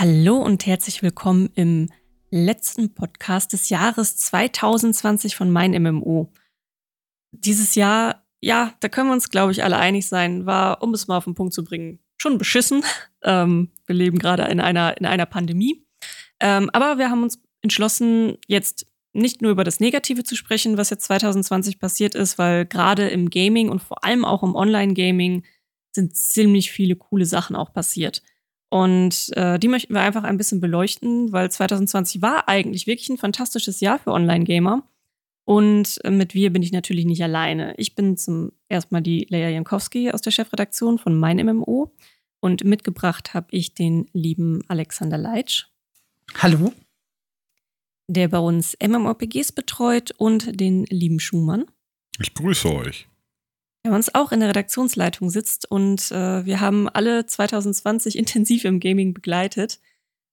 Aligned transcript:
Hallo 0.00 0.38
und 0.38 0.64
herzlich 0.64 1.02
willkommen 1.02 1.50
im 1.56 1.90
letzten 2.30 2.94
Podcast 2.94 3.52
des 3.52 3.68
Jahres 3.68 4.16
2020 4.16 5.36
von 5.36 5.50
Mein 5.50 5.72
MMO. 5.72 6.32
Dieses 7.32 7.74
Jahr, 7.74 8.26
ja, 8.40 8.72
da 8.80 8.88
können 8.88 9.10
wir 9.10 9.12
uns, 9.12 9.28
glaube 9.28 9.52
ich, 9.52 9.62
alle 9.62 9.76
einig 9.76 10.08
sein, 10.08 10.46
war, 10.46 10.82
um 10.82 10.94
es 10.94 11.06
mal 11.06 11.18
auf 11.18 11.24
den 11.24 11.34
Punkt 11.34 11.52
zu 11.52 11.64
bringen, 11.64 11.98
schon 12.16 12.38
beschissen. 12.38 12.82
Ähm, 13.22 13.70
wir 13.84 13.94
leben 13.94 14.18
gerade 14.18 14.44
in 14.44 14.60
einer, 14.60 14.96
in 14.96 15.04
einer 15.04 15.26
Pandemie. 15.26 15.84
Ähm, 16.40 16.70
aber 16.72 16.96
wir 16.96 17.10
haben 17.10 17.22
uns 17.22 17.38
entschlossen, 17.60 18.38
jetzt 18.46 18.86
nicht 19.12 19.42
nur 19.42 19.50
über 19.50 19.62
das 19.62 19.78
Negative 19.78 20.24
zu 20.24 20.36
sprechen, 20.36 20.78
was 20.78 20.88
jetzt 20.88 21.04
2020 21.04 21.78
passiert 21.78 22.14
ist, 22.14 22.38
weil 22.38 22.64
gerade 22.64 23.10
im 23.10 23.28
Gaming 23.28 23.68
und 23.68 23.82
vor 23.82 24.04
allem 24.04 24.24
auch 24.24 24.42
im 24.42 24.54
Online-Gaming 24.54 25.44
sind 25.92 26.16
ziemlich 26.16 26.70
viele 26.70 26.96
coole 26.96 27.26
Sachen 27.26 27.56
auch 27.56 27.74
passiert. 27.74 28.22
Und 28.70 29.36
äh, 29.36 29.58
die 29.58 29.68
möchten 29.68 29.94
wir 29.94 30.00
einfach 30.00 30.22
ein 30.22 30.36
bisschen 30.36 30.60
beleuchten, 30.60 31.32
weil 31.32 31.50
2020 31.50 32.22
war 32.22 32.48
eigentlich 32.48 32.86
wirklich 32.86 33.08
ein 33.08 33.18
fantastisches 33.18 33.80
Jahr 33.80 33.98
für 33.98 34.12
Online-Gamer. 34.12 34.88
Und 35.44 35.98
äh, 36.04 36.10
mit 36.10 36.34
wir 36.34 36.52
bin 36.52 36.62
ich 36.62 36.70
natürlich 36.70 37.04
nicht 37.04 37.22
alleine. 37.22 37.74
Ich 37.78 37.96
bin 37.96 38.16
zum 38.16 38.52
erstmal 38.68 39.02
die 39.02 39.26
Leia 39.28 39.48
Jankowski 39.48 40.12
aus 40.12 40.22
der 40.22 40.30
Chefredaktion 40.30 40.98
von 40.98 41.18
Mein 41.18 41.44
MMO. 41.44 41.92
Und 42.38 42.62
mitgebracht 42.62 43.34
habe 43.34 43.48
ich 43.50 43.74
den 43.74 44.08
lieben 44.12 44.62
Alexander 44.68 45.18
Leitsch. 45.18 45.66
Hallo. 46.38 46.72
Der 48.06 48.28
bei 48.28 48.38
uns 48.38 48.76
MMORPGs 48.80 49.50
betreut 49.50 50.12
und 50.16 50.60
den 50.60 50.84
lieben 50.86 51.18
Schumann. 51.18 51.66
Ich 52.20 52.34
grüße 52.34 52.72
euch 52.72 53.09
der 53.84 53.90
bei 53.90 53.96
uns 53.96 54.14
auch 54.14 54.32
in 54.32 54.40
der 54.40 54.50
Redaktionsleitung 54.50 55.30
sitzt 55.30 55.70
und 55.70 56.10
äh, 56.10 56.44
wir 56.44 56.60
haben 56.60 56.88
alle 56.88 57.26
2020 57.26 58.16
intensiv 58.16 58.64
im 58.64 58.80
Gaming 58.80 59.14
begleitet. 59.14 59.80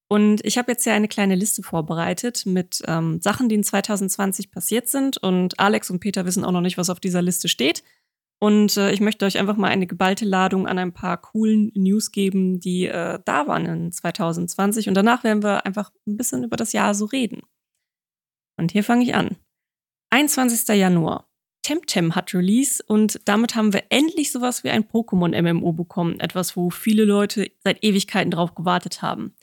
Und 0.09 0.44
ich 0.45 0.58
habe 0.58 0.72
jetzt 0.72 0.86
ja 0.86 0.94
eine 0.94 1.09
kleine 1.09 1.36
Liste 1.36 1.64
vorbereitet 1.64 2.45
mit 2.45 2.81
ähm, 2.88 3.20
Sachen, 3.20 3.50
die 3.50 3.56
in 3.56 3.64
2020 3.64 4.52
passiert 4.52 4.88
sind. 4.88 5.17
Und 5.17 5.59
Alex 5.59 5.89
und 5.89 6.00
Peter 6.00 6.26
wissen 6.26 6.45
auch 6.45 6.54
noch 6.54 6.62
nicht, 6.62 6.78
was 6.78 6.89
auf 6.89 7.02
dieser 7.02 7.22
Liste 7.22 7.50
steht. 7.50 7.84
Und 8.39 8.78
äh, 8.78 8.92
ich 8.92 9.02
möchte 9.02 9.26
euch 9.26 9.38
einfach 9.38 9.58
mal 9.58 9.67
eine 9.67 9.88
geballte 9.88 10.23
Ladung 10.23 10.67
an 10.67 10.78
ein 10.78 10.94
paar 10.94 11.17
coolen 11.17 11.72
News 11.76 12.11
geben, 12.11 12.59
die 12.59 12.86
äh, 12.86 13.20
da 13.26 13.48
waren 13.48 13.66
in 13.66 13.92
2020. 13.92 14.88
Und 14.88 14.94
danach 14.94 15.23
werden 15.23 15.44
wir 15.44 15.66
einfach 15.66 15.92
ein 16.08 16.16
bisschen 16.16 16.44
über 16.44 16.56
das 16.56 16.72
Jahr 16.72 16.94
so 16.94 17.06
reden. 17.06 17.42
Und 18.58 18.72
hier 18.72 18.84
fange 18.84 19.04
ich 19.04 19.16
an. 19.16 19.36
21. 20.11 20.67
Januar. 20.78 21.28
Temtem 21.68 22.16
hat 22.16 22.34
Release 22.34 22.82
und 22.88 23.20
damit 23.26 23.54
haben 23.54 23.73
wir 23.73 23.84
endlich 23.90 24.32
sowas 24.32 24.64
wie 24.64 24.70
ein 24.70 24.86
Pokémon-MMO 24.86 25.73
bekommen. 25.73 26.18
Etwas, 26.22 26.56
wo 26.56 26.70
viele 26.70 27.04
Leute 27.04 27.52
seit 27.62 27.84
Ewigkeiten 27.84 28.32
drauf 28.32 28.56
gewartet 28.56 29.02
haben. 29.02 29.34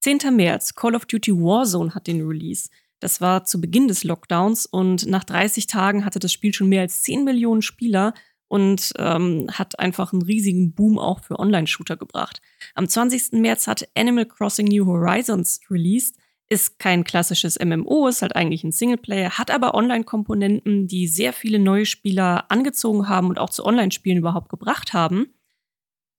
10. 0.00 0.34
März, 0.34 0.74
Call 0.74 0.96
of 0.96 1.06
Duty 1.06 1.32
Warzone 1.36 1.94
hat 1.94 2.08
den 2.08 2.26
Release. 2.26 2.68
Das 2.98 3.20
war 3.20 3.44
zu 3.44 3.60
Beginn 3.60 3.86
des 3.86 4.02
Lockdowns 4.02 4.66
und 4.66 5.06
nach 5.06 5.22
30 5.22 5.68
Tagen 5.68 6.04
hatte 6.04 6.18
das 6.18 6.32
Spiel 6.32 6.52
schon 6.52 6.68
mehr 6.68 6.80
als 6.80 7.02
10 7.02 7.22
Millionen 7.22 7.62
Spieler 7.62 8.12
und 8.48 8.92
ähm, 8.98 9.46
hat 9.52 9.78
einfach 9.78 10.12
einen 10.12 10.22
riesigen 10.22 10.74
Boom 10.74 10.98
auch 10.98 11.20
für 11.20 11.38
Online-Shooter 11.38 11.96
gebracht. 11.96 12.40
Am 12.74 12.88
20. 12.88 13.34
März 13.34 13.68
hat 13.68 13.88
Animal 13.94 14.26
Crossing 14.26 14.66
New 14.66 14.84
Horizons 14.84 15.60
released 15.70 16.16
ist 16.48 16.78
kein 16.78 17.04
klassisches 17.04 17.58
MMO, 17.62 18.08
ist 18.08 18.22
halt 18.22 18.34
eigentlich 18.34 18.64
ein 18.64 18.72
Singleplayer, 18.72 19.36
hat 19.36 19.50
aber 19.50 19.74
Online-Komponenten, 19.74 20.86
die 20.86 21.06
sehr 21.06 21.32
viele 21.32 21.58
neue 21.58 21.84
Spieler 21.84 22.50
angezogen 22.50 23.08
haben 23.08 23.28
und 23.28 23.38
auch 23.38 23.50
zu 23.50 23.64
Online-Spielen 23.64 24.18
überhaupt 24.18 24.48
gebracht 24.48 24.94
haben. 24.94 25.34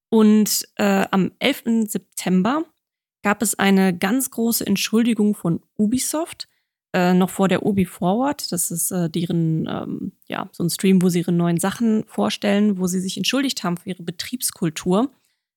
Und 0.09 0.67
äh, 0.75 1.05
am 1.11 1.31
11. 1.39 1.89
September 1.89 2.63
gab 3.23 3.41
es 3.41 3.57
eine 3.57 3.95
ganz 3.95 4.31
große 4.31 4.65
Entschuldigung 4.65 5.35
von 5.35 5.61
Ubisoft, 5.77 6.47
äh, 6.93 7.13
noch 7.13 7.29
vor 7.29 7.47
der 7.47 7.65
Ubi 7.65 7.85
Forward. 7.85 8.51
Das 8.51 8.71
ist 8.71 8.91
äh, 8.91 9.09
deren, 9.09 9.67
ähm, 9.67 10.11
ja, 10.27 10.49
so 10.51 10.63
ein 10.63 10.69
Stream, 10.69 11.01
wo 11.01 11.09
sie 11.09 11.19
ihre 11.19 11.31
neuen 11.31 11.59
Sachen 11.59 12.03
vorstellen, 12.05 12.79
wo 12.79 12.87
sie 12.87 12.99
sich 12.99 13.17
entschuldigt 13.17 13.63
haben 13.63 13.77
für 13.77 13.89
ihre 13.89 14.03
Betriebskultur. 14.03 15.11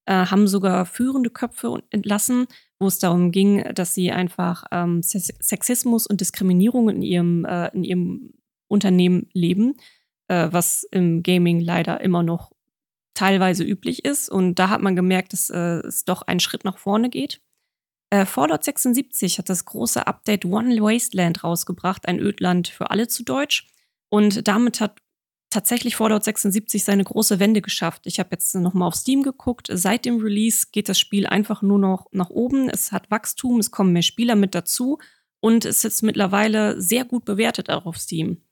Äh, 0.04 0.26
haben 0.26 0.48
sogar 0.48 0.84
führende 0.84 1.30
Köpfe 1.30 1.82
entlassen 1.90 2.46
wo 2.82 2.88
es 2.88 2.98
darum 2.98 3.30
ging, 3.30 3.62
dass 3.74 3.94
sie 3.94 4.12
einfach 4.12 4.64
ähm, 4.70 5.02
Sexismus 5.02 6.06
und 6.06 6.20
Diskriminierung 6.20 6.90
in 6.90 7.02
ihrem, 7.02 7.44
äh, 7.44 7.68
in 7.68 7.84
ihrem 7.84 8.34
Unternehmen 8.68 9.28
leben, 9.32 9.74
äh, 10.28 10.48
was 10.50 10.84
im 10.90 11.22
Gaming 11.22 11.60
leider 11.60 12.00
immer 12.00 12.22
noch 12.22 12.52
teilweise 13.14 13.64
üblich 13.64 14.04
ist. 14.04 14.28
Und 14.28 14.58
da 14.58 14.68
hat 14.68 14.82
man 14.82 14.96
gemerkt, 14.96 15.32
dass 15.32 15.50
äh, 15.50 15.80
es 15.86 16.04
doch 16.04 16.22
einen 16.22 16.40
Schritt 16.40 16.64
nach 16.64 16.78
vorne 16.78 17.08
geht. 17.08 17.40
Äh, 18.10 18.26
Fallout 18.26 18.64
76 18.64 19.38
hat 19.38 19.48
das 19.48 19.64
große 19.64 20.06
Update 20.06 20.44
One 20.44 20.76
Wasteland 20.80 21.44
rausgebracht, 21.44 22.06
ein 22.06 22.18
Ödland 22.18 22.68
für 22.68 22.90
alle 22.90 23.08
zu 23.08 23.24
Deutsch. 23.24 23.68
Und 24.10 24.46
damit 24.48 24.80
hat 24.80 24.98
tatsächlich 25.52 25.96
Fallout 25.96 26.24
76 26.24 26.84
seine 26.84 27.04
große 27.04 27.38
Wende 27.38 27.62
geschafft. 27.62 28.02
Ich 28.06 28.18
habe 28.18 28.30
jetzt 28.32 28.54
nochmal 28.54 28.88
auf 28.88 28.94
Steam 28.94 29.22
geguckt. 29.22 29.68
Seit 29.70 30.04
dem 30.04 30.20
Release 30.20 30.66
geht 30.72 30.88
das 30.88 30.98
Spiel 30.98 31.26
einfach 31.26 31.62
nur 31.62 31.78
noch 31.78 32.06
nach 32.10 32.30
oben. 32.30 32.68
Es 32.68 32.92
hat 32.92 33.10
Wachstum, 33.10 33.58
es 33.58 33.70
kommen 33.70 33.92
mehr 33.92 34.02
Spieler 34.02 34.34
mit 34.34 34.54
dazu 34.54 34.98
und 35.40 35.64
es 35.64 35.84
ist 35.84 36.02
mittlerweile 36.02 36.80
sehr 36.80 37.04
gut 37.04 37.24
bewertet 37.24 37.70
auch 37.70 37.86
auf 37.86 37.98
Steam. 37.98 38.42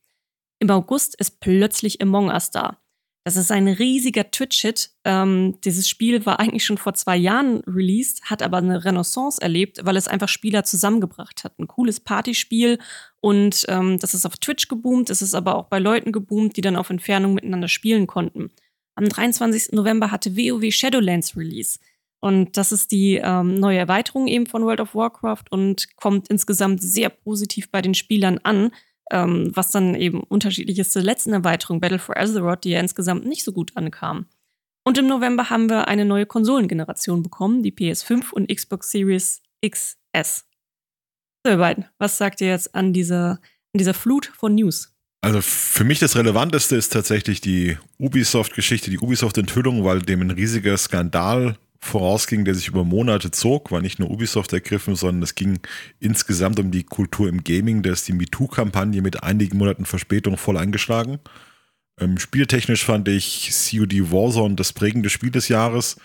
Im 0.58 0.70
August 0.70 1.14
ist 1.18 1.40
plötzlich 1.40 2.02
Among 2.02 2.28
Us 2.28 2.50
da. 2.50 2.78
Das 3.24 3.36
ist 3.36 3.52
ein 3.52 3.68
riesiger 3.68 4.30
Twitch-Hit. 4.30 4.92
Ähm, 5.04 5.58
dieses 5.62 5.88
Spiel 5.88 6.24
war 6.24 6.40
eigentlich 6.40 6.64
schon 6.64 6.78
vor 6.78 6.94
zwei 6.94 7.16
Jahren 7.16 7.60
released, 7.66 8.22
hat 8.24 8.42
aber 8.42 8.56
eine 8.56 8.82
Renaissance 8.84 9.40
erlebt, 9.42 9.80
weil 9.84 9.96
es 9.96 10.08
einfach 10.08 10.28
Spieler 10.28 10.64
zusammengebracht 10.64 11.44
hat. 11.44 11.58
Ein 11.58 11.68
cooles 11.68 12.00
Partyspiel 12.00 12.78
und 13.20 13.66
ähm, 13.68 13.98
das 13.98 14.14
ist 14.14 14.24
auf 14.24 14.38
Twitch 14.38 14.68
geboomt, 14.68 15.10
es 15.10 15.20
ist 15.20 15.34
aber 15.34 15.56
auch 15.56 15.66
bei 15.66 15.78
Leuten 15.78 16.12
geboomt, 16.12 16.56
die 16.56 16.62
dann 16.62 16.76
auf 16.76 16.88
Entfernung 16.88 17.34
miteinander 17.34 17.68
spielen 17.68 18.06
konnten. 18.06 18.50
Am 18.94 19.06
23. 19.06 19.72
November 19.72 20.10
hatte 20.10 20.36
WoW 20.36 20.72
Shadowlands 20.72 21.36
Release. 21.36 21.78
Und 22.20 22.56
das 22.56 22.72
ist 22.72 22.90
die 22.90 23.16
ähm, 23.16 23.54
neue 23.54 23.78
Erweiterung 23.78 24.26
eben 24.26 24.46
von 24.46 24.62
World 24.64 24.80
of 24.80 24.94
Warcraft 24.94 25.44
und 25.50 25.96
kommt 25.96 26.28
insgesamt 26.28 26.82
sehr 26.82 27.08
positiv 27.08 27.70
bei 27.70 27.80
den 27.80 27.94
Spielern 27.94 28.38
an 28.42 28.72
ähm, 29.10 29.50
was 29.54 29.70
dann 29.70 29.94
eben 29.94 30.22
unterschiedlich 30.22 30.78
ist 30.78 30.92
zur 30.92 31.02
letzten 31.02 31.32
Erweiterung 31.32 31.80
Battle 31.80 31.98
for 31.98 32.16
Azeroth, 32.16 32.64
die 32.64 32.70
ja 32.70 32.80
insgesamt 32.80 33.26
nicht 33.26 33.44
so 33.44 33.52
gut 33.52 33.76
ankam. 33.76 34.26
Und 34.84 34.98
im 34.98 35.06
November 35.06 35.50
haben 35.50 35.68
wir 35.68 35.88
eine 35.88 36.04
neue 36.04 36.26
Konsolengeneration 36.26 37.22
bekommen, 37.22 37.62
die 37.62 37.72
PS5 37.72 38.32
und 38.32 38.48
Xbox 38.48 38.90
Series 38.90 39.42
XS. 39.64 40.46
So, 41.44 41.52
ihr 41.52 41.58
beiden, 41.58 41.86
was 41.98 42.18
sagt 42.18 42.40
ihr 42.40 42.48
jetzt 42.48 42.74
an 42.74 42.92
dieser, 42.92 43.30
an 43.30 43.78
dieser 43.78 43.94
Flut 43.94 44.26
von 44.26 44.54
News? 44.54 44.94
Also 45.22 45.42
für 45.42 45.84
mich 45.84 45.98
das 45.98 46.16
Relevanteste 46.16 46.76
ist 46.76 46.92
tatsächlich 46.92 47.40
die 47.42 47.76
Ubisoft-Geschichte, 47.98 48.90
die 48.90 48.98
Ubisoft-Enthüllung, 48.98 49.84
weil 49.84 50.00
dem 50.00 50.22
ein 50.22 50.30
riesiger 50.30 50.76
Skandal 50.78 51.58
vorausging, 51.80 52.44
der 52.44 52.54
sich 52.54 52.68
über 52.68 52.84
Monate 52.84 53.30
zog, 53.30 53.70
war 53.72 53.80
nicht 53.80 53.98
nur 53.98 54.10
Ubisoft 54.10 54.52
ergriffen, 54.52 54.94
sondern 54.94 55.22
es 55.22 55.34
ging 55.34 55.60
insgesamt 55.98 56.58
um 56.60 56.70
die 56.70 56.84
Kultur 56.84 57.28
im 57.28 57.42
Gaming. 57.42 57.82
Da 57.82 57.92
ist 57.92 58.06
die 58.06 58.12
MeToo-Kampagne 58.12 59.02
mit 59.02 59.22
einigen 59.22 59.58
Monaten 59.58 59.86
Verspätung 59.86 60.36
voll 60.36 60.58
eingeschlagen. 60.58 61.18
Ähm, 61.98 62.18
spieltechnisch 62.18 62.84
fand 62.84 63.08
ich 63.08 63.50
COD 63.50 64.10
Warzone 64.10 64.54
das 64.54 64.72
prägende 64.72 65.10
Spiel 65.10 65.30
des 65.30 65.48
Jahres. 65.48 65.96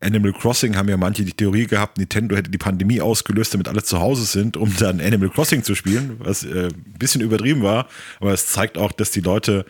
Animal 0.00 0.32
Crossing 0.32 0.76
haben 0.76 0.88
ja 0.88 0.96
manche 0.96 1.24
die 1.24 1.32
Theorie 1.32 1.66
gehabt, 1.66 1.98
Nintendo 1.98 2.36
hätte 2.36 2.50
die 2.50 2.58
Pandemie 2.58 3.00
ausgelöst, 3.00 3.54
damit 3.54 3.68
alle 3.68 3.82
zu 3.82 4.00
Hause 4.00 4.24
sind, 4.24 4.56
um 4.56 4.74
dann 4.76 5.00
Animal 5.00 5.30
Crossing 5.30 5.62
zu 5.62 5.74
spielen, 5.74 6.16
was 6.18 6.44
äh, 6.44 6.68
ein 6.68 6.98
bisschen 6.98 7.20
übertrieben 7.20 7.62
war. 7.62 7.88
Aber 8.20 8.32
es 8.32 8.48
zeigt 8.48 8.78
auch, 8.78 8.92
dass 8.92 9.12
die 9.12 9.20
Leute 9.20 9.64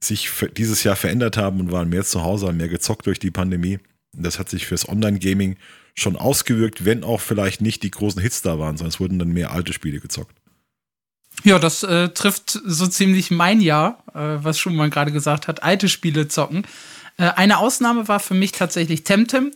sich 0.00 0.30
dieses 0.56 0.84
Jahr 0.84 0.94
verändert 0.94 1.36
haben 1.36 1.58
und 1.58 1.72
waren 1.72 1.88
mehr 1.88 2.04
zu 2.04 2.22
Hause, 2.22 2.46
haben 2.46 2.56
mehr 2.56 2.68
gezockt 2.68 3.06
durch 3.06 3.18
die 3.18 3.32
Pandemie. 3.32 3.80
Das 4.16 4.38
hat 4.38 4.48
sich 4.48 4.66
fürs 4.66 4.88
Online-Gaming 4.88 5.56
schon 5.94 6.16
ausgewirkt, 6.16 6.84
wenn 6.84 7.04
auch 7.04 7.20
vielleicht 7.20 7.60
nicht 7.60 7.82
die 7.82 7.90
großen 7.90 8.22
Hits 8.22 8.42
da 8.42 8.58
waren, 8.58 8.76
sondern 8.76 8.90
es 8.90 9.00
wurden 9.00 9.18
dann 9.18 9.28
mehr 9.28 9.50
alte 9.50 9.72
Spiele 9.72 10.00
gezockt. 10.00 10.36
Ja, 11.44 11.58
das 11.58 11.82
äh, 11.82 12.08
trifft 12.10 12.58
so 12.64 12.86
ziemlich 12.86 13.30
mein 13.30 13.60
Jahr, 13.60 14.02
äh, 14.14 14.42
was 14.42 14.58
Schumann 14.58 14.90
gerade 14.90 15.12
gesagt 15.12 15.46
hat, 15.46 15.62
alte 15.62 15.88
Spiele 15.88 16.28
zocken. 16.28 16.64
Äh, 17.16 17.30
eine 17.36 17.58
Ausnahme 17.58 18.08
war 18.08 18.20
für 18.20 18.34
mich 18.34 18.52
tatsächlich 18.52 19.04
Temtem, 19.04 19.52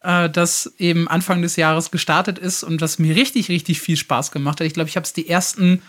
äh, 0.00 0.30
das 0.30 0.74
eben 0.78 1.08
Anfang 1.08 1.42
des 1.42 1.56
Jahres 1.56 1.90
gestartet 1.90 2.38
ist 2.38 2.62
und 2.62 2.82
das 2.82 2.98
mir 2.98 3.16
richtig, 3.16 3.48
richtig 3.48 3.80
viel 3.80 3.96
Spaß 3.96 4.30
gemacht 4.30 4.60
hat. 4.60 4.66
Ich 4.66 4.74
glaube, 4.74 4.88
ich 4.88 4.96
habe 4.96 5.04
es 5.04 5.12
die 5.12 5.28
ersten, 5.28 5.82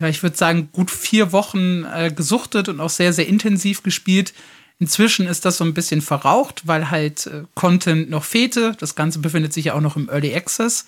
ja, 0.00 0.08
ich 0.08 0.22
würde 0.22 0.36
sagen, 0.36 0.68
gut 0.72 0.90
vier 0.90 1.32
Wochen 1.32 1.84
äh, 1.84 2.12
gesuchtet 2.14 2.68
und 2.68 2.80
auch 2.80 2.90
sehr, 2.90 3.12
sehr 3.12 3.26
intensiv 3.26 3.82
gespielt. 3.82 4.34
Inzwischen 4.82 5.28
ist 5.28 5.44
das 5.44 5.58
so 5.58 5.64
ein 5.64 5.74
bisschen 5.74 6.02
verraucht, 6.02 6.62
weil 6.66 6.90
halt 6.90 7.28
äh, 7.28 7.44
Content 7.54 8.10
noch 8.10 8.24
fehlte. 8.24 8.74
Das 8.80 8.96
Ganze 8.96 9.20
befindet 9.20 9.52
sich 9.52 9.66
ja 9.66 9.74
auch 9.74 9.80
noch 9.80 9.94
im 9.94 10.08
Early 10.08 10.34
Access. 10.34 10.86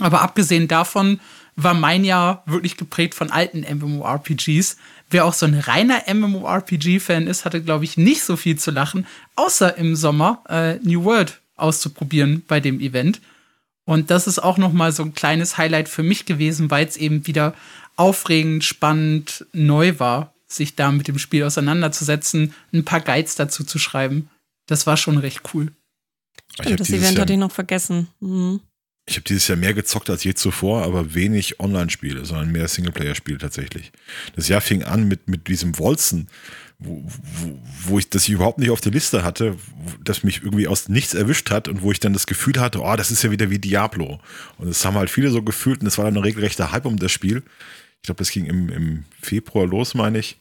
Aber 0.00 0.20
abgesehen 0.20 0.68
davon 0.68 1.18
war 1.56 1.72
mein 1.72 2.04
Jahr 2.04 2.42
wirklich 2.44 2.76
geprägt 2.76 3.14
von 3.14 3.30
alten 3.30 3.60
MMORPGs. 3.62 4.76
Wer 5.08 5.24
auch 5.24 5.32
so 5.32 5.46
ein 5.46 5.54
reiner 5.54 6.02
MMORPG-Fan 6.12 7.26
ist, 7.26 7.46
hatte, 7.46 7.62
glaube 7.62 7.84
ich, 7.84 7.96
nicht 7.96 8.22
so 8.22 8.36
viel 8.36 8.58
zu 8.58 8.70
lachen, 8.70 9.06
außer 9.34 9.78
im 9.78 9.96
Sommer 9.96 10.44
äh, 10.50 10.74
New 10.86 11.04
World 11.04 11.40
auszuprobieren 11.56 12.42
bei 12.46 12.60
dem 12.60 12.80
Event. 12.80 13.22
Und 13.86 14.10
das 14.10 14.26
ist 14.26 14.40
auch 14.40 14.58
noch 14.58 14.74
mal 14.74 14.92
so 14.92 15.04
ein 15.04 15.14
kleines 15.14 15.56
Highlight 15.56 15.88
für 15.88 16.02
mich 16.02 16.26
gewesen, 16.26 16.70
weil 16.70 16.86
es 16.86 16.98
eben 16.98 17.26
wieder 17.26 17.54
aufregend, 17.96 18.62
spannend, 18.62 19.46
neu 19.54 19.98
war, 19.98 20.34
sich 20.52 20.74
da 20.74 20.90
mit 20.90 21.08
dem 21.08 21.18
Spiel 21.18 21.44
auseinanderzusetzen, 21.44 22.54
ein 22.72 22.84
paar 22.84 23.00
Guides 23.00 23.36
dazu 23.36 23.64
zu 23.64 23.78
schreiben. 23.78 24.28
Das 24.66 24.86
war 24.86 24.96
schon 24.96 25.18
recht 25.18 25.40
cool. 25.54 25.72
Stimmt, 26.52 26.80
das 26.80 26.90
Event 26.90 27.18
hatte 27.18 27.32
ich 27.32 27.38
noch 27.38 27.52
vergessen. 27.52 28.08
Mhm. 28.20 28.60
Ich 29.06 29.16
habe 29.16 29.24
dieses 29.24 29.48
Jahr 29.48 29.58
mehr 29.58 29.74
gezockt 29.74 30.10
als 30.10 30.22
je 30.22 30.34
zuvor, 30.34 30.82
aber 30.84 31.14
wenig 31.14 31.58
Online-Spiele, 31.58 32.24
sondern 32.24 32.52
mehr 32.52 32.68
Singleplayer-Spiele 32.68 33.38
tatsächlich. 33.38 33.90
Das 34.36 34.46
Jahr 34.46 34.60
fing 34.60 34.84
an 34.84 35.08
mit, 35.08 35.26
mit 35.26 35.48
diesem 35.48 35.78
Wolzen, 35.78 36.28
wo, 36.78 37.04
wo, 37.04 37.60
wo 37.86 37.98
ich 37.98 38.08
das 38.08 38.24
ich 38.24 38.34
überhaupt 38.34 38.58
nicht 38.58 38.70
auf 38.70 38.80
der 38.80 38.92
Liste 38.92 39.24
hatte, 39.24 39.56
das 40.02 40.22
mich 40.22 40.42
irgendwie 40.42 40.68
aus 40.68 40.88
nichts 40.88 41.14
erwischt 41.14 41.50
hat 41.50 41.66
und 41.66 41.82
wo 41.82 41.90
ich 41.90 41.98
dann 41.98 42.12
das 42.12 42.26
Gefühl 42.26 42.60
hatte, 42.60 42.80
oh, 42.80 42.96
das 42.96 43.10
ist 43.10 43.22
ja 43.22 43.30
wieder 43.30 43.50
wie 43.50 43.58
Diablo. 43.58 44.20
Und 44.58 44.68
das 44.68 44.84
haben 44.84 44.94
halt 44.94 45.10
viele 45.10 45.30
so 45.30 45.42
gefühlt 45.42 45.80
und 45.80 45.86
es 45.86 45.98
war 45.98 46.04
dann 46.04 46.16
ein 46.16 46.22
regelrechter 46.22 46.70
Hype 46.70 46.86
um 46.86 46.96
das 46.96 47.10
Spiel. 47.10 47.42
Ich 48.02 48.06
glaube, 48.06 48.18
das 48.18 48.30
ging 48.30 48.46
im, 48.46 48.68
im 48.70 49.04
Februar 49.20 49.66
los, 49.66 49.94
meine 49.94 50.18
ich. 50.18 50.38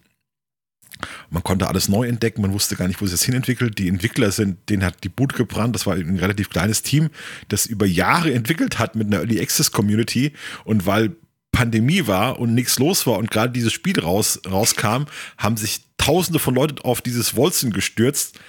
Man 1.29 1.44
konnte 1.44 1.67
alles 1.67 1.88
neu 1.88 2.07
entdecken, 2.07 2.41
man 2.41 2.51
wusste 2.53 2.75
gar 2.75 2.88
nicht, 2.88 3.00
wo 3.00 3.06
es 3.06 3.11
jetzt 3.11 3.23
hinentwickelt. 3.23 3.77
Die 3.77 3.88
Entwickler 3.88 4.31
sind, 4.31 4.69
denen 4.69 4.83
hat 4.83 5.03
die 5.03 5.09
Boot 5.09 5.33
gebrannt. 5.33 5.75
Das 5.75 5.85
war 5.85 5.95
ein 5.95 6.19
relativ 6.19 6.50
kleines 6.50 6.81
Team, 6.81 7.09
das 7.47 7.65
über 7.65 7.85
Jahre 7.85 8.33
entwickelt 8.33 8.79
hat 8.79 8.95
mit 8.95 9.07
einer 9.07 9.17
Early 9.17 9.39
Access 9.39 9.71
Community. 9.71 10.33
Und 10.65 10.85
weil 10.85 11.15
Pandemie 11.51 12.07
war 12.07 12.39
und 12.39 12.53
nichts 12.53 12.79
los 12.79 13.07
war 13.07 13.17
und 13.17 13.31
gerade 13.31 13.51
dieses 13.53 13.73
Spiel 13.73 14.00
raus, 14.00 14.41
rauskam, 14.45 15.06
haben 15.38 15.57
sich 15.57 15.81
Tausende 15.97 16.39
von 16.39 16.56
Leuten 16.56 16.79
auf 16.79 17.01
dieses 17.01 17.35
Wolzen 17.35 17.73
gestürzt 17.73 18.39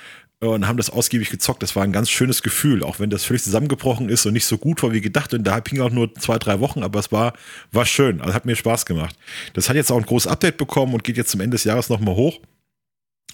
und 0.40 0.66
haben 0.66 0.78
das 0.78 0.88
ausgiebig 0.88 1.30
gezockt. 1.30 1.62
Das 1.62 1.76
war 1.76 1.84
ein 1.84 1.92
ganz 1.92 2.08
schönes 2.08 2.42
Gefühl, 2.42 2.82
auch 2.82 2.98
wenn 2.98 3.10
das 3.10 3.24
völlig 3.24 3.42
zusammengebrochen 3.42 4.08
ist 4.08 4.24
und 4.24 4.32
nicht 4.32 4.46
so 4.46 4.56
gut 4.56 4.82
war 4.82 4.92
wie 4.92 5.02
gedacht. 5.02 5.34
Und 5.34 5.44
da 5.44 5.60
hing 5.68 5.80
auch 5.80 5.90
nur 5.90 6.14
zwei, 6.14 6.38
drei 6.38 6.60
Wochen, 6.60 6.82
aber 6.82 6.98
es 6.98 7.12
war, 7.12 7.34
war 7.72 7.84
schön. 7.84 8.20
Also 8.22 8.32
hat 8.32 8.46
mir 8.46 8.56
Spaß 8.56 8.86
gemacht. 8.86 9.16
Das 9.52 9.68
hat 9.68 9.76
jetzt 9.76 9.92
auch 9.92 9.98
ein 9.98 10.06
großes 10.06 10.30
Update 10.30 10.56
bekommen 10.56 10.94
und 10.94 11.04
geht 11.04 11.18
jetzt 11.18 11.30
zum 11.30 11.40
Ende 11.40 11.56
des 11.56 11.64
Jahres 11.64 11.90
nochmal 11.90 12.14
hoch. 12.14 12.40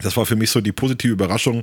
Das 0.00 0.16
war 0.16 0.26
für 0.26 0.36
mich 0.36 0.50
so 0.50 0.60
die 0.60 0.72
positive 0.72 1.12
Überraschung 1.12 1.62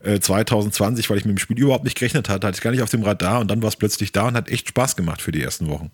äh, 0.00 0.20
2020, 0.20 1.10
weil 1.10 1.18
ich 1.18 1.24
mit 1.24 1.36
dem 1.36 1.38
Spiel 1.38 1.58
überhaupt 1.58 1.84
nicht 1.84 1.98
gerechnet 1.98 2.28
hatte. 2.28 2.46
Hatte 2.46 2.56
ich 2.56 2.62
gar 2.62 2.70
nicht 2.70 2.82
auf 2.82 2.90
dem 2.90 3.02
Radar 3.02 3.40
und 3.40 3.50
dann 3.50 3.62
war 3.62 3.68
es 3.68 3.76
plötzlich 3.76 4.12
da 4.12 4.28
und 4.28 4.34
hat 4.36 4.48
echt 4.48 4.68
Spaß 4.68 4.94
gemacht 4.94 5.20
für 5.20 5.32
die 5.32 5.42
ersten 5.42 5.68
Wochen. 5.68 5.90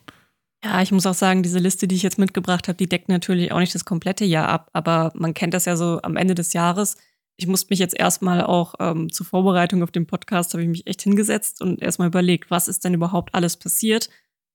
Ja, 0.62 0.82
ich 0.82 0.92
muss 0.92 1.06
auch 1.06 1.14
sagen, 1.14 1.42
diese 1.42 1.58
Liste, 1.58 1.88
die 1.88 1.94
ich 1.96 2.02
jetzt 2.02 2.18
mitgebracht 2.18 2.68
habe, 2.68 2.76
die 2.76 2.88
deckt 2.88 3.08
natürlich 3.08 3.50
auch 3.50 3.60
nicht 3.60 3.74
das 3.74 3.86
komplette 3.86 4.26
Jahr 4.26 4.48
ab, 4.48 4.68
aber 4.74 5.10
man 5.14 5.32
kennt 5.32 5.54
das 5.54 5.64
ja 5.64 5.74
so 5.74 6.00
am 6.02 6.16
Ende 6.16 6.34
des 6.34 6.52
Jahres 6.52 6.96
ich 7.40 7.46
musste 7.46 7.68
mich 7.70 7.78
jetzt 7.78 7.98
erstmal 7.98 8.44
auch 8.44 8.74
ähm, 8.80 9.10
zur 9.10 9.24
Vorbereitung 9.24 9.82
auf 9.82 9.90
den 9.90 10.06
Podcast, 10.06 10.52
habe 10.52 10.62
ich 10.62 10.68
mich 10.68 10.86
echt 10.86 11.00
hingesetzt 11.00 11.62
und 11.62 11.80
erstmal 11.80 12.08
überlegt, 12.08 12.50
was 12.50 12.68
ist 12.68 12.84
denn 12.84 12.92
überhaupt 12.92 13.34
alles 13.34 13.56
passiert. 13.56 14.10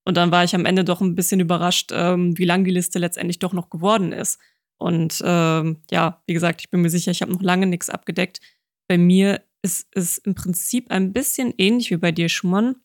Und 0.06 0.18
dann 0.18 0.30
war 0.30 0.44
ich 0.44 0.54
am 0.54 0.66
Ende 0.66 0.84
doch 0.84 1.02
ein 1.02 1.16
bisschen 1.16 1.40
überrascht, 1.40 1.92
ähm, 1.92 2.38
wie 2.38 2.46
lang 2.46 2.64
die 2.64 2.72
Liste 2.72 3.00
letztendlich 3.00 3.40
doch 3.40 3.54
noch 3.54 3.72
geworden 3.72 4.12
ist. 4.12 4.40
Und 4.78 5.20
ähm, 5.26 5.82
ja, 5.90 6.22
wie 6.28 6.34
gesagt, 6.34 6.62
ich 6.62 6.70
bin 6.70 6.82
mir 6.82 6.92
sicher, 6.92 7.10
ich 7.10 7.24
habe 7.24 7.34
noch 7.34 7.42
lange 7.42 7.66
nichts 7.66 7.90
abgedeckt. 7.90 8.40
Bei 8.88 9.00
mir 9.00 9.42
ist 9.64 9.88
es 9.96 10.20
im 10.20 10.36
Prinzip 10.36 10.92
ein 10.92 11.12
bisschen 11.12 11.56
ähnlich 11.58 11.90
wie 11.90 11.98
bei 11.98 12.12
dir, 12.12 12.30
Schumann. 12.30 12.76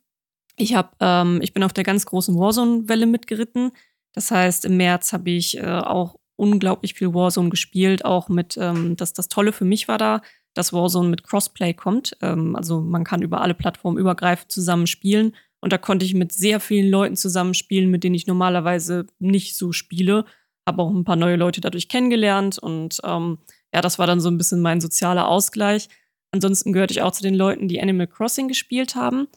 Ich 0.56 0.74
habe, 0.74 0.90
ähm, 1.00 1.40
ich 1.42 1.52
bin 1.52 1.62
auf 1.62 1.74
der 1.74 1.84
ganz 1.84 2.06
großen 2.06 2.38
Warzone-Welle 2.38 3.04
mitgeritten. 3.04 3.72
Das 4.14 4.30
heißt, 4.30 4.64
im 4.64 4.78
März 4.78 5.12
habe 5.12 5.30
ich 5.30 5.58
äh, 5.58 5.66
auch 5.66 6.19
unglaublich 6.40 6.94
viel 6.94 7.14
Warzone 7.14 7.50
gespielt, 7.50 8.04
auch 8.04 8.28
mit, 8.28 8.56
ähm, 8.56 8.96
das, 8.96 9.12
das 9.12 9.28
Tolle 9.28 9.52
für 9.52 9.64
mich 9.64 9.86
war 9.88 9.98
da, 9.98 10.22
dass 10.54 10.72
Warzone 10.72 11.08
mit 11.08 11.22
Crossplay 11.22 11.74
kommt. 11.74 12.16
Ähm, 12.22 12.56
also 12.56 12.80
man 12.80 13.04
kann 13.04 13.22
über 13.22 13.40
alle 13.40 13.54
Plattformen 13.54 13.98
übergreifend 13.98 14.50
zusammen 14.50 14.86
spielen. 14.86 15.36
Und 15.60 15.72
da 15.72 15.78
konnte 15.78 16.06
ich 16.06 16.14
mit 16.14 16.32
sehr 16.32 16.58
vielen 16.58 16.90
Leuten 16.90 17.16
zusammenspielen, 17.16 17.90
mit 17.90 18.02
denen 18.02 18.14
ich 18.14 18.26
normalerweise 18.26 19.06
nicht 19.18 19.56
so 19.56 19.72
spiele. 19.72 20.24
Habe 20.66 20.82
auch 20.82 20.90
ein 20.90 21.04
paar 21.04 21.16
neue 21.16 21.36
Leute 21.36 21.60
dadurch 21.60 21.88
kennengelernt 21.88 22.58
und 22.58 23.00
ähm, 23.04 23.38
ja, 23.72 23.80
das 23.82 23.98
war 23.98 24.06
dann 24.06 24.20
so 24.20 24.30
ein 24.30 24.38
bisschen 24.38 24.60
mein 24.60 24.80
sozialer 24.80 25.28
Ausgleich. 25.28 25.88
Ansonsten 26.32 26.72
gehörte 26.72 26.92
ich 26.92 27.02
auch 27.02 27.12
zu 27.12 27.22
den 27.22 27.34
Leuten, 27.34 27.68
die 27.68 27.80
Animal 27.80 28.06
Crossing 28.06 28.48
gespielt 28.48 28.94
haben. 28.94 29.28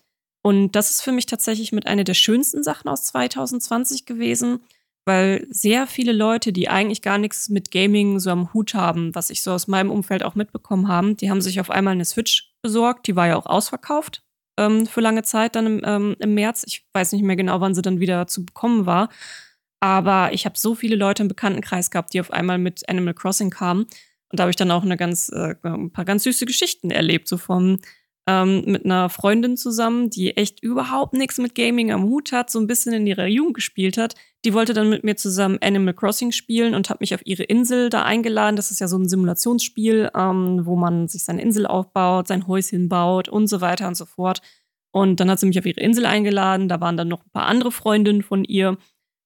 Und 0.42 0.74
das 0.74 0.90
ist 0.90 1.02
für 1.02 1.12
mich 1.12 1.26
tatsächlich 1.26 1.72
mit 1.72 1.88
einer 1.88 2.04
der 2.04 2.14
schönsten 2.14 2.64
Sachen 2.64 2.90
aus 2.90 3.06
2020 3.06 4.06
gewesen, 4.06 4.60
weil 5.06 5.46
sehr 5.50 5.88
viele 5.88 6.14
Leute, 6.14 6.54
die 6.54 6.70
eigentlich 6.70 7.02
gar 7.02 7.18
nichts 7.18 7.50
mit 7.50 7.72
Gaming 7.72 8.20
so 8.20 8.30
am 8.30 8.54
Hut 8.54 8.74
haben, 8.74 9.14
was 9.16 9.30
ich 9.30 9.42
so 9.42 9.52
aus 9.52 9.68
meinem 9.68 9.92
Umfeld 9.92 10.24
auch 10.24 10.36
mitbekommen 10.36 10.88
haben, 10.88 11.18
die 11.18 11.30
haben 11.30 11.42
sich 11.42 11.60
auf 11.60 11.70
einmal 11.70 11.94
eine 11.94 12.06
Switch 12.06 12.54
besorgt, 12.62 13.08
die 13.08 13.16
war 13.16 13.28
ja 13.28 13.36
auch 13.36 13.46
ausverkauft 13.46 14.24
ähm, 14.58 14.86
für 14.86 15.02
lange 15.02 15.24
Zeit 15.24 15.56
dann 15.56 15.66
im, 15.66 15.82
ähm, 15.84 16.16
im 16.20 16.34
März. 16.34 16.64
Ich 16.66 16.86
weiß 16.94 17.12
nicht 17.14 17.24
mehr 17.24 17.36
genau, 17.36 17.62
wann 17.62 17.76
sie 17.76 17.82
dann 17.82 18.00
wieder 18.00 18.28
zu 18.28 18.46
bekommen 18.46 18.86
war. 18.86 19.10
Aber 19.80 20.32
ich 20.32 20.46
habe 20.46 20.58
so 20.58 20.76
viele 20.76 20.96
Leute 20.96 21.24
im 21.24 21.28
Bekanntenkreis 21.28 21.92
gehabt, 21.92 22.14
die 22.14 22.22
auf 22.22 22.32
einmal 22.32 22.58
mit 22.58 22.88
Animal 22.88 23.14
Crossing 23.14 23.50
kamen. 23.50 23.84
Und 23.84 24.40
da 24.40 24.44
habe 24.44 24.52
ich 24.52 24.56
dann 24.56 24.72
auch 24.72 24.84
eine 24.84 24.98
ganz, 24.98 25.30
äh, 25.30 25.56
ein 25.64 25.92
paar 25.92 26.06
ganz 26.06 26.24
süße 26.24 26.46
Geschichten 26.46 26.90
erlebt, 26.90 27.28
so 27.28 27.38
vom 27.38 27.80
ähm, 28.26 28.64
mit 28.66 28.86
einer 28.86 29.10
Freundin 29.10 29.58
zusammen, 29.58 30.10
die 30.10 30.38
echt 30.38 30.64
überhaupt 30.64 31.14
nichts 31.14 31.38
mit 31.38 31.56
Gaming 31.56 31.92
am 31.92 32.04
Hut 32.04 32.32
hat, 32.32 32.50
so 32.50 32.60
ein 32.60 32.68
bisschen 32.68 32.94
in 32.94 33.06
ihrer 33.06 33.28
Jugend 33.28 33.56
gespielt 33.56 33.98
hat. 33.98 34.16
Die 34.45 34.54
wollte 34.54 34.74
dann 34.74 34.90
mit 34.90 35.04
mir 35.04 35.16
zusammen 35.16 35.57
Animal 35.62 35.94
Crossing 35.94 36.31
spielen 36.31 36.75
und 36.75 36.90
hat 36.90 37.00
mich 37.00 37.16
auf 37.16 37.25
ihre 37.25 37.44
Insel 37.44 37.90
da 37.90 38.04
eingeladen. 38.04 38.57
Das 38.57 38.72
ist 38.72 38.81
ja 38.81 38.88
so 38.88 38.98
ein 38.98 39.07
Simulationsspiel, 39.07 40.12
ähm, 40.16 40.66
wo 40.66 40.75
man 40.75 41.07
sich 41.07 41.24
seine 41.24 41.42
Insel 41.42 41.66
aufbaut, 41.66 42.28
sein 42.28 42.48
Häuschen 42.48 42.90
baut 42.90 43.30
und 43.30 43.48
so 43.48 43.62
weiter 43.62 43.88
und 43.88 43.95
so 43.95 44.06
fort. 44.06 44.42
Und 44.92 45.19
dann 45.19 45.30
hat 45.30 45.40
sie 45.40 45.45
mich 45.45 45.57
auf 45.57 45.66
ihre 45.66 45.80
Insel 45.80 46.06
eingeladen. 46.06 46.68
Da 46.68 46.81
waren 46.81 46.98
dann 46.98 47.07
noch 47.07 47.25
ein 47.25 47.31
paar 47.31 47.45
andere 47.45 47.72
Freundinnen 47.72 48.22
von 48.22 48.44
ihr. 48.44 48.78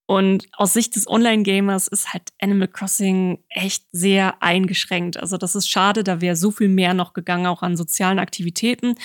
Und 0.05 0.47
aus 0.53 0.71
Sicht 0.71 0.95
des 0.95 1.07
Online-Gamers 1.07 1.89
ist 1.89 2.13
halt 2.13 2.31
Animal 2.39 2.69
Crossing 2.69 3.43
echt 3.49 3.83
sehr 3.91 4.41
eingeschränkt. 4.41 5.17
Also 5.17 5.35
das 5.37 5.53
ist 5.53 5.67
schade, 5.67 6.05
da 6.05 6.21
wäre 6.21 6.37
so 6.37 6.49
viel 6.49 6.69
mehr 6.69 6.93
noch 6.93 7.11
gegangen, 7.11 7.45
auch 7.45 7.61
an 7.61 7.75
sozialen 7.75 8.17
Aktivitäten. 8.17 8.95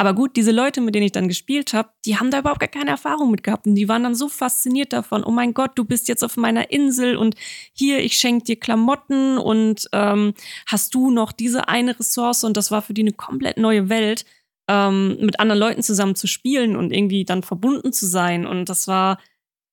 Aber 0.00 0.14
gut, 0.14 0.36
diese 0.36 0.52
Leute, 0.52 0.80
mit 0.80 0.94
denen 0.94 1.06
ich 1.06 1.12
dann 1.12 1.26
gespielt 1.26 1.72
habe, 1.72 1.90
die 2.04 2.18
haben 2.18 2.30
da 2.30 2.38
überhaupt 2.38 2.60
gar 2.60 2.68
keine 2.68 2.90
Erfahrung 2.90 3.32
mit 3.32 3.42
gehabt. 3.42 3.66
Und 3.66 3.74
die 3.74 3.88
waren 3.88 4.04
dann 4.04 4.14
so 4.14 4.28
fasziniert 4.28 4.92
davon, 4.92 5.24
oh 5.24 5.32
mein 5.32 5.54
Gott, 5.54 5.72
du 5.74 5.84
bist 5.84 6.06
jetzt 6.06 6.22
auf 6.22 6.36
meiner 6.36 6.70
Insel 6.70 7.16
und 7.16 7.34
hier, 7.72 7.98
ich 7.98 8.14
schenke 8.14 8.44
dir 8.44 8.60
Klamotten 8.60 9.38
und 9.38 9.88
ähm, 9.92 10.34
hast 10.66 10.94
du 10.94 11.10
noch 11.10 11.32
diese 11.32 11.68
eine 11.68 11.98
Ressource 11.98 12.44
und 12.44 12.56
das 12.56 12.70
war 12.70 12.80
für 12.80 12.94
die 12.94 13.02
eine 13.02 13.12
komplett 13.12 13.58
neue 13.58 13.88
Welt, 13.88 14.24
ähm, 14.68 15.16
mit 15.20 15.40
anderen 15.40 15.58
Leuten 15.58 15.82
zusammen 15.82 16.14
zu 16.14 16.28
spielen 16.28 16.76
und 16.76 16.92
irgendwie 16.92 17.24
dann 17.24 17.42
verbunden 17.42 17.92
zu 17.92 18.06
sein. 18.06 18.46
Und 18.46 18.68
das 18.68 18.86
war 18.86 19.18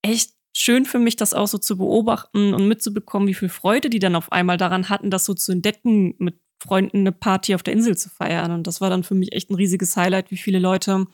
echt 0.02 0.32
schön 0.56 0.86
für 0.86 0.98
mich, 0.98 1.14
das 1.14 1.34
auch 1.34 1.46
so 1.46 1.58
zu 1.58 1.76
beobachten 1.76 2.52
und 2.52 2.66
mitzubekommen, 2.66 3.28
wie 3.28 3.34
viel 3.34 3.50
Freude 3.50 3.90
die 3.90 4.00
dann 4.00 4.16
auf 4.16 4.32
einmal 4.32 4.56
daran 4.56 4.88
hatten, 4.88 5.10
das 5.10 5.24
so 5.24 5.34
zu 5.34 5.52
entdecken, 5.52 6.14
mit 6.18 6.40
Freunden 6.58 6.98
eine 6.98 7.12
Party 7.12 7.54
auf 7.54 7.62
der 7.62 7.74
Insel 7.74 7.96
zu 7.96 8.08
feiern. 8.08 8.50
Und 8.50 8.66
das 8.66 8.80
war 8.80 8.90
dann 8.90 9.04
für 9.04 9.14
mich 9.14 9.32
echt 9.32 9.50
ein 9.50 9.54
riesiges 9.54 9.96
Highlight, 9.96 10.30
wie 10.30 10.36
viele 10.36 10.58
Leute 10.58 11.06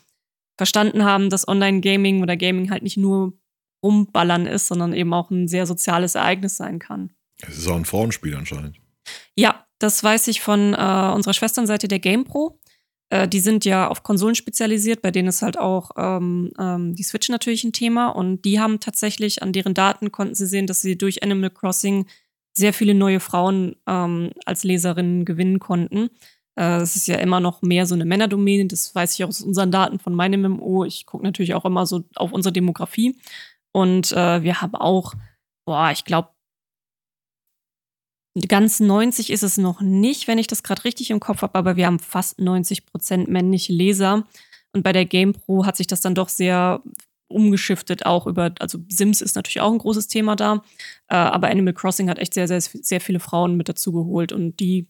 verstanden 0.56 1.04
haben, 1.04 1.30
dass 1.30 1.48
Online-Gaming 1.48 2.22
oder 2.22 2.36
Gaming 2.36 2.70
halt 2.70 2.82
nicht 2.82 2.96
nur 2.96 3.32
rumballern 3.82 4.46
ist, 4.46 4.68
sondern 4.68 4.92
eben 4.92 5.12
auch 5.12 5.30
ein 5.30 5.48
sehr 5.48 5.66
soziales 5.66 6.14
Ereignis 6.14 6.56
sein 6.56 6.78
kann. 6.78 7.10
Es 7.40 7.58
ist 7.58 7.68
auch 7.68 7.76
ein 7.76 7.84
Frauenspiel 7.84 8.36
anscheinend. 8.36 8.76
Ja, 9.34 9.66
das 9.78 10.02
weiß 10.04 10.28
ich 10.28 10.40
von 10.40 10.74
äh, 10.74 11.12
unserer 11.14 11.34
Schwesternseite 11.34 11.88
der 11.88 11.98
GamePro. 11.98 12.60
Äh, 13.10 13.26
die 13.26 13.40
sind 13.40 13.64
ja 13.64 13.88
auf 13.88 14.04
Konsolen 14.04 14.34
spezialisiert, 14.34 15.02
bei 15.02 15.10
denen 15.10 15.28
ist 15.28 15.42
halt 15.42 15.58
auch 15.58 15.90
ähm, 15.96 16.52
ähm, 16.58 16.94
die 16.94 17.02
Switch 17.02 17.28
natürlich 17.28 17.64
ein 17.64 17.72
Thema. 17.72 18.08
Und 18.08 18.42
die 18.42 18.60
haben 18.60 18.78
tatsächlich 18.78 19.42
an 19.42 19.52
deren 19.52 19.74
Daten 19.74 20.12
konnten 20.12 20.34
sie 20.34 20.46
sehen, 20.46 20.66
dass 20.66 20.80
sie 20.80 20.96
durch 20.96 21.22
Animal 21.22 21.50
Crossing 21.50 22.06
sehr 22.52 22.72
viele 22.72 22.94
neue 22.94 23.20
Frauen 23.20 23.76
ähm, 23.86 24.30
als 24.44 24.64
Leserinnen 24.64 25.24
gewinnen 25.24 25.58
konnten. 25.58 26.10
Äh, 26.54 26.78
das 26.78 26.96
ist 26.96 27.06
ja 27.06 27.16
immer 27.16 27.40
noch 27.40 27.62
mehr 27.62 27.86
so 27.86 27.94
eine 27.94 28.04
Männerdomäne. 28.04 28.66
Das 28.66 28.94
weiß 28.94 29.14
ich 29.14 29.24
auch 29.24 29.28
aus 29.28 29.40
unseren 29.40 29.70
Daten 29.70 29.98
von 29.98 30.14
meinem 30.14 30.42
MMO. 30.42 30.84
Ich 30.84 31.06
gucke 31.06 31.24
natürlich 31.24 31.54
auch 31.54 31.64
immer 31.64 31.86
so 31.86 32.04
auf 32.14 32.32
unsere 32.32 32.52
Demografie. 32.52 33.16
Und 33.72 34.12
äh, 34.12 34.42
wir 34.42 34.60
haben 34.60 34.74
auch, 34.74 35.14
boah, 35.66 35.90
ich 35.92 36.04
glaube, 36.04 36.28
Ganz 38.48 38.80
90 38.80 39.28
ist 39.28 39.42
es 39.42 39.58
noch 39.58 39.82
nicht, 39.82 40.26
wenn 40.26 40.38
ich 40.38 40.46
das 40.46 40.62
gerade 40.62 40.84
richtig 40.84 41.10
im 41.10 41.20
Kopf 41.20 41.42
habe, 41.42 41.54
aber 41.54 41.76
wir 41.76 41.84
haben 41.84 41.98
fast 41.98 42.38
90 42.40 42.86
Prozent 42.86 43.28
männliche 43.28 43.74
Leser. 43.74 44.26
Und 44.72 44.82
bei 44.82 44.92
der 44.92 45.04
GamePro 45.04 45.66
hat 45.66 45.76
sich 45.76 45.86
das 45.86 46.00
dann 46.00 46.14
doch 46.14 46.30
sehr 46.30 46.82
umgeschiftet, 47.32 48.06
auch 48.06 48.26
über, 48.26 48.52
also 48.60 48.78
Sims 48.88 49.20
ist 49.20 49.36
natürlich 49.36 49.60
auch 49.60 49.72
ein 49.72 49.78
großes 49.78 50.08
Thema 50.08 50.36
da, 50.36 50.62
äh, 51.08 51.14
aber 51.14 51.48
Animal 51.48 51.74
Crossing 51.74 52.08
hat 52.08 52.18
echt 52.18 52.34
sehr, 52.34 52.48
sehr, 52.48 52.60
sehr 52.60 53.00
viele 53.00 53.20
Frauen 53.20 53.56
mit 53.56 53.68
dazu 53.68 53.92
geholt 53.92 54.32
und 54.32 54.60
die 54.60 54.88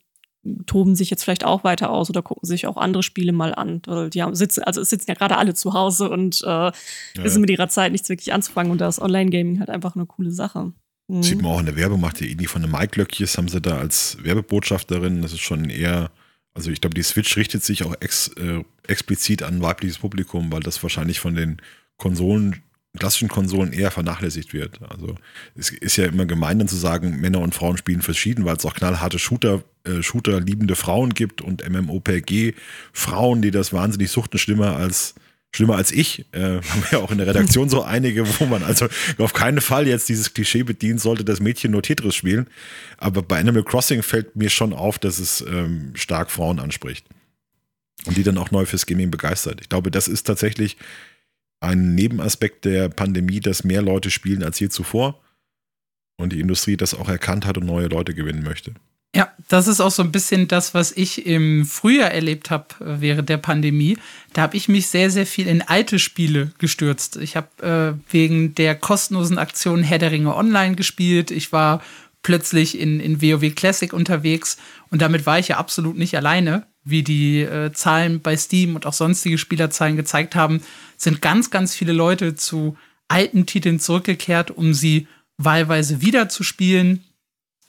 toben 0.67 0.97
sich 0.97 1.09
jetzt 1.09 1.23
vielleicht 1.23 1.45
auch 1.45 1.63
weiter 1.63 1.91
aus 1.91 2.11
oder 2.11 2.21
gucken 2.21 2.47
sich 2.47 2.67
auch 2.67 2.77
andere 2.77 3.05
Spiele 3.05 3.33
mal 3.33 3.55
an. 3.55 3.81
Die 4.13 4.23
haben, 4.23 4.35
sitzen, 4.35 4.65
also 4.65 4.81
es 4.81 4.91
sitzen 4.91 5.09
ja 5.09 5.15
gerade 5.15 5.39
alle 5.39 5.55
zu 5.55 5.73
Hause 5.73 6.11
und 6.11 6.43
äh, 6.43 6.47
ja, 6.47 6.73
wissen 7.15 7.41
mit 7.41 7.51
ihrer 7.51 7.69
Zeit 7.69 7.93
nichts 7.93 8.09
wirklich 8.09 8.33
anzufangen 8.33 8.73
und 8.73 8.81
da 8.81 8.89
ist 8.89 9.01
Online-Gaming 9.01 9.61
halt 9.61 9.71
einfach 9.71 9.95
eine 9.95 10.05
coole 10.05 10.33
Sache. 10.33 10.73
Mhm. 11.07 11.23
Sieht 11.23 11.41
man 11.41 11.53
auch 11.53 11.61
in 11.61 11.67
der 11.67 11.77
Werbung, 11.77 12.01
macht 12.01 12.19
die 12.19 12.33
Edie 12.33 12.47
von 12.47 12.61
der 12.61 12.71
Mike 12.71 12.99
Löckjes, 12.99 13.39
haben 13.39 13.47
sie 13.47 13.61
da 13.61 13.79
als 13.79 14.19
Werbebotschafterin. 14.21 15.23
Das 15.23 15.33
ist 15.33 15.43
schon 15.43 15.71
eher 15.71 16.11
Also 16.55 16.71
ich 16.71 16.81
glaube, 16.81 16.95
die 16.95 17.03
Switch 17.03 17.37
richtet 17.37 17.65
sich 17.65 17.85
auch 17.85 17.95
ex, 18.01 18.29
äh, 18.37 18.63
explizit 18.87 19.43
an 19.43 19.63
weibliches 19.63 19.99
Publikum, 19.99 20.53
weil 20.53 20.61
das 20.61 20.83
wahrscheinlich 20.83 21.21
von 21.21 21.35
den 21.35 21.63
Konsolen, 22.03 22.63
klassischen 22.99 23.29
Konsolen 23.29 23.73
eher 23.73 23.93
vernachlässigt 23.93 24.53
wird. 24.53 24.81
Also 24.89 25.15
es 25.55 25.71
ist 25.71 25.97
ja 25.97 26.07
immer 26.07 26.27
gemein 26.27 26.59
dann 26.59 26.67
zu 26.67 26.77
sagen, 26.77 27.21
Männer 27.21 27.39
und 27.39 27.55
Frauen 27.55 27.77
spielen 27.77 28.03
verschieden, 28.03 28.45
weil 28.45 28.57
es 28.57 28.67
auch 28.67 28.75
knallharte 28.75 29.21
Shooter, 29.21 29.63
äh, 29.85 30.03
Shooter 30.03 30.41
liebende 30.41 30.75
Frauen 30.75 31.15
gibt 31.15 31.43
und 31.43 31.67
MMOPG 31.67 32.55
Frauen, 32.93 33.41
die 33.41 33.53
das 33.53 33.73
wahnsinnig 33.73 34.11
suchten, 34.11 34.39
schlimmer 34.39 34.77
als 34.77 35.15
schlimmer 35.55 35.77
als 35.77 35.93
ich. 35.93 36.27
Äh, 36.33 36.41
haben 36.41 36.83
wir 36.83 36.93
ja 36.93 36.99
auch 36.99 37.13
in 37.13 37.19
der 37.19 37.29
Redaktion 37.29 37.69
so 37.69 37.83
einige, 37.83 38.27
wo 38.41 38.47
man 38.47 38.65
also 38.65 38.89
auf 39.19 39.33
keinen 39.33 39.61
Fall 39.61 39.87
jetzt 39.87 40.09
dieses 40.09 40.35
Klischee 40.35 40.65
bedienen 40.65 40.99
sollte, 40.99 41.25
dass 41.25 41.39
Mädchen 41.39 41.71
nur 41.71 41.83
Tetris 41.83 42.17
spielen. 42.17 42.49
Aber 42.99 43.23
bei 43.23 43.39
Animal 43.39 43.63
Crossing 43.63 44.03
fällt 44.03 44.35
mir 44.35 44.51
schon 44.51 44.73
auf, 44.73 44.99
dass 44.99 45.21
es 45.21 45.41
ähm, 45.47 45.93
stark 45.95 46.33
Frauen 46.33 46.59
anspricht. 46.59 47.07
Und 48.07 48.17
die 48.17 48.25
dann 48.25 48.39
auch 48.39 48.51
neu 48.51 48.67
fürs 48.67 48.87
Gaming 48.87 49.13
begeistert. 49.13 49.61
Ich 49.61 49.69
glaube, 49.69 49.93
das 49.93 50.09
ist 50.09 50.25
tatsächlich 50.25 50.77
ein 51.63 51.95
Nebenaspekt 51.95 52.65
der 52.65 52.89
Pandemie, 52.89 53.41
dass 53.41 53.65
mehr 53.65 53.83
Leute 53.83 54.11
spielen 54.11 54.43
als 54.43 54.59
je 54.61 54.69
zuvor. 54.69 55.21
Und 56.19 56.33
die 56.33 56.41
Industrie 56.41 56.77
das 56.77 56.95
auch 56.95 57.09
erkannt 57.09 57.47
hat 57.47 57.57
und 57.59 57.67
neue 57.67 57.87
Leute 57.87 58.15
gewinnen 58.15 58.43
möchte. 58.43 58.75
Ja, 59.15 59.31
das 59.49 59.67
ist 59.67 59.81
auch 59.81 59.91
so 59.91 60.03
ein 60.03 60.13
bisschen 60.13 60.49
das, 60.49 60.73
was 60.73 60.91
ich 60.93 61.27
im 61.27 61.67
Frühjahr 61.67 62.11
erlebt 62.11 62.51
habe 62.51 62.67
äh, 62.81 63.01
während 63.01 63.29
der 63.29 63.37
Pandemie. 63.37 63.99
Da 64.33 64.43
habe 64.43 64.57
ich 64.57 64.69
mich 64.69 64.87
sehr, 64.87 65.11
sehr 65.11 65.27
viel 65.27 65.47
in 65.47 65.61
alte 65.61 65.99
Spiele 65.99 66.53
gestürzt. 66.59 67.17
Ich 67.17 67.37
habe 67.37 67.99
äh, 68.09 68.13
wegen 68.13 68.55
der 68.55 68.75
kostenlosen 68.75 69.37
Aktion 69.37 69.83
Herr 69.83 69.99
der 69.99 70.13
Ringe 70.13 70.35
Online 70.35 70.77
gespielt. 70.77 71.31
Ich 71.31 71.53
war 71.53 71.83
plötzlich 72.23 72.79
in, 72.79 73.01
in 73.01 73.21
WoW 73.21 73.55
Classic 73.55 73.93
unterwegs 73.93 74.57
und 74.91 75.03
damit 75.03 75.27
war 75.27 75.39
ich 75.39 75.49
ja 75.49 75.59
absolut 75.59 75.99
nicht 75.99 76.17
alleine. 76.17 76.67
Wie 76.85 77.03
die 77.03 77.41
äh, 77.41 77.73
Zahlen 77.73 78.21
bei 78.21 78.37
Steam 78.37 78.75
und 78.75 78.87
auch 78.87 78.93
sonstige 78.93 79.39
Spielerzahlen 79.39 79.97
gezeigt 79.97 80.35
haben, 80.35 80.63
sind 80.97 81.23
ganz, 81.23 81.51
ganz 81.51 81.75
viele 81.75 81.93
Leute 81.93 82.35
zu 82.35 82.77
alten 83.09 83.47
Titeln 83.47 83.79
zurückgekehrt, 83.79 84.51
um 84.51 84.75
sie 84.75 85.07
wahlweise 85.37 86.01
wieder 86.01 86.29
zu 86.29 86.43
spielen 86.43 87.05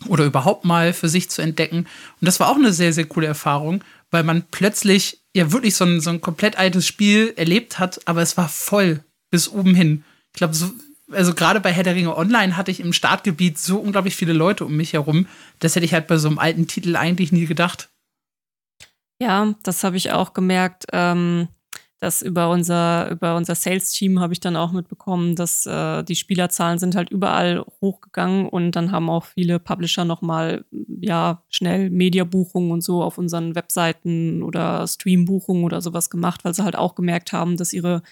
oder 0.07 0.25
überhaupt 0.25 0.65
mal 0.65 0.93
für 0.93 1.09
sich 1.09 1.29
zu 1.29 1.41
entdecken. 1.41 1.79
Und 1.79 1.87
das 2.25 2.39
war 2.39 2.49
auch 2.49 2.55
eine 2.55 2.73
sehr, 2.73 2.93
sehr 2.93 3.05
coole 3.05 3.27
Erfahrung, 3.27 3.83
weil 4.11 4.23
man 4.23 4.43
plötzlich 4.51 5.21
ja 5.35 5.51
wirklich 5.51 5.75
so 5.75 5.85
ein, 5.85 6.01
so 6.01 6.09
ein 6.09 6.21
komplett 6.21 6.57
altes 6.57 6.87
Spiel 6.87 7.33
erlebt 7.35 7.79
hat, 7.79 8.01
aber 8.05 8.21
es 8.21 8.37
war 8.37 8.49
voll 8.49 9.03
bis 9.31 9.49
oben 9.49 9.75
hin. 9.75 10.03
Ich 10.33 10.37
glaube, 10.37 10.53
so, 10.53 10.71
also 11.11 11.33
gerade 11.33 11.59
bei 11.59 11.71
Herr 11.71 11.83
der 11.83 11.95
Ringe 11.95 12.15
Online 12.15 12.55
hatte 12.57 12.71
ich 12.71 12.79
im 12.79 12.93
Startgebiet 12.93 13.57
so 13.57 13.77
unglaublich 13.77 14.15
viele 14.15 14.33
Leute 14.33 14.65
um 14.65 14.75
mich 14.75 14.93
herum. 14.93 15.27
Das 15.59 15.75
hätte 15.75 15.85
ich 15.85 15.93
halt 15.93 16.07
bei 16.07 16.17
so 16.17 16.27
einem 16.27 16.39
alten 16.39 16.67
Titel 16.67 16.95
eigentlich 16.95 17.31
nie 17.31 17.45
gedacht. 17.45 17.89
Ja, 19.23 19.55
das 19.63 19.85
habe 19.85 19.95
ich 19.95 20.11
auch 20.11 20.33
gemerkt. 20.33 20.85
Ähm, 20.91 21.47
das 22.01 22.21
über 22.21 22.49
unser, 22.49 23.09
über 23.09 23.37
unser 23.37 23.55
Sales-Team 23.55 24.19
habe 24.19 24.33
ich 24.33 24.41
dann 24.41 24.57
auch 24.57 24.73
mitbekommen, 24.73 25.37
dass 25.37 25.65
äh, 25.65 26.03
die 26.03 26.17
Spielerzahlen 26.17 26.77
sind 26.77 26.93
halt 26.97 27.09
überall 27.09 27.63
hochgegangen 27.79 28.49
und 28.49 28.71
dann 28.71 28.91
haben 28.91 29.09
auch 29.09 29.23
viele 29.23 29.59
Publisher 29.61 30.03
nochmal, 30.03 30.65
ja, 30.99 31.41
schnell 31.47 31.89
Mediabuchungen 31.89 32.71
und 32.71 32.81
so 32.81 33.01
auf 33.01 33.17
unseren 33.17 33.55
Webseiten 33.55 34.43
oder 34.43 34.85
Streambuchungen 34.85 35.63
oder 35.63 35.79
sowas 35.79 36.09
gemacht, 36.09 36.43
weil 36.43 36.53
sie 36.53 36.65
halt 36.65 36.75
auch 36.75 36.93
gemerkt 36.93 37.31
haben, 37.31 37.55
dass 37.55 37.71
ihre 37.71 38.03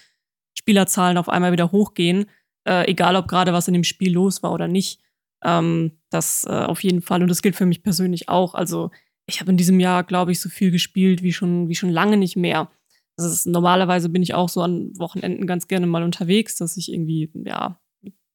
Spielerzahlen 0.54 1.18
auf 1.18 1.28
einmal 1.28 1.52
wieder 1.52 1.72
hochgehen, 1.72 2.24
äh, 2.66 2.90
egal 2.90 3.16
ob 3.16 3.28
gerade 3.28 3.52
was 3.52 3.68
in 3.68 3.74
dem 3.74 3.84
Spiel 3.84 4.14
los 4.14 4.42
war 4.42 4.52
oder 4.54 4.66
nicht. 4.66 5.02
Ähm, 5.44 5.98
das 6.08 6.46
äh, 6.48 6.52
auf 6.52 6.82
jeden 6.82 7.02
Fall 7.02 7.20
und 7.20 7.28
das 7.28 7.42
gilt 7.42 7.56
für 7.56 7.66
mich 7.66 7.82
persönlich 7.82 8.30
auch. 8.30 8.54
Also 8.54 8.90
ich 9.26 9.40
habe 9.40 9.50
in 9.50 9.56
diesem 9.56 9.80
Jahr, 9.80 10.04
glaube 10.04 10.32
ich, 10.32 10.40
so 10.40 10.48
viel 10.48 10.70
gespielt 10.70 11.22
wie 11.22 11.32
schon, 11.32 11.68
wie 11.68 11.74
schon 11.74 11.90
lange 11.90 12.16
nicht 12.16 12.36
mehr. 12.36 12.70
Also 13.16 13.30
ist, 13.30 13.46
normalerweise 13.46 14.08
bin 14.08 14.22
ich 14.22 14.34
auch 14.34 14.48
so 14.48 14.62
an 14.62 14.92
Wochenenden 14.98 15.46
ganz 15.46 15.68
gerne 15.68 15.86
mal 15.86 16.02
unterwegs, 16.02 16.56
dass 16.56 16.76
ich 16.76 16.92
irgendwie, 16.92 17.30
ja, 17.44 17.80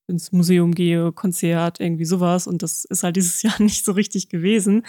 ins 0.08 0.32
Museum 0.32 0.74
gehe, 0.74 1.12
Konzert, 1.12 1.79
irgendwie 1.79 2.06
sowas. 2.06 2.48
Und 2.48 2.63
das 2.63 2.86
ist 2.86 3.03
halt 3.03 3.15
dieses 3.17 3.41
Jahr 3.44 3.62
nicht 3.62 3.84
so 3.84 3.91
richtig 3.91 4.29
gewesen. 4.29 4.86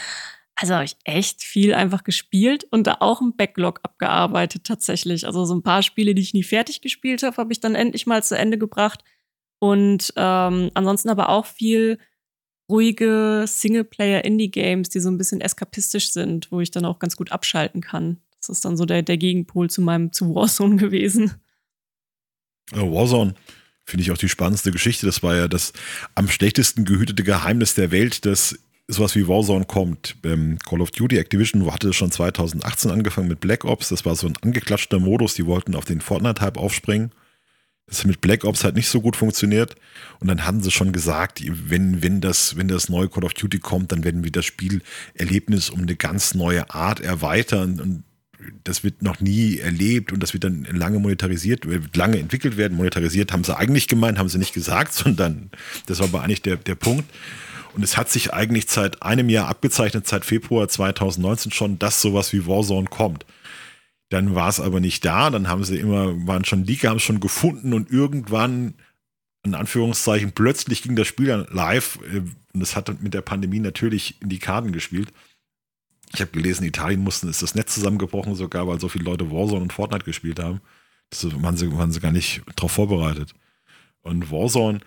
Also 0.61 0.75
habe 0.75 0.85
ich 0.85 0.97
echt 1.05 1.43
viel 1.43 1.73
einfach 1.73 2.02
gespielt 2.02 2.64
und 2.71 2.88
da 2.88 2.97
auch 3.00 3.21
ein 3.21 3.37
Backlog 3.37 3.81
abgearbeitet 3.85 4.64
tatsächlich. 4.64 5.25
Also 5.26 5.45
so 5.45 5.55
ein 5.55 5.62
paar 5.62 5.83
Spiele, 5.83 6.14
die 6.14 6.23
ich 6.23 6.35
nie 6.35 6.43
fertig 6.43 6.81
gespielt 6.81 7.23
habe, 7.23 7.37
habe 7.37 7.52
ich 7.52 7.61
dann 7.61 7.76
endlich 7.76 8.07
mal 8.07 8.25
zu 8.25 8.37
Ende 8.37 8.59
gebracht. 8.59 9.05
Und 9.61 10.12
ähm, 10.17 10.71
ansonsten 10.75 11.11
aber 11.11 11.28
auch 11.28 11.47
viel 11.47 11.99
ruhige 12.68 13.44
Singleplayer-Indie-Games, 13.46 14.88
die 14.88 15.00
so 15.00 15.10
ein 15.10 15.18
bisschen 15.18 15.40
eskapistisch 15.40 16.12
sind, 16.12 16.50
wo 16.52 16.60
ich 16.60 16.70
dann 16.70 16.84
auch 16.84 16.98
ganz 16.98 17.16
gut 17.16 17.32
abschalten 17.32 17.80
kann. 17.80 18.18
Das 18.40 18.50
ist 18.50 18.64
dann 18.64 18.76
so 18.76 18.84
der, 18.84 19.02
der 19.02 19.16
Gegenpol 19.16 19.70
zu 19.70 19.82
meinem 19.82 20.12
zu 20.12 20.34
Warzone 20.34 20.76
gewesen. 20.80 21.34
Warzone 22.70 23.34
finde 23.84 24.02
ich 24.02 24.10
auch 24.10 24.18
die 24.18 24.28
spannendste 24.28 24.70
Geschichte. 24.70 25.06
Das 25.06 25.22
war 25.22 25.34
ja 25.34 25.48
das 25.48 25.72
am 26.14 26.28
schlechtesten 26.28 26.84
gehütete 26.84 27.25
Geheimnis 27.25 27.75
der 27.75 27.90
Welt, 27.90 28.26
dass 28.26 28.58
sowas 28.87 29.14
wie 29.16 29.28
Warzone 29.28 29.64
kommt. 29.64 30.16
Ähm, 30.25 30.58
Call 30.58 30.80
of 30.80 30.90
Duty 30.90 31.18
Activision 31.18 31.70
hatte 31.72 31.92
schon 31.92 32.10
2018 32.10 32.90
angefangen 32.90 33.28
mit 33.28 33.40
Black 33.40 33.64
Ops. 33.64 33.88
Das 33.88 34.04
war 34.04 34.14
so 34.14 34.26
ein 34.26 34.37
angeklatschter 34.42 34.98
Modus. 34.98 35.34
Die 35.34 35.46
wollten 35.46 35.75
auf 35.75 35.84
den 35.84 36.00
Fortnite-Hype 36.00 36.58
aufspringen. 36.58 37.12
Das 37.88 38.00
hat 38.00 38.07
mit 38.07 38.21
Black 38.21 38.45
Ops 38.45 38.64
halt 38.64 38.76
nicht 38.76 38.88
so 38.88 39.00
gut 39.00 39.16
funktioniert. 39.16 39.75
Und 40.21 40.28
dann 40.28 40.45
hatten 40.45 40.62
sie 40.62 40.71
schon 40.71 40.92
gesagt, 40.92 41.42
wenn, 41.47 42.02
wenn, 42.02 42.21
das, 42.21 42.57
wenn 42.57 42.68
das 42.68 42.88
neue 42.88 43.09
Call 43.09 43.25
of 43.25 43.35
Duty 43.35 43.59
kommt, 43.59 43.92
dann 43.92 44.04
werden 44.04 44.25
wir 44.25 44.30
das 44.30 44.45
Spielerlebnis 44.45 45.71
um 45.71 45.80
eine 45.80 45.97
ganz 45.97 46.35
neue 46.35 46.71
Art 46.71 47.00
erweitern. 47.00 47.80
Und 47.80 48.04
das 48.64 48.85
wird 48.85 49.02
noch 49.02 49.21
nie 49.21 49.59
erlebt 49.59 50.12
und 50.12 50.23
das 50.23 50.33
wird 50.33 50.45
dann 50.45 50.64
lange 50.64 50.99
monetarisiert, 50.99 51.66
lange 51.95 52.18
entwickelt 52.18 52.57
werden. 52.57 52.76
Monetarisiert 52.76 53.33
haben 53.33 53.45
sie 53.45 53.57
eigentlich 53.57 53.88
gemeint, 53.88 54.18
haben 54.18 54.28
sie 54.28 54.38
nicht 54.38 54.54
gesagt, 54.54 54.92
sondern 54.95 55.50
das 55.87 55.99
war 55.99 56.09
aber 56.09 56.23
eigentlich 56.23 56.42
der, 56.42 56.57
der 56.57 56.75
Punkt. 56.75 57.11
Und 57.75 57.83
es 57.83 57.97
hat 57.97 58.11
sich 58.11 58.33
eigentlich 58.33 58.66
seit 58.68 59.02
einem 59.02 59.28
Jahr 59.28 59.49
abgezeichnet, 59.49 60.07
seit 60.07 60.25
Februar 60.25 60.68
2019 60.68 61.52
schon, 61.52 61.78
dass 61.78 62.02
sowas 62.02 62.33
wie 62.33 62.47
Warzone 62.47 62.88
kommt. 62.88 63.25
Dann 64.11 64.35
war 64.35 64.49
es 64.49 64.61
aber 64.61 64.81
nicht 64.81 65.05
da, 65.05 65.31
dann 65.31 65.49
haben 65.49 65.65
sie 65.65 65.79
immer, 65.79 66.27
waren 66.27 66.45
schon 66.45 66.65
Leaker, 66.65 66.88
haben 66.91 66.97
es 66.97 67.03
schon 67.03 67.21
gefunden 67.21 67.75
und 67.75 67.91
irgendwann, 67.91 68.75
in 69.45 69.55
Anführungszeichen, 69.55 70.33
plötzlich 70.33 70.83
ging 70.83 70.97
das 70.97 71.07
Spiel 71.07 71.27
dann 71.27 71.47
live 71.50 71.99
äh, 72.12 72.23
und 72.59 72.61
das 72.61 72.75
hat 72.75 73.03
mit 73.03 73.15
der 73.15 73.21
Pandemie 73.21 73.61
natürlich 73.61 74.21
in 74.23 74.31
die 74.31 74.38
Karten 74.38 74.73
gespielt. 74.73 75.12
Ich 76.15 76.21
habe 76.21 76.31
gelesen, 76.31 76.62
in 76.62 76.71
Italien 76.71 77.03
mussten, 77.03 77.29
ist 77.29 77.43
das 77.43 77.55
Netz 77.55 77.75
zusammengebrochen 77.75 78.35
sogar, 78.35 78.67
weil 78.67 78.81
so 78.81 78.88
viele 78.88 79.05
Leute 79.05 79.31
Warzone 79.31 79.62
und 79.62 79.73
Fortnite 79.75 80.05
gespielt 80.05 80.41
haben. 80.41 80.61
Das 81.11 81.25
waren 81.43 81.57
sie, 81.57 81.71
waren 81.77 81.93
sie 81.93 82.00
gar 82.00 82.12
nicht 82.12 82.43
darauf 82.57 82.73
vorbereitet. 82.73 83.35
Und 84.00 84.31
Warzone 84.31 84.81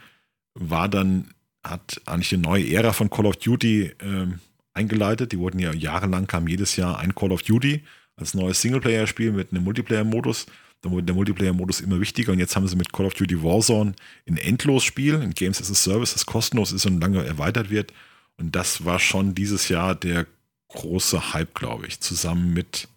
war 0.56 0.90
dann, 0.90 1.34
hat 1.64 2.02
eigentlich 2.06 2.34
eine 2.34 2.42
neue 2.42 2.74
Ära 2.74 2.92
von 2.92 3.12
Call 3.12 3.28
of 3.28 3.38
Duty 3.38 3.94
ähm, 4.00 4.40
eingeleitet. 4.74 5.32
Die 5.32 5.38
wurden 5.38 5.60
ja 5.60 5.74
jahrelang, 5.74 6.26
kam 6.26 6.48
jedes 6.48 6.76
Jahr 6.76 6.98
ein 6.98 7.14
Call 7.14 7.32
of 7.32 7.44
Duty 7.44 7.84
als 8.22 8.34
neues 8.34 8.62
Singleplayer-Spiel 8.62 9.32
mit 9.32 9.52
einem 9.52 9.64
Multiplayer-Modus. 9.64 10.46
Dann 10.82 10.92
wurde 10.92 11.04
der 11.04 11.16
Multiplayer-Modus 11.16 11.82
immer 11.82 12.00
wichtiger 12.00 12.32
und 12.32 12.40
jetzt 12.40 12.56
haben 12.56 12.68
sie 12.68 12.76
mit 12.76 12.92
Call 12.92 13.06
of 13.06 13.14
Duty 13.14 13.44
Warzone 13.44 13.94
ein 14.28 14.38
Endlosspiel, 14.38 15.22
ein 15.22 15.32
Games 15.32 15.62
as 15.62 15.70
a 15.70 15.76
Service, 15.76 16.14
das 16.14 16.26
kostenlos 16.26 16.72
ist 16.72 16.86
und 16.86 17.02
lange 17.02 17.24
erweitert 17.24 17.70
wird. 17.70 17.94
Und 18.38 18.56
das 18.56 18.86
war 18.86 18.98
schon 18.98 19.36
dieses 19.36 19.70
Jahr 19.70 19.94
der 19.94 20.26
große 20.70 21.34
Hype, 21.34 21.54
glaube 21.54 21.86
ich, 21.86 22.00
zusammen 22.00 22.54
mit 22.54 22.88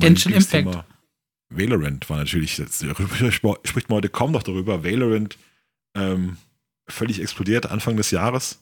Genshin 0.00 0.32
Impact. 0.32 0.84
Valorant 1.48 2.10
war 2.10 2.18
natürlich, 2.18 2.56
darüber 2.56 3.32
spricht 3.64 3.88
man 3.88 3.96
heute 3.96 4.08
kaum 4.08 4.32
noch 4.32 4.42
darüber. 4.42 4.82
Valorant 4.82 5.38
ähm, 5.94 6.36
völlig 6.88 7.20
explodiert 7.20 7.66
Anfang 7.66 7.96
des 7.96 8.10
Jahres 8.10 8.58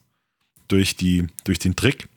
durch, 0.69 0.97
die, 0.97 1.27
durch 1.45 1.59
den 1.59 1.77
Trick, 1.77 2.09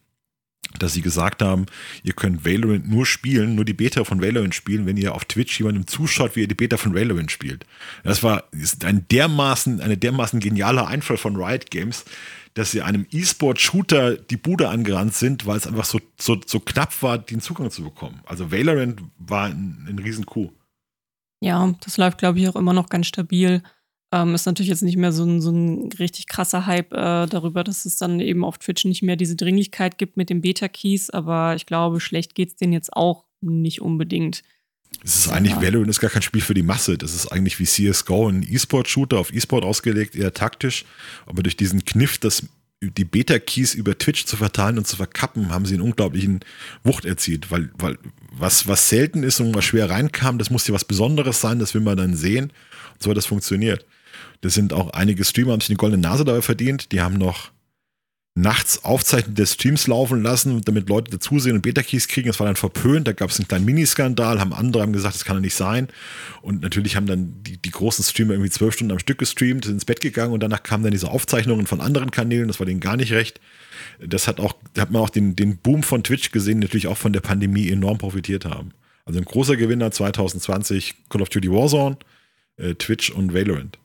dass 0.79 0.93
sie 0.93 1.01
gesagt 1.01 1.41
haben, 1.41 1.65
ihr 2.03 2.13
könnt 2.13 2.45
Valorant 2.45 2.89
nur 2.89 3.05
spielen, 3.05 3.55
nur 3.55 3.65
die 3.65 3.73
Beta 3.73 4.03
von 4.03 4.21
Valorant 4.21 4.55
spielen, 4.55 4.85
wenn 4.85 4.97
ihr 4.97 5.15
auf 5.15 5.25
Twitch 5.25 5.59
jemandem 5.59 5.87
zuschaut, 5.87 6.35
wie 6.35 6.41
ihr 6.41 6.47
die 6.47 6.55
Beta 6.55 6.77
von 6.77 6.93
Valorant 6.93 7.31
spielt. 7.31 7.65
Das 8.03 8.23
war 8.23 8.43
ein 8.83 9.07
dermaßen, 9.09 9.81
eine 9.81 9.97
dermaßen 9.97 10.39
genialer 10.39 10.87
Einfall 10.87 11.17
von 11.17 11.35
Riot 11.35 11.71
Games, 11.71 12.05
dass 12.53 12.71
sie 12.71 12.81
einem 12.81 13.05
E-Sport-Shooter 13.11 14.15
die 14.15 14.37
Bude 14.37 14.69
angerannt 14.69 15.13
sind, 15.13 15.45
weil 15.45 15.57
es 15.57 15.67
einfach 15.67 15.85
so, 15.85 15.99
so, 16.19 16.39
so 16.45 16.59
knapp 16.59 17.01
war, 17.03 17.17
den 17.17 17.39
Zugang 17.39 17.69
zu 17.69 17.83
bekommen. 17.83 18.21
Also 18.25 18.51
Valorant 18.51 19.01
war 19.19 19.45
ein, 19.45 19.85
ein 19.87 19.99
riesen 19.99 20.25
Coup. 20.25 20.51
Ja, 21.39 21.75
das 21.81 21.97
läuft, 21.97 22.17
glaube 22.17 22.39
ich, 22.39 22.49
auch 22.49 22.55
immer 22.55 22.73
noch 22.73 22.89
ganz 22.89 23.07
stabil. 23.07 23.61
Ähm, 24.11 24.35
ist 24.35 24.45
natürlich 24.45 24.69
jetzt 24.69 24.83
nicht 24.83 24.97
mehr 24.97 25.11
so 25.11 25.25
ein, 25.25 25.41
so 25.41 25.51
ein 25.51 25.89
richtig 25.99 26.27
krasser 26.27 26.65
Hype 26.65 26.93
äh, 26.93 27.25
darüber, 27.25 27.63
dass 27.63 27.85
es 27.85 27.97
dann 27.97 28.21
eben 28.21 28.45
auf 28.45 28.57
Twitch 28.57 28.85
nicht 28.85 29.03
mehr 29.03 29.17
diese 29.17 29.35
Dringlichkeit 29.35 29.97
gibt 29.97 30.15
mit 30.15 30.29
den 30.29 30.41
Beta-Keys, 30.41 31.09
aber 31.09 31.55
ich 31.55 31.65
glaube, 31.65 31.99
schlecht 31.99 32.33
geht 32.33 32.49
es 32.49 32.55
denen 32.55 32.71
jetzt 32.71 32.93
auch 32.93 33.25
nicht 33.41 33.81
unbedingt. 33.81 34.43
Es 35.03 35.15
ist 35.15 35.29
eigentlich, 35.29 35.55
ja. 35.55 35.61
Valorant 35.61 35.89
ist 35.89 35.99
gar 35.99 36.09
kein 36.09 36.21
Spiel 36.21 36.41
für 36.41 36.53
die 36.53 36.63
Masse. 36.63 36.97
Das 36.97 37.13
ist 37.13 37.27
eigentlich 37.27 37.59
wie 37.59 37.65
CSGO, 37.65 38.29
ein 38.29 38.47
E-Sport-Shooter 38.49 39.19
auf 39.19 39.33
E-Sport 39.33 39.65
ausgelegt, 39.65 40.15
eher 40.15 40.33
taktisch. 40.33 40.85
Aber 41.25 41.43
durch 41.43 41.57
diesen 41.57 41.83
Kniff, 41.83 42.17
dass 42.17 42.43
die 42.81 43.05
Beta-Keys 43.05 43.73
über 43.73 43.97
Twitch 43.97 44.25
zu 44.25 44.37
verteilen 44.37 44.77
und 44.77 44.87
zu 44.87 44.95
verkappen, 44.95 45.49
haben 45.49 45.65
sie 45.65 45.73
einen 45.73 45.83
unglaublichen 45.83 46.41
Wucht 46.83 47.05
erzielt, 47.05 47.51
weil, 47.51 47.71
weil 47.77 47.97
was, 48.31 48.67
was 48.67 48.89
selten 48.89 49.23
ist 49.23 49.39
und 49.39 49.53
was 49.55 49.65
schwer 49.65 49.89
reinkam, 49.89 50.37
das 50.37 50.49
muss 50.49 50.67
ja 50.67 50.73
was 50.73 50.85
Besonderes 50.85 51.41
sein, 51.41 51.59
das 51.59 51.73
will 51.73 51.81
man 51.81 51.97
dann 51.97 52.15
sehen. 52.15 52.51
Und 52.93 53.03
so 53.03 53.09
hat 53.09 53.17
das 53.17 53.25
funktioniert. 53.25 53.85
Das 54.41 54.53
sind 54.53 54.73
auch 54.73 54.91
einige 54.91 55.23
Streamer, 55.23 55.53
haben 55.53 55.61
sich 55.61 55.69
eine 55.69 55.77
goldene 55.77 56.01
Nase 56.01 56.25
dabei 56.25 56.41
verdient. 56.41 56.91
Die 56.91 57.01
haben 57.01 57.15
noch 57.15 57.51
nachts 58.37 58.85
Aufzeichnungen 58.85 59.35
des 59.35 59.53
Streams 59.53 59.87
laufen 59.87 60.21
lassen, 60.21 60.61
damit 60.61 60.89
Leute 60.89 61.09
dazusehen 61.09 61.55
und 61.55 61.63
Beta-Keys 61.63 62.07
kriegen. 62.07 62.27
Das 62.27 62.39
war 62.39 62.45
dann 62.45 62.55
verpönt. 62.55 63.07
Da 63.07 63.13
gab 63.13 63.31
es 63.31 63.39
einen 63.39 63.47
kleinen 63.47 63.65
Miniskandal, 63.65 64.39
haben 64.39 64.53
andere 64.53 64.83
haben 64.83 64.93
gesagt, 64.93 65.15
das 65.15 65.25
kann 65.25 65.37
ja 65.37 65.41
nicht 65.41 65.55
sein. 65.55 65.87
Und 66.43 66.61
natürlich 66.61 66.95
haben 66.95 67.07
dann 67.07 67.33
die, 67.41 67.57
die 67.57 67.71
großen 67.71 68.03
Streamer 68.05 68.33
irgendwie 68.33 68.51
zwölf 68.51 68.75
Stunden 68.75 68.91
am 68.91 68.99
Stück 68.99 69.17
gestreamt, 69.17 69.65
sind 69.65 69.73
ins 69.73 69.85
Bett 69.85 70.01
gegangen 70.01 70.33
und 70.33 70.41
danach 70.41 70.61
kamen 70.61 70.83
dann 70.83 70.91
diese 70.91 71.09
Aufzeichnungen 71.09 71.65
von 71.65 71.81
anderen 71.81 72.11
Kanälen. 72.11 72.47
Das 72.47 72.59
war 72.59 72.67
denen 72.67 72.79
gar 72.79 72.95
nicht 72.95 73.11
recht. 73.11 73.41
Das 73.99 74.27
hat 74.27 74.39
auch, 74.39 74.53
da 74.75 74.83
hat 74.83 74.91
man 74.91 75.01
auch 75.01 75.09
den, 75.09 75.35
den 75.35 75.57
Boom 75.57 75.81
von 75.81 76.03
Twitch 76.03 76.31
gesehen, 76.31 76.59
natürlich 76.59 76.87
auch 76.87 76.97
von 76.97 77.13
der 77.13 77.21
Pandemie 77.21 77.69
enorm 77.69 77.97
profitiert 77.97 78.45
haben. 78.45 78.71
Also 79.05 79.19
ein 79.19 79.25
großer 79.25 79.57
Gewinner 79.57 79.89
2020 79.89 80.95
Call 81.09 81.23
of 81.23 81.29
Duty 81.29 81.51
Warzone, 81.51 81.97
äh, 82.57 82.75
Twitch 82.75 83.09
und 83.09 83.33
Valorant. 83.33 83.79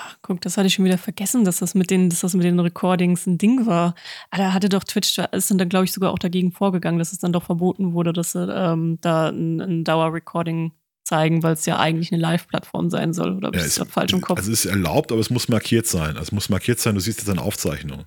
Ach, 0.00 0.16
guck, 0.22 0.40
das 0.40 0.56
hatte 0.56 0.68
ich 0.68 0.74
schon 0.74 0.84
wieder 0.84 0.98
vergessen, 0.98 1.44
dass 1.44 1.58
das 1.58 1.74
mit 1.74 1.90
den, 1.90 2.08
dass 2.08 2.20
das 2.20 2.34
mit 2.34 2.44
den 2.44 2.60
Recordings 2.60 3.26
ein 3.26 3.38
Ding 3.38 3.66
war. 3.66 3.94
Aber 4.30 4.42
ah, 4.42 4.46
da 4.46 4.52
hatte 4.52 4.68
doch 4.68 4.84
Twitch, 4.84 5.14
da 5.16 5.24
ist 5.24 5.50
dann, 5.50 5.68
glaube 5.68 5.86
ich, 5.86 5.92
sogar 5.92 6.12
auch 6.12 6.18
dagegen 6.18 6.52
vorgegangen, 6.52 6.98
dass 6.98 7.12
es 7.12 7.18
dann 7.18 7.32
doch 7.32 7.44
verboten 7.44 7.92
wurde, 7.92 8.12
dass 8.12 8.32
sie 8.32 8.48
ähm, 8.50 8.98
da 9.00 9.28
ein, 9.28 9.60
ein 9.60 9.84
Dauer-Recording 9.84 10.72
zeigen, 11.04 11.42
weil 11.42 11.54
es 11.54 11.66
ja 11.66 11.78
eigentlich 11.78 12.12
eine 12.12 12.20
Live-Plattform 12.20 12.90
sein 12.90 13.12
soll. 13.12 13.36
Oder 13.36 13.50
ja, 13.54 13.64
ist 13.64 13.80
das 13.80 13.88
falsch 13.88 14.12
im 14.12 14.20
Kopf? 14.20 14.38
Also 14.38 14.52
es 14.52 14.64
ist 14.64 14.70
erlaubt, 14.70 15.10
aber 15.10 15.20
es 15.20 15.30
muss 15.30 15.48
markiert 15.48 15.86
sein. 15.86 16.10
Also 16.10 16.22
es 16.22 16.32
muss 16.32 16.48
markiert 16.48 16.78
sein, 16.78 16.94
du 16.94 17.00
siehst 17.00 17.20
jetzt 17.20 17.30
eine 17.30 17.42
Aufzeichnung. 17.42 18.04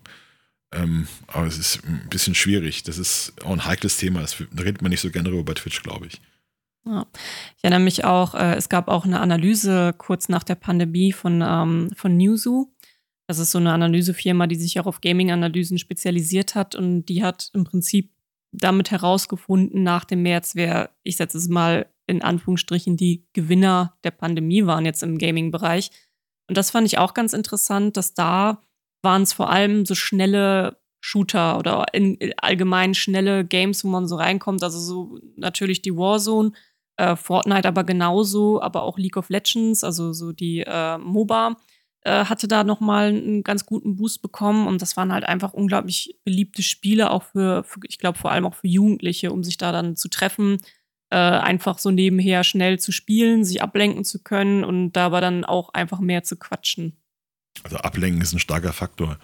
Ähm, 0.73 1.07
aber 1.27 1.47
es 1.47 1.57
ist 1.57 1.83
ein 1.83 2.07
bisschen 2.09 2.35
schwierig. 2.35 2.83
Das 2.83 2.97
ist 2.97 3.33
auch 3.43 3.51
ein 3.51 3.65
heikles 3.65 3.97
Thema. 3.97 4.21
Das, 4.21 4.37
da 4.51 4.63
redet 4.63 4.81
man 4.81 4.91
nicht 4.91 5.01
so 5.01 5.09
gerne 5.09 5.31
bei 5.43 5.53
Twitch, 5.53 5.83
glaube 5.83 6.07
ich. 6.07 6.21
Ja. 6.85 7.05
Ich 7.57 7.63
erinnere 7.63 7.81
mich 7.81 8.05
auch, 8.05 8.33
äh, 8.33 8.55
es 8.55 8.69
gab 8.69 8.87
auch 8.87 9.05
eine 9.05 9.19
Analyse 9.19 9.93
kurz 9.97 10.29
nach 10.29 10.43
der 10.43 10.55
Pandemie 10.55 11.11
von, 11.11 11.41
ähm, 11.45 11.91
von 11.95 12.17
Newzoo. 12.17 12.73
Das 13.27 13.39
ist 13.39 13.51
so 13.51 13.59
eine 13.59 13.71
Analysefirma, 13.71 14.47
die 14.47 14.55
sich 14.55 14.79
auch 14.79 14.87
auf 14.87 15.01
Gaming-Analysen 15.01 15.77
spezialisiert 15.77 16.55
hat 16.55 16.75
und 16.75 17.05
die 17.05 17.23
hat 17.23 17.49
im 17.53 17.63
Prinzip 17.63 18.11
damit 18.51 18.91
herausgefunden 18.91 19.83
nach 19.83 20.05
dem 20.05 20.23
März, 20.23 20.55
wer, 20.55 20.89
ich 21.03 21.17
setze 21.17 21.37
es 21.37 21.47
mal 21.47 21.87
in 22.07 22.21
Anführungsstrichen, 22.21 22.97
die 22.97 23.25
Gewinner 23.31 23.97
der 24.03 24.11
Pandemie 24.11 24.65
waren 24.65 24.85
jetzt 24.85 25.03
im 25.03 25.17
Gaming-Bereich. 25.17 25.91
Und 26.49 26.57
das 26.57 26.71
fand 26.71 26.87
ich 26.87 26.97
auch 26.97 27.13
ganz 27.13 27.31
interessant, 27.31 27.95
dass 27.95 28.13
da 28.13 28.61
waren 29.01 29.21
es 29.21 29.31
vor 29.31 29.49
allem 29.49 29.85
so 29.85 29.95
schnelle 29.95 30.77
Shooter 30.99 31.57
oder 31.57 31.85
in, 31.93 32.17
allgemein 32.37 32.93
schnelle 32.93 33.45
Games, 33.45 33.83
wo 33.83 33.87
man 33.87 34.07
so 34.07 34.15
reinkommt. 34.17 34.63
Also 34.63 34.79
so 34.79 35.19
natürlich 35.37 35.81
die 35.81 35.95
Warzone, 35.95 36.51
äh, 37.01 37.15
Fortnite 37.15 37.67
aber 37.67 37.83
genauso, 37.83 38.61
aber 38.61 38.83
auch 38.83 38.99
League 38.99 39.17
of 39.17 39.29
Legends, 39.29 39.83
also 39.83 40.13
so 40.13 40.31
die 40.31 40.59
äh, 40.59 40.99
MOBA, 40.99 41.57
äh, 42.01 42.25
hatte 42.25 42.47
da 42.47 42.63
nochmal 42.63 43.07
einen 43.07 43.43
ganz 43.43 43.65
guten 43.65 43.95
Boost 43.95 44.21
bekommen 44.21 44.67
und 44.67 44.81
das 44.83 44.97
waren 44.97 45.11
halt 45.11 45.23
einfach 45.23 45.53
unglaublich 45.53 46.19
beliebte 46.23 46.61
Spiele, 46.61 47.09
auch 47.09 47.23
für, 47.23 47.63
für 47.63 47.79
ich 47.87 47.97
glaube 47.97 48.19
vor 48.19 48.31
allem 48.31 48.45
auch 48.45 48.53
für 48.53 48.67
Jugendliche, 48.67 49.31
um 49.31 49.43
sich 49.43 49.57
da 49.57 49.71
dann 49.71 49.95
zu 49.95 50.09
treffen, 50.09 50.59
äh, 51.09 51.15
einfach 51.17 51.79
so 51.79 51.89
nebenher 51.89 52.43
schnell 52.43 52.79
zu 52.79 52.91
spielen, 52.91 53.43
sich 53.45 53.63
ablenken 53.63 54.03
zu 54.03 54.21
können 54.21 54.63
und 54.63 54.93
dabei 54.93 55.21
dann 55.21 55.43
auch 55.43 55.73
einfach 55.73 55.99
mehr 55.99 56.23
zu 56.23 56.37
quatschen. 56.37 56.97
Also 57.63 57.77
ablenken 57.77 58.21
ist 58.21 58.33
ein 58.33 58.39
starker 58.39 58.73
Faktor. 58.73 59.17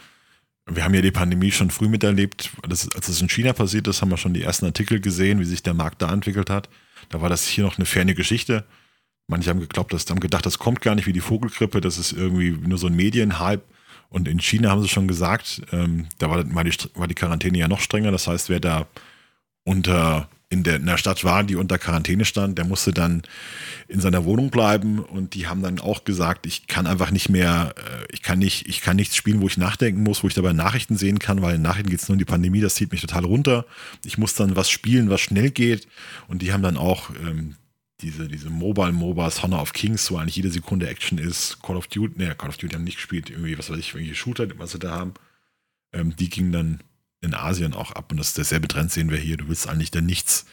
Wir 0.69 0.83
haben 0.83 0.93
ja 0.93 1.01
die 1.01 1.12
Pandemie 1.12 1.51
schon 1.51 1.71
früh 1.71 1.88
miterlebt. 1.88 2.51
Das, 2.67 2.89
als 2.93 3.08
es 3.08 3.21
in 3.21 3.30
China 3.30 3.53
passiert 3.53 3.88
ist, 3.88 4.01
haben 4.01 4.10
wir 4.10 4.17
schon 4.17 4.34
die 4.34 4.43
ersten 4.43 4.65
Artikel 4.65 4.99
gesehen, 4.99 5.39
wie 5.39 5.45
sich 5.45 5.63
der 5.63 5.73
Markt 5.73 6.01
da 6.01 6.12
entwickelt 6.12 6.49
hat. 6.49 6.69
Da 7.10 7.21
war 7.21 7.30
das 7.30 7.47
hier 7.47 7.63
noch 7.63 7.77
eine 7.77 7.86
ferne 7.86 8.15
Geschichte. 8.15 8.65
Manche 9.27 9.49
haben 9.49 9.60
geglaubt, 9.60 9.93
dass, 9.93 10.10
haben 10.10 10.19
gedacht, 10.19 10.45
das 10.45 10.60
kommt 10.60 10.82
gar 10.82 10.95
nicht 10.95 11.08
wie 11.08 11.13
die 11.13 11.21
Vogelgrippe, 11.21 11.82
das 11.82 11.97
ist 11.97 12.13
irgendwie 12.13 12.51
nur 12.51 12.77
so 12.77 12.88
ein 12.88 12.95
Medienhype. 12.95 13.63
Und 14.10 14.27
in 14.27 14.39
China 14.39 14.69
haben 14.69 14.82
sie 14.82 14.88
schon 14.88 15.08
gesagt, 15.08 15.62
ähm, 15.71 16.08
da 16.17 16.30
war, 16.30 16.53
war, 16.56 16.63
die, 16.63 16.71
war 16.95 17.08
die 17.08 17.15
Quarantäne 17.15 17.58
ja 17.58 17.67
noch 17.67 17.82
strenger. 17.82 18.12
Das 18.12 18.27
heißt, 18.27 18.49
wer 18.49 18.62
da 18.62 18.88
unter 19.65 20.30
in 20.49 20.63
der, 20.63 20.77
in 20.77 20.86
der 20.86 20.97
Stadt 20.97 21.23
war, 21.25 21.43
die 21.43 21.55
unter 21.55 21.77
Quarantäne 21.77 22.23
stand, 22.23 22.57
der 22.57 22.65
musste 22.65 22.93
dann 22.93 23.23
in 23.89 23.99
seiner 23.99 24.23
Wohnung 24.23 24.49
bleiben 24.49 24.99
und 24.99 25.33
die 25.33 25.47
haben 25.47 25.62
dann 25.62 25.79
auch 25.79 26.05
gesagt, 26.05 26.45
ich 26.45 26.67
kann 26.67 26.88
einfach 26.88 27.12
nicht 27.12 27.27
mehr, 27.27 27.75
äh, 27.77 28.05
ich 28.12 28.21
kann 28.21 28.39
nicht, 28.39 28.67
ich 28.67 28.81
kann 28.81 28.95
nichts 28.95 29.15
spielen, 29.17 29.41
wo 29.41 29.47
ich 29.47 29.57
nachdenken 29.57 30.03
muss, 30.03 30.23
wo 30.23 30.27
ich 30.27 30.33
dabei 30.33 30.53
Nachrichten 30.53 30.95
sehen 30.95 31.19
kann, 31.19 31.41
weil 31.41 31.55
in 31.55 31.62
Nachrichten 31.62 31.89
geht 31.89 32.01
es 32.01 32.07
nur 32.07 32.13
um 32.13 32.19
die 32.19 32.25
Pandemie, 32.25 32.62
das 32.62 32.75
zieht 32.75 32.91
mich 32.91 33.01
total 33.01 33.25
runter. 33.25 33.65
Ich 34.05 34.17
muss 34.17 34.36
dann 34.36 34.55
was 34.55 34.69
spielen, 34.69 35.10
was 35.10 35.19
schnell 35.19 35.51
geht 35.51 35.88
und 36.29 36.41
die 36.41 36.53
haben 36.53 36.63
dann 36.63 36.77
auch 36.77 37.10
ähm, 37.21 37.55
diese, 37.99 38.29
diese 38.29 38.49
Mobile 38.49 38.93
MOBAs, 38.93 39.43
Honor 39.43 39.62
of 39.62 39.73
Kings, 39.73 40.10
wo 40.12 40.17
eigentlich 40.17 40.38
jede 40.38 40.51
Sekunde 40.51 40.88
Action 40.88 41.17
ist, 41.17 41.62
Call 41.62 41.75
of 41.75 41.88
Duty, 41.88 42.19
ne, 42.19 42.36
Call 42.36 42.49
of 42.49 42.57
Duty 42.57 42.75
haben 42.75 42.86
nicht 42.86 42.97
gespielt, 42.97 43.29
irgendwie, 43.29 43.57
was 43.57 43.69
weiß 43.69 43.79
ich, 43.79 43.89
irgendwelche 43.89 44.15
Shooter, 44.15 44.47
was 44.57 44.71
sie 44.71 44.79
da 44.79 44.91
haben, 44.91 45.13
ähm, 45.91 46.15
die 46.15 46.29
gingen 46.29 46.53
dann 46.53 46.79
in 47.21 47.34
Asien 47.34 47.73
auch 47.73 47.91
ab. 47.91 48.12
Und 48.12 48.17
das 48.17 48.30
ist 48.30 48.38
derselbe 48.38 48.67
Trend, 48.67 48.91
sehen 48.91 49.10
wir 49.10 49.17
hier. 49.17 49.38
Du 49.38 49.47
willst 49.47 49.67
eigentlich 49.67 49.91
dann 49.91 50.06
nichts, 50.06 50.45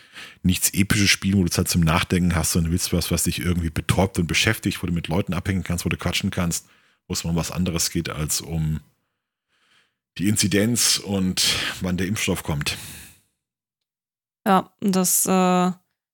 nichts 0.42 0.70
episches 0.72 1.10
spielen, 1.10 1.38
wo 1.38 1.44
du 1.44 1.50
Zeit 1.50 1.68
zum 1.68 1.82
Nachdenken 1.82 2.34
hast, 2.34 2.52
sondern 2.52 2.70
du 2.70 2.72
willst 2.72 2.92
was, 2.92 3.10
was 3.10 3.24
dich 3.24 3.40
irgendwie 3.40 3.70
betäubt 3.70 4.18
und 4.18 4.26
beschäftigt, 4.26 4.82
wo 4.82 4.86
du 4.86 4.92
mit 4.92 5.08
Leuten 5.08 5.34
abhängen 5.34 5.64
kannst, 5.64 5.84
wo 5.84 5.88
du 5.88 5.96
quatschen 5.96 6.30
kannst, 6.30 6.66
wo 7.06 7.12
es 7.12 7.24
um 7.24 7.36
was 7.36 7.50
anderes 7.50 7.90
geht, 7.90 8.08
als 8.08 8.40
um 8.40 8.80
die 10.18 10.28
Inzidenz 10.28 10.98
und 10.98 11.44
wann 11.80 11.96
der 11.96 12.06
Impfstoff 12.06 12.42
kommt. 12.42 12.78
Ja, 14.46 14.70
das 14.80 15.26
äh, 15.26 15.72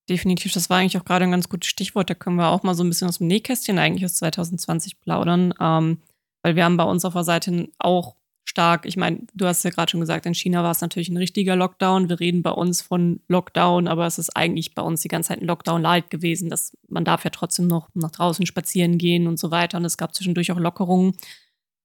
definitiv, 0.08 0.52
das 0.52 0.70
war 0.70 0.78
eigentlich 0.78 0.98
auch 0.98 1.04
gerade 1.04 1.24
ein 1.24 1.30
ganz 1.30 1.48
gutes 1.48 1.68
Stichwort. 1.68 2.10
Da 2.10 2.14
können 2.14 2.36
wir 2.36 2.48
auch 2.48 2.62
mal 2.62 2.74
so 2.74 2.82
ein 2.82 2.88
bisschen 2.88 3.08
aus 3.08 3.18
dem 3.18 3.26
Nähkästchen 3.26 3.78
eigentlich 3.78 4.04
aus 4.04 4.14
2020 4.14 5.00
plaudern. 5.00 5.54
Ähm, 5.60 5.98
weil 6.42 6.56
wir 6.56 6.64
haben 6.64 6.76
bei 6.76 6.84
uns 6.84 7.04
auf 7.04 7.12
der 7.12 7.24
Seite 7.24 7.68
auch 7.78 8.16
stark. 8.44 8.86
Ich 8.86 8.96
meine, 8.96 9.20
du 9.34 9.46
hast 9.46 9.64
ja 9.64 9.70
gerade 9.70 9.90
schon 9.90 10.00
gesagt, 10.00 10.26
in 10.26 10.34
China 10.34 10.62
war 10.62 10.72
es 10.72 10.80
natürlich 10.80 11.08
ein 11.08 11.16
richtiger 11.16 11.56
Lockdown. 11.56 12.08
Wir 12.08 12.20
reden 12.20 12.42
bei 12.42 12.50
uns 12.50 12.82
von 12.82 13.20
Lockdown, 13.28 13.88
aber 13.88 14.06
es 14.06 14.18
ist 14.18 14.36
eigentlich 14.36 14.74
bei 14.74 14.82
uns 14.82 15.02
die 15.02 15.08
ganze 15.08 15.28
Zeit 15.28 15.40
ein 15.40 15.46
Lockdown 15.46 15.82
light 15.82 16.10
gewesen. 16.10 16.50
Dass 16.50 16.76
man 16.88 17.04
darf 17.04 17.24
ja 17.24 17.30
trotzdem 17.30 17.66
noch 17.66 17.88
nach 17.94 18.10
draußen 18.10 18.46
spazieren 18.46 18.98
gehen 18.98 19.26
und 19.26 19.38
so 19.38 19.50
weiter. 19.50 19.78
Und 19.78 19.84
es 19.84 19.96
gab 19.96 20.14
zwischendurch 20.14 20.50
auch 20.52 20.58
Lockerungen. 20.58 21.14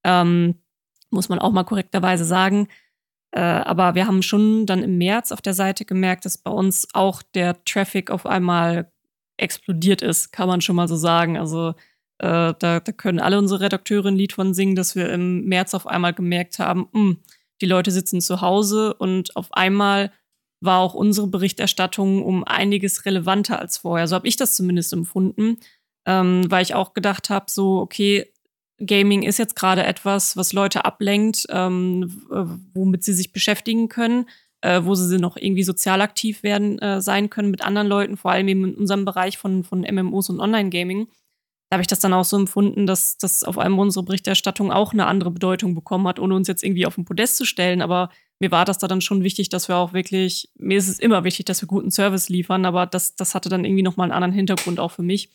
Ähm, 0.03 0.55
muss 1.11 1.29
man 1.29 1.39
auch 1.39 1.51
mal 1.51 1.63
korrekterweise 1.63 2.25
sagen. 2.25 2.67
Äh, 3.31 3.41
aber 3.41 3.95
wir 3.95 4.07
haben 4.07 4.21
schon 4.21 4.65
dann 4.65 4.83
im 4.83 4.97
März 4.97 5.31
auf 5.31 5.41
der 5.41 5.53
Seite 5.53 5.85
gemerkt, 5.85 6.25
dass 6.25 6.37
bei 6.37 6.51
uns 6.51 6.87
auch 6.93 7.21
der 7.21 7.63
Traffic 7.65 8.09
auf 8.09 8.25
einmal 8.25 8.91
explodiert 9.37 10.01
ist, 10.01 10.31
kann 10.31 10.47
man 10.47 10.61
schon 10.61 10.75
mal 10.75 10.87
so 10.87 10.95
sagen. 10.95 11.37
Also 11.37 11.73
äh, 12.19 12.53
da, 12.57 12.79
da, 12.79 12.91
können 12.91 13.19
alle 13.19 13.37
unsere 13.37 13.61
Redakteure 13.61 14.07
ein 14.07 14.15
Lied 14.15 14.33
von 14.33 14.53
singen, 14.53 14.75
dass 14.75 14.95
wir 14.95 15.09
im 15.09 15.45
März 15.45 15.73
auf 15.73 15.87
einmal 15.87 16.13
gemerkt 16.13 16.59
haben, 16.59 16.87
mh, 16.91 16.99
hm, 16.99 17.17
die 17.61 17.65
Leute 17.65 17.91
sitzen 17.91 18.21
zu 18.21 18.41
Hause 18.41 18.93
und 18.93 19.35
auf 19.35 19.53
einmal 19.53 20.11
war 20.61 20.79
auch 20.79 20.93
unsere 20.93 21.27
Berichterstattung 21.27 22.23
um 22.23 22.43
einiges 22.43 23.05
relevanter 23.05 23.59
als 23.59 23.77
vorher. 23.77 24.07
So 24.07 24.15
habe 24.15 24.27
ich 24.27 24.35
das 24.35 24.55
zumindest 24.55 24.93
empfunden, 24.93 25.57
ähm, 26.05 26.49
weil 26.49 26.63
ich 26.63 26.73
auch 26.73 26.93
gedacht 26.93 27.29
habe, 27.29 27.45
so, 27.49 27.79
okay, 27.79 28.31
Gaming 28.77 29.23
ist 29.23 29.37
jetzt 29.37 29.55
gerade 29.55 29.85
etwas, 29.85 30.35
was 30.35 30.51
Leute 30.51 30.83
ablenkt, 30.83 31.45
ähm, 31.49 32.23
womit 32.73 33.03
sie 33.03 33.13
sich 33.13 33.31
beschäftigen 33.31 33.87
können, 33.87 34.27
äh, 34.61 34.81
wo 34.83 34.95
sie 34.95 35.17
noch 35.17 35.37
irgendwie 35.37 35.63
sozial 35.63 36.01
aktiv 36.01 36.43
werden 36.43 36.79
äh, 36.79 37.01
sein 37.01 37.29
können 37.29 37.51
mit 37.51 37.61
anderen 37.61 37.87
Leuten, 37.87 38.17
vor 38.17 38.31
allem 38.31 38.47
eben 38.49 38.65
in 38.65 38.75
unserem 38.75 39.05
Bereich 39.05 39.37
von, 39.37 39.63
von 39.63 39.81
MMOs 39.81 40.29
und 40.29 40.41
Online-Gaming 40.41 41.07
da 41.69 41.75
habe 41.75 41.81
ich 41.81 41.87
das 41.87 41.99
dann 41.99 42.13
auch 42.13 42.25
so 42.25 42.37
empfunden, 42.37 42.85
dass 42.85 43.17
das 43.17 43.43
auf 43.43 43.57
einmal 43.57 43.79
unsere 43.81 44.05
Berichterstattung 44.05 44.71
auch 44.71 44.93
eine 44.93 45.07
andere 45.07 45.31
Bedeutung 45.31 45.73
bekommen 45.73 46.07
hat, 46.07 46.19
ohne 46.19 46.35
uns 46.35 46.47
jetzt 46.47 46.63
irgendwie 46.63 46.85
auf 46.85 46.95
den 46.95 47.05
Podest 47.05 47.37
zu 47.37 47.45
stellen. 47.45 47.81
Aber 47.81 48.09
mir 48.39 48.51
war 48.51 48.65
das 48.65 48.77
da 48.77 48.87
dann 48.87 49.01
schon 49.01 49.23
wichtig, 49.23 49.49
dass 49.49 49.67
wir 49.67 49.77
auch 49.77 49.93
wirklich, 49.93 50.51
mir 50.57 50.77
ist 50.77 50.89
es 50.89 50.99
immer 50.99 51.23
wichtig, 51.23 51.45
dass 51.45 51.61
wir 51.61 51.67
guten 51.67 51.89
Service 51.89 52.29
liefern, 52.29 52.65
aber 52.65 52.85
das, 52.85 53.15
das 53.15 53.33
hatte 53.33 53.49
dann 53.49 53.65
irgendwie 53.65 53.83
nochmal 53.83 54.05
einen 54.05 54.13
anderen 54.13 54.33
Hintergrund 54.33 54.79
auch 54.79 54.91
für 54.91 55.03
mich. 55.03 55.29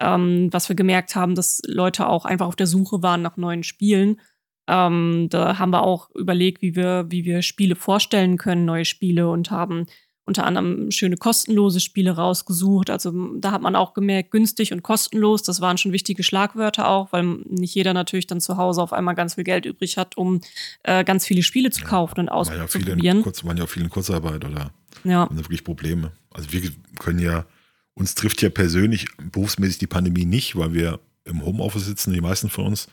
Ähm, 0.00 0.48
was 0.52 0.68
wir 0.68 0.76
gemerkt 0.76 1.14
haben, 1.16 1.34
dass 1.34 1.60
Leute 1.66 2.08
auch 2.08 2.24
einfach 2.24 2.46
auf 2.46 2.56
der 2.56 2.66
Suche 2.66 3.02
waren 3.02 3.22
nach 3.22 3.36
neuen 3.36 3.62
Spielen. 3.62 4.20
Ähm, 4.68 5.28
da 5.30 5.58
haben 5.58 5.70
wir 5.70 5.82
auch 5.82 6.10
überlegt, 6.14 6.62
wie 6.62 6.74
wir, 6.74 7.06
wie 7.08 7.24
wir 7.24 7.42
Spiele 7.42 7.76
vorstellen 7.76 8.36
können, 8.36 8.64
neue 8.64 8.84
Spiele 8.84 9.28
und 9.28 9.50
haben 9.50 9.86
unter 10.26 10.44
anderem 10.44 10.90
schöne 10.90 11.16
kostenlose 11.16 11.78
Spiele 11.78 12.10
rausgesucht. 12.10 12.90
Also 12.90 13.12
da 13.38 13.52
hat 13.52 13.62
man 13.62 13.76
auch 13.76 13.94
gemerkt, 13.94 14.32
günstig 14.32 14.72
und 14.72 14.82
kostenlos, 14.82 15.44
das 15.44 15.60
waren 15.60 15.78
schon 15.78 15.92
wichtige 15.92 16.24
Schlagwörter 16.24 16.88
auch, 16.88 17.12
weil 17.12 17.22
nicht 17.48 17.74
jeder 17.74 17.94
natürlich 17.94 18.26
dann 18.26 18.40
zu 18.40 18.56
Hause 18.56 18.82
auf 18.82 18.92
einmal 18.92 19.14
ganz 19.14 19.36
viel 19.36 19.44
Geld 19.44 19.66
übrig 19.66 19.96
hat, 19.96 20.16
um 20.16 20.40
äh, 20.82 21.04
ganz 21.04 21.24
viele 21.24 21.44
Spiele 21.44 21.70
zu 21.70 21.84
kaufen 21.84 22.18
und 22.20 22.28
auszuprobieren. 22.28 23.18
Ja 23.18 23.22
kurz, 23.22 23.44
waren 23.44 23.56
ja 23.56 23.64
auch 23.64 23.68
viele 23.68 23.84
in 23.84 23.90
Kurzarbeit 23.90 24.44
oder 24.44 24.72
ja. 25.04 25.20
haben 25.20 25.38
wirklich 25.38 25.62
Probleme. 25.62 26.10
Also 26.30 26.52
wir 26.52 26.70
können 26.98 27.20
ja, 27.20 27.46
uns 27.94 28.16
trifft 28.16 28.42
ja 28.42 28.50
persönlich 28.50 29.06
berufsmäßig 29.32 29.78
die 29.78 29.86
Pandemie 29.86 30.24
nicht, 30.24 30.56
weil 30.56 30.74
wir 30.74 30.98
im 31.24 31.44
Homeoffice 31.44 31.86
sitzen, 31.86 32.12
die 32.12 32.20
meisten 32.20 32.50
von 32.50 32.66
uns. 32.66 32.88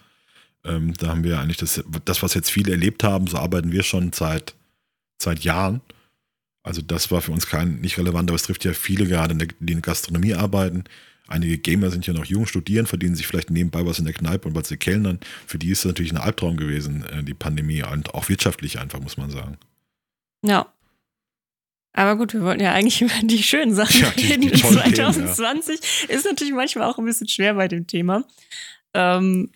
Ähm, 0.64 0.94
da 0.98 1.08
haben 1.08 1.24
wir 1.24 1.40
eigentlich 1.40 1.58
das, 1.58 1.84
das, 2.06 2.22
was 2.22 2.36
jetzt 2.36 2.52
viele 2.52 2.72
erlebt 2.72 3.04
haben, 3.04 3.26
so 3.26 3.38
arbeiten 3.38 3.72
wir 3.72 3.82
schon 3.82 4.14
seit, 4.14 4.54
seit 5.18 5.40
Jahren. 5.40 5.82
Also 6.64 6.82
das 6.82 7.12
war 7.12 7.22
für 7.22 7.32
uns 7.32 7.46
kein 7.46 7.82
nicht 7.82 7.98
relevant, 7.98 8.30
aber 8.30 8.36
es 8.36 8.44
trifft 8.44 8.64
ja 8.64 8.74
viele 8.74 9.06
gerade, 9.06 9.36
die 9.36 9.50
in 9.60 9.68
der 9.68 9.82
Gastronomie 9.82 10.34
arbeiten. 10.34 10.86
Einige 11.28 11.58
Gamer 11.58 11.90
sind 11.90 12.06
ja 12.08 12.14
noch 12.14 12.26
jung, 12.26 12.46
studieren, 12.46 12.86
verdienen 12.86 13.16
sich 13.16 13.28
vielleicht 13.28 13.50
nebenbei 13.50 13.86
was 13.86 14.00
in 14.00 14.06
der 14.06 14.14
Kneipe 14.14 14.48
und 14.48 14.56
was 14.56 14.70
sie 14.70 14.78
kellnern. 14.78 15.20
Für 15.46 15.58
die 15.58 15.70
ist 15.70 15.80
es 15.80 15.86
natürlich 15.86 16.12
ein 16.12 16.18
Albtraum 16.18 16.58
gewesen, 16.58 17.06
äh, 17.06 17.24
die 17.24 17.34
Pandemie 17.34 17.84
und 17.84 18.14
auch 18.14 18.30
wirtschaftlich 18.30 18.80
einfach, 18.80 19.00
muss 19.00 19.18
man 19.18 19.30
sagen. 19.30 19.58
Ja. 20.44 20.72
Aber 21.94 22.18
gut, 22.18 22.34
wir 22.34 22.42
wollten 22.42 22.62
ja 22.62 22.74
eigentlich 22.74 23.02
über 23.02 23.14
die 23.24 23.44
schönen 23.44 23.74
Sachen 23.74 24.02
ja, 24.02 24.10
die, 24.12 24.28
reden. 24.28 24.42
Die 24.42 24.52
2020 24.52 25.80
Themen, 25.80 26.10
ja. 26.10 26.16
ist 26.18 26.26
natürlich 26.26 26.54
manchmal 26.54 26.90
auch 26.90 26.98
ein 26.98 27.06
bisschen 27.06 27.28
schwer 27.28 27.54
bei 27.54 27.68
dem 27.68 27.88
Thema. 27.88 28.26
Ähm, 28.94 29.52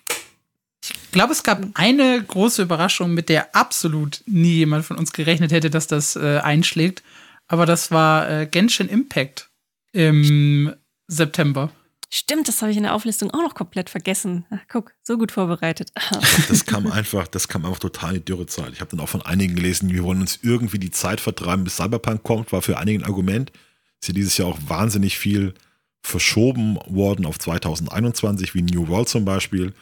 ich 0.90 1.12
glaube, 1.12 1.34
es 1.34 1.44
gab 1.44 1.64
eine 1.74 2.24
große 2.24 2.62
Überraschung, 2.62 3.14
mit 3.14 3.30
der 3.30 3.56
absolut 3.56 4.24
nie 4.26 4.56
jemand 4.56 4.86
von 4.86 4.98
uns 4.98 5.14
gerechnet 5.14 5.52
hätte, 5.52 5.70
dass 5.70 5.88
das 5.88 6.16
äh, 6.16 6.40
einschlägt. 6.40 7.04
Aber 7.48 7.66
das 7.66 7.92
war 7.92 8.30
äh, 8.30 8.46
Genshin 8.46 8.90
Impact 8.90 9.50
im 9.94 10.74
September. 11.08 11.72
Stimmt, 12.10 12.48
das 12.48 12.62
habe 12.62 12.72
ich 12.72 12.78
in 12.78 12.84
der 12.84 12.94
Auflistung 12.94 13.32
auch 13.32 13.42
noch 13.42 13.54
komplett 13.54 13.90
vergessen. 13.90 14.46
Ach, 14.50 14.60
guck, 14.70 14.94
so 15.04 15.18
gut 15.18 15.32
vorbereitet. 15.32 15.92
das 16.48 16.66
kam 16.66 16.90
einfach, 16.90 17.28
das 17.28 17.50
kam 17.50 17.66
einfach 17.66 17.80
total 17.80 18.12
in 18.12 18.16
die 18.18 18.26
Dürrezeit. 18.26 18.72
Ich 18.72 18.80
habe 18.80 18.92
dann 18.92 19.02
auch 19.02 19.10
von 19.10 19.22
einigen 19.22 19.56
gelesen, 19.56 19.92
wir 19.92 20.04
wollen 20.04 20.22
uns 20.22 20.40
irgendwie 20.42 20.80
die 20.80 20.92
Zeit 20.92 21.20
vertreiben, 21.20 21.66
bis 21.66 21.76
Cyberpunk 21.76 22.24
kommt, 22.24 22.54
war 22.54 22.62
für 22.62 22.78
einige 22.78 23.00
ein 23.00 23.06
Argument. 23.06 23.52
Ist 24.00 24.08
ja 24.08 24.14
dieses 24.14 24.38
Jahr 24.38 24.48
auch 24.48 24.60
wahnsinnig 24.68 25.18
viel 25.18 25.54
verschoben 26.02 26.78
worden 26.86 27.26
auf 27.26 27.40
2021, 27.40 28.54
wie 28.54 28.62
New 28.62 28.88
World 28.88 29.10
zum 29.10 29.26
Beispiel, 29.26 29.74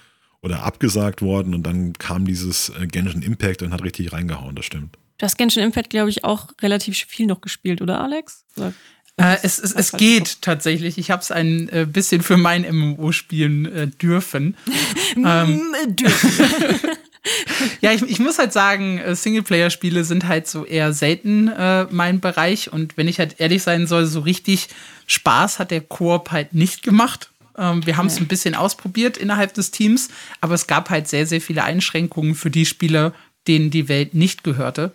oder 0.45 0.63
abgesagt 0.63 1.23
worden 1.23 1.55
und 1.55 1.63
dann 1.63 1.93
kam 1.93 2.25
dieses 2.25 2.69
äh, 2.69 2.85
Genshin 2.85 3.23
Impact 3.23 3.63
und 3.63 3.73
hat 3.73 3.83
richtig 3.83 4.13
reingehauen, 4.13 4.55
das 4.55 4.65
stimmt. 4.65 4.95
Du 5.17 5.25
hast 5.25 5.37
Genshin 5.37 5.63
Impact, 5.63 5.89
glaube 5.89 6.11
ich, 6.11 6.23
auch 6.23 6.49
relativ 6.61 6.97
viel 6.97 7.25
noch 7.25 7.41
gespielt, 7.41 7.81
oder 7.81 7.99
Alex? 7.99 8.45
Oder? 8.55 8.73
Äh, 9.17 9.37
es 9.41 9.59
es, 9.59 9.71
es 9.71 9.91
geht 9.93 10.41
tatsächlich. 10.41 10.97
Ich 10.97 11.09
habe 11.09 11.21
es 11.21 11.31
ein 11.31 11.69
äh, 11.69 11.87
bisschen 11.89 12.21
für 12.21 12.37
mein 12.37 12.61
MMO 12.69 13.11
spielen 13.11 13.65
äh, 13.65 13.87
dürfen. 13.87 14.55
ähm, 15.15 15.61
dürfen. 15.87 16.29
ja, 17.81 17.93
ich, 17.93 18.03
ich, 18.03 18.19
muss 18.19 18.37
halt 18.37 18.53
sagen, 18.53 18.99
äh, 18.99 19.15
Singleplayer-Spiele 19.15 20.03
sind 20.03 20.27
halt 20.27 20.47
so 20.47 20.65
eher 20.65 20.93
selten 20.93 21.47
äh, 21.47 21.87
mein 21.89 22.19
Bereich. 22.19 22.71
Und 22.71 22.97
wenn 22.97 23.07
ich 23.07 23.17
halt 23.17 23.39
ehrlich 23.39 23.63
sein 23.63 23.87
soll, 23.87 24.05
so 24.05 24.19
richtig 24.19 24.67
Spaß 25.07 25.59
hat 25.59 25.71
der 25.71 25.81
Koop 25.81 26.31
halt 26.31 26.53
nicht 26.53 26.83
gemacht. 26.83 27.31
Ähm, 27.57 27.85
wir 27.85 27.97
haben 27.97 28.07
es 28.07 28.19
ein 28.19 28.27
bisschen 28.27 28.55
ausprobiert 28.55 29.17
innerhalb 29.17 29.53
des 29.53 29.71
Teams, 29.71 30.09
aber 30.41 30.55
es 30.55 30.67
gab 30.67 30.89
halt 30.89 31.07
sehr, 31.07 31.25
sehr 31.25 31.41
viele 31.41 31.63
Einschränkungen 31.63 32.35
für 32.35 32.49
die 32.49 32.65
Spieler, 32.65 33.13
denen 33.47 33.71
die 33.71 33.87
Welt 33.87 34.13
nicht 34.13 34.43
gehörte 34.43 34.93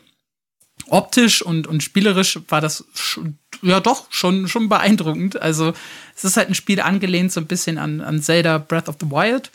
optisch 0.89 1.43
und, 1.43 1.67
und 1.67 1.83
spielerisch 1.83 2.39
war 2.49 2.61
das 2.61 2.85
schon, 2.95 3.39
ja 3.63 3.81
doch 3.81 4.07
schon, 4.11 4.49
schon 4.49 4.69
beeindruckend. 4.69 5.41
Also 5.41 5.73
es 6.17 6.25
ist 6.25 6.37
halt 6.37 6.49
ein 6.49 6.55
Spiel 6.55 6.81
angelehnt 6.81 7.33
so 7.33 7.41
ein 7.41 7.47
bisschen 7.47 7.79
an, 7.79 8.01
an 8.01 8.23
Zelda 8.23 8.59
Breath 8.59 8.89
of 8.89 8.97
the 9.01 9.11
Wild. 9.11 9.51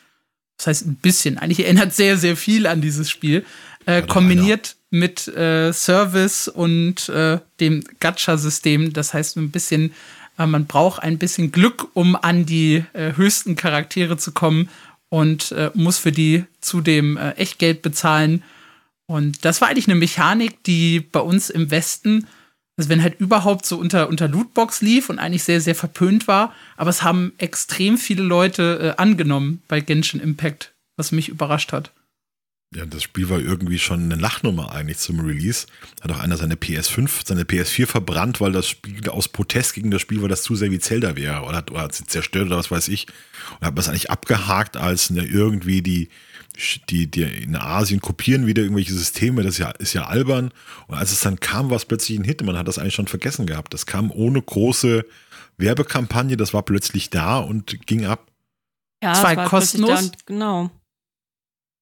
Das 0.57 0.67
heißt 0.67 0.85
ein 0.85 0.95
bisschen, 0.95 1.37
eigentlich 1.37 1.65
erinnert 1.65 1.93
sehr, 1.93 2.17
sehr 2.17 2.37
viel 2.37 2.67
an 2.67 2.81
dieses 2.81 3.09
Spiel. 3.09 3.45
Äh, 3.85 4.01
kombiniert 4.03 4.77
mit 4.89 5.27
äh, 5.27 5.73
Service 5.73 6.47
und 6.47 7.09
äh, 7.09 7.39
dem 7.59 7.83
Gacha-System. 7.99 8.93
Das 8.93 9.13
heißt 9.13 9.35
ein 9.37 9.51
bisschen, 9.51 9.93
äh, 10.37 10.45
man 10.45 10.65
braucht 10.65 11.01
ein 11.03 11.17
bisschen 11.17 11.51
Glück, 11.51 11.87
um 11.93 12.15
an 12.15 12.45
die 12.45 12.83
äh, 12.93 13.15
höchsten 13.15 13.55
Charaktere 13.55 14.17
zu 14.17 14.31
kommen 14.31 14.69
und 15.09 15.51
äh, 15.51 15.71
muss 15.73 15.97
für 15.97 16.11
die 16.11 16.45
zudem 16.61 17.17
Echtgeld 17.17 17.81
bezahlen 17.81 18.43
und 19.07 19.45
das 19.45 19.61
war 19.61 19.69
eigentlich 19.69 19.87
eine 19.87 19.99
Mechanik, 19.99 20.63
die 20.63 20.99
bei 20.99 21.19
uns 21.19 21.49
im 21.49 21.69
Westen, 21.69 22.27
also 22.77 22.89
wenn 22.89 23.03
halt 23.03 23.19
überhaupt 23.19 23.65
so 23.65 23.77
unter, 23.77 24.09
unter 24.09 24.27
Lootbox 24.27 24.81
lief 24.81 25.09
und 25.09 25.19
eigentlich 25.19 25.43
sehr, 25.43 25.61
sehr 25.61 25.75
verpönt 25.75 26.27
war, 26.27 26.53
aber 26.75 26.89
es 26.89 27.03
haben 27.03 27.33
extrem 27.37 27.97
viele 27.97 28.23
Leute 28.23 28.95
äh, 28.97 29.01
angenommen 29.01 29.61
bei 29.67 29.79
Genshin 29.79 30.19
Impact, 30.19 30.73
was 30.97 31.11
mich 31.11 31.29
überrascht 31.29 31.71
hat. 31.71 31.91
Ja, 32.75 32.85
das 32.85 33.03
Spiel 33.03 33.29
war 33.29 33.39
irgendwie 33.39 33.79
schon 33.79 34.03
eine 34.03 34.15
Lachnummer 34.15 34.73
eigentlich 34.73 34.97
zum 34.97 35.21
Release. 35.21 35.65
Hat 36.01 36.11
auch 36.11 36.19
einer 36.19 36.35
seine 36.35 36.55
PS5, 36.55 37.25
seine 37.25 37.43
PS4 37.43 37.85
verbrannt, 37.85 38.41
weil 38.41 38.51
das 38.51 38.67
Spiel 38.67 39.09
aus 39.09 39.29
Protest 39.29 39.75
gegen 39.75 39.91
das 39.91 40.01
Spiel, 40.01 40.21
weil 40.21 40.27
das 40.27 40.43
zu 40.43 40.55
sehr 40.55 40.71
wie 40.71 40.79
Zelda 40.79 41.15
wäre 41.15 41.43
oder, 41.43 41.63
oder 41.71 41.83
hat 41.83 41.95
sie 41.95 42.05
zerstört 42.05 42.47
oder 42.47 42.57
was 42.57 42.71
weiß 42.71 42.89
ich. 42.89 43.07
Und 43.59 43.67
hat 43.67 43.77
das 43.77 43.87
eigentlich 43.87 44.11
abgehakt 44.11 44.75
als 44.75 45.09
ne, 45.09 45.23
irgendwie 45.23 45.81
die, 45.81 46.09
die, 46.89 47.07
die 47.07 47.21
in 47.21 47.55
Asien 47.55 48.01
kopieren 48.01 48.45
wieder 48.45 48.63
irgendwelche 48.63 48.93
Systeme, 48.93 49.43
das 49.43 49.53
ist 49.53 49.59
ja, 49.59 49.71
ist 49.71 49.93
ja 49.93 50.07
albern. 50.07 50.51
Und 50.87 50.97
als 50.97 51.13
es 51.13 51.21
dann 51.21 51.39
kam, 51.39 51.69
war 51.69 51.77
es 51.77 51.85
plötzlich 51.85 52.19
ein 52.19 52.25
Hit. 52.25 52.43
Man 52.43 52.57
hat 52.57 52.67
das 52.67 52.77
eigentlich 52.77 52.95
schon 52.95 53.07
vergessen 53.07 53.45
gehabt. 53.45 53.73
Das 53.73 53.85
kam 53.85 54.11
ohne 54.11 54.41
große 54.41 55.05
Werbekampagne, 55.57 56.35
das 56.35 56.53
war 56.53 56.63
plötzlich 56.63 57.09
da 57.09 57.39
und 57.39 57.87
ging 57.87 58.05
ab. 58.05 58.29
Ja, 59.01 59.13
Zwei 59.13 59.35
kostenlos. 59.45 60.11
Da, 60.11 60.17
genau. 60.25 60.71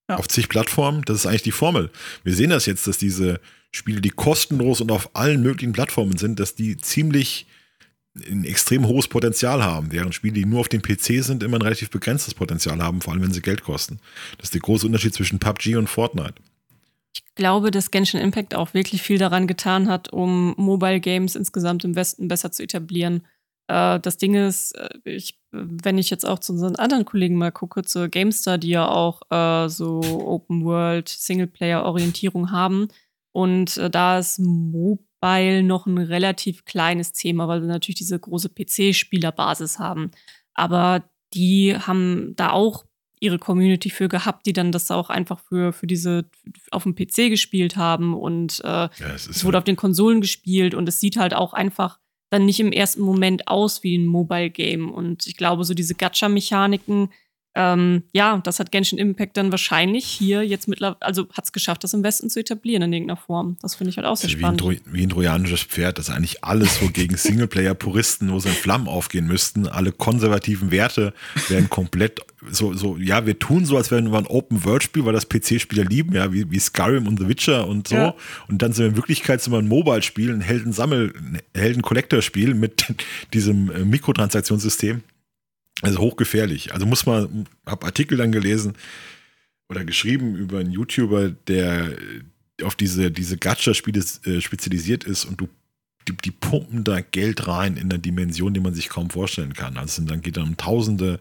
Ja. 0.09 0.17
Auf 0.17 0.27
zig 0.27 0.49
Plattformen, 0.49 1.01
das 1.05 1.17
ist 1.17 1.25
eigentlich 1.25 1.43
die 1.43 1.51
Formel. 1.51 1.89
Wir 2.23 2.33
sehen 2.33 2.49
das 2.49 2.65
jetzt, 2.65 2.87
dass 2.87 2.97
diese 2.97 3.39
Spiele, 3.71 4.01
die 4.01 4.09
kostenlos 4.09 4.81
und 4.81 4.91
auf 4.91 5.15
allen 5.15 5.41
möglichen 5.41 5.73
Plattformen 5.73 6.17
sind, 6.17 6.39
dass 6.39 6.55
die 6.55 6.77
ziemlich 6.77 7.47
ein 8.15 8.43
extrem 8.43 8.87
hohes 8.87 9.07
Potenzial 9.07 9.63
haben, 9.63 9.91
während 9.91 10.13
Spiele, 10.13 10.33
die 10.33 10.45
nur 10.45 10.59
auf 10.59 10.69
dem 10.69 10.83
PC 10.83 11.23
sind, 11.23 11.41
immer 11.41 11.57
ein 11.57 11.63
relativ 11.63 11.89
begrenztes 11.89 12.35
Potenzial 12.35 12.81
haben, 12.81 13.01
vor 13.01 13.13
allem 13.13 13.23
wenn 13.23 13.33
sie 13.33 13.41
Geld 13.41 13.63
kosten. 13.63 13.99
Das 14.37 14.45
ist 14.45 14.53
der 14.53 14.61
große 14.61 14.85
Unterschied 14.85 15.15
zwischen 15.15 15.39
PUBG 15.39 15.77
und 15.77 15.87
Fortnite. 15.87 16.35
Ich 17.15 17.23
glaube, 17.35 17.71
dass 17.71 17.89
Genshin 17.89 18.19
Impact 18.19 18.53
auch 18.53 18.73
wirklich 18.73 19.01
viel 19.01 19.17
daran 19.17 19.47
getan 19.47 19.87
hat, 19.87 20.11
um 20.13 20.53
Mobile 20.57 20.99
Games 20.99 21.35
insgesamt 21.35 21.83
im 21.83 21.95
Westen 21.95 22.27
besser 22.27 22.51
zu 22.51 22.61
etablieren. 22.61 23.23
Äh, 23.67 23.99
das 23.99 24.17
Ding 24.17 24.35
ist, 24.35 24.73
äh, 24.73 24.89
ich, 25.05 25.39
wenn 25.51 25.97
ich 25.97 26.09
jetzt 26.09 26.25
auch 26.25 26.39
zu 26.39 26.53
unseren 26.53 26.75
anderen 26.75 27.05
Kollegen 27.05 27.37
mal 27.37 27.51
gucke, 27.51 27.83
zur 27.83 28.07
GameStar, 28.07 28.57
die 28.57 28.69
ja 28.69 28.87
auch 28.87 29.21
äh, 29.29 29.69
so 29.69 30.01
Open 30.01 30.63
World 30.65 31.09
Singleplayer-Orientierung 31.09 32.51
haben, 32.51 32.87
und 33.33 33.77
äh, 33.77 33.89
da 33.89 34.19
ist 34.19 34.39
Mobile 34.39 35.63
noch 35.63 35.87
ein 35.87 35.97
relativ 35.97 36.65
kleines 36.65 37.11
Thema, 37.13 37.47
weil 37.47 37.61
wir 37.61 37.67
natürlich 37.67 37.97
diese 37.97 38.19
große 38.19 38.49
PC-Spielerbasis 38.49 39.79
haben. 39.79 40.11
Aber 40.53 41.03
die 41.33 41.75
haben 41.75 42.33
da 42.35 42.51
auch 42.51 42.85
ihre 43.19 43.39
Community 43.39 43.89
für 43.89 44.09
gehabt, 44.09 44.45
die 44.45 44.53
dann 44.53 44.71
das 44.71 44.91
auch 44.91 45.09
einfach 45.09 45.39
für, 45.39 45.73
für 45.73 45.87
diese 45.87 46.25
auf 46.71 46.83
dem 46.83 46.93
PC 46.93 47.29
gespielt 47.29 47.77
haben 47.77 48.13
und 48.13 48.59
äh, 48.65 48.67
ja, 48.67 48.89
es, 49.15 49.27
es 49.27 49.45
wurde 49.45 49.55
ja. 49.55 49.59
auf 49.59 49.63
den 49.63 49.77
Konsolen 49.77 50.19
gespielt 50.19 50.75
und 50.75 50.89
es 50.89 50.99
sieht 50.99 51.15
halt 51.15 51.33
auch 51.33 51.53
einfach 51.53 51.99
dann 52.33 52.45
nicht 52.45 52.59
im 52.59 52.71
ersten 52.71 53.01
Moment 53.01 53.47
aus 53.47 53.83
wie 53.83 53.95
ein 53.95 54.07
Mobile 54.07 54.49
Game. 54.49 54.91
Und 54.91 55.27
ich 55.27 55.37
glaube, 55.37 55.63
so 55.63 55.75
diese 55.75 55.93
Gacha-Mechaniken, 55.93 57.09
ähm, 57.55 58.03
ja, 58.13 58.39
das 58.43 58.59
hat 58.59 58.71
Genshin 58.71 58.97
Impact 58.97 59.37
dann 59.37 59.51
wahrscheinlich 59.51 60.05
hier 60.05 60.43
jetzt 60.43 60.67
mittlerweile, 60.67 61.01
also 61.01 61.27
hat 61.33 61.45
es 61.45 61.51
geschafft, 61.51 61.83
das 61.83 61.93
im 61.93 62.03
Westen 62.03 62.29
zu 62.29 62.39
etablieren 62.39 62.81
in 62.83 62.93
irgendeiner 62.93 63.17
Form. 63.17 63.57
Das 63.61 63.75
finde 63.75 63.91
ich 63.91 63.97
halt 63.97 64.07
auch 64.07 64.17
sehr 64.17 64.29
spannend. 64.29 64.63
Wie 64.63 64.77
ein, 64.77 64.81
wie 64.91 65.03
ein 65.03 65.09
trojanisches 65.09 65.61
Pferd, 65.61 65.99
das 65.99 66.09
eigentlich 66.09 66.43
alles 66.43 66.75
so 66.79 66.89
gegen 66.89 67.15
Singleplayer-Puristen, 67.15 68.31
wo 68.31 68.39
sie 68.39 68.49
in 68.49 68.55
Flammen 68.55 68.87
aufgehen 68.87 69.27
müssten. 69.27 69.67
Alle 69.67 69.91
konservativen 69.91 70.71
Werte 70.71 71.13
werden 71.47 71.69
komplett 71.69 72.21
so, 72.49 72.73
so, 72.73 72.97
ja, 72.97 73.25
wir 73.25 73.39
tun 73.39 73.65
so, 73.65 73.77
als 73.77 73.91
wären 73.91 74.11
wir 74.11 74.17
ein 74.17 74.27
Open-World-Spiel, 74.27 75.05
weil 75.05 75.13
das 75.13 75.29
PC-Spieler 75.29 75.85
lieben, 75.85 76.13
ja, 76.13 76.33
wie, 76.33 76.49
wie 76.49 76.59
Skyrim 76.59 77.07
und 77.07 77.19
The 77.19 77.27
Witcher 77.27 77.67
und 77.67 77.87
so. 77.87 77.95
Ja. 77.95 78.15
Und 78.47 78.61
dann 78.61 78.73
sind 78.73 78.83
wir 78.83 78.89
in 78.89 78.95
Wirklichkeit 78.97 79.41
sind 79.41 79.53
wir 79.53 79.59
ein 79.59 79.67
Mobile-Spiel, 79.67 80.33
ein 80.33 80.41
Helden-Sammel, 80.41 81.13
ein 81.15 81.39
Helden-Collector-Spiel 81.55 82.53
mit 82.55 82.93
diesem 83.33 83.71
äh, 83.71 83.85
Mikrotransaktionssystem. 83.85 85.03
Also 85.83 85.99
hochgefährlich. 85.99 86.73
Also 86.73 86.85
muss 86.85 87.05
man, 87.05 87.45
habe 87.65 87.85
Artikel 87.85 88.17
dann 88.17 88.31
gelesen 88.31 88.73
oder 89.69 89.83
geschrieben 89.85 90.35
über 90.35 90.59
einen 90.59 90.71
YouTuber, 90.71 91.29
der 91.29 91.95
auf 92.63 92.75
diese, 92.75 93.11
diese 93.11 93.37
Gacha-Spiele 93.37 94.03
äh, 94.25 94.39
spezialisiert 94.41 95.03
ist 95.03 95.25
und 95.25 95.41
du 95.41 95.49
die, 96.07 96.17
die, 96.17 96.31
pumpen 96.31 96.83
da 96.83 96.99
Geld 96.99 97.47
rein 97.47 97.77
in 97.77 97.83
einer 97.83 97.97
Dimension, 97.97 98.53
die 98.53 98.59
man 98.59 98.73
sich 98.73 98.89
kaum 98.89 99.09
vorstellen 99.09 99.53
kann. 99.53 99.77
Also 99.77 100.03
dann 100.03 100.21
geht 100.21 100.35
dann 100.35 100.49
um 100.49 100.57
Tausende 100.57 101.19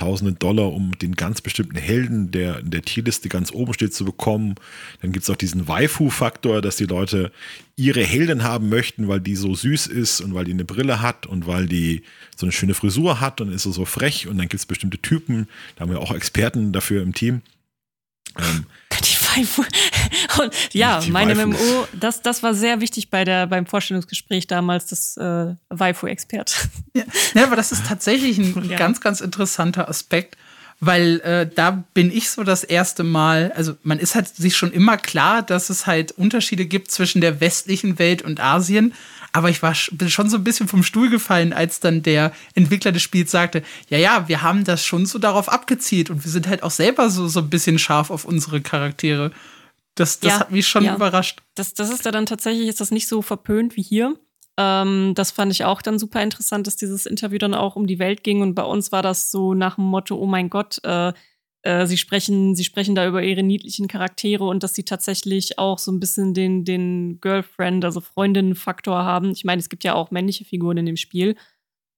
tausende 0.00 0.32
Dollar, 0.32 0.72
um 0.72 0.92
den 0.98 1.14
ganz 1.14 1.42
bestimmten 1.42 1.76
Helden, 1.76 2.30
der 2.30 2.60
in 2.60 2.70
der 2.70 2.80
Tierliste 2.80 3.28
ganz 3.28 3.52
oben 3.52 3.74
steht, 3.74 3.92
zu 3.92 4.06
bekommen. 4.06 4.54
Dann 5.02 5.12
gibt 5.12 5.24
es 5.24 5.30
auch 5.30 5.36
diesen 5.36 5.68
Waifu-Faktor, 5.68 6.62
dass 6.62 6.76
die 6.76 6.86
Leute 6.86 7.30
ihre 7.76 8.02
Heldin 8.02 8.42
haben 8.42 8.70
möchten, 8.70 9.08
weil 9.08 9.20
die 9.20 9.36
so 9.36 9.54
süß 9.54 9.88
ist 9.88 10.22
und 10.22 10.32
weil 10.32 10.46
die 10.46 10.52
eine 10.52 10.64
Brille 10.64 11.02
hat 11.02 11.26
und 11.26 11.46
weil 11.46 11.66
die 11.66 12.02
so 12.34 12.46
eine 12.46 12.52
schöne 12.52 12.72
Frisur 12.72 13.20
hat 13.20 13.42
und 13.42 13.52
ist 13.52 13.64
so, 13.64 13.72
so 13.72 13.84
frech. 13.84 14.26
Und 14.26 14.38
dann 14.38 14.48
gibt 14.48 14.60
es 14.60 14.66
bestimmte 14.66 14.98
Typen, 14.98 15.48
da 15.76 15.82
haben 15.82 15.90
wir 15.90 16.00
auch 16.00 16.14
Experten 16.14 16.72
dafür 16.72 17.02
im 17.02 17.12
Team. 17.12 17.42
Ähm, 18.38 18.64
die 19.00 19.38
Waifu. 19.38 19.64
Und 20.42 20.54
ja, 20.72 21.00
die 21.00 21.10
meine 21.10 21.36
Waifu. 21.36 21.48
MMO, 21.48 21.88
das, 21.92 22.22
das 22.22 22.42
war 22.42 22.54
sehr 22.54 22.80
wichtig 22.80 23.10
bei 23.10 23.24
der, 23.24 23.46
beim 23.46 23.66
Vorstellungsgespräch 23.66 24.46
damals, 24.46 24.86
das 24.86 25.16
äh, 25.16 25.54
Waifu-Expert. 25.68 26.68
Ja. 26.94 27.04
ja, 27.34 27.44
aber 27.44 27.56
das 27.56 27.70
ist 27.72 27.86
tatsächlich 27.86 28.38
ein 28.38 28.68
ja. 28.68 28.76
ganz, 28.76 29.00
ganz 29.00 29.20
interessanter 29.20 29.88
Aspekt. 29.88 30.36
weil 30.80 31.20
äh, 31.20 31.48
da 31.54 31.84
bin 31.92 32.10
ich 32.10 32.30
so 32.30 32.42
das 32.42 32.64
erste 32.64 33.04
Mal, 33.04 33.52
also 33.54 33.76
man 33.82 33.98
ist 33.98 34.14
halt 34.14 34.28
sich 34.28 34.56
schon 34.56 34.72
immer 34.72 34.96
klar, 34.96 35.42
dass 35.42 35.68
es 35.68 35.86
halt 35.86 36.12
Unterschiede 36.12 36.64
gibt 36.64 36.90
zwischen 36.90 37.20
der 37.20 37.40
westlichen 37.40 37.98
Welt 37.98 38.22
und 38.22 38.40
Asien. 38.40 38.94
Aber 39.32 39.48
ich 39.50 39.62
war 39.62 39.74
bin 39.92 40.10
schon 40.10 40.28
so 40.28 40.36
ein 40.36 40.44
bisschen 40.44 40.68
vom 40.68 40.82
Stuhl 40.82 41.10
gefallen, 41.10 41.52
als 41.52 41.80
dann 41.80 42.02
der 42.02 42.32
Entwickler 42.54 42.92
des 42.92 43.02
Spiels 43.02 43.30
sagte, 43.30 43.62
ja, 43.88 43.98
ja, 43.98 44.28
wir 44.28 44.42
haben 44.42 44.64
das 44.64 44.84
schon 44.84 45.06
so 45.06 45.18
darauf 45.18 45.48
abgezielt 45.48 46.10
und 46.10 46.24
wir 46.24 46.30
sind 46.30 46.48
halt 46.48 46.62
auch 46.62 46.70
selber 46.70 47.10
so, 47.10 47.28
so 47.28 47.40
ein 47.40 47.50
bisschen 47.50 47.78
scharf 47.78 48.10
auf 48.10 48.24
unsere 48.24 48.60
Charaktere. 48.60 49.30
Das, 49.94 50.20
das 50.20 50.32
ja, 50.32 50.40
hat 50.40 50.50
mich 50.50 50.66
schon 50.66 50.84
ja. 50.84 50.94
überrascht. 50.94 51.42
Das, 51.54 51.74
das 51.74 51.90
ist 51.90 52.06
da 52.06 52.10
dann 52.10 52.26
tatsächlich, 52.26 52.68
ist 52.68 52.80
das 52.80 52.90
nicht 52.90 53.08
so 53.08 53.22
verpönt 53.22 53.76
wie 53.76 53.82
hier. 53.82 54.16
Ähm, 54.56 55.12
das 55.14 55.30
fand 55.30 55.52
ich 55.52 55.64
auch 55.64 55.82
dann 55.82 55.98
super 55.98 56.22
interessant, 56.22 56.66
dass 56.66 56.76
dieses 56.76 57.06
Interview 57.06 57.38
dann 57.38 57.54
auch 57.54 57.76
um 57.76 57.86
die 57.86 57.98
Welt 57.98 58.22
ging. 58.24 58.42
Und 58.42 58.54
bei 58.54 58.62
uns 58.62 58.92
war 58.92 59.02
das 59.02 59.30
so 59.30 59.54
nach 59.54 59.76
dem 59.76 59.84
Motto, 59.84 60.16
oh 60.16 60.26
mein 60.26 60.50
Gott, 60.50 60.80
äh, 60.84 61.12
äh, 61.62 61.86
sie 61.86 61.98
sprechen, 61.98 62.54
sie 62.54 62.64
sprechen 62.64 62.94
da 62.94 63.06
über 63.06 63.22
ihre 63.22 63.42
niedlichen 63.42 63.88
Charaktere 63.88 64.44
und 64.44 64.62
dass 64.62 64.74
sie 64.74 64.84
tatsächlich 64.84 65.58
auch 65.58 65.78
so 65.78 65.92
ein 65.92 66.00
bisschen 66.00 66.32
den, 66.34 66.64
den 66.64 67.20
Girlfriend, 67.20 67.84
also 67.84 68.00
Freundinnen-Faktor 68.00 69.04
haben. 69.04 69.30
Ich 69.32 69.44
meine, 69.44 69.60
es 69.60 69.68
gibt 69.68 69.84
ja 69.84 69.94
auch 69.94 70.10
männliche 70.10 70.44
Figuren 70.44 70.78
in 70.78 70.86
dem 70.86 70.96
Spiel. 70.96 71.36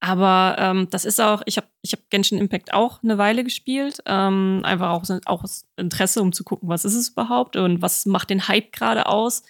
Aber 0.01 0.57
ähm, 0.59 0.89
das 0.91 1.05
ist 1.05 1.21
auch, 1.21 1.43
ich 1.47 1.59
habe 1.59 1.69
ich 1.83 1.93
hab 1.93 2.11
Genshin 2.11 2.39
Impact 2.39 2.75
auch 2.75 3.05
eine 3.05 3.19
Weile 3.19 3.45
gespielt. 3.45 4.03
Ähm, 4.07 4.63
einfach 4.65 4.91
auch, 4.91 5.05
auch 5.27 5.45
aus 5.45 5.65
Interesse, 5.77 6.21
um 6.23 6.33
zu 6.33 6.43
gucken, 6.43 6.69
was 6.69 6.85
ist 6.85 6.97
es 6.97 7.11
überhaupt 7.11 7.55
und 7.55 7.83
was 7.83 8.05
macht 8.05 8.31
den 8.31 8.49
Hype 8.49 8.73
gerade 8.73 9.07
aus. 9.07 9.45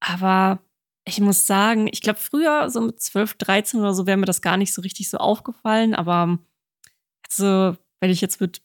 Aber 0.00 0.58
ich 1.06 1.20
muss 1.20 1.46
sagen, 1.46 1.88
ich 1.92 2.00
glaube, 2.00 2.18
früher, 2.18 2.68
so 2.68 2.80
mit 2.80 3.00
12, 3.00 3.34
13 3.34 3.80
oder 3.80 3.94
so, 3.94 4.08
wäre 4.08 4.16
mir 4.16 4.26
das 4.26 4.42
gar 4.42 4.56
nicht 4.56 4.74
so 4.74 4.82
richtig 4.82 5.08
so 5.08 5.18
aufgefallen. 5.18 5.94
Aber 5.94 6.40
also, 7.28 7.76
wenn 8.00 8.10
ich 8.10 8.20
jetzt 8.20 8.40
mit 8.40 8.62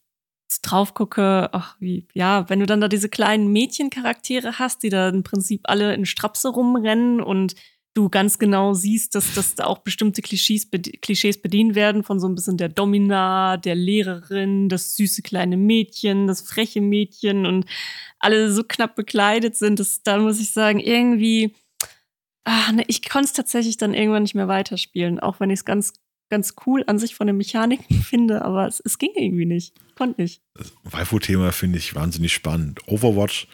drauf 0.59 0.93
gucke, 0.93 1.49
ach, 1.53 1.77
wie, 1.79 2.07
ja, 2.13 2.49
wenn 2.49 2.59
du 2.59 2.65
dann 2.65 2.81
da 2.81 2.89
diese 2.89 3.07
kleinen 3.07 3.53
Mädchencharaktere 3.53 4.59
hast, 4.59 4.83
die 4.83 4.89
da 4.89 5.07
im 5.07 5.23
Prinzip 5.23 5.61
alle 5.63 5.93
in 5.93 6.05
Strapse 6.05 6.49
rumrennen 6.49 7.21
und 7.21 7.55
du 7.93 8.09
ganz 8.09 8.39
genau 8.39 8.73
siehst, 8.73 9.15
dass, 9.15 9.33
dass 9.33 9.55
da 9.55 9.65
auch 9.65 9.79
bestimmte 9.79 10.21
Klischees, 10.21 10.69
Klischees 11.01 11.41
bedient 11.41 11.75
werden 11.75 12.03
von 12.03 12.19
so 12.19 12.27
ein 12.27 12.35
bisschen 12.35 12.57
der 12.57 12.69
Domina, 12.69 13.57
der 13.57 13.75
Lehrerin, 13.75 14.69
das 14.69 14.95
süße 14.95 15.21
kleine 15.21 15.57
Mädchen, 15.57 16.27
das 16.27 16.41
freche 16.41 16.81
Mädchen 16.81 17.45
und 17.45 17.65
alle 18.19 18.51
so 18.51 18.63
knapp 18.63 18.95
bekleidet 18.95 19.55
sind, 19.55 19.79
dass 19.79 20.03
da 20.03 20.19
muss 20.19 20.39
ich 20.39 20.51
sagen, 20.51 20.79
irgendwie, 20.79 21.53
ach, 22.45 22.71
ne, 22.71 22.83
ich 22.87 23.07
konnte 23.07 23.25
es 23.25 23.33
tatsächlich 23.33 23.77
dann 23.77 23.93
irgendwann 23.93 24.23
nicht 24.23 24.35
mehr 24.35 24.47
weiterspielen, 24.47 25.19
auch 25.19 25.39
wenn 25.39 25.49
ich 25.49 25.59
es 25.59 25.65
ganz, 25.65 25.93
ganz 26.31 26.55
cool 26.65 26.83
an 26.87 26.97
sich 26.97 27.13
von 27.13 27.27
den 27.27 27.37
Mechaniken 27.37 28.01
finde, 28.01 28.43
aber 28.43 28.67
es, 28.67 28.79
es 28.79 28.97
ging 28.97 29.11
irgendwie 29.15 29.45
nicht. 29.45 29.75
Konnte 29.95 30.21
nicht. 30.21 30.41
Das 30.55 30.73
Waifu-Thema 30.83 31.51
finde 31.51 31.77
ich 31.77 31.93
wahnsinnig 31.93 32.33
spannend. 32.33 32.79
Overwatch, 32.87 33.47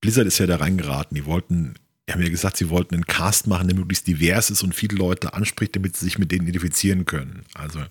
Blizzard 0.00 0.28
ist 0.28 0.38
ja 0.38 0.46
da 0.46 0.56
reingeraten. 0.56 1.16
Die 1.16 1.26
wollten 1.26 1.74
die 2.08 2.12
haben 2.12 2.22
ja 2.22 2.28
gesagt, 2.28 2.56
sie 2.56 2.70
wollten 2.70 2.94
einen 2.94 3.06
Cast 3.06 3.48
machen, 3.48 3.66
der 3.66 3.76
möglichst 3.76 4.06
divers 4.06 4.50
ist 4.50 4.62
und 4.62 4.74
viele 4.74 4.96
Leute 4.96 5.34
anspricht, 5.34 5.74
damit 5.74 5.96
sie 5.96 6.04
sich 6.04 6.18
mit 6.18 6.30
denen 6.30 6.44
identifizieren 6.44 7.04
können. 7.04 7.44
Also 7.54 7.82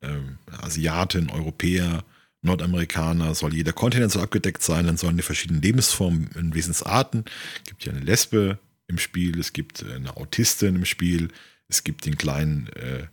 ähm, 0.00 0.38
Asiaten, 0.60 1.30
Europäer, 1.30 2.04
Nordamerikaner, 2.42 3.36
soll 3.36 3.54
jeder 3.54 3.72
Kontinent 3.72 4.10
so 4.10 4.20
abgedeckt 4.20 4.64
sein, 4.64 4.86
dann 4.86 4.96
sollen 4.96 5.16
die 5.16 5.22
verschiedenen 5.22 5.62
Lebensformen 5.62 6.28
in 6.34 6.54
Wesensarten. 6.54 7.24
Es 7.58 7.68
gibt 7.68 7.84
ja 7.84 7.92
eine 7.92 8.00
Lesbe 8.00 8.58
im 8.88 8.98
Spiel, 8.98 9.38
es 9.38 9.52
gibt 9.52 9.84
eine 9.84 10.16
Autistin 10.16 10.74
im 10.74 10.84
Spiel, 10.84 11.28
es 11.68 11.84
gibt 11.84 12.04
den 12.04 12.18
kleinen 12.18 12.66
äh, 12.74 13.06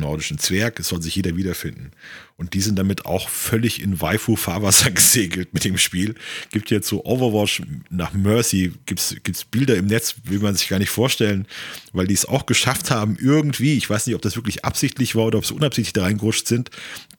nordischen 0.00 0.38
Zwerg, 0.38 0.80
es 0.80 0.88
soll 0.88 1.02
sich 1.02 1.16
jeder 1.16 1.36
wiederfinden. 1.36 1.92
Und 2.36 2.54
die 2.54 2.60
sind 2.60 2.78
damit 2.78 3.06
auch 3.06 3.28
völlig 3.28 3.80
in 3.80 4.00
Waifu-Fahrwasser 4.00 4.90
gesegelt 4.92 5.54
mit 5.54 5.64
dem 5.64 5.78
Spiel. 5.78 6.14
Gibt 6.50 6.70
jetzt 6.70 6.88
so 6.88 7.04
Overwatch 7.04 7.62
nach 7.90 8.12
Mercy, 8.12 8.72
gibt's, 8.86 9.14
gibt's 9.22 9.44
Bilder 9.44 9.76
im 9.76 9.86
Netz, 9.86 10.16
will 10.24 10.40
man 10.40 10.54
sich 10.54 10.68
gar 10.68 10.78
nicht 10.78 10.90
vorstellen, 10.90 11.46
weil 11.92 12.06
die 12.06 12.14
es 12.14 12.26
auch 12.26 12.46
geschafft 12.46 12.90
haben, 12.90 13.16
irgendwie, 13.20 13.76
ich 13.76 13.88
weiß 13.88 14.06
nicht, 14.06 14.16
ob 14.16 14.22
das 14.22 14.36
wirklich 14.36 14.64
absichtlich 14.64 15.14
war 15.14 15.26
oder 15.26 15.38
ob 15.38 15.46
sie 15.46 15.54
unabsichtlich 15.54 15.92
da 15.92 16.02
reingerutscht 16.02 16.48
sind, 16.48 16.70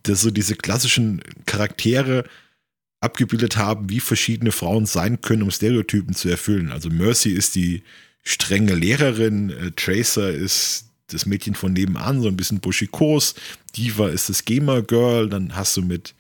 dass 0.04 0.22
so 0.22 0.32
diese 0.32 0.56
klassischen 0.56 1.22
Charaktere 1.46 2.26
abgebildet 3.00 3.58
haben, 3.58 3.90
wie 3.90 4.00
verschiedene 4.00 4.52
Frauen 4.52 4.86
sein 4.86 5.22
können, 5.22 5.44
um 5.44 5.52
Stereotypen 5.52 6.16
zu 6.16 6.30
erfüllen. 6.30 6.72
Also 6.72 6.90
Mercy 6.90 7.30
ist 7.30 7.56
die 7.56 7.84
strenge 8.24 8.74
Lehrerin, 8.74 9.52
äh, 9.52 9.72
Tracer 9.72 10.32
ist 10.32 10.90
das 11.08 11.26
Mädchen 11.26 11.56
von 11.56 11.74
nebenan, 11.74 12.22
so 12.22 12.28
ein 12.28 12.38
bisschen 12.38 12.60
buschikos. 12.60 13.36
Diva 13.76 14.10
ist 14.10 14.30
das 14.30 14.46
Gamer-Girl. 14.46 15.30
Dann 15.30 15.56
hast 15.56 15.78
du 15.78 15.82
mit 15.82 16.16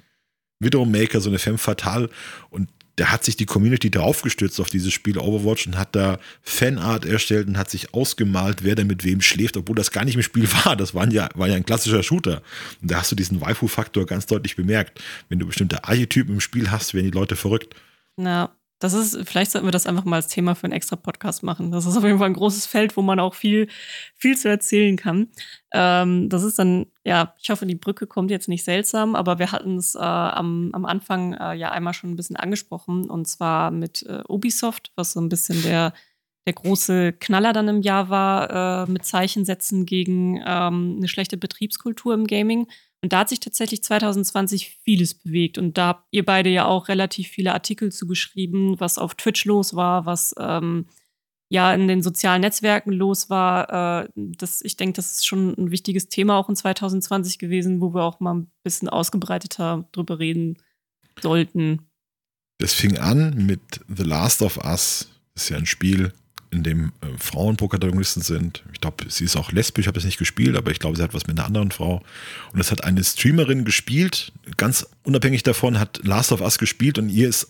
Widowmaker 0.59 1.21
so 1.21 1.29
eine 1.29 1.39
Femme 1.39 1.57
Fatale. 1.57 2.09
Und 2.49 2.69
da 2.97 3.11
hat 3.11 3.25
sich 3.25 3.35
die 3.35 3.45
Community 3.45 3.91
draufgestürzt 3.91 4.59
auf 4.61 4.69
dieses 4.69 4.93
Spiel 4.93 5.17
Overwatch 5.17 5.67
und 5.67 5.77
hat 5.77 5.95
da 5.95 6.17
Fanart 6.41 7.05
erstellt 7.05 7.47
und 7.47 7.57
hat 7.57 7.69
sich 7.69 7.93
ausgemalt, 7.93 8.63
wer 8.63 8.75
da 8.75 8.85
mit 8.85 9.03
wem 9.03 9.19
schläft, 9.21 9.57
obwohl 9.57 9.75
das 9.75 9.91
gar 9.91 10.05
nicht 10.05 10.15
im 10.15 10.21
Spiel 10.21 10.47
war. 10.63 10.75
Das 10.75 10.93
war 10.93 11.11
ja, 11.11 11.29
war 11.35 11.47
ja 11.47 11.55
ein 11.55 11.65
klassischer 11.65 12.03
Shooter. 12.03 12.41
Und 12.81 12.91
da 12.91 12.99
hast 12.99 13.11
du 13.11 13.15
diesen 13.15 13.41
Waifu-Faktor 13.41 14.05
ganz 14.05 14.27
deutlich 14.27 14.55
bemerkt. 14.55 15.01
Wenn 15.29 15.39
du 15.39 15.47
bestimmte 15.47 15.83
Archetypen 15.83 16.35
im 16.35 16.41
Spiel 16.41 16.71
hast, 16.71 16.93
werden 16.93 17.11
die 17.11 17.17
Leute 17.17 17.35
verrückt. 17.35 17.75
Na, 18.17 18.55
das 18.79 18.93
ist, 18.93 19.17
vielleicht 19.27 19.51
sollten 19.51 19.67
wir 19.67 19.71
das 19.71 19.87
einfach 19.87 20.03
mal 20.03 20.17
als 20.17 20.27
Thema 20.27 20.53
für 20.53 20.65
einen 20.65 20.73
extra 20.73 20.95
Podcast 20.97 21.43
machen. 21.43 21.71
Das 21.71 21.85
ist 21.85 21.95
auf 21.95 22.03
jeden 22.03 22.17
Fall 22.17 22.27
ein 22.29 22.33
großes 22.33 22.65
Feld, 22.65 22.97
wo 22.97 23.01
man 23.01 23.19
auch 23.19 23.33
viel, 23.33 23.67
viel 24.15 24.37
zu 24.37 24.49
erzählen 24.49 24.97
kann. 24.97 25.29
Ähm, 25.73 26.27
das 26.29 26.43
ist 26.43 26.59
dann, 26.59 26.87
ja, 27.05 27.33
ich 27.41 27.49
hoffe, 27.49 27.65
die 27.65 27.75
Brücke 27.75 28.05
kommt 28.05 28.31
jetzt 28.31 28.49
nicht 28.49 28.65
seltsam, 28.65 29.15
aber 29.15 29.39
wir 29.39 29.51
hatten 29.51 29.77
es 29.77 29.95
äh, 29.95 29.99
am, 29.99 30.71
am 30.73 30.85
Anfang 30.85 31.33
äh, 31.33 31.53
ja 31.53 31.71
einmal 31.71 31.93
schon 31.93 32.11
ein 32.11 32.15
bisschen 32.17 32.35
angesprochen 32.35 33.09
und 33.09 33.27
zwar 33.27 33.71
mit 33.71 34.03
äh, 34.03 34.23
Ubisoft, 34.27 34.91
was 34.95 35.13
so 35.13 35.21
ein 35.21 35.29
bisschen 35.29 35.61
der, 35.63 35.93
der 36.45 36.53
große 36.53 37.13
Knaller 37.13 37.53
dann 37.53 37.69
im 37.69 37.81
Jahr 37.81 38.09
war, 38.09 38.83
äh, 38.83 38.91
mit 38.91 39.05
Zeichensätzen 39.05 39.85
gegen 39.85 40.41
ähm, 40.45 40.95
eine 40.97 41.07
schlechte 41.07 41.37
Betriebskultur 41.37 42.13
im 42.13 42.27
Gaming. 42.27 42.67
Und 43.05 43.13
da 43.13 43.19
hat 43.19 43.29
sich 43.29 43.39
tatsächlich 43.39 43.83
2020 43.83 44.79
vieles 44.83 45.13
bewegt. 45.13 45.59
Und 45.59 45.77
da 45.77 45.89
habt 45.89 46.07
ihr 46.09 46.25
beide 46.25 46.49
ja 46.49 46.65
auch 46.65 46.87
relativ 46.87 47.27
viele 47.27 47.53
Artikel 47.53 47.91
zugeschrieben, 47.91 48.79
was 48.79 48.97
auf 48.97 49.13
Twitch 49.13 49.45
los 49.45 49.75
war, 49.75 50.07
was 50.07 50.33
ähm, 50.39 50.87
ja 51.47 51.71
in 51.71 51.87
den 51.87 52.01
sozialen 52.01 52.41
Netzwerken 52.41 52.91
los 52.91 53.29
war. 53.29 54.01
Äh, 54.01 54.09
das, 54.15 54.63
ich 54.63 54.75
denke, 54.75 54.93
das 54.93 55.11
ist 55.11 55.27
schon 55.27 55.53
ein 55.55 55.69
wichtiges 55.69 56.09
Thema 56.09 56.35
auch 56.35 56.49
in 56.49 56.55
2020 56.55 57.37
gewesen, 57.37 57.79
wo 57.79 57.93
wir 57.93 58.01
auch 58.01 58.19
mal 58.21 58.33
ein 58.33 58.51
bisschen 58.63 58.89
ausgebreiteter 58.89 59.87
drüber 59.91 60.17
reden 60.17 60.57
sollten. 61.21 61.87
Das 62.57 62.73
fing 62.73 62.97
an 62.97 63.45
mit 63.45 63.81
The 63.87 64.01
Last 64.01 64.41
of 64.41 64.57
Us. 64.65 65.11
Das 65.35 65.43
ist 65.43 65.49
ja 65.49 65.57
ein 65.57 65.67
Spiel, 65.67 66.11
in 66.51 66.63
dem 66.63 66.91
äh, 67.01 67.07
Frauen 67.17 67.57
Protagonisten 67.57 68.21
sind. 68.21 68.63
Ich 68.73 68.81
glaube, 68.81 69.05
sie 69.09 69.25
ist 69.25 69.35
auch 69.35 69.51
lesbisch, 69.51 69.83
ich 69.83 69.87
habe 69.87 69.99
es 69.99 70.05
nicht 70.05 70.17
gespielt, 70.17 70.55
aber 70.55 70.71
ich 70.71 70.79
glaube, 70.79 70.97
sie 70.97 71.03
hat 71.03 71.13
was 71.13 71.27
mit 71.27 71.37
einer 71.37 71.47
anderen 71.47 71.71
Frau. 71.71 72.03
Und 72.51 72.59
das 72.59 72.71
hat 72.71 72.83
eine 72.83 73.03
Streamerin 73.03 73.65
gespielt, 73.65 74.31
ganz 74.57 74.87
unabhängig 75.03 75.43
davon, 75.43 75.79
hat 75.79 76.01
Last 76.03 76.31
of 76.31 76.41
Us 76.41 76.57
gespielt 76.57 76.97
und 76.97 77.09
ihr 77.09 77.29
ist 77.29 77.49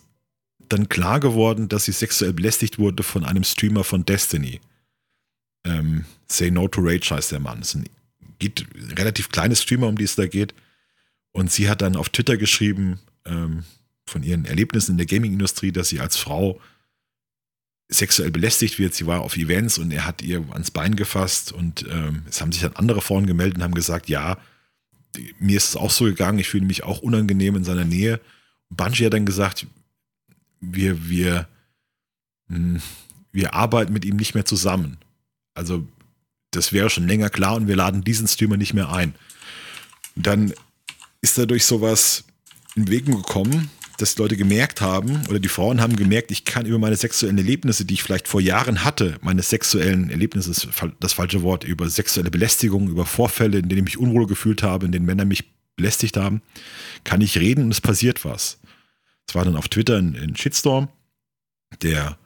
dann 0.70 0.90
klar 0.90 1.20
geworden, 1.20 1.70
dass 1.70 1.86
sie 1.86 1.92
sexuell 1.92 2.34
belästigt 2.34 2.80
wurde 2.80 3.04
von 3.04 3.24
einem 3.24 3.44
Streamer 3.44 3.84
von 3.84 4.06
Destiny. 4.06 4.60
Ähm, 5.64 6.06
Say 6.28 6.50
No 6.50 6.68
to 6.68 6.82
Rage 6.82 7.14
heißt 7.14 7.32
der 7.32 7.40
Mann. 7.40 7.60
Es 7.62 7.76
ist 7.76 7.86
geht, 8.40 8.66
relativ 8.98 9.30
kleines 9.30 9.62
Streamer, 9.62 9.88
um 9.88 9.98
die 9.98 10.04
es 10.04 10.16
da 10.16 10.28
geht. 10.28 10.54
Und 11.32 11.52
sie 11.52 11.70
hat 11.70 11.82
dann 11.82 11.96
auf 11.96 12.10
Twitter 12.10 12.38
geschrieben, 12.38 13.00
ähm, 13.26 13.64
von 14.08 14.24
ihren 14.24 14.46
Erlebnissen 14.46 14.92
in 14.92 14.98
der 14.98 15.08
Gaming-Industrie, 15.08 15.72
dass 15.72 15.90
sie 15.90 16.00
als 16.00 16.18
Frau 16.18 16.62
sexuell 17.90 18.32
belästigt 18.32 18.80
wird. 18.80 18.94
Sie 18.94 19.06
war 19.06 19.22
auf 19.22 19.38
Events 19.38 19.78
und 19.78 19.92
er 19.92 20.06
hat 20.06 20.22
ihr 20.22 20.44
ans 20.52 20.72
Bein 20.72 20.96
gefasst 20.96 21.52
und 21.52 21.86
ähm, 21.90 22.24
es 22.30 22.42
haben 22.42 22.52
sich 22.52 22.62
dann 22.62 22.76
andere 22.76 23.02
Frauen 23.02 23.26
gemeldet 23.28 23.58
und 23.58 23.64
haben 23.64 23.76
gesagt, 23.76 24.10
ja, 24.10 24.38
mir 25.40 25.58
ist 25.58 25.70
es 25.70 25.76
auch 25.76 25.92
so 25.92 26.06
gegangen, 26.06 26.40
ich 26.40 26.50
fühle 26.50 26.66
mich 26.66 26.84
auch 26.84 27.00
unangenehm 27.00 27.56
in 27.56 27.64
seiner 27.64 27.86
Nähe. 27.86 28.20
Bungie 28.70 29.06
hat 29.06 29.14
dann 29.14 29.26
gesagt, 29.26 29.68
wir, 30.60 31.08
wir, 31.08 31.48
mh, 32.48 32.58
hm, 32.58 32.82
wir 33.32 33.54
arbeiten 33.54 33.94
mit 33.94 34.06
ihm 34.06 34.16
nicht 34.16 34.34
mehr 34.34 34.46
zusammen. 34.46 34.98
Also 35.54 35.86
das 36.52 36.72
wäre 36.72 36.90
schon 36.90 37.08
länger 37.08 37.30
klar 37.30 37.56
und 37.56 37.68
wir 37.68 37.76
laden 37.76 38.04
diesen 38.04 38.28
Streamer 38.28 38.58
nicht 38.58 38.74
mehr 38.74 38.92
ein. 38.92 39.14
Dann 40.16 40.54
ist 41.22 41.38
dadurch 41.38 41.66
sowas 41.66 42.24
in 42.76 42.88
Wegen 42.88 43.16
gekommen, 43.16 43.70
dass 43.98 44.18
Leute 44.18 44.38
gemerkt 44.38 44.82
haben 44.82 45.22
oder 45.30 45.40
die 45.40 45.48
Frauen 45.48 45.82
haben 45.82 45.96
gemerkt, 45.96 46.32
ich 46.32 46.46
kann 46.46 46.66
über 46.66 46.80
meine 46.80 46.96
sexuellen 46.96 47.38
Erlebnisse, 47.38 47.86
die 47.86 47.94
ich 47.94 48.04
vielleicht 48.04 48.28
vor 48.28 48.42
Jahren 48.42 48.84
hatte, 48.84 49.18
meine 49.22 49.42
sexuellen 49.42 50.10
Erlebnisse 50.10 50.52
das 51.00 51.14
falsche 51.14 51.42
Wort, 51.42 51.64
über 51.64 51.90
sexuelle 51.90 52.32
Belästigung, 52.32 52.90
über 52.90 53.06
Vorfälle, 53.06 53.60
in 53.60 53.70
denen 53.70 53.80
ich 53.80 53.96
mich 53.96 53.98
unwohl 53.98 54.28
gefühlt 54.28 54.64
habe, 54.64 54.86
in 54.86 54.92
denen 54.92 55.06
Männer 55.06 55.26
mich 55.26 55.46
belästigt 55.76 56.18
haben, 56.18 56.42
kann 57.04 57.22
ich 57.22 57.38
reden 57.38 57.66
und 57.66 57.72
es 57.72 57.82
passiert 57.82 58.26
was. 58.26 58.60
Es 59.28 59.36
war 59.36 59.46
dann 59.46 59.56
auf 59.56 59.70
Twitter 59.70 59.98
ein, 59.98 60.16
ein 60.16 60.36
Shitstorm. 60.36 60.90
Der 61.82 62.18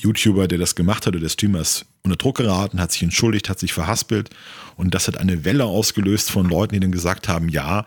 YouTuber, 0.00 0.48
der 0.48 0.58
das 0.58 0.74
gemacht 0.74 1.06
hat, 1.06 1.14
oder 1.14 1.22
der 1.22 1.28
Streamer 1.28 1.60
ist 1.60 1.86
unter 2.02 2.16
Druck 2.16 2.36
geraten, 2.36 2.80
hat 2.80 2.92
sich 2.92 3.02
entschuldigt, 3.02 3.48
hat 3.48 3.58
sich 3.58 3.72
verhaspelt 3.72 4.30
und 4.76 4.94
das 4.94 5.08
hat 5.08 5.18
eine 5.18 5.44
Welle 5.44 5.64
ausgelöst 5.64 6.30
von 6.30 6.48
Leuten, 6.48 6.74
die 6.74 6.80
dann 6.80 6.92
gesagt 6.92 7.28
haben, 7.28 7.48
ja, 7.48 7.86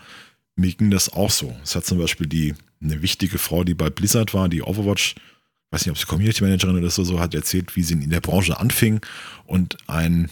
mir 0.56 0.74
ging 0.74 0.92
das 0.92 1.12
auch 1.14 1.32
so. 1.32 1.56
Es 1.64 1.76
hat 1.76 1.86
zum 1.86 1.98
Beispiel 1.98 2.28
die, 2.28 2.54
eine 2.82 3.02
wichtige 3.02 3.38
Frau, 3.38 3.63
die 3.63 3.74
bei 3.74 3.89
Blizzard 3.89 4.34
war, 4.34 4.50
die 4.50 4.62
Overwatch, 4.62 5.15
weiß 5.72 5.86
nicht, 5.86 5.91
ob 5.91 5.98
sie 5.98 6.06
Community 6.06 6.44
Managerin 6.44 6.78
oder 6.78 6.89
so, 6.89 7.04
so 7.04 7.20
hat 7.20 7.34
erzählt, 7.34 7.76
wie 7.76 7.84
sie 7.84 7.94
in 7.94 8.10
der 8.10 8.22
Branche 8.22 8.60
anfing. 8.60 9.02
Und 9.46 9.78
ein, 9.88 10.30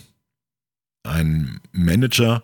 ein 1.04 1.62
Manager, 1.72 2.44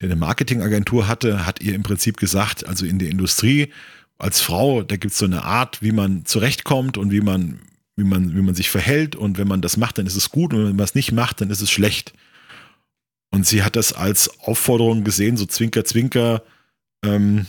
der 0.00 0.08
eine 0.08 0.16
Marketingagentur 0.16 1.08
hatte, 1.08 1.46
hat 1.46 1.60
ihr 1.60 1.74
im 1.74 1.82
Prinzip 1.82 2.18
gesagt, 2.18 2.66
also 2.66 2.84
in 2.84 2.98
der 2.98 3.08
Industrie 3.08 3.72
als 4.18 4.40
Frau, 4.40 4.82
da 4.82 4.96
gibt 4.96 5.12
es 5.12 5.18
so 5.18 5.26
eine 5.26 5.44
Art, 5.44 5.82
wie 5.82 5.92
man 5.92 6.24
zurechtkommt 6.24 6.98
und 6.98 7.10
wie 7.10 7.20
man, 7.20 7.60
wie 7.96 8.04
man, 8.04 8.34
wie 8.34 8.42
man 8.42 8.54
sich 8.54 8.70
verhält. 8.70 9.16
Und 9.16 9.38
wenn 9.38 9.48
man 9.48 9.62
das 9.62 9.76
macht, 9.76 9.98
dann 9.98 10.06
ist 10.06 10.16
es 10.16 10.30
gut. 10.30 10.52
Und 10.52 10.60
wenn 10.60 10.76
man 10.76 10.84
es 10.84 10.94
nicht 10.94 11.12
macht, 11.12 11.40
dann 11.40 11.50
ist 11.50 11.60
es 11.60 11.70
schlecht. 11.70 12.12
Und 13.30 13.46
sie 13.46 13.62
hat 13.62 13.76
das 13.76 13.92
als 13.92 14.40
Aufforderung 14.40 15.04
gesehen, 15.04 15.36
so 15.36 15.46
Zwinker, 15.46 15.84
Zwinker, 15.84 16.42
ähm, 17.04 17.46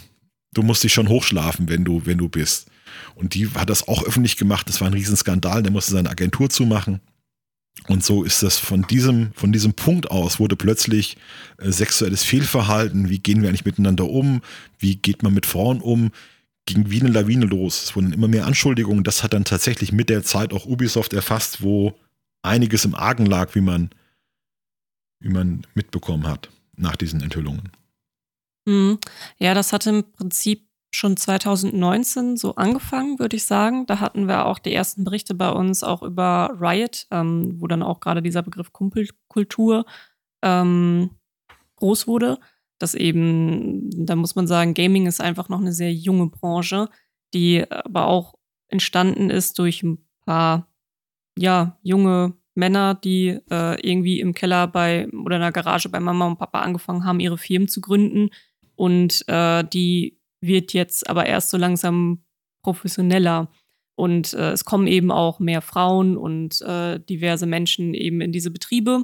du 0.58 0.63
musst 0.63 0.84
dich 0.84 0.93
schon 0.93 1.10
hochschlafen, 1.10 1.70
wenn 1.70 1.86
du, 1.86 2.06
wenn 2.06 2.17
du 2.17 2.30
bist. 2.30 2.70
Und 3.15 3.36
die 3.36 3.50
hat 3.50 3.70
das 3.70 3.88
auch 3.88 4.04
öffentlich 4.04 4.38
gemacht. 4.38 4.67
Das 4.67 4.82
war 4.82 4.88
ein 4.88 4.93
Riesenskandal. 4.93 5.63
Der 5.63 5.72
musste 5.72 5.91
seine 5.91 6.10
Agentur 6.10 6.50
zumachen. 6.50 7.00
Und 7.88 8.04
so 8.04 8.24
ist 8.24 8.41
das 8.41 8.58
von 8.58 8.82
diesem, 8.84 9.32
von 9.34 9.52
diesem 9.52 9.74
Punkt 9.74 10.10
aus 10.10 10.39
wurde 10.39 10.56
plötzlich 10.56 11.17
äh, 11.60 11.72
sexuelles 11.72 12.24
Fehlverhalten. 12.24 13.10
Wie 13.10 13.20
gehen 13.20 13.41
wir 13.41 13.50
eigentlich 13.50 13.65
miteinander 13.65 14.10
um? 14.10 14.41
Wie 14.80 14.96
geht 14.96 15.22
man 15.22 15.34
mit 15.34 15.46
Frauen 15.46 15.80
um? 15.80 16.12
Ging 16.65 16.89
wie 16.89 17.00
eine 17.00 17.10
Lawine 17.10 17.46
los. 17.46 17.84
Es 17.84 17.96
wurden 17.96 18.13
immer 18.13 18.28
mehr 18.28 18.48
Anschuldigungen. 18.48 19.04
Das 19.04 19.24
hat 19.24 19.34
dann 19.34 19.46
tatsächlich 19.46 19.91
mit 19.91 20.10
der 20.10 20.24
Zeit 20.24 20.54
auch 20.54 20.65
Ubisoft 20.65 21.13
erfasst, 21.13 21.62
wo 21.62 21.98
einiges 22.41 22.84
im 22.84 22.96
Argen 22.96 23.28
lag, 23.28 23.54
wie 23.54 23.62
man, 23.62 23.91
wie 25.20 25.30
man 25.30 25.65
mitbekommen 25.76 26.28
hat 26.28 26.50
nach 26.76 26.96
diesen 26.96 27.22
Enthüllungen. 27.22 27.72
Mhm. 28.68 29.00
Ja, 29.40 29.54
das 29.54 29.72
hat 29.72 29.88
im 29.88 30.04
Prinzip 30.12 30.68
schon 30.92 31.16
2019 31.16 32.36
so 32.38 32.56
angefangen, 32.56 33.18
würde 33.18 33.38
ich 33.38 33.46
sagen. 33.46 33.86
Da 33.86 34.00
hatten 34.00 34.28
wir 34.28 34.46
auch 34.46 34.60
die 34.60 34.74
ersten 34.74 35.04
Berichte 35.06 35.34
bei 35.36 35.50
uns 35.50 35.84
auch 35.84 36.04
über 36.04 36.52
Riot, 36.60 37.08
ähm, 37.12 37.56
wo 37.60 37.68
dann 37.68 37.82
auch 37.82 38.02
gerade 38.02 38.22
dieser 38.22 38.42
Begriff 38.44 38.74
Kumpelkultur 38.74 39.86
ähm, 40.42 41.12
groß 41.78 42.08
wurde. 42.08 42.40
Das 42.78 42.94
eben, 42.94 43.90
da 44.06 44.16
muss 44.16 44.36
man 44.36 44.48
sagen, 44.48 44.74
Gaming 44.74 45.08
ist 45.08 45.22
einfach 45.22 45.50
noch 45.50 45.62
eine 45.62 45.74
sehr 45.74 45.94
junge 45.94 46.28
Branche, 46.28 46.90
die 47.34 47.70
aber 47.72 48.08
auch 48.08 48.36
entstanden 48.68 49.30
ist 49.30 49.60
durch 49.60 49.82
ein 49.84 50.06
paar, 50.26 50.68
ja, 51.38 51.78
junge 51.84 52.34
Männer, 52.54 52.96
die 52.96 53.40
äh, 53.50 53.80
irgendwie 53.88 54.20
im 54.20 54.34
Keller 54.34 54.68
bei 54.68 55.08
oder 55.10 55.38
in 55.38 55.42
der 55.42 55.52
Garage 55.52 55.90
bei 55.90 56.00
Mama 56.00 56.28
und 56.28 56.38
Papa 56.38 56.62
angefangen 56.62 57.06
haben, 57.06 57.20
ihre 57.20 57.38
Firmen 57.38 57.68
zu 57.68 57.82
gründen 57.82 58.30
und 58.78 59.28
äh, 59.28 59.63
die 59.66 60.20
wird 60.40 60.72
jetzt 60.72 61.10
aber 61.10 61.26
erst 61.26 61.50
so 61.50 61.58
langsam 61.58 62.24
professioneller. 62.63 63.52
Und 63.96 64.34
äh, 64.34 64.52
es 64.52 64.63
kommen 64.63 64.86
eben 64.86 65.12
auch 65.12 65.40
mehr 65.40 65.62
Frauen 65.62 66.16
und 66.16 66.62
äh, 66.62 67.00
diverse 67.00 67.48
Menschen 67.48 67.96
eben 67.96 68.22
in 68.22 68.32
diese 68.32 68.52
Betriebe. 68.52 69.04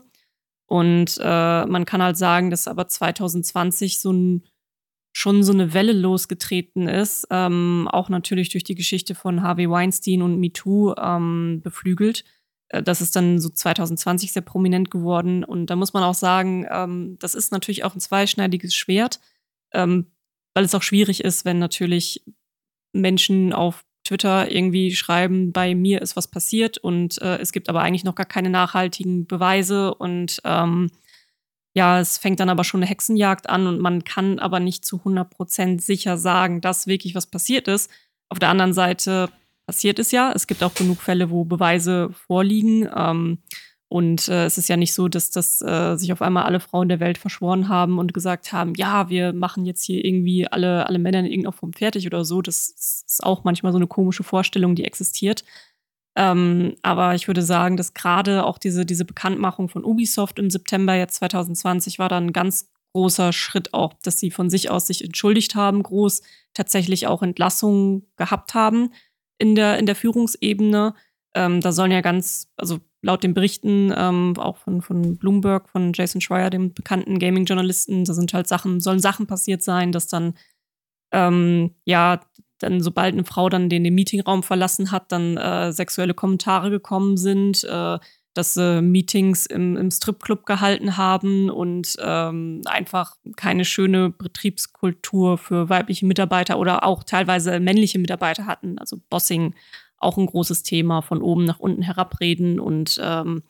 Und 0.67 1.19
äh, 1.19 1.65
man 1.65 1.86
kann 1.86 2.03
halt 2.03 2.17
sagen, 2.17 2.51
dass 2.51 2.67
aber 2.67 2.88
2020 2.88 3.99
so 3.99 4.13
ein, 4.13 4.43
schon 5.12 5.43
so 5.43 5.51
eine 5.51 5.73
Welle 5.73 5.93
losgetreten 5.93 6.88
ist, 6.88 7.27
ähm, 7.31 7.88
auch 7.91 8.09
natürlich 8.09 8.49
durch 8.49 8.63
die 8.63 8.75
Geschichte 8.75 9.15
von 9.15 9.41
Harvey 9.41 9.69
Weinstein 9.69 10.21
und 10.21 10.39
MeToo 10.39 10.93
ähm, 10.95 11.62
beflügelt. 11.63 12.23
Äh, 12.69 12.83
das 12.83 13.01
ist 13.01 13.15
dann 13.15 13.39
so 13.39 13.49
2020 13.49 14.33
sehr 14.33 14.43
prominent 14.43 14.91
geworden. 14.91 15.43
Und 15.43 15.67
da 15.67 15.75
muss 15.75 15.93
man 15.93 16.03
auch 16.03 16.13
sagen, 16.13 16.67
ähm, 16.69 17.17
das 17.19 17.33
ist 17.33 17.51
natürlich 17.51 17.83
auch 17.83 17.95
ein 17.95 17.99
zweischneidiges 17.99 18.75
Schwert 18.75 19.19
ähm, 19.73 20.12
weil 20.53 20.65
es 20.65 20.75
auch 20.75 20.83
schwierig 20.83 21.23
ist, 21.23 21.45
wenn 21.45 21.59
natürlich 21.59 22.23
Menschen 22.93 23.53
auf 23.53 23.83
Twitter 24.03 24.51
irgendwie 24.51 24.95
schreiben, 24.95 25.51
bei 25.53 25.75
mir 25.75 26.01
ist 26.01 26.15
was 26.15 26.27
passiert 26.27 26.77
und 26.77 27.21
äh, 27.21 27.38
es 27.38 27.51
gibt 27.51 27.69
aber 27.69 27.81
eigentlich 27.81 28.03
noch 28.03 28.15
gar 28.15 28.25
keine 28.25 28.49
nachhaltigen 28.49 29.25
Beweise 29.25 29.93
und 29.95 30.41
ähm, 30.43 30.91
ja, 31.75 31.99
es 31.99 32.17
fängt 32.17 32.39
dann 32.39 32.49
aber 32.49 32.63
schon 32.63 32.81
eine 32.81 32.89
Hexenjagd 32.89 33.49
an 33.49 33.65
und 33.65 33.79
man 33.79 34.03
kann 34.03 34.39
aber 34.39 34.59
nicht 34.59 34.86
zu 34.86 34.97
100% 34.97 35.81
sicher 35.81 36.17
sagen, 36.17 36.62
dass 36.62 36.86
wirklich 36.86 37.15
was 37.15 37.25
passiert 37.25 37.67
ist. 37.67 37.89
Auf 38.29 38.38
der 38.39 38.49
anderen 38.49 38.73
Seite 38.73 39.29
passiert 39.65 39.97
es 39.97 40.12
ja. 40.12 40.31
Es 40.33 40.45
gibt 40.45 40.63
auch 40.63 40.75
genug 40.75 41.01
Fälle, 41.01 41.31
wo 41.31 41.45
Beweise 41.45 42.12
vorliegen. 42.27 42.88
Ähm, 42.95 43.39
und 43.93 44.27
äh, 44.27 44.45
es 44.45 44.58
ist 44.58 44.69
ja 44.69 44.75
nicht 44.75 44.91
so, 44.91 45.08
dass 45.08 45.29
das 45.29 45.62
äh, 45.62 45.95
sich 45.97 46.12
auf 46.12 46.23
einmal 46.23 46.45
alle 46.45 46.60
Frauen 46.60 46.89
der 46.89 46.99
Welt 46.99 47.19
verschworen 47.19 47.69
haben 47.69 47.99
und 47.99 48.12
gesagt 48.12 48.51
haben, 48.51 48.73
ja, 48.75 49.08
wir 49.08 49.34
machen 49.34 49.67
jetzt 49.67 49.84
hier 49.84 50.03
irgendwie 50.03 50.47
alle, 50.47 50.88
alle 50.88 50.97
Männer 50.97 51.19
in 51.19 51.27
irgendeiner 51.27 51.51
Form 51.51 51.73
fertig 51.73 52.08
oder 52.08 52.25
so. 52.25 52.41
Das 52.41 52.69
ist 52.69 53.23
auch 53.23 53.43
manchmal 53.43 53.71
so 53.71 53.77
eine 53.77 53.86
komische 53.86 54.23
Vorstellung, 54.23 54.73
die 54.73 54.84
existiert. 54.84 55.43
Ähm, 56.15 56.73
aber 56.82 57.13
ich 57.13 57.27
würde 57.27 57.43
sagen, 57.43 57.77
dass 57.77 57.93
gerade 57.93 58.45
auch 58.45 58.58
diese, 58.58 58.84
diese 58.84 59.06
Bekanntmachung 59.06 59.69
von 59.69 59.86
Ubisoft 59.86 60.39
im 60.39 60.49
September 60.49 60.95
jetzt 60.95 61.17
2020 61.17 61.99
war 61.99 62.10
dann 62.10 62.25
ein 62.25 62.34
ganz 62.34 62.71
großer 62.93 63.32
Schritt 63.32 63.75
auch, 63.75 63.93
dass 64.01 64.19
sie 64.19 64.32
von 64.32 64.49
sich 64.49 64.71
aus 64.71 64.88
sich 64.88 65.03
entschuldigt 65.03 65.53
haben, 65.53 65.84
groß 65.84 66.23
tatsächlich 66.56 67.06
auch 67.06 67.21
Entlassungen 67.21 68.08
gehabt 68.15 68.56
haben 68.56 68.89
in 69.38 69.53
der, 69.53 69.77
in 69.77 69.86
der 69.86 69.95
Führungsebene. 69.95 70.95
Ähm, 71.36 71.62
da 71.62 71.71
sollen 71.71 71.91
ja 71.91 72.01
ganz, 72.01 72.51
also 72.58 72.79
laut 73.03 73.21
den 73.21 73.33
Berichten 73.33 73.93
ähm, 73.95 74.33
auch 74.37 74.57
von, 74.57 74.81
von 74.81 75.17
Bloomberg, 75.17 75.69
von 75.69 75.91
Jason 75.93 76.21
Schreier, 76.21 76.49
dem 76.49 76.73
bekannten 76.73 77.19
Gaming-Journalisten, 77.19 78.05
da 78.05 78.13
sind 78.13 78.33
halt 78.33 78.47
Sachen, 78.47 78.79
sollen 78.79 78.99
Sachen 78.99 79.27
passiert 79.27 79.61
sein, 79.61 79.91
dass 79.91 80.07
dann, 80.07 80.35
ähm, 81.11 81.75
ja, 81.83 82.21
dann 82.59 82.81
sobald 82.81 83.13
eine 83.13 83.25
Frau 83.25 83.49
dann 83.49 83.69
den, 83.69 83.83
den 83.83 83.93
Meetingraum 83.93 84.41
verlassen 84.41 84.91
hat, 84.91 85.11
dann 85.11 85.35
äh, 85.35 85.73
sexuelle 85.73 86.13
Kommentare 86.13 86.69
gekommen 86.69 87.17
sind, 87.17 87.65
äh, 87.65 87.99
dass 88.33 88.53
sie 88.53 88.81
Meetings 88.81 89.45
im, 89.45 89.75
im 89.75 89.91
Stripclub 89.91 90.45
gehalten 90.45 90.95
haben 90.95 91.49
und 91.49 91.97
ähm, 91.99 92.61
einfach 92.65 93.17
keine 93.35 93.65
schöne 93.65 94.11
Betriebskultur 94.11 95.37
für 95.37 95.69
weibliche 95.69 96.05
Mitarbeiter 96.05 96.57
oder 96.57 96.85
auch 96.85 97.03
teilweise 97.03 97.59
männliche 97.59 97.99
Mitarbeiter 97.99 98.45
hatten, 98.45 98.79
also 98.79 98.97
Bossing 99.09 99.53
auch 100.03 100.17
ein 100.17 100.25
großes 100.25 100.63
Thema, 100.63 101.01
von 101.01 101.21
oben 101.21 101.45
nach 101.45 101.59
unten 101.59 101.81
herabreden. 101.81 102.59
Und 102.59 102.99
ähm, 103.01 103.43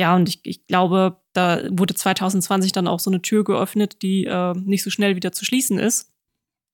ja, 0.00 0.14
und 0.14 0.28
ich, 0.28 0.40
ich 0.44 0.66
glaube, 0.66 1.20
da 1.32 1.62
wurde 1.70 1.94
2020 1.94 2.72
dann 2.72 2.88
auch 2.88 3.00
so 3.00 3.10
eine 3.10 3.22
Tür 3.22 3.44
geöffnet, 3.44 4.02
die 4.02 4.24
äh, 4.24 4.54
nicht 4.54 4.82
so 4.82 4.90
schnell 4.90 5.16
wieder 5.16 5.32
zu 5.32 5.44
schließen 5.44 5.78
ist. 5.78 6.12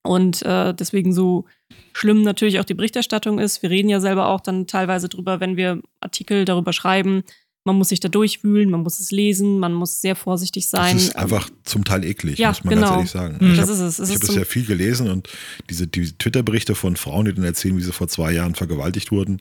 Und 0.03 0.43
äh, 0.43 0.75
deswegen 0.75 1.15
so 1.15 1.47
schlimm 1.95 2.23
natürlich 2.23 2.61
auch 2.61 2.65
die 2.65 2.75
Berichterstattung 2.75 3.39
ist. 3.39 3.63
Wir 3.63 3.71
reden 3.71 3.89
ja 3.89 4.01
selber 4.01 4.29
auch 4.29 4.41
dann 4.41 4.67
teilweise 4.67 5.09
drüber, 5.09 5.41
wenn 5.41 5.57
wir 5.57 5.81
Artikel 6.01 6.45
darüber 6.45 6.75
schreiben, 6.75 7.25
man 7.65 7.77
muss 7.77 7.89
sich 7.89 8.01
da 8.01 8.09
durchwühlen, 8.09 8.71
man 8.71 8.83
muss 8.83 9.01
es 9.01 9.11
lesen, 9.11 9.59
man 9.59 9.73
muss 9.73 10.03
sehr 10.03 10.17
vorsichtig 10.17 10.69
sein. 10.69 10.97
Das 10.97 11.05
ist 11.05 11.17
einfach 11.17 11.49
zum 11.65 11.85
Teil 11.85 12.05
eklig, 12.05 12.39
ja, 12.39 12.49
muss 12.49 12.63
man 12.63 12.75
genau. 12.75 12.87
ganz 12.89 12.97
ehrlich 12.97 13.11
sagen. 13.11 13.37
Mhm. 13.41 13.53
Ich 13.53 13.57
das 13.57 13.71
habe 13.71 13.89
es. 13.89 13.99
es 13.99 14.15
hab 14.15 14.21
das 14.21 14.35
ja 14.35 14.45
viel 14.45 14.67
gelesen 14.67 15.11
und 15.11 15.29
diese, 15.71 15.87
diese 15.87 16.17
Twitter-Berichte 16.19 16.75
von 16.75 16.97
Frauen, 16.97 17.25
die 17.25 17.35
dann 17.35 17.45
erzählen, 17.45 17.77
wie 17.79 17.83
sie 17.83 17.93
vor 17.93 18.09
zwei 18.09 18.33
Jahren 18.33 18.55
vergewaltigt 18.55 19.11
wurden, 19.11 19.39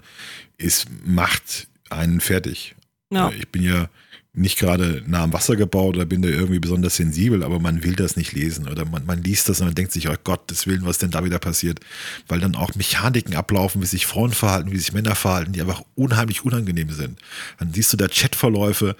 es 0.58 0.86
macht 1.06 1.68
einen 1.90 2.22
fertig. 2.22 2.76
Ja. 3.12 3.32
Ich 3.38 3.50
bin 3.50 3.62
ja 3.62 3.90
nicht 4.36 4.58
gerade 4.58 5.04
nah 5.06 5.24
am 5.24 5.34
Wasser 5.34 5.56
gebaut 5.56 5.96
oder 5.96 6.06
bin 6.06 6.24
da 6.24 6.28
irgendwie 6.28 6.58
besonders 6.58 6.96
sensibel, 6.96 7.44
aber 7.44 7.60
man 7.60 7.84
will 7.84 7.96
das 7.96 8.16
nicht 8.16 8.32
lesen 8.32 8.68
oder 8.68 8.84
man, 8.84 9.06
man 9.06 9.22
liest 9.22 9.48
das 9.48 9.60
und 9.62 9.68
man 9.68 9.76
denkt 9.76 9.92
sich, 9.92 10.10
oh 10.10 10.16
Gott, 10.24 10.42
das 10.48 10.66
Willen, 10.66 10.86
was 10.86 10.98
denn 10.98 11.12
da 11.12 11.24
wieder 11.24 11.38
passiert? 11.38 11.80
Weil 12.28 12.40
dann 12.40 12.56
auch 12.56 12.74
Mechaniken 12.74 13.36
ablaufen, 13.36 13.84
wie 13.84 13.86
sich 13.86 14.08
Frauen 14.08 14.32
verhalten, 14.32 14.72
wie 14.72 14.78
sich 14.80 14.92
Männer 14.92 15.14
verhalten, 15.14 15.54
die 15.54 15.62
einfach 15.62 15.84
unheimlich 15.94 16.44
unangenehm 16.44 16.90
sind. 16.90 17.20
Dann 17.60 17.74
siehst 17.74 17.94
du 17.94 17.98
da 17.98 18.08
Chatverläufe 18.08 18.96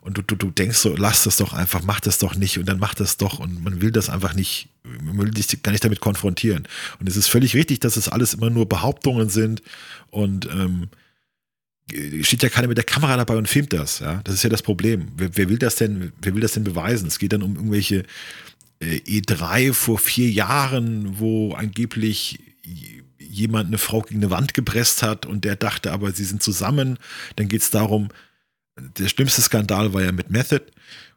und 0.00 0.16
du, 0.16 0.22
du, 0.22 0.36
du 0.36 0.50
denkst 0.50 0.78
so, 0.78 0.96
lass 0.96 1.24
das 1.24 1.36
doch 1.36 1.52
einfach, 1.52 1.82
mach 1.82 2.00
das 2.00 2.16
doch 2.16 2.34
nicht 2.34 2.58
und 2.58 2.66
dann 2.66 2.78
mach 2.78 2.94
das 2.94 3.18
doch 3.18 3.40
und 3.40 3.62
man 3.62 3.82
will 3.82 3.90
das 3.90 4.08
einfach 4.08 4.32
nicht, 4.32 4.70
man 5.02 5.18
will 5.18 5.30
dich 5.30 5.62
gar 5.62 5.72
nicht 5.72 5.84
damit 5.84 6.00
konfrontieren. 6.00 6.66
Und 6.98 7.10
es 7.10 7.16
ist 7.18 7.28
völlig 7.28 7.54
richtig, 7.54 7.80
dass 7.80 7.98
es 7.98 8.08
alles 8.08 8.32
immer 8.32 8.48
nur 8.48 8.66
Behauptungen 8.66 9.28
sind 9.28 9.60
und 10.10 10.46
ähm, 10.46 10.88
steht 12.22 12.42
ja 12.42 12.48
keiner 12.48 12.68
mit 12.68 12.76
der 12.76 12.84
Kamera 12.84 13.16
dabei 13.16 13.36
und 13.36 13.48
filmt 13.48 13.72
das. 13.72 14.00
Ja? 14.00 14.20
Das 14.24 14.34
ist 14.34 14.42
ja 14.42 14.50
das 14.50 14.62
Problem. 14.62 15.08
Wer, 15.16 15.36
wer, 15.36 15.48
will 15.48 15.58
das 15.58 15.76
denn, 15.76 16.12
wer 16.20 16.34
will 16.34 16.42
das 16.42 16.52
denn 16.52 16.64
beweisen? 16.64 17.08
Es 17.08 17.18
geht 17.18 17.32
dann 17.32 17.42
um 17.42 17.56
irgendwelche 17.56 18.04
äh, 18.80 18.98
E3 19.06 19.72
vor 19.72 19.98
vier 19.98 20.30
Jahren, 20.30 21.18
wo 21.18 21.54
angeblich 21.54 22.38
jemand 23.18 23.68
eine 23.68 23.78
Frau 23.78 24.02
gegen 24.02 24.20
eine 24.20 24.30
Wand 24.30 24.54
gepresst 24.54 25.02
hat 25.02 25.26
und 25.26 25.44
der 25.44 25.56
dachte 25.56 25.92
aber, 25.92 26.12
sie 26.12 26.24
sind 26.24 26.42
zusammen. 26.42 26.98
Dann 27.36 27.48
geht 27.48 27.62
es 27.62 27.70
darum, 27.70 28.08
der 28.76 29.08
schlimmste 29.08 29.42
Skandal 29.42 29.92
war 29.92 30.02
ja 30.02 30.12
mit 30.12 30.30
Method. 30.30 30.64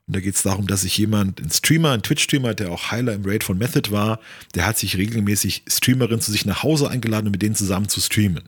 Und 0.08 0.16
da 0.16 0.20
geht 0.20 0.36
es 0.36 0.42
darum, 0.42 0.68
dass 0.68 0.82
sich 0.82 0.98
jemand, 0.98 1.40
ein 1.40 1.52
Streamer, 1.52 1.92
ein 1.92 2.02
Twitch-Streamer, 2.02 2.54
der 2.54 2.72
auch 2.72 2.92
Heiler 2.92 3.14
im 3.14 3.24
Raid 3.24 3.44
von 3.44 3.58
Method 3.58 3.92
war, 3.92 4.20
der 4.56 4.66
hat 4.66 4.78
sich 4.78 4.98
regelmäßig 4.98 5.64
Streamerinnen 5.68 6.22
zu 6.22 6.32
sich 6.32 6.46
nach 6.46 6.64
Hause 6.64 6.90
eingeladen, 6.90 7.28
um 7.28 7.32
mit 7.32 7.42
denen 7.42 7.56
zusammen 7.56 7.88
zu 7.88 8.02
streamen. 8.02 8.44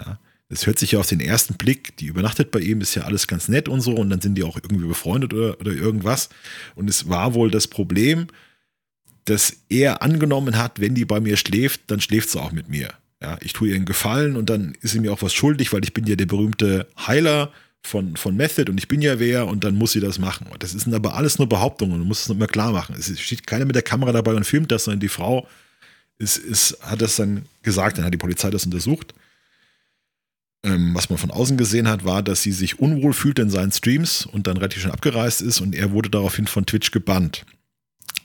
Ja? 0.00 0.18
Das 0.52 0.66
hört 0.66 0.78
sich 0.78 0.92
ja 0.92 0.98
auf 0.98 1.06
den 1.06 1.20
ersten 1.20 1.54
Blick, 1.54 1.96
die 1.96 2.08
übernachtet 2.08 2.50
bei 2.50 2.60
ihm, 2.60 2.82
ist 2.82 2.94
ja 2.94 3.04
alles 3.04 3.26
ganz 3.26 3.48
nett 3.48 3.70
und 3.70 3.80
so 3.80 3.94
und 3.94 4.10
dann 4.10 4.20
sind 4.20 4.34
die 4.34 4.42
auch 4.42 4.56
irgendwie 4.56 4.86
befreundet 4.86 5.32
oder, 5.32 5.58
oder 5.58 5.72
irgendwas. 5.72 6.28
Und 6.74 6.90
es 6.90 7.08
war 7.08 7.32
wohl 7.32 7.50
das 7.50 7.68
Problem, 7.68 8.26
dass 9.24 9.56
er 9.70 10.02
angenommen 10.02 10.58
hat, 10.58 10.78
wenn 10.78 10.94
die 10.94 11.06
bei 11.06 11.20
mir 11.20 11.38
schläft, 11.38 11.80
dann 11.86 12.02
schläft 12.02 12.28
sie 12.28 12.38
auch 12.38 12.52
mit 12.52 12.68
mir. 12.68 12.90
Ja, 13.22 13.38
ich 13.40 13.54
tue 13.54 13.70
ihr 13.70 13.76
einen 13.76 13.86
Gefallen 13.86 14.36
und 14.36 14.50
dann 14.50 14.76
ist 14.82 14.90
sie 14.90 15.00
mir 15.00 15.14
auch 15.14 15.22
was 15.22 15.32
schuldig, 15.32 15.72
weil 15.72 15.84
ich 15.84 15.94
bin 15.94 16.06
ja 16.06 16.16
der 16.16 16.26
berühmte 16.26 16.86
Heiler 16.98 17.50
von, 17.80 18.18
von 18.18 18.36
Method 18.36 18.70
und 18.70 18.76
ich 18.76 18.88
bin 18.88 19.00
ja 19.00 19.18
wer 19.18 19.46
und 19.46 19.64
dann 19.64 19.74
muss 19.74 19.92
sie 19.92 20.00
das 20.00 20.18
machen. 20.18 20.48
Das 20.58 20.72
sind 20.72 20.92
aber 20.92 21.14
alles 21.14 21.38
nur 21.38 21.48
Behauptungen 21.48 21.94
und 21.94 22.00
du 22.00 22.04
musst 22.04 22.24
es 22.24 22.28
immer 22.28 22.46
klar 22.46 22.72
machen. 22.72 22.94
Es 22.98 23.18
steht 23.18 23.46
keiner 23.46 23.64
mit 23.64 23.74
der 23.74 23.82
Kamera 23.82 24.12
dabei 24.12 24.34
und 24.34 24.44
filmt 24.44 24.70
das, 24.70 24.84
sondern 24.84 25.00
die 25.00 25.08
Frau 25.08 25.48
ist, 26.18 26.36
ist, 26.36 26.76
hat 26.82 27.00
das 27.00 27.16
dann 27.16 27.46
gesagt, 27.62 27.96
dann 27.96 28.04
hat 28.04 28.12
die 28.12 28.18
Polizei 28.18 28.50
das 28.50 28.66
untersucht. 28.66 29.14
Ähm, 30.64 30.94
was 30.94 31.10
man 31.10 31.18
von 31.18 31.30
außen 31.30 31.56
gesehen 31.56 31.88
hat, 31.88 32.04
war, 32.04 32.22
dass 32.22 32.42
sie 32.42 32.52
sich 32.52 32.78
unwohl 32.78 33.12
fühlte 33.12 33.42
in 33.42 33.50
seinen 33.50 33.72
Streams 33.72 34.26
und 34.26 34.46
dann 34.46 34.56
relativ 34.56 34.82
schnell 34.82 34.92
abgereist 34.92 35.42
ist 35.42 35.60
und 35.60 35.74
er 35.74 35.90
wurde 35.90 36.08
daraufhin 36.08 36.46
von 36.46 36.66
Twitch 36.66 36.92
gebannt. 36.92 37.44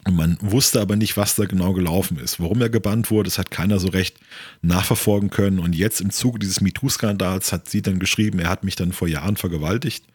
Und 0.08 0.16
man 0.16 0.38
wusste 0.40 0.80
aber 0.80 0.96
nicht, 0.96 1.18
was 1.18 1.36
da 1.36 1.46
genau 1.46 1.74
gelaufen 1.74 2.18
ist. 2.18 2.40
Warum 2.40 2.62
er 2.62 2.70
gebannt 2.70 3.12
wurde, 3.12 3.28
das 3.28 3.38
hat 3.38 3.52
keiner 3.52 3.78
so 3.78 3.90
recht 3.90 4.18
nachverfolgen 4.62 5.30
können. 5.30 5.60
Und 5.60 5.76
jetzt 5.76 6.00
im 6.00 6.12
Zuge 6.12 6.40
dieses 6.40 6.62
MeToo-Skandals 6.62 7.52
hat 7.52 7.68
sie 7.68 7.82
dann 7.82 8.00
geschrieben, 8.00 8.40
er 8.40 8.50
hat 8.50 8.64
mich 8.64 8.78
dann 8.78 8.94
vor 8.94 9.10
Jahren 9.10 9.36
vergewaltigt. 9.36 10.06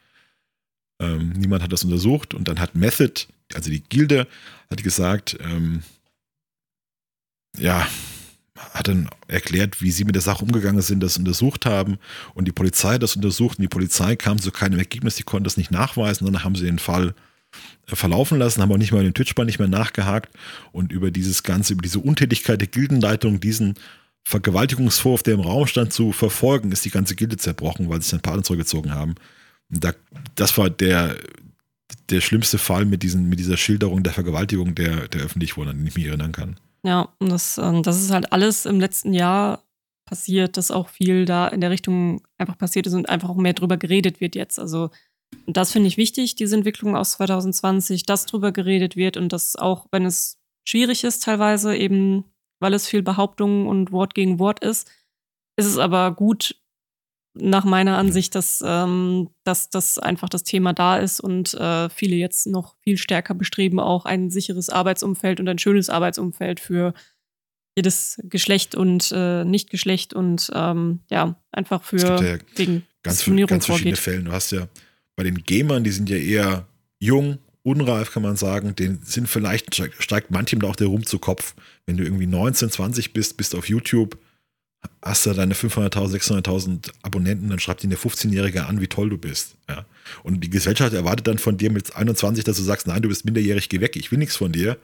Ähm, 0.98 1.34
niemand 1.36 1.62
hat 1.62 1.72
das 1.72 1.84
untersucht. 1.84 2.32
Und 2.32 2.48
dann 2.48 2.58
hat 2.58 2.74
Method, 2.74 3.26
also 3.52 3.68
die 3.68 3.82
Gilde, 3.82 4.26
hat 4.70 4.82
gesagt, 4.82 5.36
ähm, 5.40 5.82
ja, 7.58 7.86
hat 8.72 8.88
dann 8.88 9.08
erklärt, 9.28 9.82
wie 9.82 9.90
sie 9.90 10.04
mit 10.04 10.14
der 10.14 10.22
Sache 10.22 10.44
umgegangen 10.44 10.82
sind, 10.82 11.02
das 11.02 11.16
untersucht 11.16 11.66
haben 11.66 11.98
und 12.34 12.46
die 12.46 12.52
Polizei 12.52 12.98
das 12.98 13.16
untersucht 13.16 13.58
und 13.58 13.62
die 13.62 13.68
Polizei 13.68 14.16
kam 14.16 14.40
zu 14.40 14.50
keinem 14.50 14.78
Ergebnis, 14.78 15.16
die 15.16 15.22
konnte 15.22 15.44
das 15.44 15.56
nicht 15.56 15.70
nachweisen, 15.70 16.24
dann 16.24 16.44
haben 16.44 16.54
sie 16.54 16.64
den 16.64 16.78
Fall 16.78 17.14
verlaufen 17.86 18.38
lassen, 18.38 18.62
haben 18.62 18.72
auch 18.72 18.78
nicht 18.78 18.92
mal 18.92 19.02
den 19.02 19.14
Twitch-Ball 19.14 19.44
nicht 19.44 19.58
mehr 19.58 19.68
nachgehakt 19.68 20.34
und 20.72 20.92
über 20.92 21.10
dieses 21.10 21.42
Ganze, 21.42 21.74
über 21.74 21.82
diese 21.82 21.98
Untätigkeit 21.98 22.60
der 22.60 22.68
Gildenleitung, 22.68 23.40
diesen 23.40 23.74
Vergewaltigungsvorwurf, 24.24 25.22
der 25.22 25.34
im 25.34 25.40
Raum 25.40 25.66
stand, 25.66 25.92
zu 25.92 26.12
verfolgen, 26.12 26.72
ist 26.72 26.84
die 26.84 26.90
ganze 26.90 27.16
Gilde 27.16 27.36
zerbrochen, 27.36 27.88
weil 27.88 28.00
sich 28.00 28.12
dann 28.12 28.20
Partner 28.20 28.44
zurückgezogen 28.44 28.94
haben. 28.94 29.16
Da, 29.68 29.92
das 30.36 30.56
war 30.56 30.70
der, 30.70 31.16
der 32.10 32.20
schlimmste 32.20 32.58
Fall 32.58 32.84
mit, 32.84 33.02
diesen, 33.02 33.28
mit 33.28 33.38
dieser 33.40 33.56
Schilderung 33.56 34.02
der 34.02 34.12
Vergewaltigung, 34.12 34.74
der, 34.74 35.08
der 35.08 35.22
öffentlich 35.22 35.56
wurde, 35.56 35.70
an 35.70 35.78
den 35.78 35.86
ich 35.86 35.96
mich 35.96 36.06
erinnern 36.06 36.32
kann. 36.32 36.56
Ja, 36.84 37.14
und 37.20 37.30
das, 37.30 37.58
ähm, 37.58 37.82
das 37.82 38.00
ist 38.02 38.10
halt 38.10 38.32
alles 38.32 38.66
im 38.66 38.80
letzten 38.80 39.12
Jahr 39.12 39.62
passiert, 40.04 40.56
dass 40.56 40.70
auch 40.70 40.88
viel 40.88 41.24
da 41.24 41.48
in 41.48 41.60
der 41.60 41.70
Richtung 41.70 42.22
einfach 42.38 42.58
passiert 42.58 42.86
ist 42.86 42.94
und 42.94 43.08
einfach 43.08 43.30
auch 43.30 43.36
mehr 43.36 43.52
drüber 43.52 43.76
geredet 43.76 44.20
wird 44.20 44.34
jetzt. 44.34 44.58
Also 44.58 44.90
das 45.46 45.72
finde 45.72 45.88
ich 45.88 45.96
wichtig, 45.96 46.34
diese 46.34 46.56
Entwicklung 46.56 46.96
aus 46.96 47.12
2020, 47.12 48.04
dass 48.04 48.26
drüber 48.26 48.52
geredet 48.52 48.96
wird 48.96 49.16
und 49.16 49.32
dass 49.32 49.56
auch, 49.56 49.86
wenn 49.92 50.04
es 50.04 50.38
schwierig 50.68 51.04
ist, 51.04 51.22
teilweise 51.22 51.76
eben, 51.76 52.24
weil 52.60 52.74
es 52.74 52.86
viel 52.86 53.02
Behauptung 53.02 53.68
und 53.68 53.92
Wort 53.92 54.14
gegen 54.14 54.38
Wort 54.38 54.62
ist, 54.62 54.90
ist 55.56 55.66
es 55.66 55.78
aber 55.78 56.12
gut, 56.12 56.56
nach 57.34 57.64
meiner 57.64 57.96
Ansicht, 57.96 58.34
dass, 58.34 58.62
ähm, 58.64 59.30
dass 59.44 59.70
das 59.70 59.98
einfach 59.98 60.28
das 60.28 60.42
Thema 60.44 60.72
da 60.72 60.98
ist 60.98 61.20
und 61.20 61.54
äh, 61.54 61.88
viele 61.88 62.16
jetzt 62.16 62.46
noch 62.46 62.76
viel 62.82 62.98
stärker 62.98 63.34
bestreben, 63.34 63.80
auch 63.80 64.04
ein 64.04 64.30
sicheres 64.30 64.68
Arbeitsumfeld 64.68 65.40
und 65.40 65.48
ein 65.48 65.58
schönes 65.58 65.88
Arbeitsumfeld 65.88 66.60
für 66.60 66.92
jedes 67.76 68.20
Geschlecht 68.24 68.74
und 68.74 69.12
äh, 69.14 69.44
Nicht-Geschlecht 69.44 70.12
und 70.12 70.50
ähm, 70.54 71.00
ja, 71.10 71.40
einfach 71.52 71.82
für 71.82 71.98
ja 71.98 72.38
wegen 72.56 72.86
ganz, 73.02 73.24
ganz 73.24 73.66
verschiedene 73.66 73.96
Fälle. 73.96 74.22
Du 74.24 74.32
hast 74.32 74.52
ja 74.52 74.68
bei 75.16 75.24
den 75.24 75.42
Gamern, 75.44 75.84
die 75.84 75.90
sind 75.90 76.10
ja 76.10 76.18
eher 76.18 76.66
jung, 76.98 77.38
unreif, 77.62 78.12
kann 78.12 78.22
man 78.22 78.36
sagen, 78.36 78.76
den 78.76 79.00
sind 79.02 79.28
vielleicht, 79.28 79.82
steigt 79.98 80.30
manchem 80.30 80.60
da 80.60 80.68
auch 80.68 80.76
der 80.76 80.88
Ruhm 80.88 81.06
zu 81.06 81.18
Kopf. 81.18 81.54
Wenn 81.86 81.96
du 81.96 82.04
irgendwie 82.04 82.26
19, 82.26 82.70
20 82.70 83.12
bist, 83.14 83.38
bist 83.38 83.54
auf 83.54 83.68
YouTube, 83.68 84.18
hast 85.02 85.26
du 85.26 85.32
deine 85.32 85.54
500.000, 85.54 86.44
600.000 86.44 86.90
Abonnenten, 87.02 87.48
dann 87.50 87.58
schreibt 87.58 87.84
ihn 87.84 87.90
der 87.90 87.98
15-Jährige 87.98 88.66
an, 88.66 88.80
wie 88.80 88.88
toll 88.88 89.10
du 89.10 89.18
bist. 89.18 89.56
Ja. 89.68 89.84
Und 90.22 90.42
die 90.42 90.50
Gesellschaft 90.50 90.92
erwartet 90.92 91.26
dann 91.26 91.38
von 91.38 91.56
dir 91.56 91.70
mit 91.70 91.94
21, 91.94 92.44
dass 92.44 92.56
du 92.56 92.62
sagst, 92.62 92.86
nein, 92.86 93.02
du 93.02 93.08
bist 93.08 93.24
minderjährig, 93.24 93.68
geh 93.68 93.80
weg, 93.80 93.96
ich 93.96 94.10
will 94.10 94.18
nichts 94.18 94.36
von 94.36 94.52
dir. 94.52 94.78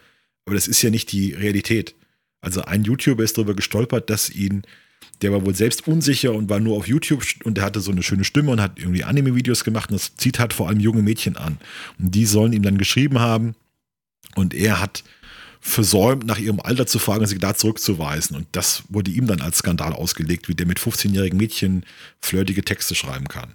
Aber 0.45 0.55
das 0.55 0.69
ist 0.69 0.83
ja 0.83 0.91
nicht 0.91 1.13
die 1.13 1.35
Realität. 1.35 1.95
Also 2.41 2.63
ein 2.63 2.85
YouTuber 2.85 3.25
ist 3.25 3.37
darüber 3.37 3.55
gestolpert, 3.55 4.11
dass 4.11 4.31
ihn 4.31 4.63
der 5.23 5.33
war 5.33 5.45
wohl 5.45 5.55
selbst 5.55 5.89
unsicher 5.89 6.33
und 6.33 6.49
war 6.49 6.61
nur 6.61 6.77
auf 6.77 6.87
YouTube 6.87 7.25
und 7.45 7.57
der 7.57 7.65
hatte 7.65 7.81
so 7.81 7.91
eine 7.91 8.03
schöne 8.03 8.25
Stimme 8.25 8.53
und 8.53 8.61
hat 8.61 8.79
irgendwie 8.79 9.05
Anime-Videos 9.05 9.65
gemacht 9.65 9.91
und 9.91 9.97
das 9.97 10.15
zieht 10.17 10.39
halt 10.39 10.53
vor 10.53 10.69
allem 10.69 10.81
junge 10.81 11.03
Mädchen 11.03 11.37
an. 11.37 11.59
Und 11.99 12.15
die 12.15 12.27
sollen 12.27 12.53
ihm 12.53 12.63
dann 12.63 12.79
geschrieben 12.79 13.19
haben 13.19 13.55
und 14.37 14.55
er 14.55 14.81
hat 14.81 15.03
versäumt, 15.61 16.25
nach 16.25 16.39
ihrem 16.39 16.61
Alter 16.61 16.87
zu 16.87 16.99
fragen 16.99 17.23
und 17.23 17.27
sie 17.27 17.39
da 17.39 17.55
zurückzuweisen. 17.55 18.37
Und 18.37 18.47
das 18.53 18.85
wurde 18.89 19.11
ihm 19.11 19.27
dann 19.27 19.41
als 19.41 19.59
Skandal 19.59 19.93
ausgelegt, 19.93 20.49
wie 20.49 20.55
der 20.55 20.67
mit 20.67 20.79
15-jährigen 20.79 21.37
Mädchen 21.39 21.85
flirtige 22.21 22.65
Texte 22.65 22.95
schreiben 22.95 23.29
kann. 23.29 23.55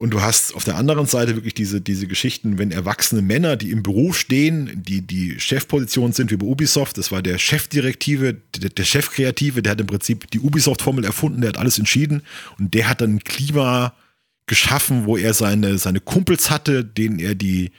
Und 0.00 0.10
du 0.10 0.22
hast 0.22 0.54
auf 0.54 0.62
der 0.62 0.76
anderen 0.76 1.06
Seite 1.06 1.34
wirklich 1.34 1.54
diese, 1.54 1.80
diese 1.80 2.06
Geschichten, 2.06 2.56
wenn 2.56 2.70
erwachsene 2.70 3.20
Männer, 3.20 3.56
die 3.56 3.72
im 3.72 3.82
Beruf 3.82 4.16
stehen, 4.16 4.80
die 4.84 5.04
die 5.04 5.40
Chefposition 5.40 6.12
sind 6.12 6.30
wie 6.30 6.36
bei 6.36 6.46
Ubisoft, 6.46 6.98
das 6.98 7.10
war 7.10 7.20
der 7.20 7.36
Chefdirektive, 7.38 8.34
der, 8.56 8.70
der 8.70 8.84
Chefkreative, 8.84 9.60
der 9.60 9.72
hat 9.72 9.80
im 9.80 9.88
Prinzip 9.88 10.30
die 10.30 10.38
Ubisoft-Formel 10.38 11.04
erfunden, 11.04 11.40
der 11.40 11.48
hat 11.48 11.58
alles 11.58 11.80
entschieden 11.80 12.22
und 12.60 12.74
der 12.74 12.88
hat 12.88 13.00
dann 13.00 13.16
ein 13.16 13.24
Klima 13.24 13.92
geschaffen, 14.46 15.04
wo 15.04 15.16
er 15.16 15.34
seine, 15.34 15.78
seine 15.78 15.98
Kumpels 15.98 16.48
hatte, 16.48 16.84
denen 16.84 17.18
er 17.18 17.34
die, 17.34 17.72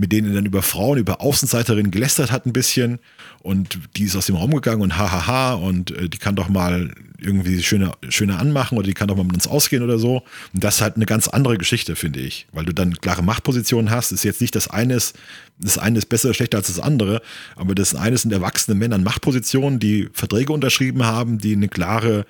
mit 0.00 0.12
denen 0.12 0.28
er 0.28 0.34
dann 0.34 0.46
über 0.46 0.62
Frauen, 0.62 0.98
über 0.98 1.20
Außenseiterinnen 1.20 1.90
gelästert 1.90 2.30
hat 2.30 2.46
ein 2.46 2.52
bisschen 2.52 3.00
und 3.42 3.80
die 3.96 4.04
ist 4.04 4.14
aus 4.14 4.26
dem 4.26 4.36
Raum 4.36 4.52
gegangen 4.52 4.80
und 4.80 4.96
hahaha 4.96 5.54
und 5.54 5.90
äh, 5.90 6.08
die 6.08 6.18
kann 6.18 6.36
doch 6.36 6.48
mal 6.48 6.94
irgendwie 7.20 7.60
schöner 7.64 7.96
schöne 8.08 8.38
anmachen 8.38 8.78
oder 8.78 8.86
die 8.86 8.94
kann 8.94 9.08
doch 9.08 9.16
mal 9.16 9.24
mit 9.24 9.34
uns 9.34 9.48
ausgehen 9.48 9.82
oder 9.82 9.98
so. 9.98 10.22
Und 10.54 10.62
das 10.62 10.76
ist 10.76 10.80
halt 10.82 10.94
eine 10.94 11.04
ganz 11.04 11.26
andere 11.26 11.58
Geschichte, 11.58 11.96
finde 11.96 12.20
ich, 12.20 12.46
weil 12.52 12.64
du 12.64 12.72
dann 12.72 12.94
klare 12.94 13.24
Machtpositionen 13.24 13.90
hast. 13.90 14.12
Ist 14.12 14.22
jetzt 14.22 14.40
nicht 14.40 14.54
das 14.54 14.68
eine 14.68 14.94
ist, 14.94 15.18
das 15.58 15.78
eine 15.78 15.98
ist 15.98 16.08
besser 16.08 16.28
oder 16.28 16.34
schlechter 16.34 16.58
als 16.58 16.68
das 16.68 16.78
andere, 16.78 17.20
aber 17.56 17.74
das 17.74 17.96
eine 17.96 18.16
sind 18.16 18.32
erwachsene 18.32 18.76
Männer 18.76 18.96
in 18.96 19.02
Machtpositionen, 19.02 19.80
die 19.80 20.08
Verträge 20.12 20.52
unterschrieben 20.52 21.04
haben, 21.04 21.38
die 21.38 21.54
eine 21.54 21.68
klare 21.68 22.24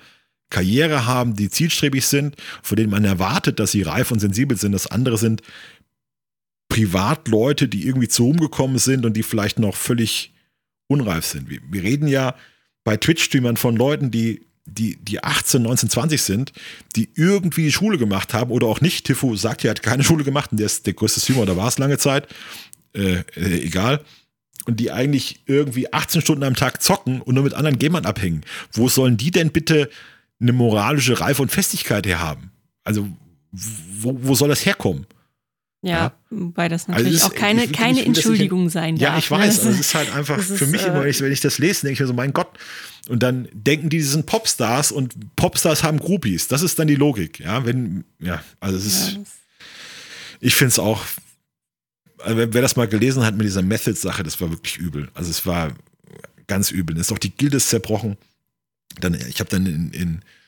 Karriere 0.49 1.05
haben, 1.05 1.35
die 1.35 1.49
zielstrebig 1.49 2.07
sind, 2.07 2.35
von 2.63 2.75
denen 2.75 2.89
man 2.89 3.05
erwartet, 3.05 3.59
dass 3.59 3.71
sie 3.71 3.83
reif 3.83 4.11
und 4.11 4.19
sensibel 4.19 4.57
sind. 4.57 4.71
Das 4.71 4.87
andere 4.87 5.19
sind 5.19 5.43
Privatleute, 6.69 7.67
die 7.67 7.85
irgendwie 7.85 8.07
zu 8.07 8.29
umgekommen 8.29 8.77
sind 8.77 9.05
und 9.05 9.17
die 9.17 9.23
vielleicht 9.23 9.59
noch 9.59 9.75
völlig 9.75 10.33
unreif 10.87 11.25
sind. 11.25 11.49
Wir, 11.49 11.59
wir 11.69 11.83
reden 11.83 12.07
ja 12.07 12.35
bei 12.83 12.95
Twitch-Streamern 12.95 13.57
von 13.57 13.75
Leuten, 13.75 14.11
die, 14.11 14.45
die, 14.65 14.97
die 14.97 15.23
18, 15.23 15.61
19, 15.63 15.89
20 15.89 16.21
sind, 16.21 16.53
die 16.95 17.09
irgendwie 17.15 17.63
die 17.63 17.71
Schule 17.71 17.97
gemacht 17.97 18.33
haben 18.33 18.51
oder 18.51 18.67
auch 18.67 18.81
nicht. 18.81 19.05
Tifu 19.05 19.35
sagt, 19.35 19.65
er 19.65 19.71
hat 19.71 19.83
keine 19.83 20.03
Schule 20.03 20.23
gemacht 20.23 20.51
und 20.51 20.59
der 20.59 20.67
ist 20.67 20.85
der 20.85 20.93
größte 20.93 21.19
Streamer, 21.19 21.45
da 21.45 21.57
war 21.57 21.67
es 21.67 21.79
lange 21.79 21.97
Zeit. 21.97 22.27
Äh, 22.93 23.23
äh, 23.35 23.61
egal. 23.61 24.01
Und 24.65 24.79
die 24.79 24.91
eigentlich 24.91 25.41
irgendwie 25.47 25.91
18 25.91 26.21
Stunden 26.21 26.43
am 26.43 26.55
Tag 26.55 26.81
zocken 26.81 27.21
und 27.21 27.35
nur 27.35 27.43
mit 27.43 27.53
anderen 27.53 27.79
Gamern 27.79 28.05
abhängen. 28.05 28.43
Wo 28.71 28.89
sollen 28.89 29.17
die 29.17 29.31
denn 29.31 29.51
bitte 29.51 29.89
eine 30.39 30.53
moralische 30.53 31.19
Reife 31.19 31.41
und 31.41 31.51
Festigkeit 31.51 32.05
her 32.05 32.19
haben? 32.19 32.51
Also, 32.83 33.07
wo, 33.51 34.17
wo 34.21 34.35
soll 34.35 34.49
das 34.49 34.65
herkommen? 34.65 35.07
Ja, 35.81 35.91
ja, 35.91 36.13
wobei 36.29 36.67
das 36.67 36.89
also 36.89 36.91
natürlich 36.91 37.23
also 37.23 37.27
ist, 37.27 37.31
auch 37.31 37.39
keine, 37.39 37.63
ich, 37.63 37.71
keine 37.71 38.01
ich, 38.01 38.05
Entschuldigung 38.05 38.67
ich, 38.67 38.73
sein 38.73 38.97
darf. 38.97 39.13
Ja, 39.13 39.17
ich 39.17 39.31
weiß, 39.31 39.59
also 39.59 39.69
es 39.69 39.79
ist 39.79 39.95
halt 39.95 40.13
einfach 40.13 40.39
für 40.41 40.67
mich 40.67 40.85
immer, 40.85 41.01
wenn 41.01 41.09
ich, 41.09 41.21
wenn 41.21 41.31
ich 41.31 41.39
das 41.39 41.57
lese, 41.57 41.81
denke 41.81 41.93
ich 41.93 41.99
mir 42.01 42.07
so, 42.07 42.13
mein 42.13 42.33
Gott. 42.33 42.49
Und 43.07 43.23
dann 43.23 43.47
denken 43.53 43.89
die, 43.89 43.97
die 43.97 44.03
sind 44.03 44.25
Popstars 44.25 44.91
und 44.91 45.35
Popstars 45.37 45.83
haben 45.83 45.99
Groupies. 45.99 46.49
Das 46.49 46.63
ist 46.63 46.77
dann 46.79 46.87
die 46.87 46.95
Logik, 46.95 47.39
ja, 47.39 47.65
wenn, 47.65 48.03
ja, 48.19 48.43
also 48.59 48.77
es 48.77 48.85
ist, 48.85 49.11
ja, 49.13 49.19
ich 50.41 50.55
finde 50.55 50.69
es 50.69 50.79
auch, 50.79 51.03
also 52.19 52.37
wer 52.37 52.61
das 52.61 52.75
mal 52.75 52.87
gelesen 52.87 53.25
hat 53.25 53.35
mit 53.35 53.45
dieser 53.45 53.61
Method-Sache, 53.61 54.23
das 54.23 54.41
war 54.41 54.49
wirklich 54.49 54.77
übel. 54.77 55.09
Also 55.13 55.31
es 55.31 55.45
war 55.45 55.71
ganz 56.47 56.71
übel. 56.71 56.95
Dann 56.95 57.01
ist 57.01 57.11
auch 57.13 57.17
die 57.17 57.31
Gilde 57.31 57.59
zerbrochen. 57.59 58.17
Dann, 58.99 59.13
ich 59.13 59.39
habe 59.39 59.49
dann 59.49 59.65
in, 59.65 59.91
in 59.91 60.15
äh, 60.17 60.38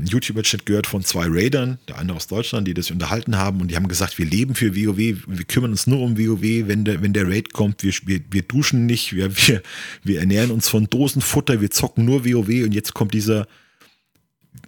einen 0.00 0.08
YouTuber-Chat 0.08 0.66
gehört 0.66 0.86
von 0.86 1.04
zwei 1.04 1.26
Raidern, 1.28 1.78
der 1.88 1.98
eine 1.98 2.14
aus 2.14 2.26
Deutschland, 2.26 2.66
die 2.66 2.74
das 2.74 2.90
unterhalten 2.90 3.36
haben 3.36 3.60
und 3.60 3.68
die 3.68 3.76
haben 3.76 3.88
gesagt, 3.88 4.18
wir 4.18 4.26
leben 4.26 4.54
für 4.54 4.74
WoW, 4.74 4.96
wir 4.98 5.44
kümmern 5.46 5.70
uns 5.70 5.86
nur 5.86 6.00
um 6.00 6.18
WoW, 6.18 6.68
wenn 6.68 6.84
der, 6.84 7.02
wenn 7.02 7.12
der 7.12 7.28
Raid 7.28 7.52
kommt, 7.52 7.82
wir, 7.82 7.92
wir, 8.04 8.20
wir 8.30 8.42
duschen 8.42 8.86
nicht, 8.86 9.14
wir, 9.14 9.36
wir, 9.36 9.62
wir 10.02 10.20
ernähren 10.20 10.50
uns 10.50 10.68
von 10.68 10.88
Dosenfutter, 10.88 11.60
wir 11.60 11.70
zocken 11.70 12.04
nur 12.04 12.24
WoW 12.24 12.64
und 12.64 12.72
jetzt 12.72 12.94
kommt 12.94 13.14
dieser, 13.14 13.46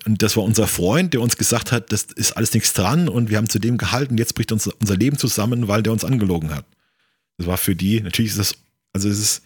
und 0.05 0.23
das 0.23 0.37
war 0.37 0.45
unser 0.45 0.67
Freund, 0.67 1.15
der 1.15 1.21
uns 1.21 1.37
gesagt 1.37 1.73
hat, 1.73 1.93
das 1.93 2.05
ist 2.05 2.33
alles 2.33 2.53
nichts 2.55 2.73
dran 2.75 3.09
und 3.09 3.31
wir 3.31 3.39
haben 3.39 3.49
zu 3.49 3.59
dem 3.59 3.79
gehalten, 3.79 4.19
jetzt 4.19 4.35
bricht 4.35 4.53
uns 4.53 4.67
unser 4.67 4.97
Leben 4.97 5.19
zusammen, 5.19 5.67
weil 5.67 5.83
der 5.83 5.93
uns 5.93 6.05
angelogen 6.05 6.55
hat. 6.55 6.67
Das 7.39 7.47
war 7.47 7.57
für 7.57 7.75
die, 7.75 8.01
natürlich 8.01 8.33
ist 8.33 8.39
das, 8.39 8.55
also 8.93 9.09
es 9.09 9.19
ist, 9.19 9.43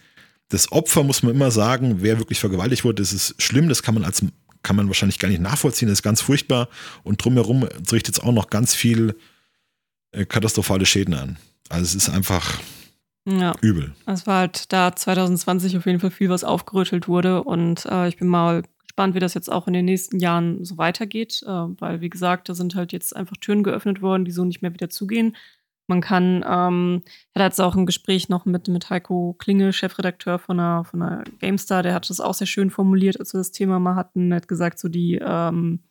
das 0.49 0.71
Opfer 0.71 1.03
muss 1.03 1.23
man 1.23 1.33
immer 1.33 1.51
sagen, 1.51 1.97
wer 1.99 2.19
wirklich 2.19 2.39
vergewaltigt 2.39 2.83
wurde, 2.83 3.01
das 3.01 3.11
ist 3.11 3.41
schlimm, 3.41 3.67
das 3.67 3.83
kann 3.83 3.95
man 3.95 4.05
als 4.05 4.23
kann 4.67 4.75
man 4.75 4.87
wahrscheinlich 4.87 5.17
gar 5.17 5.29
nicht 5.29 5.39
nachvollziehen, 5.41 5.87
das 5.87 5.99
ist 5.99 6.03
ganz 6.03 6.19
furchtbar. 6.19 6.67
Und 7.03 7.23
drumherum 7.23 7.63
richtet 7.63 8.15
es 8.15 8.19
auch 8.19 8.33
noch 8.33 8.49
ganz 8.49 8.75
viel 8.75 9.15
äh, 10.11 10.25
katastrophale 10.25 10.85
Schäden 10.85 11.13
an. 11.13 11.37
Also 11.69 11.83
es 11.85 11.95
ist 11.95 12.09
einfach, 12.09 12.59
Ja. 13.25 13.55
Übel. 13.61 13.95
Es 14.05 14.27
war 14.27 14.39
halt 14.39 14.73
da 14.73 14.93
2020 14.93 15.77
auf 15.77 15.85
jeden 15.85 16.01
Fall 16.01 16.11
viel, 16.11 16.29
was 16.29 16.43
aufgerüttelt 16.43 17.07
wurde. 17.07 17.43
Und 17.43 17.85
äh, 17.85 18.09
ich 18.09 18.17
bin 18.17 18.27
mal 18.27 18.63
gespannt, 18.81 19.15
wie 19.15 19.19
das 19.19 19.33
jetzt 19.33 19.49
auch 19.49 19.67
in 19.67 19.73
den 19.73 19.85
nächsten 19.85 20.19
Jahren 20.19 20.65
so 20.65 20.77
weitergeht. 20.77 21.43
Äh, 21.45 21.49
weil, 21.49 22.01
wie 22.01 22.09
gesagt, 22.09 22.49
da 22.49 22.53
sind 22.53 22.75
halt 22.75 22.91
jetzt 22.91 23.15
einfach 23.15 23.37
Türen 23.37 23.63
geöffnet 23.63 24.01
worden, 24.01 24.25
die 24.25 24.31
so 24.31 24.43
nicht 24.43 24.61
mehr 24.61 24.73
wieder 24.73 24.89
zugehen. 24.89 25.35
Man 25.87 26.01
kann, 26.01 26.43
ähm, 26.47 27.01
ich 27.05 27.35
hatte 27.35 27.45
jetzt 27.45 27.61
auch 27.61 27.75
ein 27.75 27.85
Gespräch 27.85 28.27
noch 28.27 28.45
mit, 28.45 28.67
mit 28.67 28.89
Heiko 28.89 29.35
Klinge, 29.39 29.71
Chefredakteur 29.71 30.37
von 30.37 30.59
einer, 30.59 30.83
von 30.83 31.01
einer 31.01 31.23
GameStar, 31.39 31.81
der 31.81 31.93
hat 31.93 32.09
das 32.09 32.19
auch 32.19 32.33
sehr 32.33 32.47
schön 32.47 32.69
formuliert, 32.69 33.19
als 33.19 33.33
wir 33.33 33.39
das 33.39 33.51
Thema 33.51 33.79
mal 33.79 33.95
hatten. 33.95 34.31
Er 34.31 34.37
hat 34.37 34.49
gesagt, 34.49 34.79
so 34.79 34.89
die, 34.89 35.19
ähm, 35.21 35.83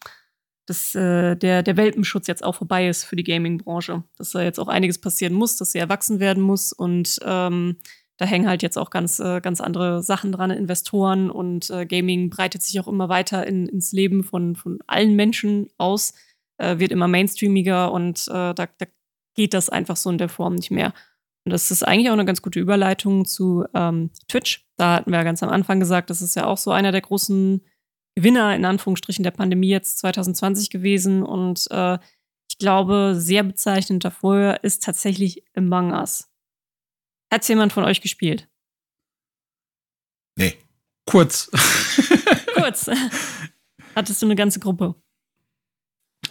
dass 0.67 0.95
äh, 0.95 1.35
der, 1.37 1.63
der 1.63 1.77
Welpenschutz 1.77 2.27
jetzt 2.27 2.45
auch 2.45 2.57
vorbei 2.57 2.89
ist 2.89 3.05
für 3.05 3.17
die 3.17 3.25
Gaming-Branche. 3.25 4.05
Dass 4.19 4.33
da 4.33 4.43
jetzt 4.43 4.59
auch 4.59 4.69
einiges 4.69 5.01
passieren 5.01 5.33
muss, 5.33 5.57
dass 5.57 5.73
sie 5.73 5.79
erwachsen 5.79 6.21
werden 6.21 6.43
muss 6.43 6.73
und 6.73 7.19
ähm, 7.25 7.77
da 8.19 8.25
hängen 8.25 8.49
halt 8.49 8.63
jetzt 8.63 8.79
auch 8.79 8.91
ganz, 8.91 9.19
äh, 9.19 9.41
ganz 9.41 9.61
andere 9.61 10.03
Sachen 10.03 10.33
dran, 10.33 10.51
Investoren 10.51 11.31
und 11.31 11.71
äh, 11.71 11.87
Gaming 11.87 12.31
breitet 12.31 12.63
sich 12.63 12.81
auch 12.81 12.89
immer 12.89 13.09
weiter 13.09 13.47
in, 13.47 13.67
ins 13.67 13.93
Leben 13.93 14.25
von, 14.25 14.57
von 14.57 14.79
allen 14.87 15.17
Menschen 15.17 15.69
aus, 15.77 16.15
äh, 16.59 16.79
wird 16.79 16.93
immer 16.93 17.09
mainstreamiger 17.09 17.93
und 17.93 18.27
äh, 18.29 18.55
da, 18.55 18.67
da 18.79 18.87
geht 19.37 19.55
das 19.55 19.69
einfach 19.69 19.97
so 19.97 20.11
in 20.11 20.19
der 20.19 20.29
Form 20.29 20.57
nicht 20.57 20.71
mehr. 20.71 20.93
Und 21.45 21.53
das 21.53 21.71
ist 21.71 21.85
eigentlich 21.85 22.09
auch 22.09 22.15
eine 22.15 22.25
ganz 22.25 22.43
gute 22.43 22.59
Überleitung 22.59 23.25
zu 23.25 23.65
ähm, 23.73 24.11
Twitch. 24.29 24.67
Da 24.77 24.97
hatten 24.97 25.13
wir 25.13 25.19
ja 25.19 25.25
ganz 25.25 25.43
am 25.45 25.49
Anfang 25.49 25.79
gesagt, 25.79 26.11
das 26.11 26.21
ist 26.21 26.35
ja 26.35 26.47
auch 26.47 26.59
so 26.59 26.73
einer 26.73 26.91
der 26.91 27.03
großen 27.03 27.65
Gewinner 28.17 28.57
in 28.57 28.65
Anführungsstrichen 28.65 29.23
der 29.23 29.31
Pandemie 29.31 29.69
jetzt 29.69 29.99
2020 29.99 30.71
gewesen. 30.71 31.23
Und 31.23 31.71
äh, 31.71 31.99
ich 32.51 32.59
glaube, 32.59 33.15
sehr 33.17 33.45
bezeichnend 33.45 34.05
davor 34.05 34.59
ist 34.63 34.83
tatsächlich 34.83 35.45
Among 35.55 35.93
Us. 35.93 36.29
Hat 37.33 37.49
jemand 37.49 37.73
von 37.73 37.85
euch 37.85 38.01
gespielt? 38.01 38.49
Nee. 40.37 40.55
Kurz. 41.05 41.51
Kurz. 42.55 42.91
Hattest 43.95 44.21
du 44.21 44.27
eine 44.27 44.35
ganze 44.35 44.59
Gruppe? 44.59 44.97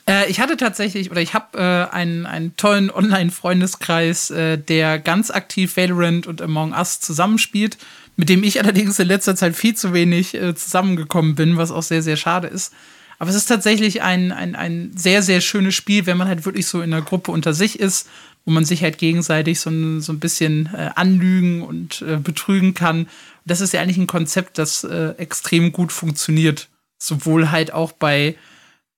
Äh, 0.08 0.30
ich 0.30 0.40
hatte 0.40 0.58
tatsächlich, 0.58 1.12
oder 1.12 1.22
ich 1.22 1.34
habe 1.34 1.58
äh, 1.58 1.94
einen, 1.94 2.26
einen 2.26 2.56
tollen 2.58 2.92
Online-Freundeskreis, 2.92 4.32
äh, 4.32 4.58
der 4.58 5.00
ganz 5.00 5.32
aktiv 5.32 5.76
Valorant 5.78 6.28
und 6.28 6.42
Among 6.42 6.74
Us 6.74 7.00
zusammenspielt, 7.00 7.78
mit 8.16 8.30
dem 8.30 8.44
ich 8.44 8.60
allerdings 8.62 9.00
in 9.00 9.08
letzter 9.08 9.36
Zeit 9.36 9.56
viel 9.56 9.76
zu 9.76 9.94
wenig 9.94 10.34
äh, 10.36 10.56
zusammengekommen 10.56 11.36
bin, 11.36 11.58
was 11.58 11.72
auch 11.72 11.84
sehr, 11.84 12.02
sehr 12.02 12.18
schade 12.18 12.48
ist. 12.48 12.74
Aber 13.18 13.30
es 13.30 13.36
ist 13.36 13.46
tatsächlich 13.46 14.02
ein, 14.02 14.32
ein, 14.32 14.56
ein 14.56 14.92
sehr, 14.96 15.22
sehr 15.22 15.42
schönes 15.42 15.74
Spiel, 15.74 16.06
wenn 16.06 16.18
man 16.18 16.28
halt 16.28 16.46
wirklich 16.46 16.68
so 16.68 16.82
in 16.82 16.94
einer 16.94 17.04
Gruppe 17.04 17.32
unter 17.32 17.54
sich 17.54 17.80
ist, 17.80 18.10
wo 18.44 18.52
man 18.52 18.66
sich 18.66 18.84
halt 18.84 18.98
gegenseitig 18.98 19.60
so 19.60 19.70
ein, 19.70 20.02
so 20.02 20.12
ein 20.14 20.20
bisschen 20.20 20.70
äh, 20.74 20.92
anlügen 20.96 21.64
und 21.64 22.02
äh, 22.02 22.18
betrügen 22.18 22.74
kann. 22.74 23.08
Das 23.46 23.62
ist 23.62 23.74
ja 23.74 23.82
eigentlich 23.82 23.98
ein 23.98 24.08
Konzept, 24.08 24.58
das 24.58 24.84
äh, 24.84 25.12
extrem 25.18 25.72
gut 25.72 25.92
funktioniert. 25.92 26.68
Sowohl 26.98 27.52
halt 27.52 27.74
auch 27.74 27.92
bei 27.92 28.36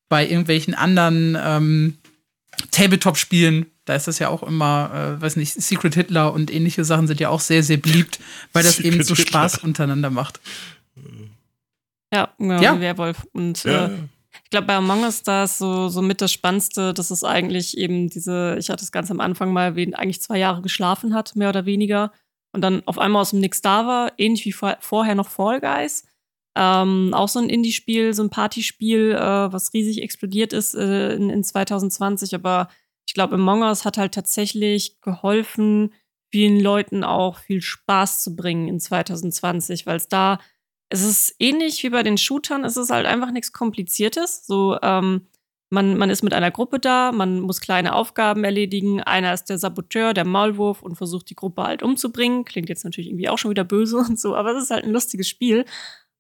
bei 0.10 0.28
irgendwelchen 0.28 0.74
anderen 0.74 1.38
ähm, 1.40 1.98
Tabletop-Spielen, 2.72 3.68
da 3.86 3.96
ist 3.96 4.08
das 4.08 4.20
ja 4.20 4.30
auch 4.30 4.44
immer, 4.44 5.18
äh, 5.18 5.22
weiß 5.22 5.36
nicht, 5.36 5.54
Secret 5.54 5.96
Hitler 5.96 6.34
und 6.34 6.52
ähnliche 6.52 6.84
Sachen 6.84 7.08
sind 7.08 7.20
ja 7.20 7.30
auch 7.30 7.40
sehr, 7.40 7.64
sehr 7.64 7.78
beliebt, 7.78 8.20
weil 8.54 8.64
das 8.64 8.78
Secret 8.78 8.94
eben 8.94 9.04
so 9.04 9.16
Hitler. 9.16 9.28
Spaß 9.28 9.58
untereinander 9.60 10.10
macht. 10.10 10.40
Ja, 12.14 12.30
genau, 12.38 12.62
ja. 12.62 12.80
Werwolf. 12.80 13.28
Und 13.34 13.64
ja. 13.64 13.88
äh, 13.88 13.98
ich 14.44 14.50
glaube, 14.50 14.68
bei 14.68 14.76
Among 14.76 15.04
Us 15.04 15.24
da 15.24 15.44
ist 15.44 15.58
so, 15.58 15.90
so 15.90 16.02
mit 16.02 16.22
das 16.22 16.32
Spannendste, 16.32 16.94
dass 16.94 17.12
es 17.12 17.24
eigentlich 17.24 17.78
eben 17.78 18.10
diese, 18.10 18.56
ich 18.60 18.70
hatte 18.70 18.84
es 18.84 18.92
ganz 18.92 19.12
am 19.12 19.20
Anfang 19.20 19.52
mal 19.52 19.66
erwähnt, 19.66 19.96
eigentlich 19.96 20.22
zwei 20.22 20.38
Jahre 20.38 20.62
geschlafen 20.62 21.14
hat, 21.14 21.36
mehr 21.36 21.50
oder 21.50 21.66
weniger. 21.66 22.12
Und 22.54 22.62
dann 22.62 22.82
auf 22.86 22.98
einmal 22.98 23.22
aus 23.22 23.32
dem 23.32 23.40
Nix 23.40 23.62
da 23.62 23.86
war, 23.86 24.14
ähnlich 24.18 24.46
wie 24.46 24.54
vor, 24.54 24.78
vorher 24.80 25.16
noch 25.16 25.30
Fall 25.30 25.60
Guys. 25.60 26.06
Ähm, 26.60 27.14
auch 27.14 27.28
so 27.28 27.38
ein 27.38 27.50
Indie-Spiel, 27.50 28.16
so 28.16 28.24
ein 28.24 28.32
Partyspiel, 28.32 29.12
äh, 29.12 29.54
was 29.54 29.74
riesig 29.74 30.02
explodiert 30.02 30.54
ist 30.54 30.74
äh, 30.74 31.14
in, 31.14 31.30
in 31.30 31.44
2020. 31.44 32.34
Aber 32.34 32.70
ich 33.06 33.14
glaube, 33.14 33.36
Among 33.36 33.62
Us 33.62 33.86
hat 33.86 33.98
halt 33.98 34.16
tatsächlich 34.16 35.00
geholfen, 35.02 35.94
vielen 36.32 36.60
Leuten 36.60 37.04
auch 37.04 37.38
viel 37.38 37.62
Spaß 37.62 38.24
zu 38.24 38.36
bringen 38.36 38.68
in 38.68 38.80
2020, 38.80 39.86
weil 39.86 39.98
es 39.98 40.08
da, 40.08 40.40
es 40.90 41.04
ist 41.04 41.36
ähnlich 41.38 41.84
wie 41.84 41.90
bei 41.90 42.02
den 42.02 42.18
Shootern, 42.18 42.66
es 42.66 42.76
ist 42.76 42.90
halt 42.90 43.06
einfach 43.06 43.32
nichts 43.32 43.54
Kompliziertes. 43.54 44.48
So, 44.48 44.80
ähm, 44.82 45.28
man, 45.70 45.96
man 45.98 46.10
ist 46.10 46.24
mit 46.24 46.34
einer 46.34 46.50
Gruppe 46.50 46.80
da, 46.80 47.12
man 47.12 47.40
muss 47.42 47.62
kleine 47.62 47.94
Aufgaben 47.94 48.44
erledigen. 48.44 49.02
Einer 49.02 49.34
ist 49.34 49.46
der 49.46 49.58
Saboteur, 49.60 50.14
der 50.14 50.26
Maulwurf 50.26 50.82
und 50.82 50.96
versucht 50.96 51.30
die 51.30 51.36
Gruppe 51.36 51.64
halt 51.64 51.84
umzubringen. 51.84 52.46
Klingt 52.46 52.70
jetzt 52.70 52.84
natürlich 52.84 53.10
irgendwie 53.10 53.30
auch 53.30 53.38
schon 53.38 53.52
wieder 53.52 53.66
böse 53.66 53.98
und 54.10 54.20
so, 54.20 54.36
aber 54.36 54.56
es 54.56 54.64
ist 54.64 54.72
halt 54.72 54.86
ein 54.86 54.92
lustiges 54.92 55.28
Spiel. 55.30 55.66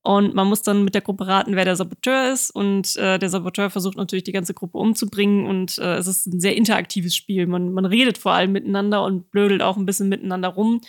Und 0.07 0.33
man 0.33 0.47
muss 0.47 0.61
dann 0.61 0.85
mit 0.85 0.95
der 0.95 1.01
Gruppe 1.01 1.27
raten, 1.27 1.57
wer 1.57 1.65
der 1.65 1.75
Saboteur 1.75 2.31
ist. 2.31 2.49
Und 2.49 2.95
äh, 2.95 3.19
der 3.19 3.27
Saboteur 3.27 3.69
versucht 3.69 3.97
natürlich 3.97 4.23
die 4.23 4.31
ganze 4.31 4.53
Gruppe 4.53 4.77
umzubringen. 4.77 5.45
Und 5.45 5.79
äh, 5.79 5.97
es 5.97 6.07
ist 6.07 6.27
ein 6.27 6.39
sehr 6.39 6.55
interaktives 6.55 7.13
Spiel. 7.13 7.45
Man, 7.45 7.73
man 7.73 7.83
redet 7.83 8.17
vor 8.17 8.31
allem 8.31 8.53
miteinander 8.53 9.03
und 9.03 9.31
blödelt 9.31 9.61
auch 9.61 9.75
ein 9.75 9.85
bisschen 9.85 10.07
miteinander 10.07 10.47
rum. 10.47 10.79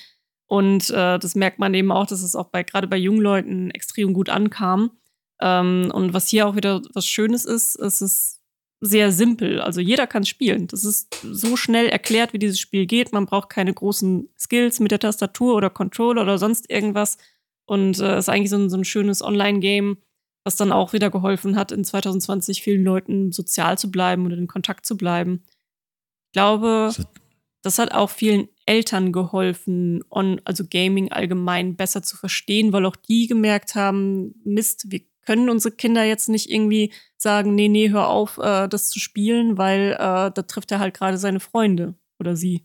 Und 0.46 0.90
äh, 0.90 1.18
das 1.18 1.34
merkt 1.34 1.58
man 1.58 1.74
eben 1.74 1.90
auch, 1.90 2.06
dass 2.06 2.22
es 2.22 2.36
auch 2.36 2.50
bei 2.50 2.62
gerade 2.62 2.86
bei 2.86 2.96
jungen 2.96 3.20
Leuten 3.20 3.72
extrem 3.72 4.12
gut 4.12 4.28
ankam. 4.28 4.92
Ähm, 5.40 5.90
und 5.92 6.14
was 6.14 6.28
hier 6.28 6.46
auch 6.46 6.54
wieder 6.54 6.80
was 6.94 7.08
Schönes 7.08 7.44
ist, 7.44 7.74
es 7.74 8.00
ist 8.00 8.40
sehr 8.80 9.10
simpel. 9.10 9.60
Also 9.60 9.80
jeder 9.80 10.06
kann 10.06 10.26
spielen. 10.26 10.68
Das 10.68 10.84
ist 10.84 11.12
so 11.24 11.56
schnell 11.56 11.88
erklärt, 11.88 12.34
wie 12.34 12.38
dieses 12.38 12.60
Spiel 12.60 12.86
geht. 12.86 13.12
Man 13.12 13.26
braucht 13.26 13.48
keine 13.48 13.74
großen 13.74 14.28
Skills 14.38 14.78
mit 14.78 14.92
der 14.92 15.00
Tastatur 15.00 15.56
oder 15.56 15.70
Controller 15.70 16.22
oder 16.22 16.38
sonst 16.38 16.70
irgendwas 16.70 17.18
und 17.68 18.00
äh, 18.00 18.18
ist 18.18 18.30
eigentlich 18.30 18.50
so 18.50 18.56
ein, 18.56 18.70
so 18.70 18.78
ein 18.78 18.84
schönes 18.84 19.22
Online-Game, 19.22 19.98
was 20.42 20.56
dann 20.56 20.72
auch 20.72 20.94
wieder 20.94 21.10
geholfen 21.10 21.54
hat, 21.54 21.70
in 21.70 21.84
2020 21.84 22.62
vielen 22.62 22.82
Leuten 22.82 23.30
sozial 23.30 23.76
zu 23.76 23.90
bleiben 23.90 24.24
und 24.24 24.32
in 24.32 24.46
Kontakt 24.46 24.86
zu 24.86 24.96
bleiben. 24.96 25.42
Ich 26.26 26.32
glaube, 26.32 26.90
das 27.62 27.78
hat 27.78 27.92
auch 27.92 28.08
vielen 28.08 28.48
Eltern 28.64 29.12
geholfen, 29.12 30.02
on, 30.08 30.40
also 30.44 30.64
Gaming 30.68 31.12
allgemein 31.12 31.76
besser 31.76 32.02
zu 32.02 32.16
verstehen, 32.16 32.72
weil 32.72 32.86
auch 32.86 32.96
die 32.96 33.26
gemerkt 33.26 33.74
haben, 33.74 34.34
Mist, 34.44 34.90
wir 34.90 35.02
können 35.26 35.50
unsere 35.50 35.74
Kinder 35.74 36.04
jetzt 36.04 36.30
nicht 36.30 36.50
irgendwie 36.50 36.90
sagen, 37.18 37.54
nee, 37.54 37.68
nee, 37.68 37.90
hör 37.90 38.08
auf, 38.08 38.38
äh, 38.38 38.66
das 38.66 38.88
zu 38.88 38.98
spielen, 38.98 39.58
weil 39.58 39.92
äh, 39.92 40.30
da 40.32 40.42
trifft 40.48 40.72
er 40.72 40.78
halt 40.78 40.94
gerade 40.94 41.18
seine 41.18 41.40
Freunde 41.40 41.96
oder 42.18 42.34
sie. 42.34 42.64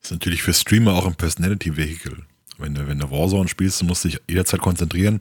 Das 0.00 0.10
ist 0.10 0.12
natürlich 0.12 0.42
für 0.42 0.52
Streamer 0.52 0.94
auch 0.94 1.06
ein 1.06 1.14
Personality-Vehicle. 1.14 2.26
Wenn 2.62 2.74
du, 2.74 2.86
wenn 2.86 2.98
du 2.98 3.10
Warzone 3.10 3.48
spielst, 3.48 3.80
du 3.80 3.84
musst 3.84 4.04
dich 4.04 4.20
jederzeit 4.28 4.60
konzentrieren 4.60 5.18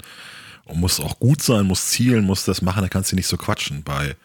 und 0.66 0.80
musst 0.80 1.02
auch 1.02 1.20
gut 1.20 1.42
sein, 1.42 1.66
musst 1.66 1.92
zielen, 1.92 2.26
musst 2.26 2.48
das 2.48 2.62
machen, 2.62 2.82
dann 2.82 2.90
kannst 2.90 3.12
du 3.12 3.16
nicht 3.16 3.28
so 3.28 3.38
quatschen. 3.38 3.84
Bei 3.84 4.16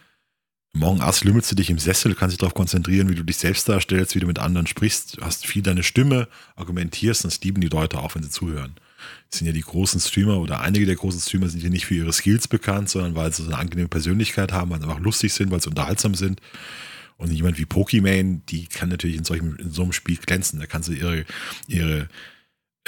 Morgen 0.76 1.00
Us 1.00 1.24
lümmelst 1.24 1.50
du 1.50 1.56
dich 1.56 1.70
im 1.70 1.78
Sessel, 1.78 2.14
kannst 2.14 2.34
dich 2.34 2.38
darauf 2.38 2.52
konzentrieren, 2.52 3.08
wie 3.08 3.14
du 3.14 3.24
dich 3.24 3.38
selbst 3.38 3.66
darstellst, 3.68 4.14
wie 4.14 4.20
du 4.20 4.26
mit 4.26 4.38
anderen 4.38 4.66
sprichst, 4.66 5.16
hast 5.22 5.46
viel 5.46 5.62
deine 5.62 5.82
Stimme, 5.82 6.28
argumentierst 6.54 7.24
und 7.24 7.32
das 7.32 7.42
lieben 7.42 7.62
die 7.62 7.68
Leute 7.68 7.98
auch, 7.98 8.14
wenn 8.14 8.22
sie 8.22 8.30
zuhören. 8.30 8.74
Das 9.30 9.38
sind 9.38 9.46
ja 9.46 9.54
die 9.54 9.62
großen 9.62 10.00
Streamer 10.00 10.38
oder 10.38 10.60
einige 10.60 10.84
der 10.84 10.96
großen 10.96 11.20
Streamer 11.20 11.48
sind 11.48 11.62
ja 11.62 11.70
nicht 11.70 11.86
für 11.86 11.94
ihre 11.94 12.12
Skills 12.12 12.46
bekannt, 12.46 12.90
sondern 12.90 13.14
weil 13.14 13.32
sie 13.32 13.42
so 13.42 13.48
eine 13.48 13.58
angenehme 13.58 13.88
Persönlichkeit 13.88 14.52
haben, 14.52 14.70
weil 14.70 14.80
sie 14.80 14.86
einfach 14.86 15.00
lustig 15.00 15.32
sind, 15.32 15.50
weil 15.50 15.62
sie 15.62 15.70
unterhaltsam 15.70 16.14
sind. 16.14 16.40
Und 17.16 17.32
jemand 17.32 17.58
wie 17.58 17.64
Pokimane, 17.64 18.42
die 18.48 18.66
kann 18.66 18.90
natürlich 18.90 19.16
in, 19.16 19.24
solchen, 19.24 19.56
in 19.56 19.70
so 19.70 19.82
einem 19.82 19.92
Spiel 19.92 20.18
glänzen. 20.18 20.60
Da 20.60 20.66
kannst 20.66 20.90
du 20.90 20.92
ihre, 20.92 21.24
ihre 21.66 22.08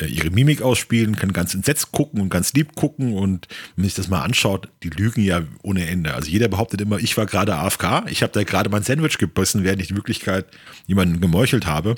ihre 0.06 0.30
Mimik 0.30 0.62
ausspielen, 0.62 1.16
können 1.16 1.32
ganz 1.32 1.54
entsetzt 1.54 1.92
gucken 1.92 2.20
und 2.20 2.28
ganz 2.28 2.52
lieb 2.52 2.74
gucken 2.74 3.14
und 3.14 3.48
wenn 3.48 3.82
man 3.82 3.84
sich 3.84 3.94
das 3.94 4.08
mal 4.08 4.22
anschaut, 4.22 4.68
die 4.82 4.90
lügen 4.90 5.22
ja 5.22 5.42
ohne 5.62 5.86
Ende. 5.86 6.14
Also 6.14 6.30
jeder 6.30 6.48
behauptet 6.48 6.80
immer, 6.80 6.98
ich 6.98 7.16
war 7.16 7.26
gerade 7.26 7.56
AFK, 7.56 8.04
ich 8.08 8.22
habe 8.22 8.32
da 8.32 8.42
gerade 8.44 8.70
mein 8.70 8.82
Sandwich 8.82 9.18
gebissen, 9.18 9.64
während 9.64 9.82
ich 9.82 9.88
die 9.88 9.96
Wirklichkeit 9.96 10.46
jemanden 10.86 11.20
gemeuchelt 11.20 11.66
habe. 11.66 11.96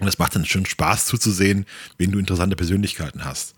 Und 0.00 0.08
es 0.08 0.18
macht 0.18 0.34
dann 0.34 0.44
schon 0.44 0.66
Spaß 0.66 1.06
zuzusehen, 1.06 1.66
wenn 1.98 2.10
du 2.10 2.18
interessante 2.18 2.56
Persönlichkeiten 2.56 3.24
hast. 3.24 3.54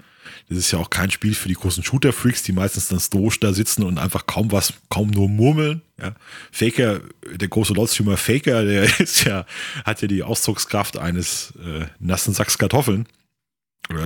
Das 0.48 0.58
ist 0.58 0.70
ja 0.70 0.78
auch 0.78 0.90
kein 0.90 1.10
Spiel 1.10 1.34
für 1.34 1.48
die 1.48 1.54
großen 1.54 1.82
Shooter-Freaks, 1.82 2.42
die 2.42 2.52
meistens 2.52 2.88
dann 2.88 3.00
stoisch 3.00 3.40
da 3.40 3.52
sitzen 3.52 3.82
und 3.82 3.98
einfach 3.98 4.26
kaum 4.26 4.52
was, 4.52 4.74
kaum 4.88 5.10
nur 5.10 5.28
murmeln. 5.28 5.82
Ja. 6.00 6.14
Faker, 6.52 7.00
der 7.32 7.48
große 7.48 7.72
LOL-Streamer 7.72 8.16
Faker, 8.16 8.64
der 8.64 8.84
ist 9.00 9.24
ja, 9.24 9.46
hat 9.84 10.02
ja 10.02 10.08
die 10.08 10.22
Ausdruckskraft 10.22 10.98
eines 10.98 11.54
äh, 11.64 11.86
nassen 11.98 12.34
Sacks 12.34 12.58
Kartoffeln 12.58 13.06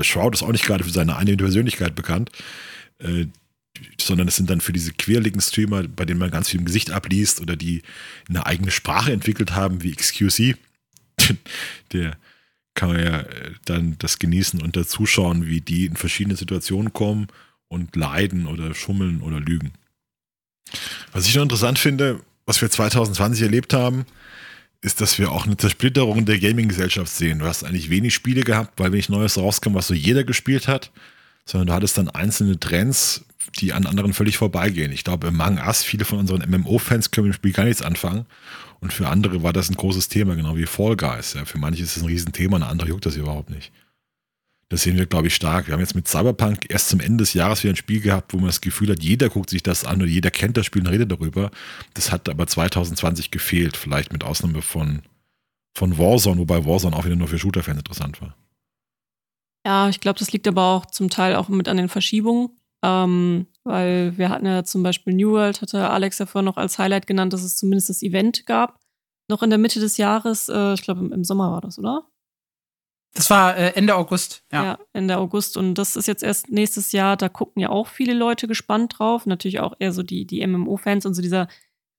Shroud 0.03 0.35
ist 0.35 0.43
auch 0.43 0.53
nicht 0.53 0.65
gerade 0.65 0.85
für 0.85 0.91
seine 0.91 1.17
angenehme 1.17 1.45
Persönlichkeit 1.45 1.95
bekannt, 1.95 2.31
äh, 2.99 3.27
sondern 4.01 4.29
es 4.29 4.37
sind 4.37 4.51
dann 4.51 4.61
für 4.61 4.73
diese 4.73 4.93
quirligen 4.93 5.41
Streamer, 5.41 5.85
bei 5.85 6.05
denen 6.05 6.21
man 6.21 6.31
ganz 6.31 6.49
viel 6.49 6.61
im 6.61 6.67
Gesicht 6.67 6.91
abliest 6.91 7.41
oder 7.41 7.57
die 7.57 7.83
eine 8.29 8.47
eigene 8.47 8.71
Sprache 8.71 9.13
entwickelt 9.13 9.53
haben, 9.53 9.83
wie 9.83 9.95
XQC. 9.95 10.57
Der 11.93 12.17
kann 12.75 12.91
man 12.91 13.03
ja 13.03 13.21
äh, 13.21 13.53
dann 13.65 13.97
das 13.99 14.19
genießen 14.19 14.61
und 14.63 14.77
dazuschauen, 14.77 15.47
wie 15.47 15.61
die 15.61 15.87
in 15.87 15.97
verschiedene 15.97 16.37
Situationen 16.37 16.93
kommen 16.93 17.29
und 17.69 17.97
leiden 17.97 18.47
oder 18.47 18.75
schummeln 18.75 19.23
oder 19.23 19.41
lügen. 19.41 19.73
Was 21.13 21.27
ich 21.27 21.35
noch 21.35 21.43
interessant 21.43 21.79
finde, 21.79 22.21
was 22.47 22.61
wir 22.61 22.71
2020 22.71 23.43
erlebt 23.43 23.73
haben, 23.73 24.07
ist, 24.83 25.01
dass 25.01 25.19
wir 25.19 25.31
auch 25.31 25.47
eine 25.47 25.57
Zersplitterung 25.57 26.25
der 26.25 26.39
Gaming-Gesellschaft 26.39 27.13
sehen. 27.13 27.41
Du 27.41 27.47
hast 27.47 27.65
eigentlich 27.65 27.91
wenig 27.91 28.15
Spiele 28.15 28.43
gehabt, 28.43 28.79
weil 28.79 28.93
wenig 28.93 29.09
Neues 29.09 29.37
rauskam, 29.37 29.75
was 29.75 29.87
so 29.87 29.95
jeder 29.95 30.25
gespielt 30.25 30.69
hat, 30.69 30.91
sondern 31.45 31.69
du 31.69 31.73
hattest 31.75 31.99
dann 31.99 32.09
einzelne 32.09 32.59
Trends, 32.59 33.25
die 33.59 33.73
an 33.73 33.87
anderen 33.87 34.15
völlig 34.15 34.39
vorbeigehen. 34.39 34.93
Ich 34.93 35.05
glaube, 35.05 35.29
Among 35.29 35.59
Us, 35.59 35.83
viele 35.83 36.05
von 36.05 36.19
unseren 36.19 36.49
MMO-Fans 36.49 37.11
können 37.11 37.29
mit 37.29 37.35
dem 37.35 37.39
Spiel 37.39 37.53
gar 37.53 37.65
nichts 37.65 37.83
anfangen. 37.83 38.27
Und 38.81 38.93
für 38.93 39.09
andere 39.09 39.43
war 39.43 39.53
das 39.53 39.69
ein 39.69 39.77
großes 39.77 40.09
Thema, 40.09 40.35
genau 40.37 40.57
wie 40.57 40.65
Fall 40.65 40.97
Guys. 40.97 41.35
Ja, 41.35 41.45
für 41.45 41.59
manche 41.59 41.83
ist 41.83 41.97
es 41.97 42.03
ein 42.03 42.09
Riesenthema, 42.09 42.57
und 42.57 42.63
andere 42.63 42.89
juckt 42.89 43.05
das 43.05 43.17
überhaupt 43.17 43.51
nicht. 43.51 43.73
Das 44.71 44.83
sehen 44.83 44.97
wir, 44.97 45.07
glaube 45.07 45.27
ich, 45.27 45.35
stark. 45.35 45.67
Wir 45.67 45.75
haben 45.75 45.81
jetzt 45.81 45.97
mit 45.97 46.07
Cyberpunk 46.07 46.67
erst 46.69 46.89
zum 46.89 47.01
Ende 47.01 47.19
des 47.19 47.35
Jahres 47.35 47.65
wieder 47.65 47.73
ein 47.73 47.77
Spiel 47.77 48.01
gehabt, 48.01 48.33
wo 48.33 48.37
man 48.37 48.47
das 48.47 48.61
Gefühl 48.61 48.91
hat, 48.91 49.03
jeder 49.03 49.29
guckt 49.29 49.51
sich 49.51 49.65
das 49.65 49.85
an 49.85 50.01
und 50.01 50.09
jeder 50.09 50.31
kennt 50.31 50.57
das 50.57 50.65
Spiel 50.65 50.83
und 50.83 50.89
redet 50.89 51.11
darüber. 51.11 51.51
Das 51.95 52.13
hat 52.13 52.29
aber 52.29 52.47
2020 52.47 53.33
gefehlt, 53.33 53.77
vielleicht 53.77 54.13
mit 54.13 54.23
Ausnahme 54.23 54.63
von, 54.63 55.03
von 55.77 55.99
Warzone, 55.99 56.39
wobei 56.39 56.65
Warzone 56.65 56.95
auch 56.97 57.05
wieder 57.05 57.17
nur 57.17 57.27
für 57.27 57.39
Shooter-Fans 57.39 57.79
interessant 57.79 58.21
war. 58.21 58.37
Ja, 59.67 59.89
ich 59.89 59.99
glaube, 59.99 60.21
das 60.21 60.31
liegt 60.33 60.47
aber 60.47 60.63
auch 60.63 60.87
zum 60.87 61.11
Teil 61.11 61.35
auch 61.35 61.49
mit 61.49 61.69
an 61.69 61.77
den 61.77 61.89
Verschiebungen. 61.89 62.51
Ähm, 62.83 63.47
weil 63.65 64.17
wir 64.17 64.31
hatten 64.31 64.47
ja 64.47 64.65
zum 64.65 64.83
Beispiel 64.83 65.15
New 65.15 65.33
World, 65.33 65.61
hatte 65.61 65.91
Alex 65.91 66.19
ja 66.19 66.27
vorhin 66.27 66.47
noch 66.47 66.57
als 66.57 66.79
Highlight 66.79 67.07
genannt, 67.07 67.33
dass 67.33 67.43
es 67.43 67.57
zumindest 67.57 67.91
das 67.91 68.03
Event 68.03 68.47
gab. 68.47 68.79
Noch 69.29 69.43
in 69.43 69.51
der 69.51 69.59
Mitte 69.59 69.81
des 69.81 69.97
Jahres, 69.97 70.49
äh, 70.49 70.75
ich 70.75 70.83
glaube 70.83 71.01
im, 71.01 71.13
im 71.13 71.25
Sommer 71.25 71.51
war 71.51 71.61
das, 71.61 71.79
oder? 71.79 72.10
Das 73.15 73.29
war 73.29 73.57
äh, 73.57 73.73
Ende 73.75 73.97
August, 73.97 74.45
ja. 74.53 74.65
Ja, 74.65 74.79
Ende 74.93 75.19
August. 75.19 75.57
Und 75.57 75.75
das 75.75 75.97
ist 75.97 76.07
jetzt 76.07 76.23
erst 76.23 76.51
nächstes 76.51 76.93
Jahr. 76.93 77.17
Da 77.17 77.29
gucken 77.29 77.61
ja 77.61 77.69
auch 77.71 77.89
viele 77.89 78.15
Leute 78.15 78.47
gespannt 78.47 78.99
drauf. 78.99 79.27
Natürlich 79.27 79.61
auch 79.61 79.75
eher 79.79 79.93
so 79.93 80.03
die, 80.03 80.27
die 80.27 80.47
MMO-Fans 80.47 81.07
und 81.07 81.15
so 81.15 81.23
dieser 81.23 81.49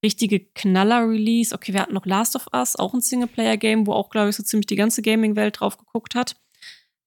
richtige 0.04 0.40
Knaller-Release. 0.40 1.54
Okay, 1.54 1.74
wir 1.74 1.82
hatten 1.82 1.94
noch 1.94 2.06
Last 2.06 2.36
of 2.36 2.48
Us, 2.54 2.76
auch 2.76 2.94
ein 2.94 3.02
Singleplayer-Game, 3.02 3.88
wo 3.88 3.94
auch, 3.94 4.10
glaube 4.10 4.30
ich, 4.30 4.36
so 4.36 4.44
ziemlich 4.44 4.68
die 4.68 4.76
ganze 4.76 5.02
Gaming-Welt 5.02 5.60
drauf 5.60 5.78
geguckt 5.78 6.16
hat. 6.16 6.38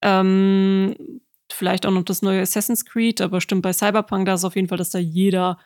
Ähm, 0.02 0.94
vielleicht 1.50 1.86
auch 1.86 1.90
noch 1.90 2.04
das 2.04 2.22
neue 2.22 2.42
Assassin's 2.42 2.84
Creed, 2.84 3.20
aber 3.20 3.40
stimmt 3.40 3.62
bei 3.62 3.72
Cyberpunk, 3.72 4.26
da 4.26 4.34
ist 4.34 4.44
auf 4.44 4.54
jeden 4.54 4.68
Fall, 4.68 4.78
dass 4.78 4.90
da 4.90 4.98
jeder, 4.98 5.58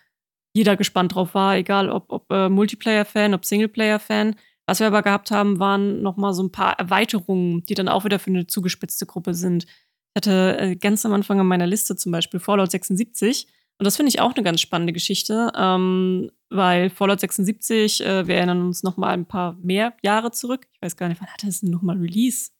jeder 0.55 0.77
gespannt 0.77 1.15
drauf 1.15 1.35
war, 1.35 1.57
egal 1.57 1.91
ob, 1.91 2.11
ob 2.13 2.31
äh, 2.31 2.49
Multiplayer-Fan, 2.49 3.35
ob 3.35 3.45
Singleplayer-Fan. 3.45 4.37
Was 4.69 4.81
wir 4.81 4.87
aber 4.87 5.03
gehabt 5.03 5.31
haben, 5.31 5.59
waren 5.59 6.03
noch 6.03 6.19
mal 6.19 6.35
so 6.35 6.43
ein 6.43 6.53
paar 6.53 6.79
Erweiterungen, 6.79 7.65
die 7.65 7.75
dann 7.75 7.89
auch 7.89 8.05
wieder 8.05 8.19
für 8.19 8.29
eine 8.29 8.47
zugespitzte 8.47 9.07
Gruppe 9.07 9.33
sind. 9.33 9.65
Ich 9.65 10.17
hatte 10.17 10.59
äh, 10.59 10.77
ganz 10.77 11.07
am 11.07 11.15
Anfang 11.15 11.41
an 11.41 11.47
meiner 11.47 11.67
Liste 11.67 11.97
zum 11.97 12.13
Beispiel 12.13 12.39
Fallout 12.39 12.71
76. 12.71 13.47
Und 13.79 13.87
das 13.87 13.97
finde 13.97 14.11
ich 14.11 14.21
auch 14.21 14.35
eine 14.35 14.45
ganz 14.45 14.61
spannende 14.61 14.93
Geschichte, 14.93 15.51
ähm, 15.57 16.31
weil 16.51 16.91
Fallout 16.91 17.19
76, 17.19 18.05
äh, 18.05 18.27
wir 18.27 18.35
erinnern 18.35 18.61
uns 18.61 18.83
noch 18.83 18.99
mal 18.99 19.09
ein 19.09 19.25
paar 19.25 19.55
mehr 19.55 19.97
Jahre 20.03 20.33
zurück. 20.33 20.67
Ich 20.75 20.83
weiß 20.83 20.99
gar 20.99 21.09
nicht, 21.09 21.23
wann 21.23 21.33
hatte 21.33 21.49
es 21.49 21.61
denn 21.61 21.71
noch 21.71 21.81
mal 21.81 21.97
Release? 21.97 22.51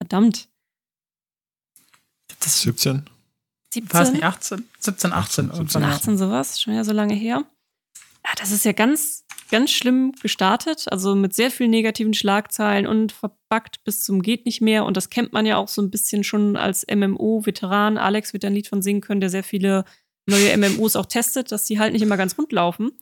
Verdammt. 0.00 0.48
Das 2.38 2.60
17? 2.60 3.10
17? 3.74 3.92
War 3.92 4.02
es 4.02 4.12
nicht 4.12 4.22
18? 4.22 4.68
17, 4.78 5.12
18. 5.12 5.50
17, 5.52 5.82
18 5.82 6.16
sowas, 6.16 6.62
schon 6.62 6.74
ja 6.74 6.84
so 6.84 6.92
lange 6.92 7.14
her. 7.14 7.42
Ja, 8.24 8.30
das 8.36 8.52
ist 8.52 8.64
ja 8.64 8.70
ganz 8.70 9.25
ganz 9.48 9.70
schlimm 9.70 10.12
gestartet, 10.20 10.86
also 10.90 11.14
mit 11.14 11.34
sehr 11.34 11.50
vielen 11.50 11.70
negativen 11.70 12.14
Schlagzeilen 12.14 12.86
und 12.86 13.12
verbuggt 13.12 13.82
bis 13.84 14.02
zum 14.02 14.22
geht 14.22 14.46
nicht 14.46 14.60
mehr. 14.60 14.84
Und 14.84 14.96
das 14.96 15.10
kennt 15.10 15.32
man 15.32 15.46
ja 15.46 15.56
auch 15.56 15.68
so 15.68 15.82
ein 15.82 15.90
bisschen 15.90 16.24
schon 16.24 16.56
als 16.56 16.86
MMO-Veteran. 16.86 17.98
Alex 17.98 18.32
wird 18.32 18.44
ein 18.44 18.54
Lied 18.54 18.68
von 18.68 18.82
singen 18.82 19.00
können, 19.00 19.20
der 19.20 19.30
sehr 19.30 19.44
viele 19.44 19.84
neue 20.26 20.56
MMOs 20.56 20.96
auch 20.96 21.06
testet, 21.06 21.52
dass 21.52 21.64
die 21.64 21.78
halt 21.78 21.92
nicht 21.92 22.02
immer 22.02 22.16
ganz 22.16 22.36
rund 22.36 22.52
laufen. 22.52 22.92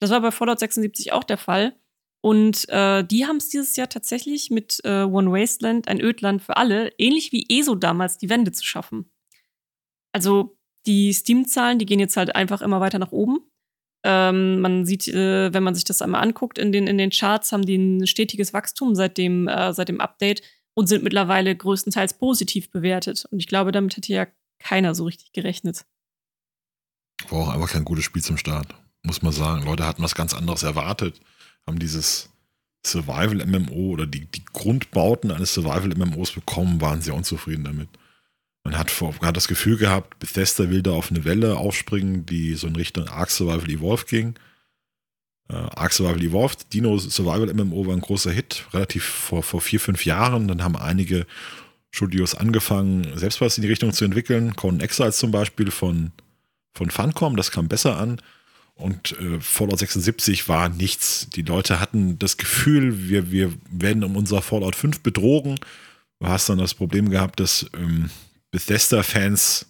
Das 0.00 0.10
war 0.10 0.20
bei 0.20 0.30
Fallout 0.30 0.58
76 0.58 1.12
auch 1.12 1.24
der 1.24 1.38
Fall. 1.38 1.76
Und 2.24 2.68
äh, 2.68 3.04
die 3.04 3.26
haben 3.26 3.36
es 3.36 3.48
dieses 3.48 3.76
Jahr 3.76 3.88
tatsächlich 3.88 4.50
mit 4.50 4.80
äh, 4.84 5.02
One 5.02 5.32
Wasteland, 5.32 5.88
ein 5.88 6.00
Ödland 6.00 6.42
für 6.42 6.56
alle, 6.56 6.92
ähnlich 6.98 7.32
wie 7.32 7.46
ESO 7.48 7.74
damals, 7.74 8.18
die 8.18 8.30
Wende 8.30 8.52
zu 8.52 8.64
schaffen. 8.64 9.10
Also 10.12 10.56
die 10.86 11.12
Steam-Zahlen, 11.12 11.78
die 11.78 11.86
gehen 11.86 12.00
jetzt 12.00 12.16
halt 12.16 12.34
einfach 12.34 12.62
immer 12.62 12.80
weiter 12.80 12.98
nach 12.98 13.12
oben. 13.12 13.40
Ähm, 14.04 14.60
man 14.60 14.84
sieht, 14.84 15.08
äh, 15.08 15.52
wenn 15.54 15.62
man 15.62 15.74
sich 15.74 15.84
das 15.84 16.02
einmal 16.02 16.22
anguckt, 16.22 16.58
in 16.58 16.72
den, 16.72 16.86
in 16.86 16.98
den 16.98 17.10
Charts 17.10 17.52
haben 17.52 17.64
die 17.64 17.76
ein 17.76 18.06
stetiges 18.06 18.52
Wachstum 18.52 18.94
seit 18.94 19.16
dem, 19.16 19.48
äh, 19.48 19.72
seit 19.72 19.88
dem 19.88 20.00
Update 20.00 20.42
und 20.74 20.88
sind 20.88 21.04
mittlerweile 21.04 21.54
größtenteils 21.54 22.14
positiv 22.14 22.70
bewertet. 22.70 23.26
Und 23.30 23.38
ich 23.38 23.46
glaube, 23.46 23.72
damit 23.72 23.96
hätte 23.96 24.12
ja 24.12 24.26
keiner 24.58 24.94
so 24.94 25.04
richtig 25.04 25.32
gerechnet. 25.32 25.84
War 27.28 27.40
auch 27.40 27.48
einfach 27.50 27.70
kein 27.70 27.84
gutes 27.84 28.04
Spiel 28.04 28.22
zum 28.22 28.36
Start, 28.36 28.74
muss 29.02 29.22
man 29.22 29.32
sagen. 29.32 29.64
Leute 29.64 29.86
hatten 29.86 30.02
was 30.02 30.14
ganz 30.14 30.34
anderes 30.34 30.62
erwartet, 30.62 31.20
haben 31.66 31.78
dieses 31.78 32.30
Survival-MMO 32.84 33.92
oder 33.92 34.06
die, 34.06 34.26
die 34.26 34.44
Grundbauten 34.52 35.30
eines 35.30 35.54
Survival-MMOs 35.54 36.32
bekommen, 36.32 36.80
waren 36.80 37.00
sehr 37.00 37.14
unzufrieden 37.14 37.64
damit. 37.64 37.88
Man 38.64 38.78
hat, 38.78 38.90
vor, 38.90 39.14
hat 39.22 39.36
das 39.36 39.48
Gefühl 39.48 39.76
gehabt, 39.76 40.18
Bethesda 40.20 40.70
will 40.70 40.82
da 40.82 40.92
auf 40.92 41.10
eine 41.10 41.24
Welle 41.24 41.56
aufspringen, 41.56 42.26
die 42.26 42.54
so 42.54 42.68
in 42.68 42.76
Richtung 42.76 43.08
Ark 43.08 43.30
Survival 43.30 43.68
Evolved 43.68 44.06
ging. 44.06 44.34
Äh, 45.48 45.54
Ark 45.54 45.92
Survival 45.92 46.22
Evolved, 46.22 46.72
Dino 46.72 46.96
Survival 46.98 47.52
MMO 47.52 47.86
war 47.86 47.94
ein 47.94 48.00
großer 48.00 48.30
Hit, 48.30 48.66
relativ 48.72 49.04
vor, 49.04 49.42
vor 49.42 49.60
vier, 49.60 49.80
fünf 49.80 50.04
Jahren. 50.04 50.46
Dann 50.46 50.62
haben 50.62 50.76
einige 50.76 51.26
Studios 51.90 52.34
angefangen, 52.34 53.18
selbst 53.18 53.40
was 53.40 53.58
in 53.58 53.62
die 53.62 53.68
Richtung 53.68 53.92
zu 53.92 54.04
entwickeln. 54.04 54.54
Conan 54.54 54.80
Exiles 54.80 55.18
zum 55.18 55.32
Beispiel 55.32 55.70
von, 55.70 56.12
von 56.72 56.90
Funcom, 56.90 57.36
das 57.36 57.50
kam 57.50 57.68
besser 57.68 57.98
an. 57.98 58.20
Und 58.74 59.12
äh, 59.20 59.40
Fallout 59.40 59.80
76 59.80 60.48
war 60.48 60.68
nichts. 60.68 61.28
Die 61.30 61.42
Leute 61.42 61.80
hatten 61.80 62.18
das 62.18 62.36
Gefühl, 62.36 63.08
wir, 63.08 63.30
wir 63.30 63.52
werden 63.70 64.04
um 64.04 64.16
unser 64.16 64.40
Fallout 64.40 64.76
5 64.76 65.00
betrogen. 65.00 65.56
Du 66.20 66.28
hast 66.28 66.48
dann 66.48 66.58
das 66.58 66.74
Problem 66.74 67.10
gehabt, 67.10 67.40
dass 67.40 67.68
ähm, 67.76 68.08
Bethesda-Fans 68.52 69.66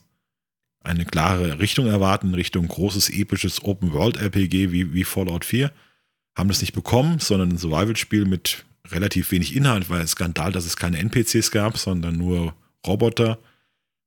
eine 0.84 1.04
klare 1.04 1.60
Richtung 1.60 1.86
erwarten, 1.86 2.34
Richtung 2.34 2.66
großes, 2.68 3.08
episches 3.10 3.62
Open-World-RPG 3.62 4.72
wie, 4.72 4.92
wie 4.92 5.04
Fallout 5.04 5.44
4. 5.44 5.72
Haben 6.36 6.48
das 6.48 6.60
nicht 6.60 6.72
bekommen, 6.72 7.20
sondern 7.20 7.50
ein 7.50 7.58
Survival-Spiel 7.58 8.24
mit 8.24 8.64
relativ 8.90 9.30
wenig 9.30 9.54
Inhalt, 9.54 9.88
weil 9.88 10.00
es 10.02 10.12
Skandal, 10.12 10.52
dass 10.52 10.66
es 10.66 10.76
keine 10.76 10.98
NPCs 10.98 11.52
gab, 11.52 11.78
sondern 11.78 12.16
nur 12.16 12.54
Roboter. 12.86 13.38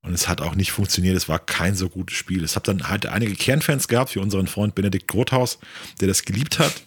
Und 0.01 0.13
es 0.13 0.27
hat 0.27 0.41
auch 0.41 0.55
nicht 0.55 0.71
funktioniert. 0.71 1.15
Es 1.15 1.29
war 1.29 1.39
kein 1.39 1.75
so 1.75 1.89
gutes 1.89 2.17
Spiel. 2.17 2.43
Es 2.43 2.55
hat 2.55 2.67
dann 2.67 2.89
halt 2.89 3.05
einige 3.05 3.33
Kernfans 3.33 3.87
gehabt, 3.87 4.13
wie 4.15 4.19
unseren 4.19 4.47
Freund 4.47 4.75
Benedikt 4.75 5.07
Grothaus, 5.07 5.59
der 6.01 6.07
das 6.07 6.23
geliebt 6.23 6.59
hat. 6.59 6.83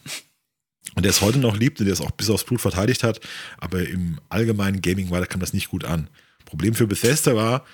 Und 0.95 1.05
der 1.05 1.11
es 1.11 1.21
heute 1.21 1.39
noch 1.39 1.57
liebt 1.57 1.81
und 1.81 1.87
der 1.87 1.93
es 1.93 2.01
auch 2.01 2.11
bis 2.11 2.31
aufs 2.31 2.45
Blut 2.45 2.61
verteidigt 2.61 3.03
hat. 3.03 3.21
Aber 3.57 3.89
im 3.89 4.21
allgemeinen 4.29 4.83
Gaming 4.83 5.11
war, 5.11 5.25
kam 5.27 5.41
das 5.41 5.53
nicht 5.53 5.69
gut 5.69 5.85
an. 5.85 6.09
Problem 6.49 6.75
für 6.75 6.87
Bethesda 6.87 7.37
war, 7.37 7.65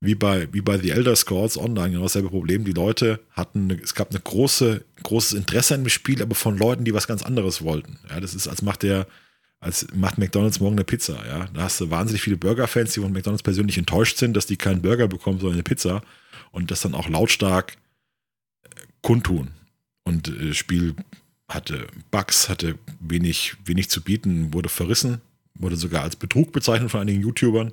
wie 0.00 0.14
bei, 0.14 0.48
wie 0.52 0.60
bei 0.60 0.78
The 0.78 0.90
Elder 0.90 1.16
Scrolls 1.16 1.58
Online, 1.58 1.90
genau 1.90 2.02
dasselbe 2.04 2.28
Problem. 2.28 2.64
Die 2.64 2.72
Leute 2.72 3.20
hatten, 3.32 3.70
es 3.82 3.94
gab 3.94 4.10
eine 4.10 4.20
große, 4.20 4.84
großes 5.02 5.32
Interesse 5.32 5.74
an 5.74 5.82
dem 5.82 5.88
Spiel, 5.88 6.22
aber 6.22 6.34
von 6.34 6.56
Leuten, 6.56 6.84
die 6.84 6.94
was 6.94 7.08
ganz 7.08 7.22
anderes 7.22 7.62
wollten. 7.62 7.98
Ja, 8.08 8.20
das 8.20 8.34
ist, 8.34 8.46
als 8.46 8.62
macht 8.62 8.84
der, 8.84 9.06
als 9.60 9.88
macht 9.94 10.18
McDonalds 10.18 10.60
morgen 10.60 10.76
eine 10.76 10.84
Pizza. 10.84 11.18
Ja, 11.26 11.46
da 11.52 11.62
hast 11.62 11.80
du 11.80 11.90
wahnsinnig 11.90 12.22
viele 12.22 12.36
Burger-Fans, 12.36 12.92
die 12.94 13.00
von 13.00 13.12
McDonalds 13.12 13.42
persönlich 13.42 13.76
enttäuscht 13.76 14.18
sind, 14.18 14.36
dass 14.36 14.46
die 14.46 14.56
keinen 14.56 14.82
Burger 14.82 15.08
bekommen, 15.08 15.40
sondern 15.40 15.56
eine 15.56 15.64
Pizza 15.64 16.02
und 16.52 16.70
das 16.70 16.80
dann 16.80 16.94
auch 16.94 17.08
lautstark 17.08 17.76
äh, 18.62 18.68
kundtun. 19.02 19.50
Und 20.04 20.28
das 20.28 20.36
äh, 20.36 20.54
Spiel 20.54 20.94
hatte 21.48 21.88
Bugs, 22.12 22.48
hatte 22.48 22.78
wenig, 23.00 23.56
wenig 23.64 23.90
zu 23.90 24.00
bieten, 24.02 24.54
wurde 24.54 24.68
verrissen, 24.68 25.20
wurde 25.54 25.76
sogar 25.76 26.02
als 26.02 26.14
Betrug 26.14 26.52
bezeichnet 26.52 26.90
von 26.90 27.00
einigen 27.00 27.20
YouTubern 27.20 27.72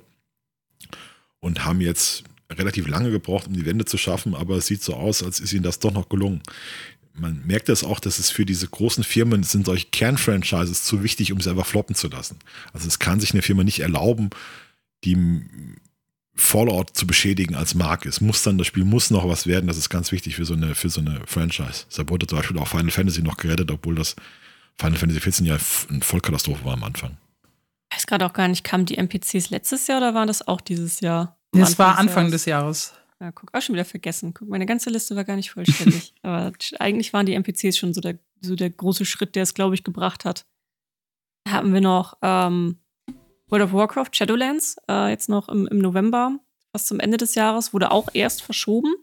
und 1.40 1.64
haben 1.64 1.80
jetzt 1.80 2.24
relativ 2.50 2.86
lange 2.86 3.10
gebraucht, 3.10 3.48
um 3.48 3.54
die 3.54 3.66
Wende 3.66 3.84
zu 3.84 3.98
schaffen, 3.98 4.34
aber 4.34 4.56
es 4.56 4.66
sieht 4.66 4.82
so 4.82 4.94
aus, 4.94 5.22
als 5.22 5.40
ist 5.40 5.52
ihnen 5.52 5.62
das 5.62 5.78
doch 5.78 5.92
noch 5.92 6.08
gelungen. 6.08 6.42
Man 7.12 7.42
merkt 7.46 7.68
es 7.68 7.82
auch, 7.82 7.98
dass 7.98 8.18
es 8.18 8.30
für 8.30 8.44
diese 8.44 8.68
großen 8.68 9.02
Firmen 9.02 9.42
sind 9.42 9.66
solche 9.66 9.86
Kernfranchises 9.86 10.84
zu 10.84 11.02
wichtig, 11.02 11.32
um 11.32 11.40
sie 11.40 11.50
einfach 11.50 11.66
floppen 11.66 11.96
zu 11.96 12.08
lassen. 12.08 12.38
Also 12.72 12.86
es 12.86 12.98
kann 12.98 13.20
sich 13.20 13.32
eine 13.32 13.42
Firma 13.42 13.64
nicht 13.64 13.80
erlauben, 13.80 14.30
die 15.04 15.16
Fallout 16.34 16.90
zu 16.94 17.06
beschädigen 17.06 17.54
als 17.54 17.74
Marke. 17.74 18.08
Es 18.08 18.20
muss 18.20 18.42
dann, 18.42 18.58
das 18.58 18.66
Spiel 18.66 18.84
muss 18.84 19.10
noch 19.10 19.26
was 19.26 19.46
werden, 19.46 19.66
das 19.66 19.78
ist 19.78 19.88
ganz 19.88 20.12
wichtig 20.12 20.36
für 20.36 20.44
so 20.44 20.54
eine, 20.54 20.74
für 20.74 20.90
so 20.90 21.00
eine 21.00 21.22
Franchise. 21.26 21.86
Da 21.96 22.06
wurde 22.08 22.26
zum 22.26 22.38
Beispiel 22.38 22.58
auch 22.58 22.68
Final 22.68 22.90
Fantasy 22.90 23.22
noch 23.22 23.38
gerettet, 23.38 23.70
obwohl 23.70 23.94
das 23.94 24.14
Final 24.78 24.98
Fantasy 24.98 25.20
14 25.20 25.46
ja 25.46 25.56
eine 25.88 26.02
Vollkatastrophe 26.02 26.64
war 26.64 26.74
am 26.74 26.84
Anfang. 26.84 27.16
Ich 27.96 28.02
weiß 28.02 28.06
gerade 28.08 28.26
auch 28.26 28.34
gar 28.34 28.46
nicht, 28.46 28.62
kamen 28.62 28.84
die 28.84 28.98
NPCs 28.98 29.48
letztes 29.48 29.86
Jahr 29.86 29.96
oder 29.96 30.12
waren 30.12 30.26
das 30.28 30.46
auch 30.46 30.60
dieses 30.60 31.00
Jahr? 31.00 31.38
Das 31.52 31.78
war 31.78 31.96
Anfang 31.96 32.30
des 32.30 32.44
Jahres. 32.44 32.92
Ja, 33.22 33.32
guck, 33.32 33.54
auch 33.54 33.62
schon 33.62 33.74
wieder 33.74 33.86
vergessen. 33.86 34.34
Guck, 34.34 34.50
meine 34.50 34.66
ganze 34.66 34.90
Liste 34.90 35.16
war 35.16 35.24
gar 35.24 35.36
nicht 35.36 35.50
vollständig. 35.50 36.12
Aber 36.22 36.52
eigentlich 36.78 37.14
waren 37.14 37.24
die 37.24 37.32
NPCs 37.32 37.78
schon 37.78 37.94
so 37.94 38.02
der, 38.02 38.18
so 38.42 38.54
der 38.54 38.68
große 38.68 39.06
Schritt, 39.06 39.34
der 39.34 39.44
es, 39.44 39.54
glaube 39.54 39.74
ich, 39.74 39.82
gebracht 39.82 40.26
hat. 40.26 40.44
Da 41.44 41.52
hatten 41.52 41.72
wir 41.72 41.80
noch 41.80 42.18
ähm, 42.20 42.80
World 43.48 43.64
of 43.64 43.72
Warcraft 43.72 44.10
Shadowlands, 44.12 44.76
äh, 44.90 45.08
jetzt 45.08 45.30
noch 45.30 45.48
im, 45.48 45.66
im 45.66 45.78
November, 45.78 46.38
fast 46.72 46.88
zum 46.88 47.00
Ende 47.00 47.16
des 47.16 47.34
Jahres, 47.34 47.72
wurde 47.72 47.92
auch 47.92 48.08
erst 48.12 48.42
verschoben. 48.42 48.94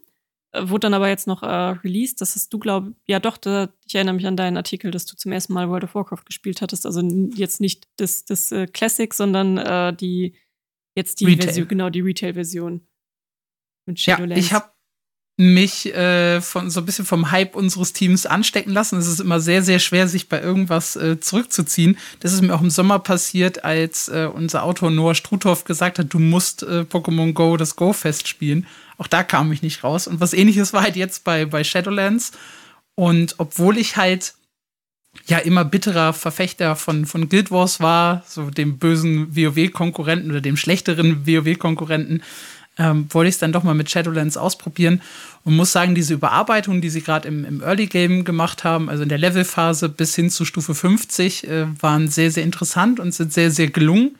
Äh, 0.54 0.68
wurde 0.68 0.80
dann 0.80 0.94
aber 0.94 1.08
jetzt 1.08 1.26
noch 1.26 1.42
äh, 1.42 1.46
released. 1.46 2.20
Das 2.20 2.34
hast 2.34 2.52
du, 2.52 2.58
glaube 2.58 2.94
ja 3.06 3.20
doch, 3.20 3.36
da, 3.36 3.68
ich 3.86 3.94
erinnere 3.94 4.14
mich 4.14 4.26
an 4.26 4.36
deinen 4.36 4.56
Artikel, 4.56 4.90
dass 4.90 5.06
du 5.06 5.16
zum 5.16 5.32
ersten 5.32 5.52
Mal 5.52 5.68
World 5.68 5.84
of 5.84 5.94
Warcraft 5.94 6.24
gespielt 6.24 6.62
hattest. 6.62 6.86
Also 6.86 7.02
jetzt 7.34 7.60
nicht 7.60 7.88
das, 7.96 8.24
das 8.24 8.52
äh, 8.52 8.66
Classic, 8.66 9.12
sondern 9.12 9.58
äh, 9.58 9.94
die 9.94 10.36
jetzt 10.96 11.20
die 11.20 11.26
Retail. 11.26 11.44
Version, 11.44 11.68
genau, 11.68 11.90
die 11.90 12.00
Retail-Version. 12.00 12.86
Ja, 13.96 14.18
ich 14.30 14.52
habe 14.54 14.70
mich 15.36 15.92
äh, 15.92 16.40
von 16.40 16.70
so 16.70 16.80
ein 16.80 16.86
bisschen 16.86 17.04
vom 17.04 17.32
Hype 17.32 17.56
unseres 17.56 17.92
Teams 17.92 18.24
anstecken 18.24 18.72
lassen. 18.72 18.98
Es 18.98 19.08
ist 19.08 19.20
immer 19.20 19.40
sehr, 19.40 19.62
sehr 19.62 19.80
schwer, 19.80 20.06
sich 20.06 20.28
bei 20.28 20.40
irgendwas 20.40 20.94
äh, 20.94 21.18
zurückzuziehen. 21.18 21.98
Das 22.20 22.32
ist 22.32 22.42
mir 22.42 22.54
auch 22.54 22.60
im 22.60 22.70
Sommer 22.70 23.00
passiert, 23.00 23.64
als 23.64 24.08
äh, 24.08 24.28
unser 24.32 24.62
Autor 24.62 24.90
Noah 24.90 25.14
Struthoff 25.14 25.64
gesagt 25.64 25.98
hat, 25.98 26.14
du 26.14 26.20
musst 26.20 26.62
äh, 26.62 26.84
Pokémon 26.88 27.32
Go 27.32 27.56
das 27.56 27.74
Go-Fest 27.74 28.28
spielen. 28.28 28.66
Auch 28.98 29.06
da 29.06 29.22
kam 29.22 29.52
ich 29.52 29.62
nicht 29.62 29.84
raus. 29.84 30.06
Und 30.06 30.20
was 30.20 30.32
ähnliches 30.32 30.72
war 30.72 30.82
halt 30.82 30.96
jetzt 30.96 31.24
bei, 31.24 31.44
bei 31.46 31.64
Shadowlands. 31.64 32.32
Und 32.94 33.34
obwohl 33.38 33.78
ich 33.78 33.96
halt 33.96 34.34
ja 35.26 35.38
immer 35.38 35.64
bitterer 35.64 36.12
Verfechter 36.12 36.76
von, 36.76 37.06
von 37.06 37.28
Guild 37.28 37.50
Wars 37.50 37.80
war, 37.80 38.24
so 38.26 38.50
dem 38.50 38.78
bösen 38.78 39.34
WoW-Konkurrenten 39.34 40.30
oder 40.30 40.40
dem 40.40 40.56
schlechteren 40.56 41.26
WoW-Konkurrenten, 41.26 42.22
ähm, 42.76 43.06
wollte 43.10 43.28
ich 43.28 43.36
es 43.36 43.38
dann 43.38 43.52
doch 43.52 43.62
mal 43.62 43.74
mit 43.74 43.90
Shadowlands 43.90 44.36
ausprobieren 44.36 45.00
und 45.44 45.54
muss 45.54 45.72
sagen, 45.72 45.94
diese 45.94 46.14
Überarbeitung, 46.14 46.80
die 46.80 46.90
sie 46.90 47.02
gerade 47.02 47.28
im, 47.28 47.44
im 47.44 47.62
Early 47.62 47.86
Game 47.86 48.24
gemacht 48.24 48.64
haben, 48.64 48.88
also 48.88 49.04
in 49.04 49.08
der 49.08 49.18
Levelphase 49.18 49.88
bis 49.88 50.14
hin 50.16 50.30
zu 50.30 50.44
Stufe 50.44 50.74
50, 50.74 51.46
äh, 51.46 51.66
waren 51.80 52.08
sehr, 52.08 52.30
sehr 52.30 52.42
interessant 52.42 52.98
und 52.98 53.14
sind 53.14 53.32
sehr, 53.32 53.50
sehr 53.50 53.68
gelungen. 53.68 54.16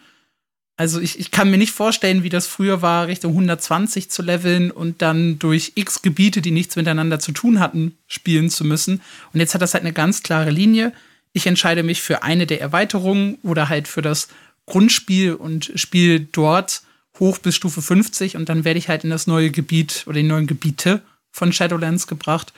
Also 0.76 1.00
ich, 1.00 1.20
ich 1.20 1.30
kann 1.30 1.50
mir 1.50 1.58
nicht 1.58 1.72
vorstellen, 1.72 2.24
wie 2.24 2.30
das 2.30 2.48
früher 2.48 2.82
war, 2.82 3.06
Richtung 3.06 3.32
120 3.32 4.10
zu 4.10 4.22
leveln 4.22 4.72
und 4.72 5.02
dann 5.02 5.38
durch 5.38 5.72
x 5.76 6.02
Gebiete, 6.02 6.42
die 6.42 6.50
nichts 6.50 6.74
miteinander 6.74 7.20
zu 7.20 7.30
tun 7.30 7.60
hatten, 7.60 7.96
spielen 8.08 8.50
zu 8.50 8.64
müssen. 8.64 9.00
Und 9.32 9.40
jetzt 9.40 9.54
hat 9.54 9.62
das 9.62 9.74
halt 9.74 9.84
eine 9.84 9.92
ganz 9.92 10.24
klare 10.24 10.50
Linie. 10.50 10.92
Ich 11.32 11.46
entscheide 11.46 11.84
mich 11.84 12.02
für 12.02 12.24
eine 12.24 12.46
der 12.46 12.60
Erweiterungen 12.60 13.38
oder 13.42 13.68
halt 13.68 13.86
für 13.86 14.02
das 14.02 14.28
Grundspiel 14.66 15.34
und 15.34 15.70
spiele 15.76 16.20
dort 16.20 16.82
hoch 17.20 17.38
bis 17.38 17.54
Stufe 17.54 17.80
50 17.80 18.36
und 18.36 18.48
dann 18.48 18.64
werde 18.64 18.78
ich 18.78 18.88
halt 18.88 19.04
in 19.04 19.10
das 19.10 19.28
neue 19.28 19.50
Gebiet 19.50 20.04
oder 20.06 20.16
die 20.16 20.26
neuen 20.26 20.48
Gebiete 20.48 21.02
von 21.30 21.52
Shadowlands 21.52 22.08
gebracht. 22.08 22.52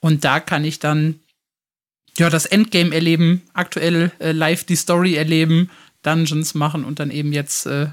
Und 0.00 0.24
da 0.24 0.40
kann 0.40 0.64
ich 0.64 0.80
dann 0.80 1.20
ja 2.18 2.28
das 2.28 2.46
Endgame 2.46 2.92
erleben, 2.94 3.42
aktuell 3.52 4.10
äh, 4.18 4.32
live 4.32 4.64
die 4.64 4.76
Story 4.76 5.14
erleben, 5.14 5.70
Dungeons 6.02 6.54
machen 6.54 6.84
und 6.84 6.98
dann 7.00 7.10
eben 7.10 7.32
jetzt 7.32 7.66
äh, 7.66 7.88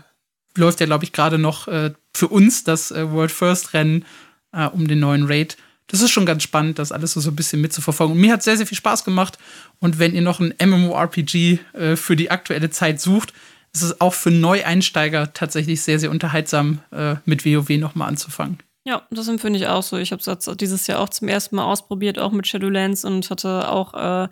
läuft 0.55 0.79
ja, 0.79 0.85
glaube 0.85 1.03
ich, 1.03 1.13
gerade 1.13 1.37
noch 1.37 1.67
äh, 1.67 1.93
für 2.15 2.27
uns 2.27 2.63
das 2.63 2.91
äh, 2.91 3.11
World 3.11 3.31
First 3.31 3.73
Rennen 3.73 4.05
äh, 4.51 4.65
um 4.65 4.87
den 4.87 4.99
neuen 4.99 5.25
Raid. 5.25 5.57
Das 5.87 6.01
ist 6.01 6.11
schon 6.11 6.25
ganz 6.25 6.43
spannend, 6.43 6.77
das 6.77 6.91
alles 6.91 7.13
so, 7.13 7.19
so 7.19 7.31
ein 7.31 7.35
bisschen 7.35 7.61
mitzuverfolgen. 7.61 8.15
Und 8.15 8.21
mir 8.21 8.33
hat 8.33 8.43
sehr, 8.43 8.57
sehr 8.57 8.67
viel 8.67 8.77
Spaß 8.77 9.03
gemacht. 9.03 9.39
Und 9.79 9.97
wenn 9.97 10.13
ihr 10.13 10.21
noch 10.21 10.39
ein 10.39 10.53
MMORPG 10.61 11.59
äh, 11.73 11.95
für 11.95 12.15
die 12.15 12.29
aktuelle 12.29 12.69
Zeit 12.69 13.01
sucht, 13.01 13.33
ist 13.73 13.83
es 13.83 14.01
auch 14.01 14.13
für 14.13 14.31
Neueinsteiger 14.31 15.33
tatsächlich 15.33 15.81
sehr, 15.81 15.99
sehr 15.99 16.11
unterhaltsam, 16.11 16.79
äh, 16.91 17.15
mit 17.25 17.45
WoW 17.45 17.69
nochmal 17.77 18.07
anzufangen. 18.07 18.59
Ja, 18.85 19.07
das 19.11 19.27
empfinde 19.27 19.59
ich 19.59 19.67
auch 19.67 19.83
so. 19.83 19.97
Ich 19.97 20.11
habe 20.11 20.21
es 20.21 20.57
dieses 20.57 20.87
Jahr 20.87 20.99
auch 20.99 21.09
zum 21.09 21.27
ersten 21.27 21.55
Mal 21.55 21.65
ausprobiert, 21.65 22.17
auch 22.17 22.31
mit 22.31 22.47
Shadowlands 22.47 23.03
und 23.05 23.29
hatte 23.29 23.69
auch 23.69 24.29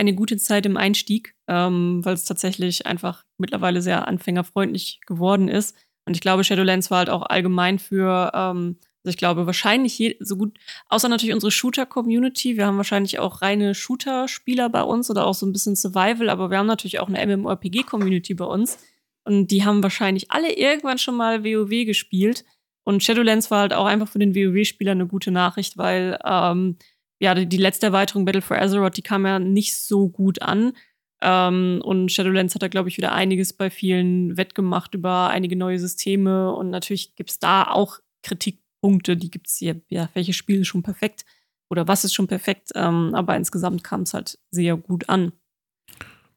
eine 0.00 0.14
gute 0.14 0.38
Zeit 0.38 0.66
im 0.66 0.76
Einstieg, 0.76 1.34
ähm, 1.46 2.04
weil 2.04 2.14
es 2.14 2.24
tatsächlich 2.24 2.86
einfach 2.86 3.24
mittlerweile 3.38 3.82
sehr 3.82 4.08
anfängerfreundlich 4.08 5.00
geworden 5.06 5.48
ist. 5.48 5.76
Und 6.06 6.14
ich 6.14 6.22
glaube, 6.22 6.42
Shadowlands 6.42 6.90
war 6.90 6.98
halt 6.98 7.10
auch 7.10 7.22
allgemein 7.22 7.78
für, 7.78 8.32
ähm, 8.34 8.78
also 9.04 9.10
ich 9.10 9.18
glaube, 9.18 9.46
wahrscheinlich 9.46 10.16
so 10.20 10.36
gut, 10.36 10.58
außer 10.88 11.08
natürlich 11.08 11.34
unsere 11.34 11.50
Shooter-Community. 11.50 12.56
Wir 12.56 12.66
haben 12.66 12.78
wahrscheinlich 12.78 13.18
auch 13.18 13.42
reine 13.42 13.74
Shooter-Spieler 13.74 14.70
bei 14.70 14.82
uns 14.82 15.10
oder 15.10 15.26
auch 15.26 15.34
so 15.34 15.46
ein 15.46 15.52
bisschen 15.52 15.76
Survival, 15.76 16.30
aber 16.30 16.50
wir 16.50 16.58
haben 16.58 16.66
natürlich 16.66 16.98
auch 16.98 17.08
eine 17.08 17.36
MMORPG-Community 17.36 18.34
bei 18.34 18.46
uns. 18.46 18.78
Und 19.24 19.48
die 19.48 19.64
haben 19.64 19.82
wahrscheinlich 19.82 20.30
alle 20.30 20.52
irgendwann 20.52 20.98
schon 20.98 21.16
mal 21.16 21.44
WoW 21.44 21.84
gespielt. 21.84 22.44
Und 22.84 23.04
Shadowlands 23.04 23.50
war 23.50 23.60
halt 23.60 23.74
auch 23.74 23.84
einfach 23.86 24.08
für 24.08 24.18
den 24.18 24.34
WoW-Spieler 24.34 24.92
eine 24.92 25.06
gute 25.06 25.30
Nachricht, 25.30 25.76
weil 25.76 26.18
ähm, 26.24 26.76
ja, 27.20 27.34
die, 27.34 27.56
letzte 27.58 27.86
Erweiterung 27.86 28.24
Battle 28.24 28.42
for 28.42 28.60
Azeroth, 28.60 28.96
die 28.96 29.02
kam 29.02 29.26
ja 29.26 29.38
nicht 29.38 29.76
so 29.76 30.08
gut 30.08 30.40
an. 30.40 30.72
Ähm, 31.20 31.82
und 31.84 32.10
Shadowlands 32.10 32.54
hat 32.54 32.62
da, 32.62 32.68
glaube 32.68 32.88
ich, 32.88 32.96
wieder 32.96 33.12
einiges 33.12 33.52
bei 33.52 33.68
vielen 33.68 34.38
wettgemacht 34.38 34.94
über 34.94 35.28
einige 35.28 35.54
neue 35.54 35.78
Systeme. 35.78 36.52
Und 36.52 36.70
natürlich 36.70 37.14
gibt 37.16 37.30
es 37.30 37.38
da 37.38 37.64
auch 37.64 37.98
Kritikpunkte, 38.22 39.18
die 39.18 39.30
gibt 39.30 39.48
es 39.48 39.56
hier. 39.56 39.82
Ja, 39.90 40.08
welches 40.14 40.36
Spiel 40.36 40.62
ist 40.62 40.68
schon 40.68 40.82
perfekt 40.82 41.26
oder 41.68 41.86
was 41.86 42.04
ist 42.04 42.14
schon 42.14 42.26
perfekt? 42.26 42.70
Ähm, 42.74 43.14
aber 43.14 43.36
insgesamt 43.36 43.84
kam 43.84 44.02
es 44.02 44.14
halt 44.14 44.38
sehr 44.50 44.78
gut 44.78 45.10
an. 45.10 45.32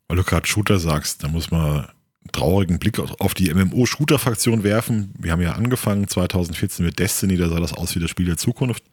Weil 0.10 0.18
du 0.18 0.24
gerade 0.24 0.46
Shooter 0.46 0.80
sagst, 0.80 1.24
da 1.24 1.30
muss 1.30 1.50
man 1.50 1.86
einen 1.86 2.32
traurigen 2.34 2.78
Blick 2.78 3.00
auf 3.00 3.34
die 3.34 3.54
MMO-Shooter-Fraktion 3.54 4.64
werfen. 4.64 5.14
Wir 5.18 5.32
haben 5.32 5.42
ja 5.42 5.54
angefangen 5.54 6.10
2014 6.10 6.86
mit 6.86 7.00
Destiny, 7.00 7.38
da 7.38 7.48
sah 7.48 7.62
das 7.62 7.74
aus 7.74 7.96
wie 7.96 8.00
das 8.00 8.10
Spiel 8.10 8.26
der 8.26 8.38
Zukunft. 8.38 8.84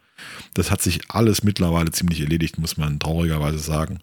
Das 0.54 0.70
hat 0.70 0.82
sich 0.82 1.00
alles 1.08 1.42
mittlerweile 1.42 1.90
ziemlich 1.90 2.20
erledigt, 2.20 2.58
muss 2.58 2.76
man 2.76 2.98
traurigerweise 2.98 3.58
sagen. 3.58 4.00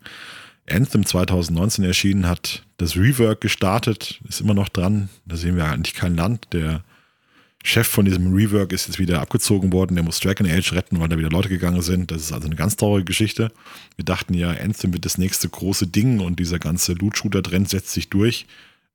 Anthem 0.70 1.06
2019 1.06 1.86
erschienen, 1.86 2.28
hat 2.28 2.64
das 2.78 2.96
Rework 2.96 3.42
gestartet, 3.42 4.20
ist 4.28 4.42
immer 4.42 4.54
noch 4.54 4.70
dran. 4.70 5.10
Da 5.26 5.38
sehen 5.38 5.56
wir 5.56 5.66
eigentlich 5.66 5.96
kein 5.96 6.16
Land. 6.16 6.48
Der 6.52 6.84
Chef 7.64 7.88
von 7.88 8.06
diesem 8.06 8.34
Rework 8.34 8.72
ist 8.72 8.88
jetzt 8.88 9.00
wieder 9.00 9.22
abgezogen 9.22 9.72
worden. 9.72 9.96
Der 9.96 10.04
muss 10.04 10.20
Dragon 10.20 10.48
Age 10.48 10.74
retten, 10.74 11.00
weil 11.00 11.10
da 11.10 11.18
wieder 11.18 11.30
Leute 11.30 11.50
gegangen 11.50 11.82
sind. 11.82 12.12
Das 12.12 12.22
ist 12.22 12.34
also 12.34 12.48
eine 12.48 12.56
ganz 12.56 12.76
traurige 12.76 13.06
Geschichte. 13.06 13.52
Wir 13.96 14.06
dachten 14.06 14.34
ja, 14.34 14.50
Anthem 14.52 14.94
wird 14.94 15.06
das 15.06 15.18
nächste 15.18 15.48
große 15.50 15.88
Ding 15.88 16.20
und 16.20 16.40
dieser 16.40 16.60
ganze 16.60 16.94
Loot-Shooter-Trend 16.94 17.70
setzt 17.70 17.92
sich 17.92 18.10
durch. 18.10 18.46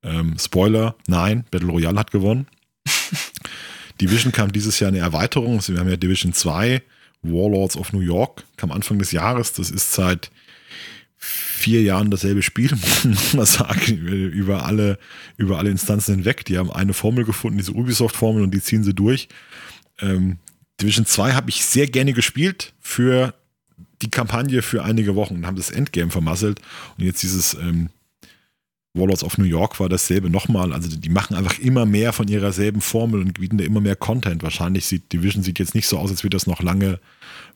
Ähm, 0.03 0.37
Spoiler, 0.39 0.95
nein, 1.07 1.45
Battle 1.51 1.69
Royale 1.69 1.99
hat 1.99 2.11
gewonnen. 2.11 2.47
Division 4.01 4.33
kam 4.33 4.53
dieses 4.53 4.79
Jahr 4.81 4.89
eine 4.89 4.99
Erweiterung. 4.99 5.61
Wir 5.67 5.79
haben 5.79 5.89
ja 5.89 5.97
Division 5.97 6.33
2 6.33 6.83
Warlords 7.23 7.77
of 7.77 7.93
New 7.93 8.01
York, 8.01 8.45
kam 8.57 8.73
Anfang 8.73 8.99
des 8.99 9.13
Jahres. 9.13 9.53
Das 9.53 9.71
ist 9.71 9.93
seit 9.93 10.31
vier 11.17 11.83
Jahren 11.83 12.11
dasselbe 12.11 12.43
Spiel, 12.43 12.73
muss 13.05 13.35
man 13.35 13.47
sagen, 13.47 13.97
über 13.97 14.67
alle, 14.67 14.99
über 15.37 15.59
alle 15.59 15.71
Instanzen 15.71 16.17
hinweg. 16.17 16.45
Die 16.45 16.59
haben 16.59 16.73
eine 16.73 16.95
Formel 16.95 17.25
gefunden, 17.25 17.59
diese 17.59 17.73
Ubisoft-Formel, 17.73 18.43
und 18.43 18.53
die 18.53 18.61
ziehen 18.61 18.83
sie 18.83 18.95
durch. 18.95 19.29
Ähm, 20.01 20.39
Division 20.81 21.07
2 21.07 21.33
habe 21.35 21.51
ich 21.51 21.65
sehr 21.65 21.87
gerne 21.87 22.13
gespielt 22.13 22.73
für 22.81 23.35
die 24.03 24.11
Kampagne 24.11 24.63
für 24.63 24.83
einige 24.83 25.15
Wochen 25.15 25.37
und 25.37 25.47
haben 25.47 25.57
das 25.57 25.71
Endgame 25.71 26.11
vermasselt. 26.11 26.61
Und 26.99 27.05
jetzt 27.05 27.23
dieses 27.23 27.55
ähm, 27.55 27.91
Warlords 28.95 29.25
of 29.25 29.39
New 29.39 29.45
York 29.45 29.81
war 29.81 29.89
dasselbe 29.89 30.29
nochmal. 30.29 30.73
Also 30.73 30.95
die 30.95 31.09
machen 31.09 31.35
einfach 31.35 31.59
immer 31.59 31.87
mehr 31.87 32.13
von 32.13 32.29
ihrer 32.29 32.53
selben 32.53 32.83
Formel 32.83 33.21
und 33.21 33.41
bieten 33.41 33.57
da 33.57 33.65
immer 33.65 33.81
mehr 33.81 33.97
Content. 33.97 34.43
Wahrscheinlich 34.43 34.85
sieht 34.85 35.13
Division 35.13 35.43
sieht 35.43 35.59
jetzt 35.59 35.75
nicht 35.75 35.87
so 35.87 35.99
aus, 35.99 36.11
als 36.11 36.23
wird 36.25 36.35
das 36.35 36.47
noch 36.47 36.61
lange 36.61 37.01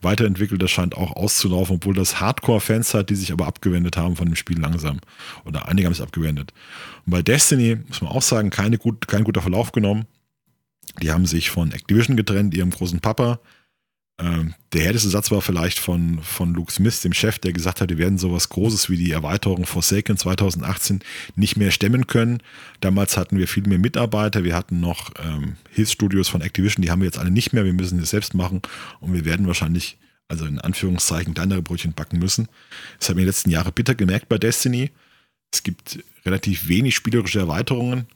weiterentwickelt. 0.00 0.62
Das 0.62 0.70
scheint 0.70 0.96
auch 0.96 1.12
auszulaufen, 1.12 1.76
obwohl 1.76 1.94
das 1.94 2.20
Hardcore-Fans 2.20 2.94
hat, 2.94 3.10
die 3.10 3.16
sich 3.16 3.32
aber 3.32 3.46
abgewendet 3.46 3.98
haben 3.98 4.16
von 4.16 4.26
dem 4.26 4.36
Spiel 4.36 4.58
langsam. 4.58 5.00
Oder 5.44 5.68
einige 5.68 5.86
haben 5.86 5.94
sich 5.94 6.02
abgewendet. 6.02 6.54
Und 7.04 7.12
bei 7.12 7.22
Destiny 7.22 7.76
muss 7.86 8.00
man 8.00 8.12
auch 8.12 8.22
sagen, 8.22 8.48
keine 8.48 8.78
gut, 8.78 9.06
kein 9.06 9.24
guter 9.24 9.42
Verlauf 9.42 9.72
genommen. 9.72 10.06
Die 11.02 11.12
haben 11.12 11.26
sich 11.26 11.50
von 11.50 11.72
Activision 11.72 12.16
getrennt, 12.16 12.54
ihrem 12.54 12.70
großen 12.70 13.00
Papa. 13.00 13.40
Ähm, 14.18 14.54
der 14.72 14.82
härteste 14.82 15.10
Satz 15.10 15.30
war 15.30 15.42
vielleicht 15.42 15.78
von, 15.78 16.20
von 16.22 16.54
Luke 16.54 16.72
Smith, 16.72 17.00
dem 17.00 17.12
Chef, 17.12 17.38
der 17.38 17.52
gesagt 17.52 17.80
hat, 17.80 17.90
wir 17.90 17.98
werden 17.98 18.16
sowas 18.16 18.48
Großes 18.48 18.88
wie 18.88 18.96
die 18.96 19.10
Erweiterung 19.10 19.66
Forsaken 19.66 20.16
2018 20.16 21.00
nicht 21.34 21.56
mehr 21.56 21.70
stemmen 21.70 22.06
können. 22.06 22.42
Damals 22.80 23.18
hatten 23.18 23.36
wir 23.38 23.46
viel 23.46 23.66
mehr 23.66 23.78
Mitarbeiter, 23.78 24.42
wir 24.42 24.54
hatten 24.54 24.80
noch 24.80 25.10
ähm, 25.22 25.56
Hilfsstudios 25.70 26.28
von 26.28 26.40
Activision, 26.40 26.82
die 26.82 26.90
haben 26.90 27.00
wir 27.00 27.06
jetzt 27.06 27.18
alle 27.18 27.30
nicht 27.30 27.52
mehr, 27.52 27.66
wir 27.66 27.74
müssen 27.74 27.98
es 27.98 28.10
selbst 28.10 28.32
machen 28.32 28.62
und 29.00 29.12
wir 29.12 29.26
werden 29.26 29.46
wahrscheinlich, 29.46 29.98
also 30.28 30.46
in 30.46 30.60
Anführungszeichen, 30.60 31.34
kleinere 31.34 31.60
Brötchen 31.60 31.92
backen 31.92 32.18
müssen. 32.18 32.48
Das 32.98 33.10
haben 33.10 33.16
wir 33.16 33.22
in 33.22 33.26
den 33.26 33.30
letzten 33.30 33.50
Jahren 33.50 33.72
bitter 33.74 33.94
gemerkt 33.94 34.30
bei 34.30 34.38
Destiny. 34.38 34.92
Es 35.52 35.62
gibt 35.62 36.02
relativ 36.24 36.68
wenig 36.68 36.96
spielerische 36.96 37.38
Erweiterungen. 37.38 38.06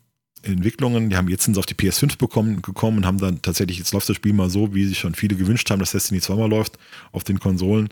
Entwicklungen. 0.43 1.11
Die 1.11 1.17
haben 1.17 1.29
jetzt 1.29 1.45
sind 1.45 1.55
sie 1.55 1.61
auf 1.61 1.67
die 1.67 1.75
PS5 1.75 2.19
bekommen, 2.19 2.63
gekommen 2.63 2.99
und 2.99 3.07
haben 3.07 3.19
dann 3.19 3.43
tatsächlich, 3.43 3.79
jetzt 3.79 3.93
läuft 3.93 4.09
das 4.09 4.17
Spiel 4.17 4.33
mal 4.33 4.51
so, 4.51 4.75
wie 4.75 4.87
sich 4.87 4.99
schon 4.99 5.15
viele 5.15 5.37
gewünscht 5.37 5.71
haben, 5.71 5.81
dass 5.81 5.93
Destiny 5.93 6.21
zweimal 6.21 6.49
läuft 6.49 6.79
auf 7.13 7.25
den 7.25 7.41
Konsolen. 7.41 7.89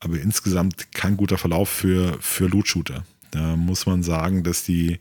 Aber 0.00 0.20
insgesamt 0.20 0.92
kein 0.92 1.16
guter 1.16 1.38
Verlauf 1.38 1.68
für, 1.68 2.18
für 2.20 2.46
Loot-Shooter. 2.46 3.04
Da 3.30 3.56
muss 3.56 3.86
man 3.86 4.02
sagen, 4.02 4.42
dass 4.42 4.64
die 4.64 5.00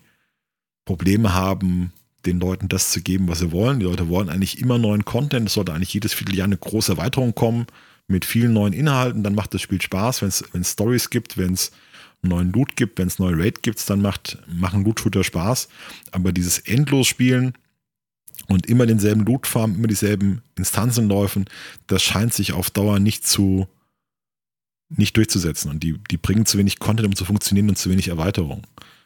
Probleme 0.86 1.34
haben, 1.34 1.92
den 2.26 2.40
Leuten 2.40 2.70
das 2.70 2.92
zu 2.92 3.02
geben, 3.02 3.28
was 3.28 3.40
sie 3.40 3.52
wollen. 3.52 3.80
Die 3.80 3.86
Leute 3.86 4.08
wollen 4.08 4.30
eigentlich 4.30 4.60
immer 4.60 4.78
neuen 4.78 5.06
Content. 5.06 5.48
Es 5.48 5.56
sollte 5.56 5.74
eigentlich 5.74 5.94
jedes 5.94 6.14
Vierteljahr 6.14 6.46
eine 6.46 6.58
große 6.58 6.94
Erweiterung 6.94 7.36
kommen 7.36 7.68
mit 8.08 8.26
vielen 8.26 8.54
neuen 8.54 8.74
Inhalten. 8.74 9.24
Dann 9.24 9.36
macht 9.36 9.54
das 9.54 9.62
Spiel 9.62 9.82
Spaß, 9.82 10.22
wenn 10.22 10.30
es 10.62 10.72
Stories 10.72 11.10
gibt, 11.10 11.38
wenn 11.38 11.54
es 11.54 11.72
neuen 12.24 12.52
Loot 12.52 12.76
gibt, 12.76 13.00
wenn 13.00 13.08
es 13.08 13.20
neue 13.20 13.38
Raid 13.38 13.64
gibt, 13.64 13.90
dann 13.90 14.02
macht, 14.02 14.38
machen 14.48 14.84
Loot-Shooter 14.84 15.24
Spaß. 15.24 15.68
Aber 16.12 16.32
dieses 16.32 16.60
Endlos-Spielen, 16.60 17.54
und 18.48 18.66
immer 18.66 18.86
denselben 18.86 19.26
Lootfarm, 19.26 19.76
immer 19.76 19.88
dieselben 19.88 20.42
Instanzen 20.58 21.08
laufen, 21.08 21.46
das 21.88 22.04
scheint 22.04 22.34
sich 22.34 22.52
auf 22.54 22.72
Dauer 22.72 23.00
nicht 23.00 23.26
zu 23.26 23.68
nicht 24.96 25.18
durchzusetzen. 25.18 25.72
Und 25.72 25.82
die, 25.82 25.98
die 26.12 26.18
bringen 26.18 26.46
zu 26.46 26.58
wenig 26.58 26.80
Content, 26.80 27.08
um 27.08 27.16
zu 27.16 27.26
funktionieren 27.26 27.70
und 27.70 27.78
zu 27.78 27.90
wenig 27.90 28.10
Erweiterung. 28.10 28.64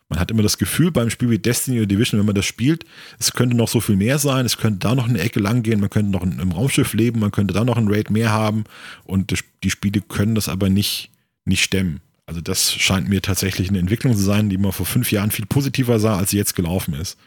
Man 0.09 0.19
hat 0.19 0.31
immer 0.31 0.43
das 0.43 0.57
Gefühl 0.57 0.91
beim 0.91 1.09
Spiel 1.09 1.29
wie 1.29 1.39
Destiny 1.39 1.79
oder 1.79 1.87
Division, 1.87 2.19
wenn 2.19 2.25
man 2.25 2.35
das 2.35 2.45
spielt, 2.45 2.85
es 3.19 3.33
könnte 3.33 3.57
noch 3.57 3.67
so 3.67 3.81
viel 3.81 3.97
mehr 3.97 4.19
sein, 4.19 4.45
es 4.45 4.57
könnte 4.57 4.79
da 4.79 4.95
noch 4.95 5.09
eine 5.09 5.19
Ecke 5.19 5.41
lang 5.41 5.63
gehen, 5.63 5.81
man 5.81 5.89
könnte 5.89 6.11
noch 6.11 6.23
im 6.23 6.51
Raumschiff 6.51 6.93
leben, 6.93 7.19
man 7.19 7.31
könnte 7.31 7.53
da 7.53 7.65
noch 7.65 7.75
ein 7.75 7.89
Raid 7.89 8.09
mehr 8.09 8.31
haben 8.31 8.63
und 9.03 9.33
die 9.63 9.69
Spiele 9.69 10.01
können 10.01 10.33
das 10.33 10.47
aber 10.47 10.69
nicht, 10.69 11.11
nicht 11.43 11.61
stemmen. 11.61 11.99
Also 12.27 12.41
das 12.41 12.73
scheint 12.73 13.07
mir 13.07 13.21
tatsächlich 13.21 13.69
eine 13.69 13.79
Entwicklung 13.79 14.13
zu 14.13 14.21
sein, 14.21 14.49
die 14.49 14.57
man 14.57 14.73
vor 14.73 14.85
fünf 14.85 15.11
Jahren 15.11 15.31
viel 15.31 15.45
positiver 15.45 15.97
sah, 15.99 16.17
als 16.17 16.31
sie 16.31 16.37
jetzt 16.37 16.55
gelaufen 16.55 16.93
ist. 16.93 17.17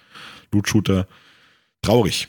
Loot-Shooter, 0.53 1.09
traurig. 1.83 2.29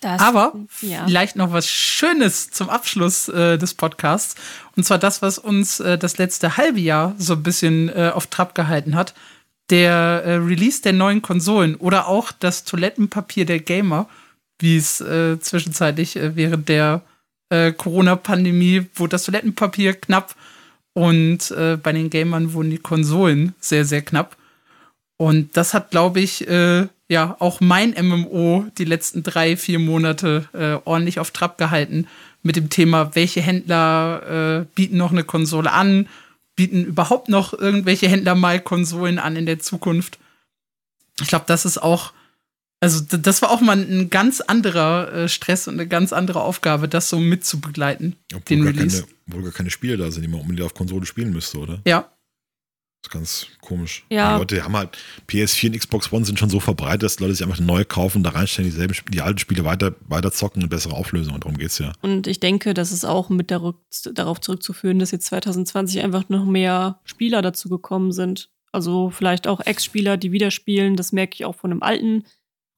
Das, 0.00 0.20
Aber 0.20 0.54
ja. 0.80 1.06
vielleicht 1.06 1.36
noch 1.36 1.52
was 1.52 1.68
Schönes 1.68 2.50
zum 2.50 2.70
Abschluss 2.70 3.28
äh, 3.28 3.58
des 3.58 3.74
Podcasts. 3.74 4.36
Und 4.76 4.84
zwar 4.84 4.98
das, 4.98 5.20
was 5.20 5.38
uns 5.38 5.80
äh, 5.80 5.98
das 5.98 6.16
letzte 6.18 6.56
halbe 6.56 6.80
Jahr 6.80 7.14
so 7.18 7.34
ein 7.34 7.42
bisschen 7.42 7.90
äh, 7.90 8.10
auf 8.14 8.26
Trab 8.28 8.54
gehalten 8.54 8.94
hat. 8.94 9.14
Der 9.70 10.22
äh, 10.24 10.34
Release 10.36 10.80
der 10.80 10.94
neuen 10.94 11.20
Konsolen 11.20 11.74
oder 11.74 12.06
auch 12.06 12.32
das 12.32 12.64
Toilettenpapier 12.64 13.44
der 13.44 13.60
Gamer, 13.60 14.08
wie 14.58 14.78
es 14.78 15.00
äh, 15.02 15.38
zwischenzeitlich 15.40 16.16
äh, 16.16 16.36
während 16.36 16.68
der 16.68 17.02
Corona-Pandemie, 17.50 18.88
wo 18.94 19.06
das 19.06 19.22
Toilettenpapier 19.22 19.94
knapp 19.94 20.34
und 20.98 21.54
bei 21.82 21.92
den 21.92 22.10
Gamern 22.10 22.52
wurden 22.52 22.70
die 22.70 22.78
Konsolen 22.78 23.54
sehr, 23.60 23.84
sehr 23.84 24.02
knapp. 24.02 24.36
Und 25.16 25.56
das 25.56 25.74
hat, 25.74 25.90
glaube 25.90 26.20
ich, 26.20 26.46
ja 27.08 27.36
auch 27.38 27.60
mein 27.60 27.94
MMO 27.98 28.66
die 28.76 28.84
letzten 28.84 29.22
drei, 29.22 29.56
vier 29.56 29.78
Monate 29.78 30.48
äh, 30.52 30.86
ordentlich 30.86 31.18
auf 31.18 31.30
Trab 31.30 31.58
gehalten 31.58 32.06
mit 32.42 32.56
dem 32.56 32.70
Thema, 32.70 33.14
welche 33.14 33.40
Händler 33.40 34.60
äh, 34.60 34.66
bieten 34.74 34.98
noch 34.98 35.10
eine 35.10 35.24
Konsole 35.24 35.72
an, 35.72 36.08
bieten 36.54 36.84
überhaupt 36.84 37.28
noch 37.28 37.52
irgendwelche 37.52 38.08
Händler 38.08 38.34
mal 38.34 38.60
Konsolen 38.60 39.18
an 39.18 39.36
in 39.36 39.46
der 39.46 39.58
Zukunft. 39.58 40.18
Ich 41.20 41.28
glaube, 41.28 41.46
das 41.48 41.64
ist 41.64 41.78
auch, 41.78 42.12
also 42.80 43.00
das 43.00 43.42
war 43.42 43.50
auch 43.50 43.60
mal 43.60 43.78
ein 43.78 44.10
ganz 44.10 44.40
anderer 44.40 45.12
äh, 45.12 45.28
Stress 45.28 45.68
und 45.68 45.74
eine 45.74 45.88
ganz 45.88 46.12
andere 46.12 46.42
Aufgabe, 46.42 46.88
das 46.88 47.08
so 47.08 47.18
mitzubegleiten. 47.18 48.16
Obwohl 48.32 48.40
den 48.44 48.64
gar 48.64 48.74
Release. 48.74 49.02
Keine, 49.02 49.12
obwohl 49.28 49.42
gar 49.44 49.52
keine 49.52 49.70
Spiele 49.70 49.96
da 49.96 50.10
sind, 50.10 50.22
die 50.22 50.28
man 50.28 50.40
unbedingt 50.40 50.64
auf 50.64 50.74
Konsole 50.74 51.06
spielen 51.06 51.32
müsste, 51.32 51.58
oder? 51.58 51.80
Ja, 51.86 52.10
das 53.02 53.08
ist 53.08 53.12
ganz 53.12 53.46
komisch. 53.60 54.04
Ja. 54.10 54.34
Die 54.34 54.38
Leute 54.40 54.64
haben 54.64 54.76
halt 54.76 54.98
PS4 55.28 55.68
und 55.68 55.78
Xbox 55.78 56.12
One 56.12 56.24
sind 56.24 56.38
schon 56.38 56.50
so 56.50 56.58
verbreitet, 56.58 57.04
dass 57.04 57.20
Leute 57.20 57.34
sich 57.34 57.44
einfach 57.44 57.60
neu 57.60 57.84
kaufen, 57.84 58.24
da 58.24 58.30
reinstellen, 58.30 58.70
dieselben, 58.70 58.94
die 59.10 59.20
alten 59.20 59.38
Spiele 59.38 59.64
weiter, 59.64 59.94
weiter 60.08 60.32
zocken 60.32 60.64
und 60.64 60.68
bessere 60.68 60.94
Auflösung. 60.94 61.34
Und 61.34 61.44
darum 61.44 61.58
geht 61.58 61.68
es 61.68 61.78
ja. 61.78 61.92
Und 62.02 62.26
ich 62.26 62.40
denke, 62.40 62.74
das 62.74 62.90
ist 62.90 63.04
auch 63.04 63.28
mit 63.28 63.50
der, 63.50 63.74
darauf 64.14 64.40
zurückzuführen, 64.40 64.98
dass 64.98 65.12
jetzt 65.12 65.26
2020 65.26 66.02
einfach 66.02 66.28
noch 66.28 66.44
mehr 66.44 67.00
Spieler 67.04 67.40
dazu 67.40 67.68
gekommen 67.68 68.10
sind. 68.10 68.50
Also 68.72 69.10
vielleicht 69.10 69.46
auch 69.46 69.60
Ex-Spieler, 69.60 70.16
die 70.16 70.32
wieder 70.32 70.50
spielen. 70.50 70.96
Das 70.96 71.12
merke 71.12 71.36
ich 71.36 71.44
auch 71.44 71.54
von 71.54 71.70
einem 71.70 71.82
alten 71.82 72.24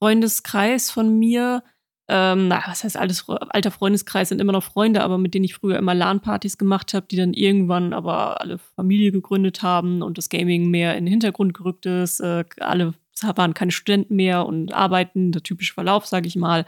Freundeskreis 0.00 0.90
von 0.90 1.18
mir, 1.18 1.62
ähm, 2.08 2.48
na, 2.48 2.62
was 2.66 2.82
heißt 2.82 2.96
alles, 2.96 3.28
alter 3.28 3.70
Freundeskreis 3.70 4.30
sind 4.30 4.40
immer 4.40 4.52
noch 4.52 4.64
Freunde, 4.64 5.02
aber 5.02 5.18
mit 5.18 5.34
denen 5.34 5.44
ich 5.44 5.54
früher 5.54 5.78
immer 5.78 5.94
LAN-Partys 5.94 6.58
gemacht 6.58 6.94
habe, 6.94 7.06
die 7.08 7.16
dann 7.16 7.34
irgendwann 7.34 7.92
aber 7.92 8.40
alle 8.40 8.58
Familie 8.58 9.12
gegründet 9.12 9.62
haben 9.62 10.02
und 10.02 10.18
das 10.18 10.28
Gaming 10.28 10.70
mehr 10.70 10.96
in 10.96 11.04
den 11.04 11.10
Hintergrund 11.10 11.54
gerückt 11.54 11.86
ist. 11.86 12.20
Äh, 12.20 12.44
alle 12.58 12.94
waren 13.22 13.54
keine 13.54 13.70
Studenten 13.70 14.16
mehr 14.16 14.46
und 14.46 14.72
arbeiten, 14.72 15.30
der 15.30 15.42
typische 15.42 15.74
Verlauf, 15.74 16.06
sage 16.06 16.26
ich 16.26 16.36
mal. 16.36 16.64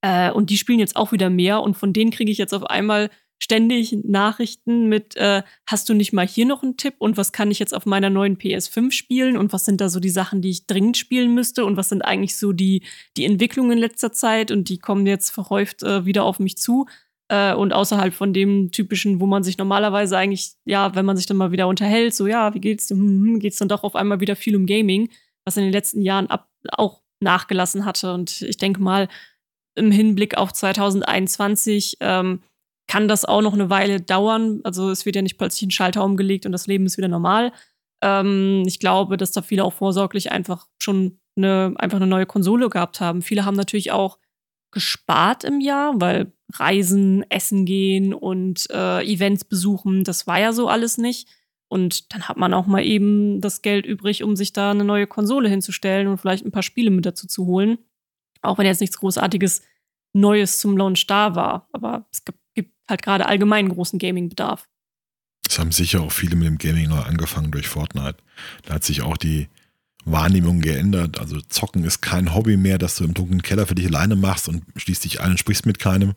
Äh, 0.00 0.30
und 0.32 0.50
die 0.50 0.58
spielen 0.58 0.78
jetzt 0.78 0.96
auch 0.96 1.12
wieder 1.12 1.30
mehr 1.30 1.62
und 1.62 1.76
von 1.76 1.92
denen 1.92 2.10
kriege 2.10 2.32
ich 2.32 2.38
jetzt 2.38 2.54
auf 2.54 2.64
einmal 2.64 3.10
ständig 3.44 3.92
Nachrichten 4.04 4.88
mit, 4.88 5.16
äh, 5.16 5.42
hast 5.66 5.88
du 5.88 5.94
nicht 5.94 6.14
mal 6.14 6.26
hier 6.26 6.46
noch 6.46 6.62
einen 6.62 6.78
Tipp? 6.78 6.94
Und 6.98 7.18
was 7.18 7.30
kann 7.30 7.50
ich 7.50 7.58
jetzt 7.58 7.74
auf 7.74 7.84
meiner 7.84 8.08
neuen 8.08 8.38
PS5 8.38 8.90
spielen? 8.90 9.36
Und 9.36 9.52
was 9.52 9.66
sind 9.66 9.82
da 9.82 9.90
so 9.90 10.00
die 10.00 10.10
Sachen, 10.10 10.40
die 10.40 10.48
ich 10.48 10.66
dringend 10.66 10.96
spielen 10.96 11.34
müsste? 11.34 11.66
Und 11.66 11.76
was 11.76 11.90
sind 11.90 12.02
eigentlich 12.02 12.36
so 12.38 12.52
die, 12.52 12.82
die 13.18 13.26
Entwicklungen 13.26 13.72
in 13.72 13.78
letzter 13.78 14.12
Zeit? 14.12 14.50
Und 14.50 14.70
die 14.70 14.78
kommen 14.78 15.06
jetzt 15.06 15.28
verhäuft 15.28 15.82
äh, 15.82 16.06
wieder 16.06 16.24
auf 16.24 16.40
mich 16.40 16.56
zu. 16.56 16.86
Äh, 17.28 17.54
und 17.54 17.74
außerhalb 17.74 18.14
von 18.14 18.32
dem 18.32 18.70
typischen, 18.70 19.20
wo 19.20 19.26
man 19.26 19.44
sich 19.44 19.58
normalerweise 19.58 20.16
eigentlich, 20.16 20.54
ja, 20.64 20.94
wenn 20.94 21.04
man 21.04 21.18
sich 21.18 21.26
dann 21.26 21.36
mal 21.36 21.52
wieder 21.52 21.68
unterhält, 21.68 22.14
so, 22.14 22.26
ja, 22.26 22.54
wie 22.54 22.60
geht's, 22.60 22.88
hm, 22.88 22.98
hm, 22.98 23.38
geht's 23.40 23.58
dann 23.58 23.68
doch 23.68 23.84
auf 23.84 23.94
einmal 23.94 24.20
wieder 24.20 24.36
viel 24.36 24.56
um 24.56 24.64
Gaming, 24.64 25.10
was 25.44 25.58
in 25.58 25.64
den 25.64 25.72
letzten 25.72 26.00
Jahren 26.00 26.28
ab, 26.28 26.48
auch 26.72 27.02
nachgelassen 27.20 27.84
hatte. 27.84 28.14
Und 28.14 28.40
ich 28.40 28.56
denke 28.56 28.80
mal, 28.80 29.08
im 29.74 29.90
Hinblick 29.90 30.38
auf 30.38 30.52
2021, 30.52 31.98
ähm, 32.00 32.40
kann 32.86 33.08
das 33.08 33.24
auch 33.24 33.42
noch 33.42 33.54
eine 33.54 33.70
Weile 33.70 34.00
dauern. 34.00 34.60
Also 34.64 34.90
es 34.90 35.06
wird 35.06 35.16
ja 35.16 35.22
nicht 35.22 35.38
plötzlich 35.38 35.68
ein 35.68 35.70
Schalter 35.70 36.04
umgelegt 36.04 36.46
und 36.46 36.52
das 36.52 36.66
Leben 36.66 36.86
ist 36.86 36.98
wieder 36.98 37.08
normal. 37.08 37.52
Ähm, 38.02 38.62
ich 38.66 38.78
glaube, 38.78 39.16
dass 39.16 39.32
da 39.32 39.42
viele 39.42 39.64
auch 39.64 39.72
vorsorglich 39.72 40.32
einfach 40.32 40.68
schon 40.78 41.18
eine, 41.36 41.74
einfach 41.76 41.96
eine 41.96 42.06
neue 42.06 42.26
Konsole 42.26 42.68
gehabt 42.68 43.00
haben. 43.00 43.22
Viele 43.22 43.44
haben 43.44 43.56
natürlich 43.56 43.92
auch 43.92 44.18
gespart 44.70 45.44
im 45.44 45.60
Jahr, 45.60 46.00
weil 46.00 46.32
Reisen, 46.52 47.24
Essen 47.30 47.64
gehen 47.64 48.12
und 48.12 48.68
äh, 48.70 49.02
Events 49.04 49.44
besuchen, 49.44 50.04
das 50.04 50.26
war 50.26 50.38
ja 50.38 50.52
so 50.52 50.68
alles 50.68 50.98
nicht. 50.98 51.28
Und 51.68 52.12
dann 52.12 52.28
hat 52.28 52.36
man 52.36 52.52
auch 52.54 52.66
mal 52.66 52.84
eben 52.84 53.40
das 53.40 53.62
Geld 53.62 53.86
übrig, 53.86 54.22
um 54.22 54.36
sich 54.36 54.52
da 54.52 54.70
eine 54.70 54.84
neue 54.84 55.06
Konsole 55.06 55.48
hinzustellen 55.48 56.06
und 56.06 56.18
vielleicht 56.18 56.44
ein 56.44 56.52
paar 56.52 56.62
Spiele 56.62 56.90
mit 56.90 57.06
dazu 57.06 57.26
zu 57.26 57.46
holen. 57.46 57.78
Auch 58.42 58.58
wenn 58.58 58.66
jetzt 58.66 58.80
nichts 58.80 58.98
Großartiges 58.98 59.62
Neues 60.12 60.60
zum 60.60 60.76
Launch 60.76 61.06
da 61.06 61.34
war. 61.34 61.68
Aber 61.72 62.06
es 62.12 62.24
gibt 62.24 62.38
halt 62.88 63.02
gerade 63.02 63.26
allgemein 63.26 63.68
großen 63.68 63.98
Gaming-Bedarf. 63.98 64.66
Es 65.48 65.58
haben 65.58 65.72
sicher 65.72 66.00
auch 66.00 66.12
viele 66.12 66.36
mit 66.36 66.46
dem 66.46 66.58
Gaming 66.58 66.88
neu 66.88 67.00
angefangen 67.00 67.50
durch 67.50 67.68
Fortnite. 67.68 68.16
Da 68.64 68.74
hat 68.74 68.84
sich 68.84 69.02
auch 69.02 69.16
die 69.16 69.48
Wahrnehmung 70.04 70.60
geändert. 70.60 71.18
Also 71.18 71.40
Zocken 71.40 71.84
ist 71.84 72.00
kein 72.00 72.34
Hobby 72.34 72.56
mehr, 72.56 72.78
dass 72.78 72.96
du 72.96 73.04
im 73.04 73.14
dunklen 73.14 73.42
Keller 73.42 73.66
für 73.66 73.74
dich 73.74 73.86
alleine 73.86 74.16
machst 74.16 74.48
und 74.48 74.64
schließt 74.76 75.04
dich 75.04 75.20
ein 75.20 75.32
und 75.32 75.38
sprichst 75.38 75.66
mit 75.66 75.78
keinem 75.78 76.14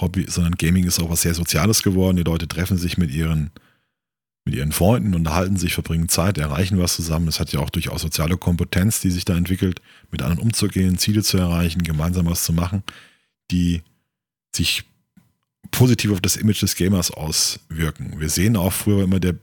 Hobby, 0.00 0.26
sondern 0.28 0.56
Gaming 0.56 0.84
ist 0.84 1.00
auch 1.00 1.10
was 1.10 1.22
sehr 1.22 1.34
Soziales 1.34 1.82
geworden. 1.82 2.16
Die 2.16 2.22
Leute 2.22 2.48
treffen 2.48 2.76
sich 2.76 2.98
mit 2.98 3.10
ihren, 3.10 3.50
mit 4.44 4.54
ihren 4.54 4.72
Freunden, 4.72 5.14
unterhalten 5.14 5.56
sich, 5.56 5.74
verbringen 5.74 6.08
Zeit, 6.08 6.38
erreichen 6.38 6.78
was 6.78 6.96
zusammen. 6.96 7.28
Es 7.28 7.40
hat 7.40 7.52
ja 7.52 7.60
auch 7.60 7.70
durchaus 7.70 8.02
soziale 8.02 8.36
Kompetenz, 8.36 9.00
die 9.00 9.10
sich 9.10 9.24
da 9.24 9.36
entwickelt, 9.36 9.80
mit 10.10 10.22
anderen 10.22 10.42
umzugehen, 10.42 10.98
Ziele 10.98 11.22
zu 11.22 11.38
erreichen, 11.38 11.82
gemeinsam 11.82 12.26
was 12.26 12.44
zu 12.44 12.52
machen, 12.52 12.82
die 13.50 13.82
sich 14.54 14.84
positiv 15.70 16.12
auf 16.12 16.20
das 16.20 16.36
Image 16.36 16.62
des 16.62 16.74
Gamers 16.74 17.10
auswirken. 17.10 18.18
Wir 18.18 18.28
sehen 18.28 18.56
auch 18.56 18.72
früher 18.72 19.04
immer 19.04 19.20
der, 19.20 19.34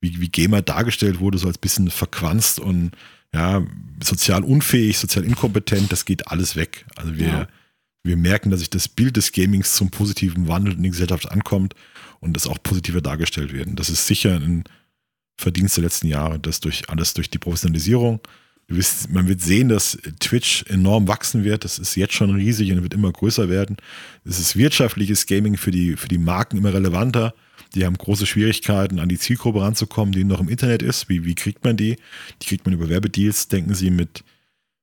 wie, 0.00 0.20
wie 0.20 0.28
Gamer 0.28 0.62
dargestellt 0.62 1.20
wurde, 1.20 1.38
so 1.38 1.46
als 1.46 1.58
bisschen 1.58 1.90
verquanzt 1.90 2.58
und 2.60 2.92
ja, 3.32 3.62
sozial 4.02 4.44
unfähig, 4.44 4.98
sozial 4.98 5.24
inkompetent, 5.24 5.92
das 5.92 6.04
geht 6.04 6.28
alles 6.28 6.56
weg. 6.56 6.86
Also 6.96 7.16
wir, 7.16 7.26
ja. 7.26 7.48
wir 8.02 8.16
merken, 8.16 8.50
dass 8.50 8.60
sich 8.60 8.70
das 8.70 8.88
Bild 8.88 9.16
des 9.16 9.32
Gamings 9.32 9.74
zum 9.74 9.90
positiven 9.90 10.48
Wandel 10.48 10.74
in 10.74 10.82
die 10.82 10.90
Gesellschaft 10.90 11.30
ankommt 11.30 11.74
und 12.20 12.34
das 12.34 12.46
auch 12.46 12.62
positiver 12.62 13.00
dargestellt 13.00 13.52
wird. 13.52 13.68
Das 13.74 13.88
ist 13.88 14.06
sicher 14.06 14.34
ein 14.34 14.64
Verdienst 15.38 15.76
der 15.76 15.84
letzten 15.84 16.06
Jahre, 16.06 16.38
das 16.38 16.60
durch 16.60 16.88
alles 16.88 17.12
durch 17.14 17.28
die 17.28 17.38
Professionalisierung, 17.38 18.20
Wirst, 18.68 19.10
man 19.10 19.28
wird 19.28 19.40
sehen, 19.40 19.68
dass 19.68 19.96
Twitch 20.18 20.64
enorm 20.68 21.06
wachsen 21.06 21.44
wird. 21.44 21.64
Das 21.64 21.78
ist 21.78 21.94
jetzt 21.94 22.14
schon 22.14 22.34
riesig 22.34 22.72
und 22.72 22.82
wird 22.82 22.94
immer 22.94 23.12
größer 23.12 23.48
werden. 23.48 23.76
Es 24.24 24.40
ist 24.40 24.56
wirtschaftliches 24.56 25.26
Gaming 25.26 25.56
für 25.56 25.70
die, 25.70 25.96
für 25.96 26.08
die 26.08 26.18
Marken 26.18 26.56
immer 26.56 26.74
relevanter. 26.74 27.32
Die 27.74 27.84
haben 27.84 27.96
große 27.96 28.26
Schwierigkeiten, 28.26 28.98
an 28.98 29.08
die 29.08 29.18
Zielgruppe 29.18 29.60
ranzukommen, 29.60 30.12
die 30.12 30.24
noch 30.24 30.40
im 30.40 30.48
Internet 30.48 30.82
ist. 30.82 31.08
Wie, 31.08 31.24
wie 31.24 31.34
kriegt 31.34 31.64
man 31.64 31.76
die? 31.76 31.96
Die 32.42 32.46
kriegt 32.46 32.64
man 32.64 32.74
über 32.74 32.88
Werbedeals, 32.88 33.48
denken 33.48 33.74
Sie, 33.74 33.90
mit, 33.90 34.24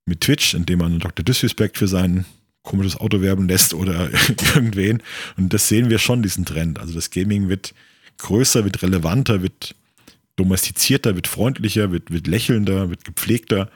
mit 0.06 0.22
Twitch, 0.22 0.54
indem 0.54 0.80
man 0.80 1.00
Dr. 1.00 1.26
Disrespect 1.26 1.78
für 1.78 1.88
sein 1.88 2.26
komisches 2.64 2.96
Auto 2.98 3.22
werben 3.22 3.48
lässt 3.48 3.74
oder 3.74 4.10
irgendwen. 4.56 5.04
Und 5.36 5.54
das 5.54 5.68
sehen 5.68 5.90
wir 5.90 6.00
schon, 6.00 6.24
diesen 6.24 6.46
Trend. 6.46 6.80
Also 6.80 6.94
das 6.94 7.12
Gaming 7.12 7.50
wird 7.50 7.74
größer, 8.18 8.64
wird 8.64 8.82
relevanter, 8.82 9.42
wird 9.42 9.76
domestizierter, 10.36 11.16
wird 11.16 11.28
freundlicher, 11.28 11.92
wird, 11.92 12.12
wird 12.12 12.28
lächelnder, 12.28 12.90
wird 12.90 13.06
gepflegter. 13.06 13.70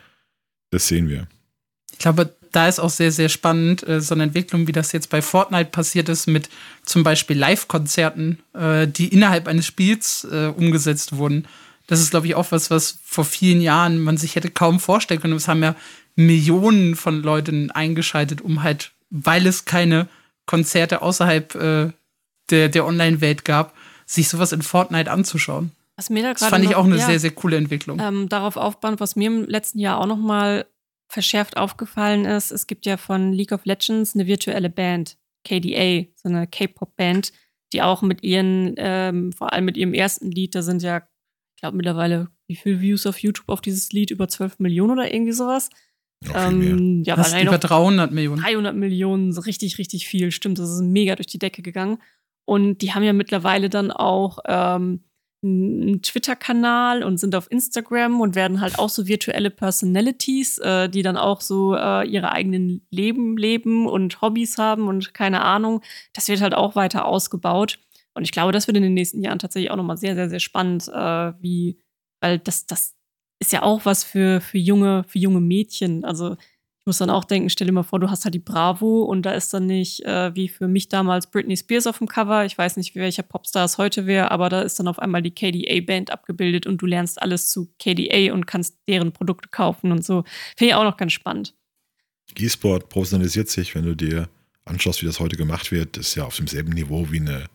Das 0.71 0.87
sehen 0.87 1.09
wir. 1.09 1.27
Ich 1.91 1.99
glaube, 1.99 2.35
da 2.51 2.67
ist 2.67 2.79
auch 2.79 2.89
sehr, 2.89 3.11
sehr 3.11 3.29
spannend, 3.29 3.87
äh, 3.87 4.01
so 4.01 4.15
eine 4.15 4.23
Entwicklung, 4.23 4.67
wie 4.67 4.71
das 4.71 4.91
jetzt 4.91 5.09
bei 5.09 5.21
Fortnite 5.21 5.71
passiert 5.71 6.09
ist, 6.09 6.27
mit 6.27 6.49
zum 6.83 7.03
Beispiel 7.03 7.37
Live-Konzerten, 7.37 8.39
äh, 8.53 8.87
die 8.87 9.07
innerhalb 9.09 9.47
eines 9.47 9.65
Spiels 9.65 10.27
äh, 10.29 10.47
umgesetzt 10.47 11.15
wurden. 11.15 11.47
Das 11.87 11.99
ist, 11.99 12.11
glaube 12.11 12.27
ich, 12.27 12.35
auch 12.35 12.51
was, 12.51 12.69
was 12.69 12.99
vor 13.03 13.25
vielen 13.25 13.61
Jahren 13.61 13.99
man 13.99 14.17
sich 14.17 14.35
hätte 14.35 14.49
kaum 14.49 14.79
vorstellen 14.79 15.21
können. 15.21 15.33
Es 15.33 15.47
haben 15.47 15.63
ja 15.63 15.75
Millionen 16.15 16.95
von 16.95 17.21
Leuten 17.21 17.71
eingeschaltet, 17.71 18.41
um 18.41 18.63
halt, 18.63 18.91
weil 19.09 19.45
es 19.45 19.65
keine 19.65 20.07
Konzerte 20.45 21.01
außerhalb 21.01 21.55
äh, 21.55 21.91
der, 22.49 22.69
der 22.69 22.85
Online-Welt 22.85 23.45
gab, 23.45 23.75
sich 24.05 24.29
sowas 24.29 24.51
in 24.51 24.61
Fortnite 24.61 25.11
anzuschauen. 25.11 25.71
Was 25.97 26.09
mir 26.11 26.21
da 26.21 26.33
das 26.33 26.45
fand 26.45 26.63
ich 26.63 26.75
auch 26.75 26.85
eine 26.85 26.97
ja, 26.97 27.05
sehr, 27.05 27.19
sehr 27.19 27.31
coole 27.31 27.57
Entwicklung. 27.57 27.99
Ähm, 27.99 28.29
darauf 28.29 28.55
aufbauen, 28.55 28.99
was 28.99 29.15
mir 29.15 29.27
im 29.27 29.45
letzten 29.45 29.79
Jahr 29.79 29.99
auch 29.99 30.05
noch 30.05 30.17
mal 30.17 30.67
verschärft 31.09 31.57
aufgefallen 31.57 32.25
ist, 32.25 32.51
es 32.51 32.67
gibt 32.67 32.85
ja 32.85 32.97
von 32.97 33.33
League 33.33 33.51
of 33.51 33.65
Legends 33.65 34.13
eine 34.13 34.27
virtuelle 34.27 34.69
Band, 34.69 35.17
KDA, 35.43 36.05
so 36.15 36.29
eine 36.29 36.45
K-Pop-Band, 36.45 37.31
die 37.73 37.81
auch 37.81 38.01
mit 38.01 38.23
ihren, 38.23 38.75
ähm, 38.77 39.31
vor 39.31 39.53
allem 39.53 39.65
mit 39.65 39.75
ihrem 39.75 39.93
ersten 39.93 40.29
Lied, 40.29 40.53
da 40.53 40.61
sind 40.61 40.83
ja, 40.83 40.97
ich 41.55 41.61
glaube 41.61 41.77
mittlerweile, 41.77 42.29
wie 42.47 42.55
viele 42.55 42.79
Views 42.79 43.05
auf 43.07 43.19
YouTube 43.19 43.49
auf 43.49 43.61
dieses 43.61 43.91
Lied? 43.91 44.11
Über 44.11 44.27
12 44.27 44.59
Millionen 44.59 44.93
oder 44.93 45.11
irgendwie 45.13 45.33
sowas. 45.33 45.69
Ähm, 46.33 47.03
ja, 47.03 47.15
das 47.15 47.33
über 47.39 47.57
300 47.57 48.11
Millionen. 48.11 48.41
300 48.41 48.75
Millionen, 48.75 49.33
so 49.33 49.41
richtig, 49.41 49.77
richtig 49.77 50.07
viel. 50.07 50.31
Stimmt, 50.31 50.59
das 50.59 50.69
ist 50.69 50.81
mega 50.81 51.15
durch 51.15 51.27
die 51.27 51.39
Decke 51.39 51.61
gegangen. 51.61 51.99
Und 52.45 52.81
die 52.81 52.93
haben 52.93 53.03
ja 53.03 53.13
mittlerweile 53.13 53.69
dann 53.69 53.91
auch 53.91 54.39
ähm, 54.45 55.03
einen 55.43 56.01
Twitter-Kanal 56.01 57.03
und 57.03 57.19
sind 57.19 57.35
auf 57.35 57.49
Instagram 57.51 58.21
und 58.21 58.35
werden 58.35 58.59
halt 58.59 58.79
auch 58.79 58.89
so 58.89 59.07
virtuelle 59.07 59.51
Personalities, 59.51 60.57
äh, 60.59 60.89
die 60.89 61.03
dann 61.03 61.17
auch 61.17 61.41
so 61.41 61.75
äh, 61.75 62.07
ihre 62.07 62.31
eigenen 62.31 62.85
Leben 62.89 63.37
leben 63.37 63.87
und 63.87 64.21
Hobbys 64.21 64.57
haben 64.57 64.87
und 64.87 65.13
keine 65.13 65.41
Ahnung. 65.43 65.81
Das 66.13 66.27
wird 66.27 66.41
halt 66.41 66.53
auch 66.55 66.75
weiter 66.75 67.05
ausgebaut. 67.05 67.79
Und 68.15 68.23
ich 68.23 68.31
glaube, 68.31 68.51
das 68.51 68.67
wird 68.67 68.77
in 68.77 68.83
den 68.83 68.95
nächsten 68.95 69.21
Jahren 69.21 69.37
tatsächlich 69.37 69.69
auch 69.69 69.75
nochmal 69.75 69.97
sehr, 69.97 70.15
sehr, 70.15 70.29
sehr 70.29 70.39
spannend, 70.39 70.87
äh, 70.87 71.33
wie, 71.39 71.79
weil 72.19 72.39
das, 72.39 72.65
das 72.65 72.95
ist 73.39 73.53
ja 73.53 73.61
auch 73.61 73.85
was 73.85 74.03
für, 74.03 74.41
für 74.41 74.57
junge, 74.57 75.03
für 75.07 75.19
junge 75.19 75.39
Mädchen. 75.39 76.03
Also 76.03 76.35
muss 76.87 76.97
dann 76.97 77.09
auch 77.09 77.25
denken, 77.25 77.49
stell 77.49 77.67
dir 77.67 77.73
mal 77.73 77.83
vor, 77.83 77.99
du 77.99 78.09
hast 78.09 78.25
halt 78.25 78.33
die 78.33 78.39
Bravo 78.39 79.03
und 79.03 79.23
da 79.23 79.33
ist 79.33 79.53
dann 79.53 79.67
nicht, 79.67 80.03
äh, 80.05 80.33
wie 80.35 80.47
für 80.47 80.67
mich 80.67 80.89
damals 80.89 81.29
Britney 81.29 81.55
Spears 81.55 81.85
auf 81.85 81.99
dem 81.99 82.07
Cover. 82.07 82.45
Ich 82.45 82.57
weiß 82.57 82.77
nicht, 82.77 82.95
welcher 82.95 83.23
Popstar 83.23 83.65
es 83.65 83.77
heute 83.77 84.07
wäre, 84.07 84.31
aber 84.31 84.49
da 84.49 84.61
ist 84.61 84.79
dann 84.79 84.87
auf 84.87 84.97
einmal 84.97 85.21
die 85.21 85.31
KDA-Band 85.31 86.11
abgebildet 86.11 86.65
und 86.65 86.81
du 86.81 86.85
lernst 86.85 87.21
alles 87.21 87.51
zu 87.51 87.69
KDA 87.77 88.33
und 88.33 88.47
kannst 88.47 88.77
deren 88.87 89.11
Produkte 89.11 89.49
kaufen 89.49 89.91
und 89.91 90.03
so. 90.03 90.23
Finde 90.55 90.71
ich 90.71 90.75
auch 90.75 90.83
noch 90.83 90.97
ganz 90.97 91.13
spannend. 91.13 91.53
E-Sport 92.37 92.89
professionalisiert 92.89 93.49
sich, 93.49 93.75
wenn 93.75 93.85
du 93.85 93.95
dir 93.95 94.29
anschaust, 94.65 95.01
wie 95.01 95.05
das 95.05 95.19
heute 95.19 95.37
gemacht 95.37 95.71
wird, 95.71 95.97
ist 95.97 96.15
ja 96.15 96.25
auf 96.25 96.37
demselben 96.37 96.71
Niveau 96.73 97.11
wie 97.11 97.19
eine, 97.19 97.45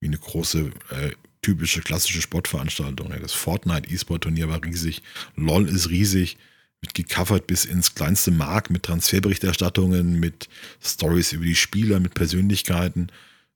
wie 0.00 0.06
eine 0.06 0.18
große 0.18 0.70
äh, 0.90 1.10
typische 1.42 1.80
klassische 1.80 2.20
Sportveranstaltung. 2.20 3.12
Das 3.20 3.32
Fortnite 3.32 3.90
E-Sport-Turnier 3.90 4.48
war 4.48 4.62
riesig, 4.62 5.02
LOL 5.36 5.68
ist 5.68 5.90
riesig 5.90 6.36
mit 6.80 6.94
gecovert 6.94 7.46
bis 7.46 7.64
ins 7.64 7.94
kleinste 7.94 8.30
Mark, 8.30 8.70
mit 8.70 8.84
Transferberichterstattungen, 8.84 10.20
mit 10.20 10.48
Stories 10.82 11.32
über 11.32 11.44
die 11.44 11.56
Spieler, 11.56 12.00
mit 12.00 12.14
Persönlichkeiten, 12.14 13.10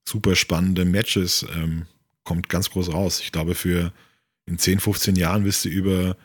super 0.05 0.35
spannende 0.35 0.85
Matches, 0.85 1.47
ähm, 1.55 1.87
kommt 2.25 2.49
ganz 2.49 2.71
groß 2.71 2.93
raus. 2.93 3.21
Ich 3.21 3.33
glaube, 3.33 3.55
für 3.55 3.93
in 4.47 4.59
10, 4.59 4.81
15 4.81 5.17
Jahren 5.17 5.45
wirst 5.45 5.65
du 5.65 5.69
über 5.69 6.17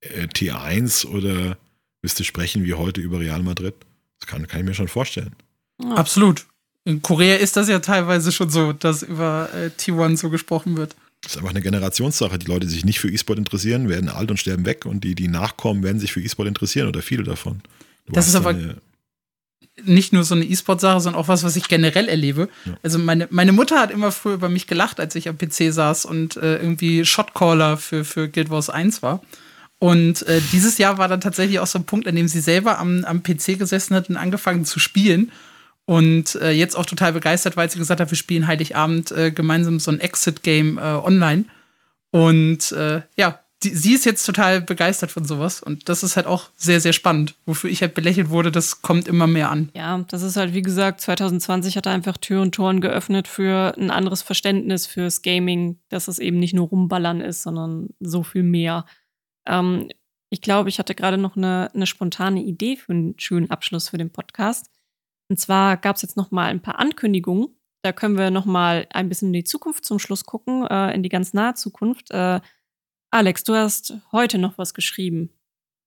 äh, 0.00 0.26
T1 0.26 1.06
oder 1.06 1.56
wirst 2.02 2.20
du 2.20 2.24
sprechen 2.24 2.64
wie 2.64 2.74
heute 2.74 3.00
über 3.00 3.20
Real 3.20 3.42
Madrid. 3.42 3.74
Das 4.18 4.28
kann, 4.28 4.46
kann 4.46 4.60
ich 4.60 4.66
mir 4.66 4.74
schon 4.74 4.88
vorstellen. 4.88 5.34
Ja. 5.80 5.94
Absolut. 5.94 6.46
In 6.84 7.00
Korea 7.00 7.36
ist 7.36 7.56
das 7.56 7.68
ja 7.68 7.78
teilweise 7.78 8.32
schon 8.32 8.50
so, 8.50 8.72
dass 8.72 9.02
über 9.02 9.48
äh, 9.54 9.66
T1 9.68 10.16
so 10.16 10.30
gesprochen 10.30 10.76
wird. 10.76 10.96
Das 11.22 11.32
ist 11.32 11.38
einfach 11.38 11.50
eine 11.50 11.62
Generationssache. 11.62 12.38
Die 12.38 12.46
Leute, 12.46 12.66
die 12.66 12.72
sich 12.72 12.84
nicht 12.84 12.98
für 13.00 13.10
E-Sport 13.10 13.38
interessieren, 13.38 13.88
werden 13.88 14.08
alt 14.08 14.30
und 14.30 14.38
sterben 14.38 14.66
weg 14.66 14.86
und 14.86 15.04
die, 15.04 15.14
die 15.14 15.28
nachkommen, 15.28 15.82
werden 15.82 16.00
sich 16.00 16.12
für 16.12 16.20
E-Sport 16.20 16.48
interessieren 16.48 16.88
oder 16.88 17.00
viele 17.00 17.22
davon. 17.22 17.62
Du 18.06 18.12
das 18.12 18.26
ist 18.26 18.34
aber 18.34 18.54
nicht 19.84 20.12
nur 20.12 20.24
so 20.24 20.34
eine 20.34 20.44
E-Sport-Sache, 20.44 21.00
sondern 21.00 21.20
auch 21.20 21.28
was, 21.28 21.44
was 21.44 21.56
ich 21.56 21.68
generell 21.68 22.08
erlebe. 22.08 22.48
Ja. 22.64 22.76
Also 22.82 22.98
meine, 22.98 23.28
meine 23.30 23.52
Mutter 23.52 23.80
hat 23.80 23.90
immer 23.90 24.12
früher 24.12 24.34
über 24.34 24.48
mich 24.48 24.66
gelacht, 24.66 25.00
als 25.00 25.14
ich 25.14 25.28
am 25.28 25.38
PC 25.38 25.72
saß 25.72 26.04
und 26.04 26.36
äh, 26.36 26.56
irgendwie 26.56 27.04
Shotcaller 27.04 27.76
für, 27.76 28.04
für 28.04 28.28
Guild 28.28 28.50
Wars 28.50 28.68
1 28.68 29.02
war. 29.02 29.22
Und 29.78 30.22
äh, 30.28 30.40
dieses 30.52 30.78
Jahr 30.78 30.98
war 30.98 31.08
dann 31.08 31.20
tatsächlich 31.20 31.58
auch 31.58 31.66
so 31.66 31.78
ein 31.78 31.86
Punkt, 31.86 32.06
an 32.06 32.14
dem 32.14 32.28
sie 32.28 32.40
selber 32.40 32.78
am, 32.78 33.04
am 33.04 33.22
PC 33.22 33.58
gesessen 33.58 33.96
hat 33.96 34.08
und 34.10 34.16
angefangen 34.16 34.64
zu 34.64 34.78
spielen. 34.78 35.32
Und 35.92 36.36
äh, 36.36 36.52
jetzt 36.52 36.74
auch 36.74 36.86
total 36.86 37.12
begeistert, 37.12 37.58
weil 37.58 37.70
sie 37.70 37.76
gesagt 37.78 38.00
hat, 38.00 38.10
wir 38.10 38.16
spielen 38.16 38.46
Heiligabend 38.46 39.12
äh, 39.12 39.30
gemeinsam 39.30 39.78
so 39.78 39.90
ein 39.90 40.00
Exit-Game 40.00 40.78
äh, 40.78 40.80
online. 40.80 41.44
Und 42.10 42.72
äh, 42.72 43.02
ja, 43.14 43.40
die, 43.62 43.76
sie 43.76 43.92
ist 43.92 44.06
jetzt 44.06 44.24
total 44.24 44.62
begeistert 44.62 45.10
von 45.10 45.26
sowas. 45.26 45.62
Und 45.62 45.90
das 45.90 46.02
ist 46.02 46.16
halt 46.16 46.24
auch 46.24 46.48
sehr, 46.56 46.80
sehr 46.80 46.94
spannend. 46.94 47.34
Wofür 47.44 47.68
ich 47.68 47.82
halt 47.82 47.92
belächelt 47.92 48.30
wurde, 48.30 48.50
das 48.50 48.80
kommt 48.80 49.06
immer 49.06 49.26
mehr 49.26 49.50
an. 49.50 49.68
Ja, 49.74 50.02
das 50.08 50.22
ist 50.22 50.38
halt, 50.38 50.54
wie 50.54 50.62
gesagt, 50.62 51.02
2020 51.02 51.76
hat 51.76 51.84
er 51.84 51.92
einfach 51.92 52.16
Tür 52.16 52.40
und 52.40 52.54
Toren 52.54 52.80
geöffnet 52.80 53.28
für 53.28 53.76
ein 53.76 53.90
anderes 53.90 54.22
Verständnis 54.22 54.86
fürs 54.86 55.20
Gaming, 55.20 55.78
dass 55.90 56.08
es 56.08 56.18
eben 56.18 56.38
nicht 56.38 56.54
nur 56.54 56.68
rumballern 56.68 57.20
ist, 57.20 57.42
sondern 57.42 57.90
so 58.00 58.22
viel 58.22 58.44
mehr. 58.44 58.86
Ähm, 59.46 59.90
ich 60.30 60.40
glaube, 60.40 60.70
ich 60.70 60.78
hatte 60.78 60.94
gerade 60.94 61.18
noch 61.18 61.36
eine, 61.36 61.70
eine 61.74 61.86
spontane 61.86 62.42
Idee 62.42 62.76
für 62.76 62.92
einen 62.92 63.14
schönen 63.18 63.50
Abschluss 63.50 63.90
für 63.90 63.98
den 63.98 64.08
Podcast. 64.08 64.70
Und 65.32 65.38
zwar 65.38 65.78
gab 65.78 65.96
es 65.96 66.02
jetzt 66.02 66.18
noch 66.18 66.30
mal 66.30 66.50
ein 66.50 66.60
paar 66.60 66.78
Ankündigungen. 66.78 67.48
Da 67.82 67.92
können 67.92 68.18
wir 68.18 68.30
noch 68.30 68.44
mal 68.44 68.86
ein 68.90 69.08
bisschen 69.08 69.28
in 69.28 69.32
die 69.32 69.44
Zukunft 69.44 69.82
zum 69.82 69.98
Schluss 69.98 70.26
gucken, 70.26 70.66
äh, 70.66 70.94
in 70.94 71.02
die 71.02 71.08
ganz 71.08 71.32
nahe 71.32 71.54
Zukunft. 71.54 72.10
Äh, 72.10 72.42
Alex, 73.10 73.42
du 73.42 73.54
hast 73.54 73.94
heute 74.12 74.36
noch 74.36 74.58
was 74.58 74.74
geschrieben, 74.74 75.30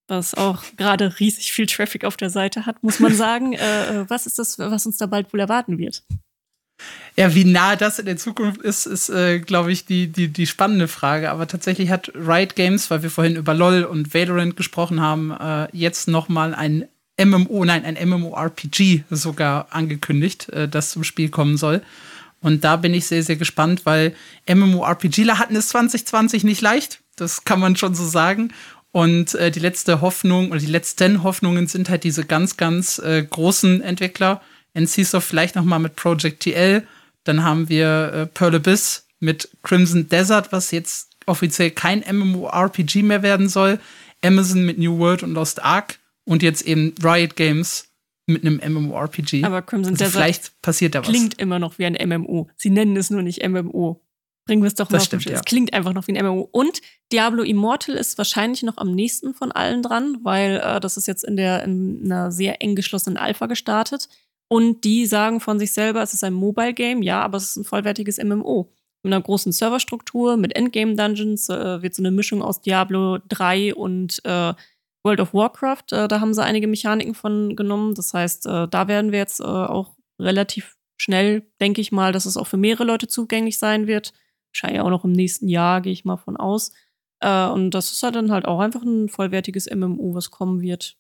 was 0.08 0.34
auch 0.34 0.64
gerade 0.78 1.20
riesig 1.20 1.54
viel 1.54 1.68
Traffic 1.68 2.06
auf 2.06 2.18
der 2.18 2.32
Seite 2.32 2.66
hat, 2.66 2.82
muss 2.82 3.00
man 3.00 3.14
sagen. 3.14 3.54
äh, 3.54 4.02
äh 4.02 4.10
was 4.10 4.26
ist 4.26 4.40
das, 4.40 4.58
was 4.58 4.88
uns 4.88 4.98
da 4.98 5.06
bald 5.06 5.32
wohl 5.32 5.40
erwarten 5.40 5.78
wird? 5.78 6.02
Ja, 7.16 7.36
wie 7.36 7.46
nah 7.46 7.76
das 7.76 8.00
in 8.00 8.08
der 8.08 8.18
Zukunft 8.18 8.64
ist, 8.64 8.88
ist, 8.88 9.10
äh, 9.10 9.40
glaube 9.40 9.72
ich, 9.72 9.86
die, 9.86 10.08
die, 10.12 10.30
die 10.30 10.48
spannende 10.48 10.88
Frage. 10.88 11.30
Aber 11.30 11.46
tatsächlich 11.48 11.92
hat 11.92 12.12
Riot 12.16 12.56
Games, 12.56 12.90
weil 12.90 13.04
wir 13.04 13.12
vorhin 13.12 13.36
über 13.36 13.54
LOL 13.54 13.84
und 13.84 14.12
Valorant 14.12 14.58
gesprochen 14.58 15.02
haben, 15.02 15.30
äh, 15.30 15.68
jetzt 15.72 16.08
noch 16.08 16.30
mal 16.30 16.56
ein 16.56 16.88
MMO, 17.24 17.64
nein, 17.66 17.86
ein 17.86 18.10
MMORPG 18.10 19.04
sogar 19.10 19.68
angekündigt, 19.72 20.50
äh, 20.50 20.68
das 20.68 20.92
zum 20.92 21.04
Spiel 21.04 21.30
kommen 21.30 21.58
soll. 21.58 21.82
Und 22.42 22.64
da 22.64 22.76
bin 22.76 22.94
ich 22.94 23.08
sehr, 23.08 23.24
sehr 23.24 23.38
gespannt, 23.38 23.86
weil 23.86 24.14
MMORPGler 24.48 25.40
hatten 25.40 25.56
es 25.56 25.70
2020 25.70 26.44
nicht 26.44 26.62
leicht. 26.62 27.00
Das 27.16 27.44
kann 27.46 27.60
man 27.60 27.76
schon 27.76 27.96
so 27.96 28.06
sagen. 28.06 28.54
Und 28.92 29.34
äh, 29.36 29.52
die 29.52 29.60
letzte 29.60 30.02
Hoffnung 30.02 30.52
oder 30.52 30.60
die 30.60 30.66
letzten 30.68 31.24
Hoffnungen 31.24 31.68
sind 31.68 31.90
halt 31.90 32.04
diese 32.04 32.24
ganz, 32.24 32.58
ganz 32.58 33.00
äh, 33.00 33.24
großen 33.24 33.82
Entwickler. 33.82 34.42
NCSoft 34.74 35.28
vielleicht 35.28 35.56
noch 35.56 35.64
mal 35.64 35.80
mit 35.80 35.96
Project 35.96 36.44
TL. 36.44 36.86
Dann 37.24 37.44
haben 37.44 37.70
wir 37.70 38.14
äh, 38.14 38.26
Pearl 38.28 38.56
Abyss 38.56 39.08
mit 39.20 39.50
Crimson 39.64 40.08
Desert, 40.10 40.52
was 40.52 40.72
jetzt 40.72 41.10
offiziell 41.26 41.72
kein 41.72 42.04
MMORPG 42.10 43.02
mehr 43.02 43.24
werden 43.24 43.50
soll. 43.50 43.80
Amazon 44.24 44.66
mit 44.66 44.78
New 44.78 44.98
World 44.98 45.24
und 45.24 45.34
Lost 45.34 45.64
Ark 45.64 45.98
und 46.26 46.44
jetzt 46.44 46.64
eben 46.64 46.94
Riot 47.04 47.36
Games 47.36 47.90
mit 48.28 48.46
einem 48.46 48.60
MMORPG. 48.74 49.44
Aber 49.44 49.62
Crimson 49.62 49.94
also 49.94 50.04
Desert 50.04 50.22
vielleicht 50.22 50.62
passiert 50.62 50.96
da 50.96 51.00
was. 51.00 51.08
Klingt 51.08 51.40
immer 51.40 51.60
noch 51.60 51.78
wie 51.78 51.86
ein 51.86 51.98
MMO. 52.10 52.50
Sie 52.56 52.70
nennen 52.70 52.98
es 52.98 53.10
nur 53.10 53.22
nicht 53.22 53.48
MMO. 53.48 54.02
Bringen 54.46 54.62
wir 54.62 54.68
es 54.68 54.76
doch 54.76 54.90
mal 54.90 54.98
das 54.98 55.06
stimmt, 55.06 55.26
ja. 55.26 55.34
Es 55.34 55.44
klingt 55.44 55.74
einfach 55.74 55.94
noch 55.94 56.08
wie 56.08 56.16
ein 56.16 56.24
MMO. 56.24 56.48
Und 56.52 56.82
Diablo 57.12 57.42
Immortal 57.44 57.96
ist 57.96 58.18
wahrscheinlich 58.18 58.62
noch 58.64 58.78
am 58.78 58.94
nächsten 58.94 59.34
von 59.34 59.52
allen 59.52 59.82
dran, 59.82 60.20
weil 60.24 60.62
äh, 60.64 60.80
das 60.80 60.98
ist 60.98 61.08
jetzt 61.08 61.24
in, 61.24 61.36
der, 61.36 61.64
in 61.64 62.02
einer 62.06 62.32
sehr 62.32 62.62
eng 62.62 62.76
geschlossenen 62.76 63.18
Alpha 63.18 63.48
gestartet. 63.48 64.08
Und 64.48 64.84
die 64.84 65.08
sagen 65.08 65.40
von 65.40 65.58
sich 65.58 65.74
selber, 65.74 66.04
es 66.04 66.14
ist 66.14 66.24
ein 66.24 66.34
Mobile 66.34 66.74
Game, 66.74 67.02
ja, 67.02 67.22
aber 67.22 67.38
es 67.38 67.50
ist 67.50 67.58
ein 67.58 67.64
vollwertiges 67.64 68.24
MMO. 68.24 68.72
Mit 69.02 69.14
einer 69.14 69.22
großen 69.22 69.52
Serverstruktur, 69.52 70.38
mit 70.38 70.56
Endgame 70.56 70.96
Dungeons, 70.96 71.50
äh, 71.50 71.82
wird 71.82 71.96
so 71.96 72.04
eine 72.04 72.12
Mischung 72.12 72.44
aus 72.44 72.62
Diablo 72.62 73.20
3 73.30 73.74
und 73.74 74.22
äh, 74.26 74.54
World 75.06 75.20
of 75.22 75.34
Warcraft, 75.34 75.92
äh, 75.92 76.08
da 76.08 76.20
haben 76.20 76.34
sie 76.34 76.44
einige 76.44 76.68
Mechaniken 76.68 77.14
von 77.14 77.56
genommen. 77.56 77.94
Das 77.94 78.14
heißt, 78.14 78.48
äh, 78.48 78.68
da 78.68 78.88
werden 78.88 79.12
wir 79.12 79.20
jetzt 79.20 79.40
äh, 79.40 79.44
auch 79.44 79.96
relativ 80.20 80.76
schnell, 80.98 81.50
denke 81.62 81.80
ich 81.80 81.92
mal, 81.92 82.12
dass 82.12 82.26
es 82.26 82.38
auch 82.38 82.48
für 82.48 82.58
mehrere 82.58 82.84
Leute 82.84 83.08
zugänglich 83.08 83.60
sein 83.60 83.88
wird. 83.88 84.14
Wahrscheinlich 84.52 84.82
auch 84.82 84.90
noch 84.90 85.06
im 85.06 85.12
nächsten 85.12 85.48
Jahr, 85.48 85.82
gehe 85.82 85.94
ich 85.94 86.06
mal 86.06 86.18
von 86.18 86.38
aus. 86.38 86.74
Äh, 87.20 87.48
und 87.48 87.72
das 87.72 87.92
ist 87.92 88.04
halt 88.04 88.16
dann 88.16 88.32
halt 88.32 88.46
auch 88.46 88.60
einfach 88.60 88.82
ein 88.82 89.08
vollwertiges 89.08 89.70
MMO, 89.74 90.16
was 90.16 90.32
kommen 90.32 90.62
wird. 90.62 90.98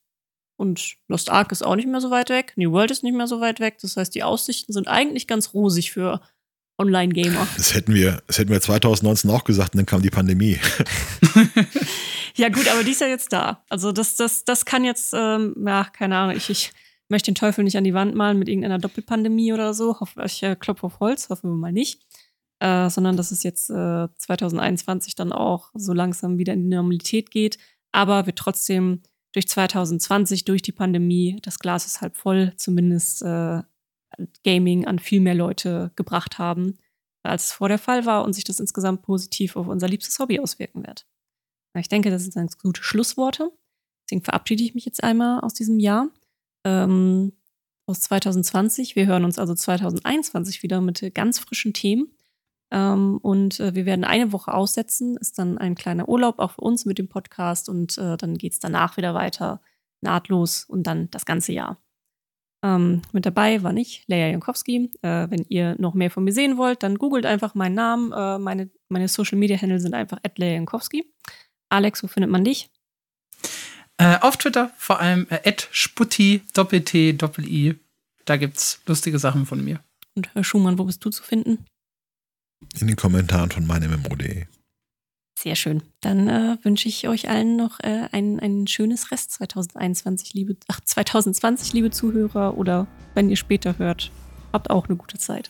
Und 0.57 0.97
Lost 1.07 1.29
Ark 1.31 1.51
ist 1.51 1.65
auch 1.65 1.75
nicht 1.75 1.87
mehr 1.87 1.99
so 1.99 2.11
weit 2.11 2.29
weg. 2.29 2.53
New 2.55 2.71
World 2.71 2.91
ist 2.91 3.03
nicht 3.03 3.15
mehr 3.15 3.27
so 3.27 3.41
weit 3.41 3.59
weg. 3.59 3.77
Das 3.81 3.97
heißt, 3.97 4.13
die 4.15 4.23
Aussichten 4.23 4.71
sind 4.71 4.87
eigentlich 4.87 5.27
ganz 5.27 5.53
rosig 5.53 5.91
für 5.91 6.21
Online-Gamer. 6.77 7.47
Das 7.55 7.73
hätten 7.73 7.93
wir, 7.93 8.21
das 8.27 8.37
hätten 8.37 8.51
wir 8.51 8.61
2019 8.61 9.29
auch 9.31 9.43
gesagt 9.43 9.73
und 9.73 9.79
dann 9.79 9.85
kam 9.85 10.01
die 10.01 10.09
Pandemie. 10.09 10.59
ja, 12.35 12.49
gut, 12.49 12.67
aber 12.67 12.83
die 12.83 12.91
ist 12.91 13.01
ja 13.01 13.07
jetzt 13.07 13.31
da. 13.31 13.63
Also 13.69 13.91
das, 13.91 14.15
das, 14.15 14.43
das 14.43 14.65
kann 14.65 14.83
jetzt, 14.83 15.13
ähm, 15.15 15.55
ja, 15.65 15.85
keine 15.85 16.17
Ahnung, 16.17 16.35
ich, 16.35 16.49
ich 16.49 16.71
möchte 17.07 17.31
den 17.31 17.35
Teufel 17.35 17.63
nicht 17.63 17.77
an 17.77 17.83
die 17.83 17.93
Wand 17.93 18.15
malen 18.15 18.39
mit 18.39 18.49
irgendeiner 18.49 18.79
Doppelpandemie 18.79 19.53
oder 19.53 19.73
so. 19.73 19.99
Hoff, 19.99 20.15
ich 20.23 20.43
äh, 20.43 20.55
klopfe 20.55 20.87
auf 20.87 20.99
Holz, 20.99 21.29
hoffen 21.29 21.49
wir 21.51 21.57
mal 21.57 21.71
nicht. 21.71 22.01
Äh, 22.59 22.89
sondern 22.89 23.17
dass 23.17 23.31
es 23.31 23.43
jetzt 23.43 23.69
äh, 23.69 24.07
2021 24.17 25.15
dann 25.15 25.33
auch 25.33 25.71
so 25.73 25.93
langsam 25.93 26.37
wieder 26.37 26.53
in 26.53 26.69
die 26.69 26.75
Normalität 26.75 27.31
geht. 27.31 27.57
Aber 27.91 28.25
wir 28.25 28.35
trotzdem 28.35 29.01
durch 29.33 29.47
2020, 29.47 30.45
durch 30.45 30.61
die 30.61 30.71
Pandemie, 30.71 31.39
das 31.41 31.59
Glas 31.59 31.85
ist 31.85 32.01
halb 32.01 32.15
voll, 32.15 32.53
zumindest 32.55 33.21
äh, 33.21 33.61
Gaming 34.43 34.85
an 34.85 34.99
viel 34.99 35.19
mehr 35.19 35.35
Leute 35.35 35.91
gebracht 35.95 36.37
haben, 36.37 36.77
als 37.23 37.45
es 37.45 37.51
vor 37.53 37.69
der 37.69 37.79
Fall 37.79 38.05
war 38.05 38.23
und 38.23 38.33
sich 38.33 38.43
das 38.43 38.59
insgesamt 38.59 39.01
positiv 39.01 39.55
auf 39.55 39.67
unser 39.67 39.87
liebstes 39.87 40.19
Hobby 40.19 40.39
auswirken 40.39 40.85
wird. 40.85 41.05
Ich 41.77 41.89
denke, 41.89 42.09
das 42.09 42.23
sind 42.23 42.35
ganz 42.35 42.57
gute 42.57 42.83
Schlussworte. 42.83 43.51
Deswegen 44.05 44.23
verabschiede 44.23 44.63
ich 44.63 44.75
mich 44.75 44.85
jetzt 44.85 45.03
einmal 45.03 45.41
aus 45.41 45.53
diesem 45.53 45.79
Jahr. 45.79 46.09
Ähm, 46.63 47.33
aus 47.87 48.01
2020. 48.01 48.95
Wir 48.95 49.05
hören 49.05 49.25
uns 49.25 49.37
also 49.37 49.53
2021 49.53 50.63
wieder 50.63 50.81
mit 50.81 51.13
ganz 51.13 51.39
frischen 51.39 51.73
Themen. 51.73 52.11
Ähm, 52.71 53.17
und 53.21 53.59
äh, 53.59 53.75
wir 53.75 53.85
werden 53.85 54.03
eine 54.03 54.31
Woche 54.31 54.53
aussetzen. 54.53 55.17
Ist 55.17 55.37
dann 55.37 55.57
ein 55.57 55.75
kleiner 55.75 56.09
Urlaub 56.09 56.39
auch 56.39 56.51
für 56.51 56.61
uns 56.61 56.85
mit 56.85 56.97
dem 56.97 57.09
Podcast. 57.09 57.69
Und 57.69 57.97
äh, 57.97 58.17
dann 58.17 58.37
geht 58.37 58.53
es 58.53 58.59
danach 58.59 58.97
wieder 58.97 59.13
weiter, 59.13 59.61
nahtlos 60.01 60.63
und 60.63 60.83
dann 60.83 61.09
das 61.11 61.25
ganze 61.25 61.53
Jahr. 61.53 61.84
Ähm, 62.65 63.03
mit 63.11 63.27
dabei 63.27 63.61
war 63.61 63.75
ich, 63.75 64.03
Leia 64.07 64.27
Jankowski. 64.29 64.89
Äh, 65.03 65.29
wenn 65.29 65.45
ihr 65.49 65.75
noch 65.77 65.93
mehr 65.93 66.09
von 66.09 66.23
mir 66.23 66.31
sehen 66.31 66.57
wollt, 66.57 66.81
dann 66.81 66.97
googelt 66.97 67.27
einfach 67.27 67.53
meinen 67.53 67.75
Namen. 67.75 68.11
Äh, 68.11 68.39
meine 68.39 68.71
meine 68.89 69.07
Social 69.07 69.37
Media 69.37 69.61
Handle 69.61 69.79
sind 69.79 69.93
einfach 69.93 70.17
Leia 70.35 70.53
Jankowski. 70.53 71.05
Alex, 71.69 72.01
wo 72.01 72.07
findet 72.07 72.31
man 72.31 72.43
dich? 72.43 72.71
Äh, 73.97 74.17
auf 74.19 74.37
Twitter 74.37 74.71
vor 74.77 74.99
allem 74.99 75.27
äh, 75.29 75.53
sputti 75.71 76.41
doppel-t 76.55 77.13
doppel-i. 77.13 77.75
Da 78.25 78.37
gibt's 78.37 78.81
lustige 78.87 79.19
Sachen 79.19 79.45
von 79.45 79.63
mir. 79.63 79.79
Und 80.15 80.33
Herr 80.33 80.43
Schumann, 80.43 80.79
wo 80.79 80.85
bist 80.85 81.05
du 81.05 81.11
zu 81.11 81.21
finden? 81.21 81.65
In 82.79 82.87
den 82.87 82.95
Kommentaren 82.95 83.51
von 83.51 83.67
meinem 83.67 83.91
MMO.de. 83.91 84.45
Sehr 85.37 85.55
schön. 85.55 85.83
Dann 86.01 86.29
äh, 86.29 86.57
wünsche 86.63 86.87
ich 86.87 87.07
euch 87.07 87.29
allen 87.29 87.57
noch 87.57 87.79
äh, 87.81 88.07
ein, 88.11 88.39
ein 88.39 88.67
schönes 88.67 89.11
Rest 89.11 89.31
2021, 89.31 90.33
liebe, 90.33 90.55
ach, 90.67 90.79
2020, 90.79 91.73
liebe 91.73 91.91
Zuhörer, 91.91 92.57
oder 92.57 92.87
wenn 93.13 93.29
ihr 93.29 93.35
später 93.35 93.77
hört, 93.77 94.11
habt 94.53 94.69
auch 94.69 94.87
eine 94.87 94.95
gute 94.95 95.17
Zeit. 95.17 95.49